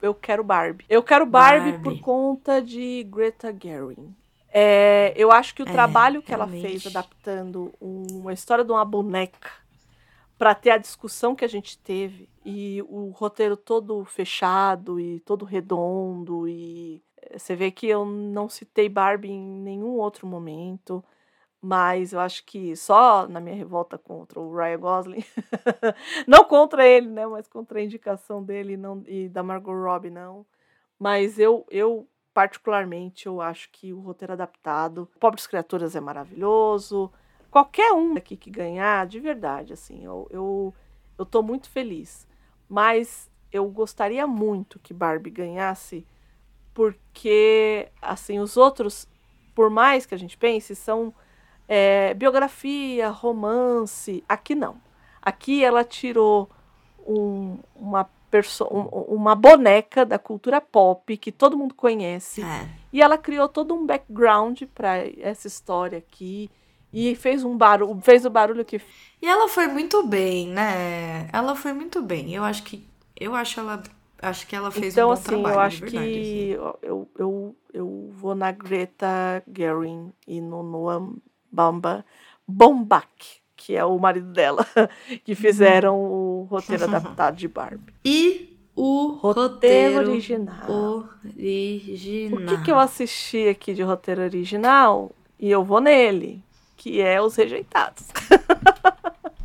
eu 0.03 0.15
quero 0.15 0.45
Barbie. 0.45 0.87
Eu 0.89 1.03
quero 1.03 1.27
Barbie, 1.27 1.73
Barbie. 1.73 1.83
por 1.85 1.99
conta 2.01 2.63
de 2.63 3.05
Greta 3.05 3.55
Gerwig. 3.63 4.11
É, 4.53 5.15
eu 5.17 5.33
acho 5.33 5.55
que 5.55 5.63
o 5.63 5.67
É, 5.67 5.73
trabalho 5.73 6.23
que 6.23 6.35
ela 6.35 6.47
realmente. 6.47 6.61
fez 6.63 6.87
adaptando 6.87 7.75
uma 7.81 8.33
história 8.33 8.65
de 8.65 8.73
uma 8.73 8.85
boneca 8.85 9.51
para 10.39 10.55
ter 10.55 10.71
a 10.71 10.79
discussão 10.79 11.35
que 11.35 11.45
a 11.45 11.49
gente 11.49 11.79
teve 11.79 12.29
e 12.45 12.83
o 12.89 13.11
roteiro 13.11 13.57
todo 13.57 14.05
fechado 14.05 14.99
e 14.99 15.21
todo 15.21 15.45
redondo 15.45 16.49
e 16.49 17.03
eh, 17.23 17.39
você 17.39 17.55
vê 17.55 17.71
que 17.71 17.87
eu 17.87 18.05
não 18.05 18.49
citei 18.49 18.89
Barbie 18.89 19.31
em 19.31 19.41
nenhum 19.41 19.97
outro 19.99 20.27
momento. 20.27 21.05
Mas 21.65 22.13
eu 22.13 22.19
acho 22.19 22.45
que 22.45 22.75
só 22.75 23.29
na 23.29 23.41
minha 23.41 23.55
revolta 23.55 23.97
contra 23.97 24.41
o 24.41 24.53
Ryan 24.53 24.81
Gosling, 24.81 25.25
não 26.27 26.45
contra 26.45 26.85
ele, 26.85 27.07
né? 27.09 27.25
Mas 27.25 27.47
contra 27.47 27.79
a 27.79 27.83
indicação 27.83 28.43
dele 28.43 28.77
não, 28.77 29.03
e 29.07 29.29
da 29.29 29.45
Margot 29.45 29.73
Robbie, 29.73 30.11
não. 30.11 30.45
Mas 30.99 31.39
eu, 31.39 31.65
eu, 31.71 32.09
particularmente, 32.35 33.27
eu 33.27 33.41
acho 33.41 33.71
que 33.71 33.93
o 33.93 34.01
roteiro 34.01 34.33
adaptado, 34.33 35.09
Pobres 35.21 35.47
Criaturas 35.47 35.95
é 35.95 36.01
maravilhoso. 36.01 37.13
Qualquer 37.53 37.93
um 37.93 38.17
aqui 38.17 38.35
que 38.35 38.51
ganhar, 38.51 39.07
de 39.07 39.21
verdade, 39.21 39.75
assim, 39.75 40.03
eu, 40.03 40.27
eu, 40.31 40.75
eu 41.19 41.27
tô 41.27 41.43
muito 41.43 41.69
feliz. 41.69 42.27
Mas 42.67 43.31
eu 43.53 43.69
gostaria 43.69 44.27
muito 44.27 44.79
que 44.79 44.95
Barbie 44.95 45.29
ganhasse, 45.29 46.07
porque, 46.73 47.89
assim, 48.01 48.39
os 48.39 48.57
outros, 48.57 49.07
por 49.55 49.69
mais 49.69 50.07
que 50.07 50.15
a 50.15 50.19
gente 50.19 50.37
pense, 50.39 50.75
são 50.75 51.13
é, 51.69 52.15
biografia, 52.15 53.11
romance. 53.11 54.25
Aqui 54.27 54.55
não. 54.55 54.77
Aqui 55.21 55.63
ela 55.63 55.85
tirou 55.85 56.49
um- 57.07 57.59
uma 57.77 58.09
uma 59.09 59.35
boneca 59.35 60.07
da 60.07 60.19
cultura 60.19 60.59
pop 60.59 61.19
que 61.19 61.31
todo 61.31 61.55
mundo 61.55 61.75
conhece. 61.75 62.43
É. 62.43 62.67
E 62.91 63.03
ela 63.03 63.19
criou 63.19 63.47
todo 63.47 63.75
um 63.75 63.85
background 63.85 64.63
para 64.75 65.07
essa 65.21 65.47
história 65.47 65.99
aqui 65.99 66.51
e 66.93 67.15
fez 67.15 67.43
um 67.45 67.57
barulho, 67.57 67.99
fez 68.03 68.25
o 68.25 68.31
barulho 68.31 68.65
que 68.65 68.81
E 69.21 69.27
ela 69.27 69.49
foi 69.49 69.67
muito 69.67 70.07
bem, 70.07 70.49
né? 70.49 71.29
Ela 71.33 71.55
foi 71.57 71.73
muito 71.73 72.03
bem. 72.03 72.35
Eu 72.35 72.45
acho 72.45 72.63
que 72.63 72.87
eu 73.19 73.35
acho 73.35 73.59
ela 73.61 73.83
acho 74.21 74.47
que 74.47 74.55
ela 74.55 74.71
fez 74.71 74.95
então, 74.95 75.09
um 75.09 75.09
bom 75.09 75.13
assim, 75.15 75.25
trabalho, 75.25 75.55
eu 75.55 75.61
acho 75.61 75.81
verdade, 75.81 76.07
que 76.07 76.55
assim. 76.55 76.79
eu, 76.83 77.09
eu, 77.19 77.57
eu 77.73 78.11
vou 78.13 78.35
na 78.35 78.53
Greta 78.53 79.43
Gerwig 79.57 80.13
e 80.29 80.41
no 80.41 80.63
Noam 80.63 81.17
Bamba 81.51 82.05
Bombach, 82.47 83.41
que 83.57 83.75
é 83.75 83.85
o 83.85 83.99
marido 83.99 84.33
dela, 84.33 84.67
que 85.25 85.35
fizeram 85.35 85.99
o 85.99 86.47
roteiro 86.51 86.85
adaptado 86.85 87.37
de 87.37 87.49
Barbie. 87.49 87.93
E 88.05 88.57
o 88.75 89.09
Roteiro 89.21 89.97
roteiro, 89.97 90.11
original. 90.11 91.09
original. 91.35 92.41
O 92.43 92.47
que, 92.47 92.65
que 92.65 92.71
eu 92.71 92.79
assisti 92.79 93.49
aqui 93.49 93.75
de 93.75 93.83
roteiro 93.83 94.23
original? 94.23 95.13
E 95.39 95.51
eu 95.51 95.63
vou 95.63 95.81
nele, 95.81 96.43
que 96.83 97.01
é 97.01 97.23
Os 97.23 97.37
Rejeitados. 97.37 98.05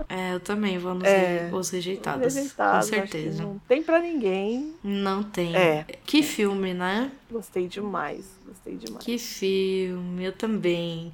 É, 0.10 0.34
eu 0.34 0.40
também 0.40 0.78
vou 0.78 0.94
nos 0.96 1.04
É. 1.04 1.50
os 1.52 1.70
rejeitados, 1.70 2.34
Rejeitados, 2.34 2.90
com 2.90 2.96
certeza. 2.96 3.44
Não 3.44 3.60
tem 3.68 3.84
pra 3.84 4.00
ninguém. 4.00 4.74
Não 4.82 5.22
tem. 5.22 5.54
É. 5.54 5.86
Que 6.06 6.24
filme, 6.24 6.74
né? 6.74 7.12
Gostei 7.30 7.68
demais, 7.68 8.26
gostei 8.46 8.78
demais. 8.78 9.04
Que 9.04 9.18
filme. 9.18 10.24
Eu 10.24 10.32
também. 10.32 11.12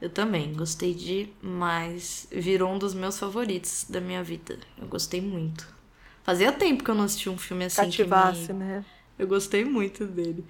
Eu 0.00 0.08
também 0.08 0.54
gostei 0.54 0.94
demais. 0.94 2.26
Virou 2.32 2.72
um 2.72 2.78
dos 2.78 2.94
meus 2.94 3.18
favoritos 3.18 3.84
da 3.90 4.00
minha 4.00 4.22
vida. 4.22 4.58
Eu 4.80 4.88
gostei 4.88 5.20
muito. 5.20 5.68
Fazia 6.24 6.50
tempo 6.50 6.82
que 6.82 6.90
eu 6.90 6.94
não 6.94 7.04
assistia 7.04 7.30
um 7.30 7.38
filme 7.38 7.66
assim 7.66 7.82
que 7.90 7.98
Cativasse, 7.98 8.52
me... 8.54 8.58
né? 8.64 8.84
Eu 9.18 9.28
gostei 9.28 9.66
muito 9.66 10.06
dele. 10.06 10.44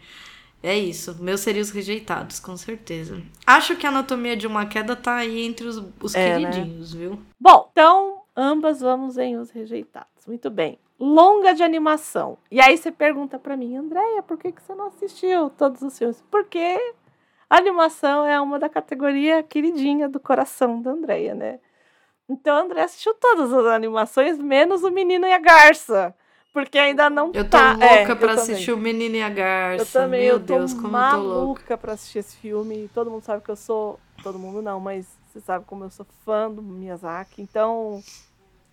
É 0.63 0.77
isso. 0.79 1.17
Meus 1.23 1.41
seriam 1.41 1.63
os 1.63 1.71
rejeitados, 1.71 2.39
com 2.39 2.57
certeza. 2.57 3.21
Acho 3.47 3.77
que 3.77 3.87
a 3.87 3.89
Anatomia 3.89 4.37
de 4.37 4.47
uma 4.47 4.67
Queda 4.67 4.95
tá 4.95 5.17
aí 5.17 5.41
entre 5.47 5.67
os, 5.67 5.83
os 6.03 6.15
É, 6.15 6.39
né? 6.39 6.51
queridinhos, 6.51 6.93
viu? 6.93 7.19
Bom, 7.39 7.69
então 7.73 8.23
ambas 8.37 8.81
vamos 8.81 9.17
em 9.17 9.37
Os 9.39 9.51
Rejeitados. 9.51 10.27
Muito 10.27 10.51
bem. 10.51 10.79
Longa 10.99 11.55
de 11.55 11.63
animação. 11.63 12.37
E 12.51 12.61
aí 12.61 12.77
você 12.77 12.93
pergunta 12.93 13.39
pra 13.39 13.57
mim, 13.57 13.75
Andréia, 13.77 14.23
por 14.23 14.37
que, 14.37 14.53
que 14.53 14.63
você 14.63 14.75
não 14.75 14.89
assistiu 14.89 15.49
todos 15.49 15.81
os 15.81 15.97
filmes? 15.97 16.23
Porque 16.31 16.79
a 17.49 17.57
animação 17.57 18.27
é 18.27 18.39
uma 18.39 18.59
da 18.59 18.69
categoria 18.69 19.43
queridinha 19.43 20.11
do 20.11 20.21
coração 20.21 20.83
da 20.83 20.91
Andréia, 20.91 21.35
né? 21.35 21.59
Então 22.29 22.55
a 22.55 22.61
Andréia 22.61 22.85
assistiu 22.85 23.15
todas 23.15 23.51
as 23.53 23.65
animações, 23.65 24.39
menos 24.39 24.85
o 24.85 24.91
Menino 24.91 25.27
e 25.27 25.33
a 25.33 25.39
Garça. 25.39 26.15
Porque 26.53 26.79
ainda 26.79 27.09
não 27.09 27.33
Eu 27.33 27.45
tô 27.49 27.51
tá. 27.51 27.73
louca 27.75 27.85
é, 27.85 28.15
pra 28.15 28.35
também. 28.35 28.43
assistir 28.43 28.73
o 28.73 28.77
Menino 28.77 29.17
e 29.17 29.23
a 29.23 29.29
Garça. 29.29 29.83
Eu 29.83 29.87
também, 29.87 30.21
Meu 30.23 30.35
eu 30.35 30.41
tô 30.41 30.55
Deus, 30.55 30.73
como 30.75 30.97
eu 30.97 31.09
tô 31.09 31.17
louca. 31.17 31.63
maluca 31.63 31.79
pra 31.79 31.93
assistir 31.93 32.19
esse 32.19 32.37
filme. 32.37 32.89
Todo 32.95 33.11
mundo 33.11 33.23
sabe 33.25 33.43
que 33.45 33.51
eu 33.51 33.57
sou. 33.57 34.01
Todo 34.23 34.39
mundo 34.39 34.61
não, 34.61 34.81
mas 34.81 35.07
você 35.29 35.41
sabe 35.41 35.65
como 35.65 35.85
eu 35.85 35.91
sou 35.91 36.05
fã 36.25 36.51
do 36.51 36.61
Miyazaki. 36.63 37.41
Então, 37.41 38.03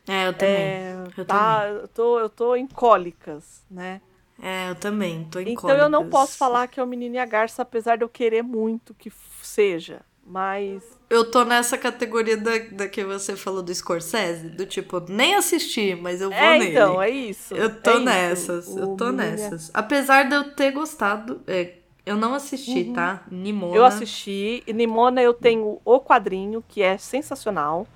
É, 0.07 0.27
eu 0.27 0.33
também. 0.33 0.63
é, 0.63 0.95
eu 1.17 1.25
tá, 1.25 1.67
eu, 1.67 1.87
tô, 1.87 2.19
eu 2.19 2.29
tô 2.29 2.55
em 2.55 2.67
cólicas, 2.67 3.63
né? 3.69 4.01
É, 4.41 4.69
eu 4.69 4.75
também. 4.75 5.25
Tô 5.25 5.39
em 5.39 5.51
Então 5.51 5.69
eu 5.75 5.89
não 5.89 6.01
cólicas. 6.01 6.09
posso 6.09 6.37
falar 6.37 6.67
que 6.67 6.79
é 6.79 6.83
o 6.83 6.87
Menino 6.87 7.15
e 7.15 7.19
a 7.19 7.25
Garça, 7.25 7.61
apesar 7.61 7.95
de 7.97 8.03
eu 8.03 8.09
querer 8.09 8.41
muito 8.43 8.93
que 8.93 9.11
seja. 9.41 10.01
Mas. 10.29 10.83
Eu 11.09 11.31
tô 11.31 11.45
nessa 11.45 11.77
categoria 11.77 12.35
da, 12.35 12.57
da 12.71 12.87
que 12.89 13.01
você 13.03 13.35
falou 13.37 13.63
do 13.63 13.73
Scorsese, 13.73 14.49
do 14.49 14.65
tipo, 14.65 14.99
nem 15.07 15.35
assisti, 15.35 15.95
mas 15.95 16.19
eu 16.19 16.29
vou 16.29 16.37
é, 16.37 16.59
nele. 16.59 16.71
então, 16.71 17.01
é 17.01 17.09
isso. 17.09 17.55
Eu 17.55 17.81
tô 17.81 17.91
é 17.91 17.93
isso. 17.95 18.03
nessas, 18.03 18.67
O 18.67 18.79
eu 18.79 18.87
tô 18.97 19.05
a- 19.05 19.11
nessas. 19.13 19.71
Apesar 19.73 20.23
de 20.27 20.35
eu 20.35 20.51
ter 20.53 20.71
gostado, 20.71 21.41
é, 21.47 21.75
eu 22.05 22.17
não 22.17 22.33
assisti, 22.33 22.91
tá? 22.93 23.23
Nimona. 23.31 23.71
Uhum. 23.71 23.75
Eu 23.77 23.85
assisti. 23.85 24.61
E 24.67 24.73
Nimona 24.73 25.21
eu 25.21 25.33
tenho 25.33 25.79
o 25.85 25.99
quadrinho, 26.01 26.61
que 26.67 26.81
é 26.81 26.97
sensacional. 26.97 27.87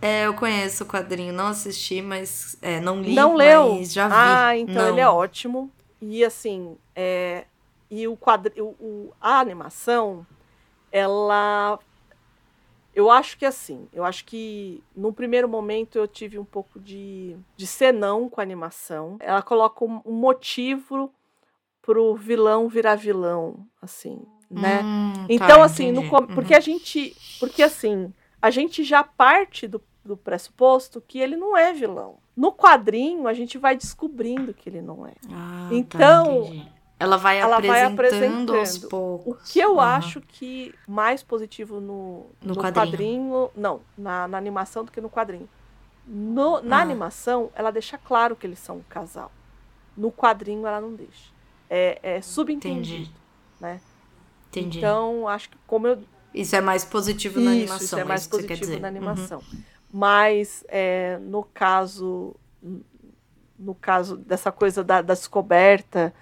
É, 0.00 0.26
eu 0.26 0.34
conheço 0.34 0.84
o 0.84 0.86
quadrinho, 0.86 1.32
não 1.32 1.48
assisti, 1.48 2.00
mas 2.00 2.56
é, 2.62 2.80
não 2.80 3.02
li, 3.02 3.14
Não 3.14 3.34
leu? 3.34 3.74
mas 3.76 3.92
já 3.92 4.08
vi. 4.08 4.14
Ah, 4.16 4.56
então 4.56 4.74
Não. 4.82 4.88
ele 4.92 5.00
é 5.00 5.08
ótimo. 5.08 5.70
E 6.00 6.24
assim, 6.24 6.76
é, 6.96 7.44
e 7.90 8.06
o 8.08 8.16
quadro, 8.16 8.52
o, 8.56 8.68
o- 8.84 9.12
a 9.20 9.40
animação, 9.40 10.24
ela, 10.92 11.78
eu 12.94 13.10
acho 13.10 13.38
que 13.38 13.46
assim, 13.46 13.88
eu 13.92 14.04
acho 14.04 14.24
que 14.24 14.82
no 14.94 15.12
primeiro 15.12 15.48
momento 15.48 15.96
eu 15.96 16.08
tive 16.08 16.38
um 16.38 16.44
pouco 16.44 16.80
de, 16.80 17.36
de 17.56 17.66
senão 17.66 18.28
com 18.28 18.40
a 18.40 18.44
animação. 18.44 19.16
Ela 19.20 19.42
coloca 19.42 19.84
um, 19.84 20.00
um 20.04 20.12
motivo 20.12 21.12
pro 21.82 22.14
vilão 22.14 22.68
virar 22.68 22.96
vilão, 22.96 23.66
assim, 23.80 24.20
né? 24.50 24.82
Hum, 24.82 25.12
tá, 25.14 25.26
Então, 25.28 25.62
assim, 25.62 25.92
no 25.92 26.02
porque 26.28 26.54
a 26.54 26.60
gente. 26.60 27.16
Porque 27.38 27.62
assim, 27.62 28.12
a 28.40 28.50
gente 28.50 28.82
já 28.84 29.02
parte 29.02 29.66
do, 29.66 29.82
do 30.04 30.16
pressuposto 30.16 31.00
que 31.00 31.18
ele 31.18 31.36
não 31.36 31.56
é 31.56 31.72
vilão. 31.72 32.18
No 32.36 32.52
quadrinho, 32.52 33.28
a 33.28 33.34
gente 33.34 33.58
vai 33.58 33.76
descobrindo 33.76 34.54
que 34.54 34.68
ele 34.68 34.80
não 34.80 35.06
é. 35.06 35.12
Ah, 35.30 35.68
tá, 35.68 35.74
Então, 35.74 36.44
entendi. 36.44 36.79
Ela 37.00 37.16
vai 37.16 37.38
ela 37.40 37.58
vai 37.60 37.82
apresentando 37.82 38.54
aos 38.54 38.68
apresentando. 38.76 38.86
O 38.86 38.88
poucos. 38.90 39.50
que 39.50 39.58
eu 39.58 39.80
Aham. 39.80 39.96
acho 39.96 40.20
que 40.20 40.74
mais 40.86 41.22
positivo 41.22 41.80
no, 41.80 42.26
No 42.42 42.54
no 42.54 42.56
quadrinho. 42.56 42.74
quadrinho. 42.86 43.50
Não, 43.56 43.80
na, 43.96 44.28
na 44.28 44.38
animação 44.38 44.84
do 44.84 44.92
que 44.92 45.00
no 45.00 45.08
quadrinho. 45.10 45.48
No- 46.06 46.60
na 46.60 46.78
Ah. 46.78 46.82
animação, 46.82 47.50
ela 47.54 47.70
deixa 47.70 47.96
claro 47.98 48.36
que 48.36 48.46
eles 48.46 48.58
são 48.58 48.76
um 48.78 48.82
casal. 48.88 49.32
No 49.96 50.12
quadrinho, 50.12 50.66
ela 50.66 50.80
não 50.80 50.92
deixa. 50.94 51.30
É, 51.68 51.98
é 52.02 52.20
subentendido. 52.22 53.02
Entendi. 53.04 53.14
né? 53.60 53.80
Entendi. 54.48 54.78
Então, 54.78 55.26
acho 55.28 55.48
que 55.50 55.56
como 55.66 55.86
eu 55.86 55.98
isso 56.34 56.54
é 56.54 56.60
mais 56.60 56.84
positivo 56.84 57.40
na 57.40 57.50
Isso, 57.52 57.72
animação. 57.72 57.84
isso 57.86 57.98
é 57.98 58.04
mais 58.04 58.26
que 58.26 58.32
você 58.36 58.42
quer 58.42 58.48
positivo 58.58 58.70
dizer. 58.70 58.80
na 58.80 58.88
Uhum. 58.88 58.96
animação. 58.96 59.42
Mas 59.92 60.64
é, 60.68 61.18
no 61.22 61.42
caso 61.42 62.34
no 63.58 63.74
caso 63.74 64.16
dessa 64.16 64.50
coisa 64.52 64.82
da, 64.82 65.02
da 65.02 65.12
descoberta 65.14 66.14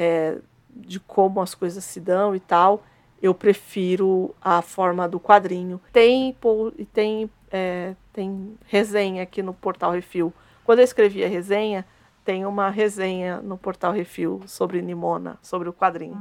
é, 0.00 0.38
de 0.70 0.98
como 0.98 1.40
as 1.42 1.54
coisas 1.54 1.84
se 1.84 2.00
dão 2.00 2.34
e 2.34 2.40
tal, 2.40 2.82
eu 3.22 3.34
prefiro 3.34 4.34
a 4.40 4.62
forma 4.62 5.06
do 5.06 5.20
quadrinho. 5.20 5.78
Tem 5.92 6.34
e 6.78 6.84
tem 6.86 7.30
é, 7.52 7.94
tem 8.12 8.56
resenha 8.66 9.22
aqui 9.22 9.42
no 9.42 9.52
Portal 9.52 9.90
Refil. 9.92 10.32
Quando 10.64 10.78
eu 10.78 10.84
escrevi 10.84 11.22
a 11.24 11.28
resenha, 11.28 11.84
tem 12.24 12.46
uma 12.46 12.70
resenha 12.70 13.40
no 13.42 13.58
Portal 13.58 13.92
Refil 13.92 14.40
sobre 14.46 14.80
Nimona, 14.80 15.36
sobre 15.42 15.68
o 15.68 15.72
quadrinho. 15.72 16.16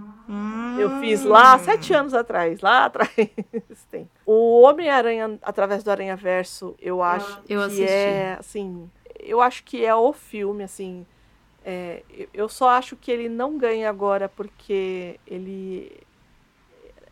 Eu 0.78 1.00
fiz 1.00 1.24
lá 1.24 1.56
Hum. 1.56 1.60
sete 1.60 1.94
anos 1.94 2.14
atrás, 2.14 2.60
lá 2.62 2.86
atrás. 2.86 3.12
tem. 3.92 4.10
O 4.26 4.62
Homem-Aranha 4.62 5.38
através 5.42 5.84
do 5.84 5.92
Aranha 5.92 6.16
Verso, 6.16 6.76
eu 6.82 7.02
acho 7.04 7.40
Eu 7.48 7.60
que 7.62 7.66
assisti. 7.66 7.84
é 7.86 8.38
assim, 8.40 8.90
eu 9.20 9.40
acho 9.40 9.64
que 9.64 9.86
é 9.86 9.94
o 9.96 10.12
filme 10.12 10.64
assim. 10.64 11.06
É, 11.70 12.04
eu- 12.34 12.50
só 12.50 12.70
acho 12.70 12.96
que 12.96 13.12
ele 13.12 13.30
não 13.30 13.58
ganha 13.58 13.90
agora 13.90 14.28
porque 14.28 15.20
ele 15.28 15.92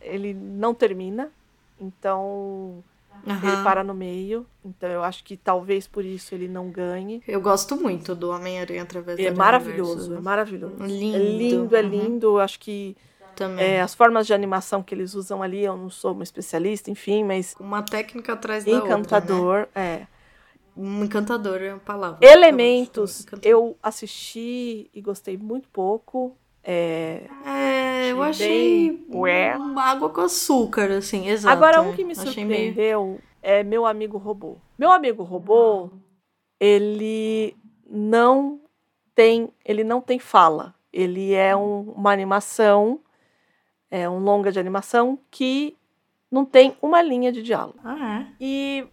ele 0.01 0.33
não 0.33 0.73
termina. 0.73 1.31
Então 1.79 2.83
Aham. 3.27 3.47
ele 3.53 3.57
para 3.63 3.83
no 3.83 3.93
meio. 3.93 4.45
Então 4.63 4.89
eu 4.89 5.03
acho 5.03 5.23
que 5.23 5.37
talvez 5.37 5.87
por 5.87 6.03
isso 6.05 6.33
ele 6.33 6.47
não 6.47 6.69
ganhe. 6.69 7.21
Eu 7.27 7.41
gosto 7.41 7.75
muito 7.75 8.15
do 8.15 8.29
Homem-Aranha 8.31 8.83
através 8.83 9.19
É 9.19 9.23
Aranha 9.23 9.37
maravilhoso, 9.37 10.13
é 10.13 10.19
maravilhoso. 10.19 10.75
Lindo. 10.83 11.15
É 11.15 11.19
lindo, 11.19 11.75
é 11.75 11.81
Uhum. 11.81 11.89
lindo. 11.89 12.25
Eu 12.27 12.39
acho 12.39 12.59
que 12.59 12.95
Também. 13.35 13.63
é, 13.63 13.81
as 13.81 13.93
formas 13.93 14.25
de 14.25 14.33
animação 14.33 14.81
que 14.81 14.95
eles 14.95 15.13
usam 15.13 15.43
ali, 15.43 15.63
eu 15.63 15.77
não 15.77 15.89
sou 15.89 16.13
uma 16.13 16.23
especialista, 16.23 16.89
enfim, 16.89 17.23
mas 17.23 17.55
Uma 17.59 17.83
técnica 17.83 18.33
atrás 18.33 18.63
da 18.65 18.71
outra, 18.71 18.95
né? 18.95 19.01
encantador, 19.01 19.67
é. 19.75 20.07
Um 20.77 21.03
encantador 21.03 21.61
é 21.61 21.71
a 21.71 21.77
palavra. 21.77 22.19
Elementos, 22.25 23.25
eu 23.41 23.77
assisti 23.81 24.89
e 24.93 25.01
gostei 25.01 25.37
muito 25.37 25.67
pouco. 25.69 26.37
É, 26.63 27.23
É, 27.45 28.11
eu 28.11 28.21
Achei 28.21 28.91
bem 29.09 29.51
água 29.77 30.09
com 30.09 30.21
açúcar, 30.21 30.91
assim, 30.91 31.27
exato. 31.27 31.55
Agora, 31.55 31.81
um 31.81 31.93
que 31.93 32.03
me 32.03 32.11
Achei 32.11 32.45
meio- 32.45 32.73
surpreendeu 32.73 33.19
é 33.41 33.63
meu 33.63 33.85
amigo 33.85 34.17
robô. 34.17 34.57
Meu 34.77 34.91
amigo 34.91 35.23
robô, 35.23 35.89
ele 36.59 37.55
não 37.89 38.59
tem, 39.15 39.49
ele 39.65 39.83
não 39.83 40.01
tem 40.01 40.19
fala. 40.19 40.75
Ele 40.91 41.33
é 41.33 41.55
um- 41.55 41.91
uma 41.91 42.11
animação, 42.11 42.99
é 43.89 44.09
um 44.09 44.19
longa 44.19 44.51
de 44.51 44.59
animação 44.59 45.17
que 45.31 45.75
não 46.29 46.43
tem 46.45 46.75
uma 46.81 47.01
linha 47.01 47.31
de 47.31 47.41
diálogo. 47.41 47.79
Ah, 47.83 48.19
é? 48.21 48.27
E 48.39 48.85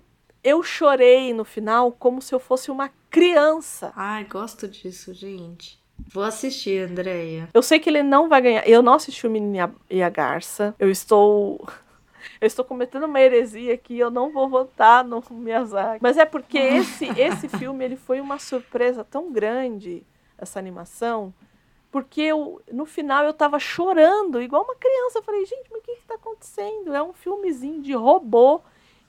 eu 0.45 0.63
chorei 0.63 1.33
no 1.35 1.45
final 1.45 1.91
como 1.91 2.21
se 2.23 2.35
eu 2.35 2.39
fosse 2.39 2.71
uma 2.71 2.91
criança. 3.11 3.93
Ai, 3.97 4.25
gosto 4.25 4.69
disso, 4.69 5.13
gente. 5.15 5.83
Vou 6.13 6.23
assistir, 6.25 6.89
Andréia. 6.91 7.49
Eu 7.55 7.63
sei 7.63 7.79
que 7.81 7.89
ele 7.89 8.03
não 8.03 8.29
vai 8.29 8.43
ganhar. 8.43 8.69
Eu 8.69 8.83
não 8.83 8.95
assisti 8.95 9.27
o 9.27 9.31
Menino 9.31 9.75
e 9.89 10.03
a- 10.03 10.09
Garça. 10.11 10.75
Eu 10.79 10.91
estou. 10.91 11.67
Eu 12.41 12.47
estou 12.47 12.65
cometendo 12.65 13.05
uma 13.05 13.21
heresia 13.21 13.75
aqui, 13.75 13.99
eu 13.99 14.11
não 14.11 14.31
vou 14.33 14.49
votar 14.49 15.05
no 15.05 15.23
Miyazaki. 15.31 16.01
Mas 16.03 16.17
é 16.17 16.25
porque 16.25 16.59
esse, 16.59 17.05
esse 17.21 17.49
filme 17.49 17.85
ele 17.85 17.97
foi 17.97 18.19
uma 18.21 18.39
surpresa 18.39 19.05
tão 19.05 19.31
grande 19.31 20.03
essa 20.39 20.59
animação, 20.59 21.33
porque 21.93 22.23
eu, 22.23 22.61
no 22.73 22.87
final 22.87 23.25
eu 23.25 23.33
tava 23.35 23.59
chorando, 23.59 24.41
igual 24.43 24.65
uma 24.65 24.75
criança. 24.75 25.19
Eu 25.19 25.23
falei, 25.23 25.45
gente, 25.45 25.69
mas 25.71 25.81
o 25.81 25.83
que, 25.85 25.97
que 25.97 26.05
tá 26.07 26.15
acontecendo? 26.15 26.95
É 26.95 27.03
um 27.03 27.13
filmezinho 27.13 27.81
de 27.83 27.93
robô 27.93 28.61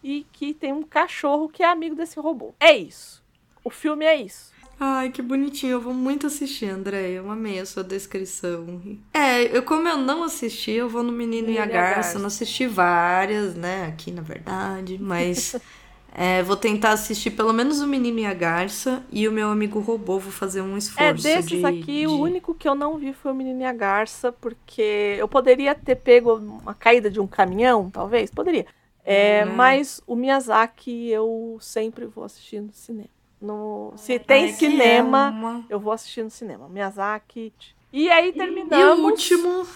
e 0.05 0.23
que 0.31 0.53
tem 0.53 0.71
um 0.71 0.83
cachorro 0.83 1.49
que 1.49 1.63
é 1.63 1.65
amigo 1.65 1.95
desse 1.95 2.19
robô. 2.19 2.53
É 2.59 2.77
isso. 2.77 3.23
O 3.63 3.71
filme 3.71 4.05
é 4.05 4.15
isso. 4.15 4.53
Ai, 4.79 5.09
que 5.09 5.19
bonitinho. 5.19 5.71
Eu 5.71 5.81
vou 5.81 5.95
muito 5.95 6.27
assistir, 6.27 6.67
André. 6.67 7.09
Eu 7.09 7.31
amei 7.31 7.59
a 7.59 7.65
sua 7.65 7.83
descrição. 7.83 8.79
É, 9.11 9.57
eu 9.57 9.63
como 9.63 9.87
eu 9.87 9.97
não 9.97 10.23
assisti, 10.23 10.71
eu 10.71 10.87
vou 10.87 11.01
no 11.01 11.11
Menino 11.11 11.49
e 11.49 11.57
a 11.57 11.65
Garça. 11.65 12.17
Eu 12.17 12.19
não 12.19 12.27
assisti 12.27 12.67
várias, 12.67 13.55
né? 13.55 13.87
Aqui, 13.87 14.11
na 14.11 14.21
verdade. 14.21 14.99
Mas 15.01 15.55
é, 16.13 16.43
vou 16.43 16.55
tentar 16.55 16.91
assistir 16.91 17.31
pelo 17.31 17.51
menos 17.51 17.81
o 17.81 17.87
Menino 17.87 18.19
e 18.19 18.27
a 18.27 18.33
Garça. 18.33 19.03
E 19.11 19.27
o 19.27 19.31
meu 19.31 19.49
amigo 19.49 19.79
robô, 19.79 20.19
vou 20.19 20.31
fazer 20.31 20.61
um 20.61 20.77
esforço. 20.77 21.01
É, 21.01 21.13
desses 21.13 21.61
de, 21.61 21.65
aqui, 21.65 22.01
de... 22.01 22.07
o 22.07 22.19
único 22.19 22.53
que 22.53 22.69
eu 22.69 22.75
não 22.75 22.99
vi 22.99 23.11
foi 23.11 23.31
o 23.31 23.35
Menino 23.35 23.61
e 23.61 23.65
a 23.65 23.73
Garça. 23.73 24.31
Porque 24.31 25.15
eu 25.17 25.27
poderia 25.27 25.73
ter 25.73 25.95
pego 25.95 26.35
uma 26.35 26.75
caída 26.75 27.09
de 27.09 27.19
um 27.19 27.25
caminhão, 27.25 27.89
talvez. 27.89 28.29
Poderia. 28.29 28.67
É, 29.05 29.45
hum. 29.45 29.53
Mas 29.55 30.01
o 30.07 30.15
Miyazaki 30.15 31.09
eu 31.09 31.57
sempre 31.61 32.07
vou 32.07 32.23
assistir 32.23 32.59
no 32.59 32.73
cinema. 32.73 33.09
No, 33.39 33.93
se 33.95 34.17
tem 34.17 34.51
cinema, 34.53 35.27
é 35.27 35.29
uma... 35.29 35.65
eu 35.69 35.79
vou 35.79 35.93
assistir 35.93 36.23
no 36.23 36.31
cinema. 36.31 36.67
Miyazaki. 36.67 37.53
E 37.93 38.09
aí 38.09 38.33
terminamos. 38.33 38.73
E 38.75 39.01
o 39.01 39.05
último. 39.05 39.67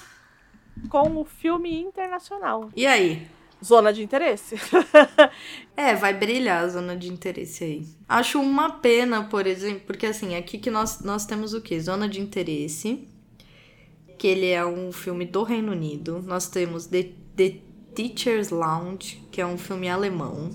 Com 0.89 1.17
o 1.17 1.25
filme 1.25 1.79
internacional. 1.79 2.69
E 2.75 2.87
aí? 2.87 3.27
Zona 3.63 3.93
de 3.93 4.01
interesse. 4.01 4.55
é, 5.75 5.93
vai 5.93 6.13
brilhar 6.13 6.63
a 6.63 6.67
zona 6.69 6.95
de 6.95 7.09
interesse 7.09 7.63
aí. 7.63 7.87
Acho 8.07 8.41
uma 8.41 8.71
pena, 8.79 9.25
por 9.25 9.45
exemplo, 9.45 9.81
porque 9.85 10.05
assim, 10.05 10.35
aqui 10.35 10.57
que 10.57 10.71
nós, 10.71 11.01
nós 11.01 11.25
temos 11.25 11.53
o 11.53 11.61
quê? 11.61 11.79
Zona 11.79 12.07
de 12.07 12.21
interesse, 12.21 13.07
que 14.17 14.27
ele 14.27 14.47
é 14.47 14.65
um 14.65 14.91
filme 14.93 15.25
do 15.25 15.43
Reino 15.43 15.73
Unido. 15.73 16.23
Nós 16.25 16.47
temos 16.47 16.87
The, 16.87 17.11
The 17.35 17.68
Teacher's 17.93 18.49
Lounge, 18.49 19.21
que 19.31 19.41
é 19.41 19.45
um 19.45 19.57
filme 19.57 19.89
alemão. 19.89 20.49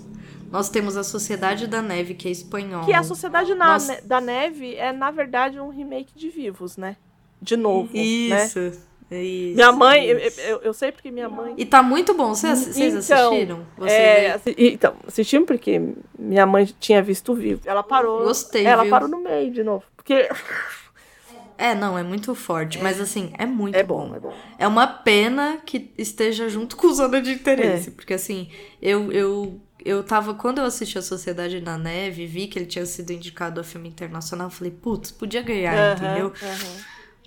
Nós 0.51 0.69
temos 0.69 0.97
a 0.97 1.02
Sociedade 1.02 1.66
da 1.66 1.82
Neve, 1.82 2.15
que 2.15 2.28
é 2.28 2.31
espanhol. 2.31 2.85
Que 2.85 2.93
a 2.93 3.02
Sociedade 3.02 3.55
Nós... 3.55 3.89
ne 3.89 4.01
da 4.02 4.20
Neve 4.20 4.77
é, 4.77 4.93
na 4.93 5.11
verdade, 5.11 5.59
um 5.59 5.69
remake 5.69 6.12
de 6.15 6.28
Vivos, 6.28 6.77
né? 6.77 6.97
De 7.43 7.56
novo. 7.56 7.93
Né? 7.93 8.01
Isso. 8.01 8.61
Né? 8.61 9.23
Isso, 9.23 9.56
minha 9.56 9.70
mãe, 9.70 10.06
eu, 10.06 10.19
eu, 10.19 10.61
eu, 10.62 10.73
sei 10.73 10.90
porque 10.90 11.11
minha 11.11 11.28
mãe. 11.28 11.55
E 11.59 11.65
tá 11.65 11.82
muito 11.82 12.15
bom. 12.15 12.35
Vocês, 12.35 12.59
vocês 12.59 13.05
então, 13.05 13.28
assistiram? 13.28 13.66
Você 13.77 13.93
é, 13.93 14.40
então, 14.56 14.94
assistimos 15.06 15.47
porque 15.47 15.81
minha 16.19 16.47
mãe 16.47 16.65
tinha 16.81 17.02
visto 17.02 17.35
vivo. 17.35 17.61
Ela 17.65 17.82
parou. 17.82 18.24
Gostei. 18.24 18.65
Ela 18.65 18.82
viu? 18.82 18.90
parou 18.90 19.09
no 19.09 19.20
meio 19.20 19.52
de 19.52 19.62
novo. 19.62 19.85
Porque. 19.97 20.28
É, 21.56 21.74
não, 21.74 21.97
é 21.97 22.02
muito 22.02 22.35
forte, 22.35 22.78
mas 22.82 23.01
assim, 23.01 23.32
é 23.39 23.47
muito 23.47 23.76
é 23.76 23.82
bom. 23.82 24.09
bom. 24.09 24.16
É 24.16 24.20
bom. 24.20 24.35
É 24.59 24.68
uma 24.68 24.86
pena 24.86 25.59
que 25.64 25.93
esteja 25.97 26.48
junto 26.48 26.76
com 26.78 26.93
Zona 26.93 27.20
de 27.20 27.32
Interesse, 27.32 27.89
é. 27.89 27.93
porque 27.93 28.14
assim, 28.14 28.48
eu, 28.81 29.12
eu 29.12 29.60
eu 29.85 30.02
tava, 30.02 30.32
quando 30.32 30.59
eu 30.59 30.64
assisti 30.64 30.97
a 30.97 31.02
Sociedade 31.02 31.60
da 31.60 31.76
Neve, 31.76 32.26
vi 32.26 32.47
que 32.47 32.59
ele 32.59 32.64
tinha 32.64 32.86
sido 32.86 33.12
indicado 33.12 33.60
a 33.60 33.64
filme 33.64 33.89
internacional, 33.89 34.48
falei, 34.48 34.72
putz, 34.72 35.10
podia 35.10 35.43
ganhar, 35.43 35.76
uhum, 35.76 36.05
entendeu? 36.05 36.26
Uhum. 36.28 36.81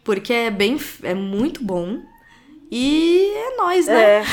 Porque 0.04 0.34
é 0.34 0.49
bem, 0.49 0.80
é 1.04 1.14
muito 1.14 1.64
bom 1.64 2.02
e 2.72 3.32
é 3.36 3.58
nós, 3.58 3.86
né? 3.88 4.22
É. 4.22 4.24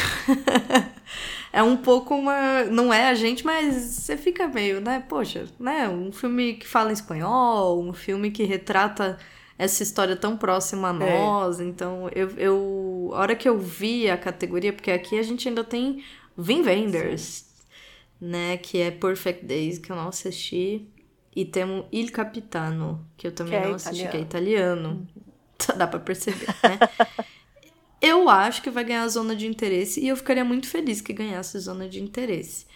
é 1.59 1.63
um 1.63 1.77
pouco 1.77 2.15
uma, 2.15 2.65
não 2.65 2.93
é 2.93 3.09
a 3.09 3.15
gente, 3.15 3.45
mas 3.45 3.75
você 3.75 4.17
fica 4.17 4.49
meio, 4.49 4.81
né? 4.81 5.05
Poxa, 5.07 5.45
né? 5.59 5.89
Um 5.89 6.11
filme 6.11 6.55
que 6.55 6.67
fala 6.67 6.93
espanhol, 6.93 7.83
um 7.83 7.93
filme 7.93 8.31
que 8.31 8.45
retrata 8.45 9.19
essa 9.59 9.83
história 9.83 10.17
tão 10.17 10.37
próxima 10.37 10.91
a 10.91 10.95
é. 10.95 11.19
nós. 11.19 11.61
É. 11.61 11.65
Então, 11.65 12.09
eu, 12.15 12.31
eu, 12.31 13.11
a 13.15 13.19
hora 13.21 13.37
que 13.37 13.49
eu 13.49 13.59
vi 13.59 14.09
a 14.09 14.17
categoria, 14.17 14.73
porque 14.73 14.91
aqui 14.91 15.19
a 15.19 15.23
gente 15.23 15.49
ainda 15.49 15.65
tem 15.65 16.05
Vin 16.37 16.63
Vendors, 16.63 17.47
né? 18.21 18.57
Que 18.57 18.79
é 18.79 18.91
Perfect 18.91 19.45
Days, 19.45 19.79
que 19.79 19.91
eu 19.91 19.97
não 19.97 20.09
assisti. 20.09 20.89
E 21.37 21.45
temos 21.45 21.87
Il 21.93 22.13
Capitano, 22.13 23.05
que 23.17 23.27
eu 23.27 23.33
também 23.33 23.59
que 23.59 23.67
é 23.67 23.69
não 23.69 23.75
assisti, 23.75 24.05
italiano. 24.05 24.11
que 24.11 24.17
é 24.17 24.21
italiano. 24.21 24.89
Uhum. 25.17 25.77
Dá 25.77 25.87
pra 25.87 25.99
perceber, 25.99 26.47
né? 26.63 26.79
eu 28.01 28.29
acho 28.29 28.63
que 28.63 28.71
vai 28.71 28.85
ganhar 28.85 29.03
a 29.03 29.09
zona 29.09 29.35
de 29.35 29.47
interesse 29.47 30.01
e 30.01 30.09
eu 30.09 30.17
ficaria 30.17 30.45
muito 30.45 30.69
feliz 30.69 31.01
que 31.01 31.13
ganhasse 31.13 31.59
zona 31.59 31.89
de 31.89 32.03
interesse. 32.03 32.67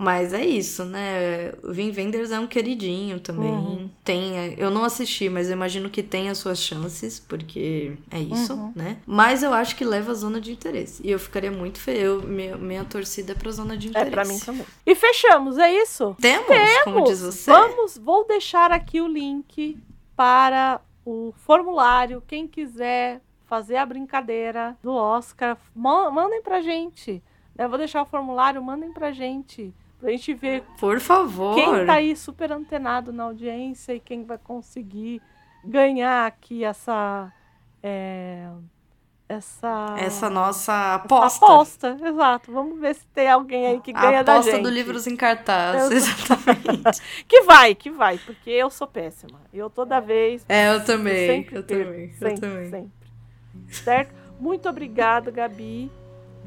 Mas 0.00 0.32
é 0.32 0.46
isso, 0.46 0.84
né? 0.84 1.52
O 1.60 1.72
Vin 1.72 1.90
Wenders 1.90 2.30
é 2.30 2.38
um 2.38 2.46
queridinho 2.46 3.18
também. 3.18 3.50
Uhum. 3.50 3.90
Tem, 4.04 4.54
eu 4.56 4.70
não 4.70 4.84
assisti, 4.84 5.28
mas 5.28 5.48
eu 5.48 5.54
imagino 5.54 5.90
que 5.90 6.04
tem 6.04 6.28
as 6.28 6.38
suas 6.38 6.60
chances, 6.60 7.18
porque 7.18 7.96
é 8.08 8.20
isso, 8.20 8.54
uhum. 8.54 8.72
né? 8.76 8.98
Mas 9.04 9.42
eu 9.42 9.52
acho 9.52 9.74
que 9.74 9.84
leva 9.84 10.12
a 10.12 10.14
zona 10.14 10.40
de 10.40 10.52
interesse. 10.52 11.04
E 11.04 11.10
eu 11.10 11.18
ficaria 11.18 11.50
muito 11.50 11.80
feliz. 11.80 12.22
Minha, 12.22 12.56
minha 12.56 12.84
torcida 12.84 13.32
é 13.32 13.34
pra 13.34 13.50
zona 13.50 13.76
de 13.76 13.88
interesse. 13.88 14.08
É 14.08 14.10
pra 14.12 14.24
mim 14.24 14.38
também. 14.38 14.64
E 14.86 14.94
fechamos, 14.94 15.58
é 15.58 15.74
isso? 15.74 16.16
Temos, 16.20 16.46
Temos. 16.46 16.84
como 16.84 17.02
diz 17.02 17.20
você. 17.20 17.50
Vamos, 17.50 17.98
vou 17.98 18.24
deixar 18.24 18.70
aqui 18.70 19.00
o 19.00 19.08
link 19.08 19.76
para 20.14 20.80
o 21.04 21.34
formulário. 21.38 22.22
Quem 22.24 22.46
quiser 22.46 23.20
fazer 23.46 23.78
a 23.78 23.84
brincadeira 23.84 24.78
do 24.80 24.92
Oscar, 24.92 25.58
mandem 25.74 26.40
pra 26.40 26.60
gente. 26.60 27.20
Eu 27.58 27.68
vou 27.68 27.78
deixar 27.78 28.02
o 28.02 28.06
formulário, 28.06 28.62
mandem 28.62 28.92
pra 28.92 29.10
gente. 29.10 29.74
Pra 29.98 30.10
gente 30.10 30.32
ver. 30.34 30.62
Por 30.78 31.00
favor. 31.00 31.54
Quem 31.54 31.86
tá 31.86 31.94
aí 31.94 32.14
super 32.16 32.52
antenado 32.52 33.12
na 33.12 33.24
audiência 33.24 33.92
e 33.92 34.00
quem 34.00 34.24
vai 34.24 34.38
conseguir 34.38 35.20
ganhar 35.64 36.26
aqui 36.26 36.64
essa. 36.64 37.32
É, 37.82 38.48
essa. 39.28 39.96
Essa 39.98 40.30
nossa 40.30 40.94
aposta. 40.94 41.26
Essa 41.26 41.44
aposta, 41.44 41.98
exato. 42.02 42.52
Vamos 42.52 42.80
ver 42.80 42.94
se 42.94 43.06
tem 43.08 43.28
alguém 43.28 43.66
aí 43.66 43.80
que 43.80 43.92
ganha 43.92 44.22
da 44.22 44.36
gente. 44.36 44.48
aposta 44.50 44.62
do 44.62 44.70
Livros 44.70 45.06
em 45.06 45.16
Cartaz, 45.16 45.90
exatamente. 45.90 47.02
que 47.26 47.42
vai, 47.42 47.74
que 47.74 47.90
vai, 47.90 48.18
porque 48.18 48.50
eu 48.50 48.70
sou 48.70 48.86
péssima. 48.86 49.40
Eu 49.52 49.68
toda 49.68 50.00
vez. 50.00 50.44
É, 50.48 50.72
eu 50.72 50.84
também. 50.84 51.26
Sempre 51.26 51.56
eu 51.56 51.62
perco, 51.64 51.84
também. 51.84 52.12
Sempre, 52.12 52.32
eu 52.32 52.40
também. 52.40 52.70
sempre. 52.70 53.08
Certo? 53.68 54.14
Muito 54.40 54.68
obrigada, 54.68 55.30
Gabi. 55.30 55.90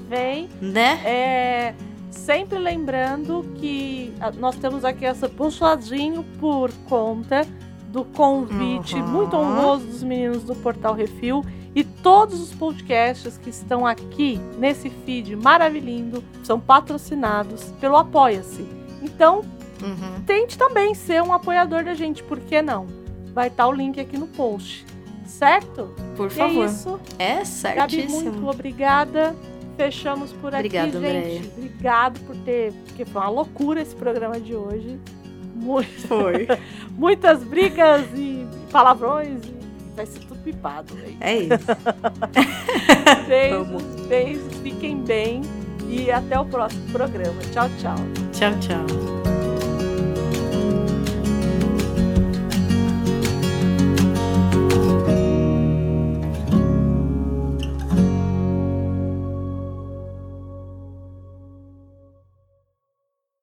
Vem. 0.08 0.48
Né? 0.60 1.00
É, 1.04 1.74
sempre 2.10 2.58
lembrando 2.58 3.44
que 3.56 4.14
nós 4.38 4.56
temos 4.56 4.84
aqui 4.84 5.04
essa 5.04 5.28
puxadinho 5.28 6.24
por 6.38 6.72
conta 6.88 7.46
do 7.88 8.04
convite 8.04 8.94
uhum. 8.96 9.06
muito 9.06 9.36
honroso 9.36 9.86
dos 9.86 10.02
meninos 10.02 10.42
do 10.44 10.54
Portal 10.54 10.94
Refil 10.94 11.42
E 11.74 11.82
todos 11.84 12.40
os 12.40 12.52
podcasts 12.54 13.38
que 13.38 13.50
estão 13.50 13.86
aqui 13.86 14.38
nesse 14.58 14.90
feed 14.90 15.34
maravilhoso 15.36 16.22
são 16.42 16.58
patrocinados 16.60 17.64
pelo 17.80 17.96
Apoia-se. 17.96 18.66
Então, 19.02 19.42
Uhum. 19.82 20.22
tente 20.26 20.58
também 20.58 20.92
ser 20.92 21.22
um 21.22 21.32
apoiador 21.32 21.84
da 21.84 21.94
gente, 21.94 22.22
por 22.24 22.40
que 22.40 22.60
não? 22.60 22.86
Vai 23.32 23.46
estar 23.46 23.68
o 23.68 23.72
link 23.72 24.00
aqui 24.00 24.18
no 24.18 24.26
post, 24.26 24.84
certo? 25.24 25.94
Por 26.16 26.26
é 26.26 26.30
favor. 26.30 26.64
isso. 26.66 27.00
É 27.18 27.34
Gabi, 27.36 27.46
certíssimo. 27.46 28.32
muito 28.32 28.48
obrigada. 28.48 29.36
Fechamos 29.76 30.32
por 30.32 30.48
aqui, 30.52 30.66
Obrigada, 30.66 30.90
gente. 30.90 30.96
Andréia. 31.06 31.42
Obrigado 31.56 32.20
por 32.26 32.34
ter. 32.38 32.72
Porque 32.86 33.04
foi 33.04 33.20
uma 33.22 33.30
loucura 33.30 33.80
esse 33.80 33.94
programa 33.94 34.40
de 34.40 34.56
hoje. 34.56 34.98
Muito- 35.58 36.06
Foi. 36.08 36.46
muitas 36.96 37.42
brigas 37.44 38.02
e 38.14 38.46
palavrões. 38.70 39.40
E 39.44 39.96
vai 39.96 40.06
ser 40.06 40.20
tudo 40.20 40.40
pipado. 40.42 40.94
Aí. 41.02 41.16
É 41.20 41.36
isso. 41.36 41.66
Beijos, 43.28 43.66
Vamos. 43.66 43.82
beijos, 44.06 44.54
fiquem 44.62 45.02
bem. 45.02 45.42
E 45.88 46.10
até 46.10 46.38
o 46.38 46.44
próximo 46.44 46.86
programa. 46.92 47.40
Tchau, 47.52 47.68
tchau. 47.80 47.96
Tchau, 48.32 48.52
tchau. 48.60 49.37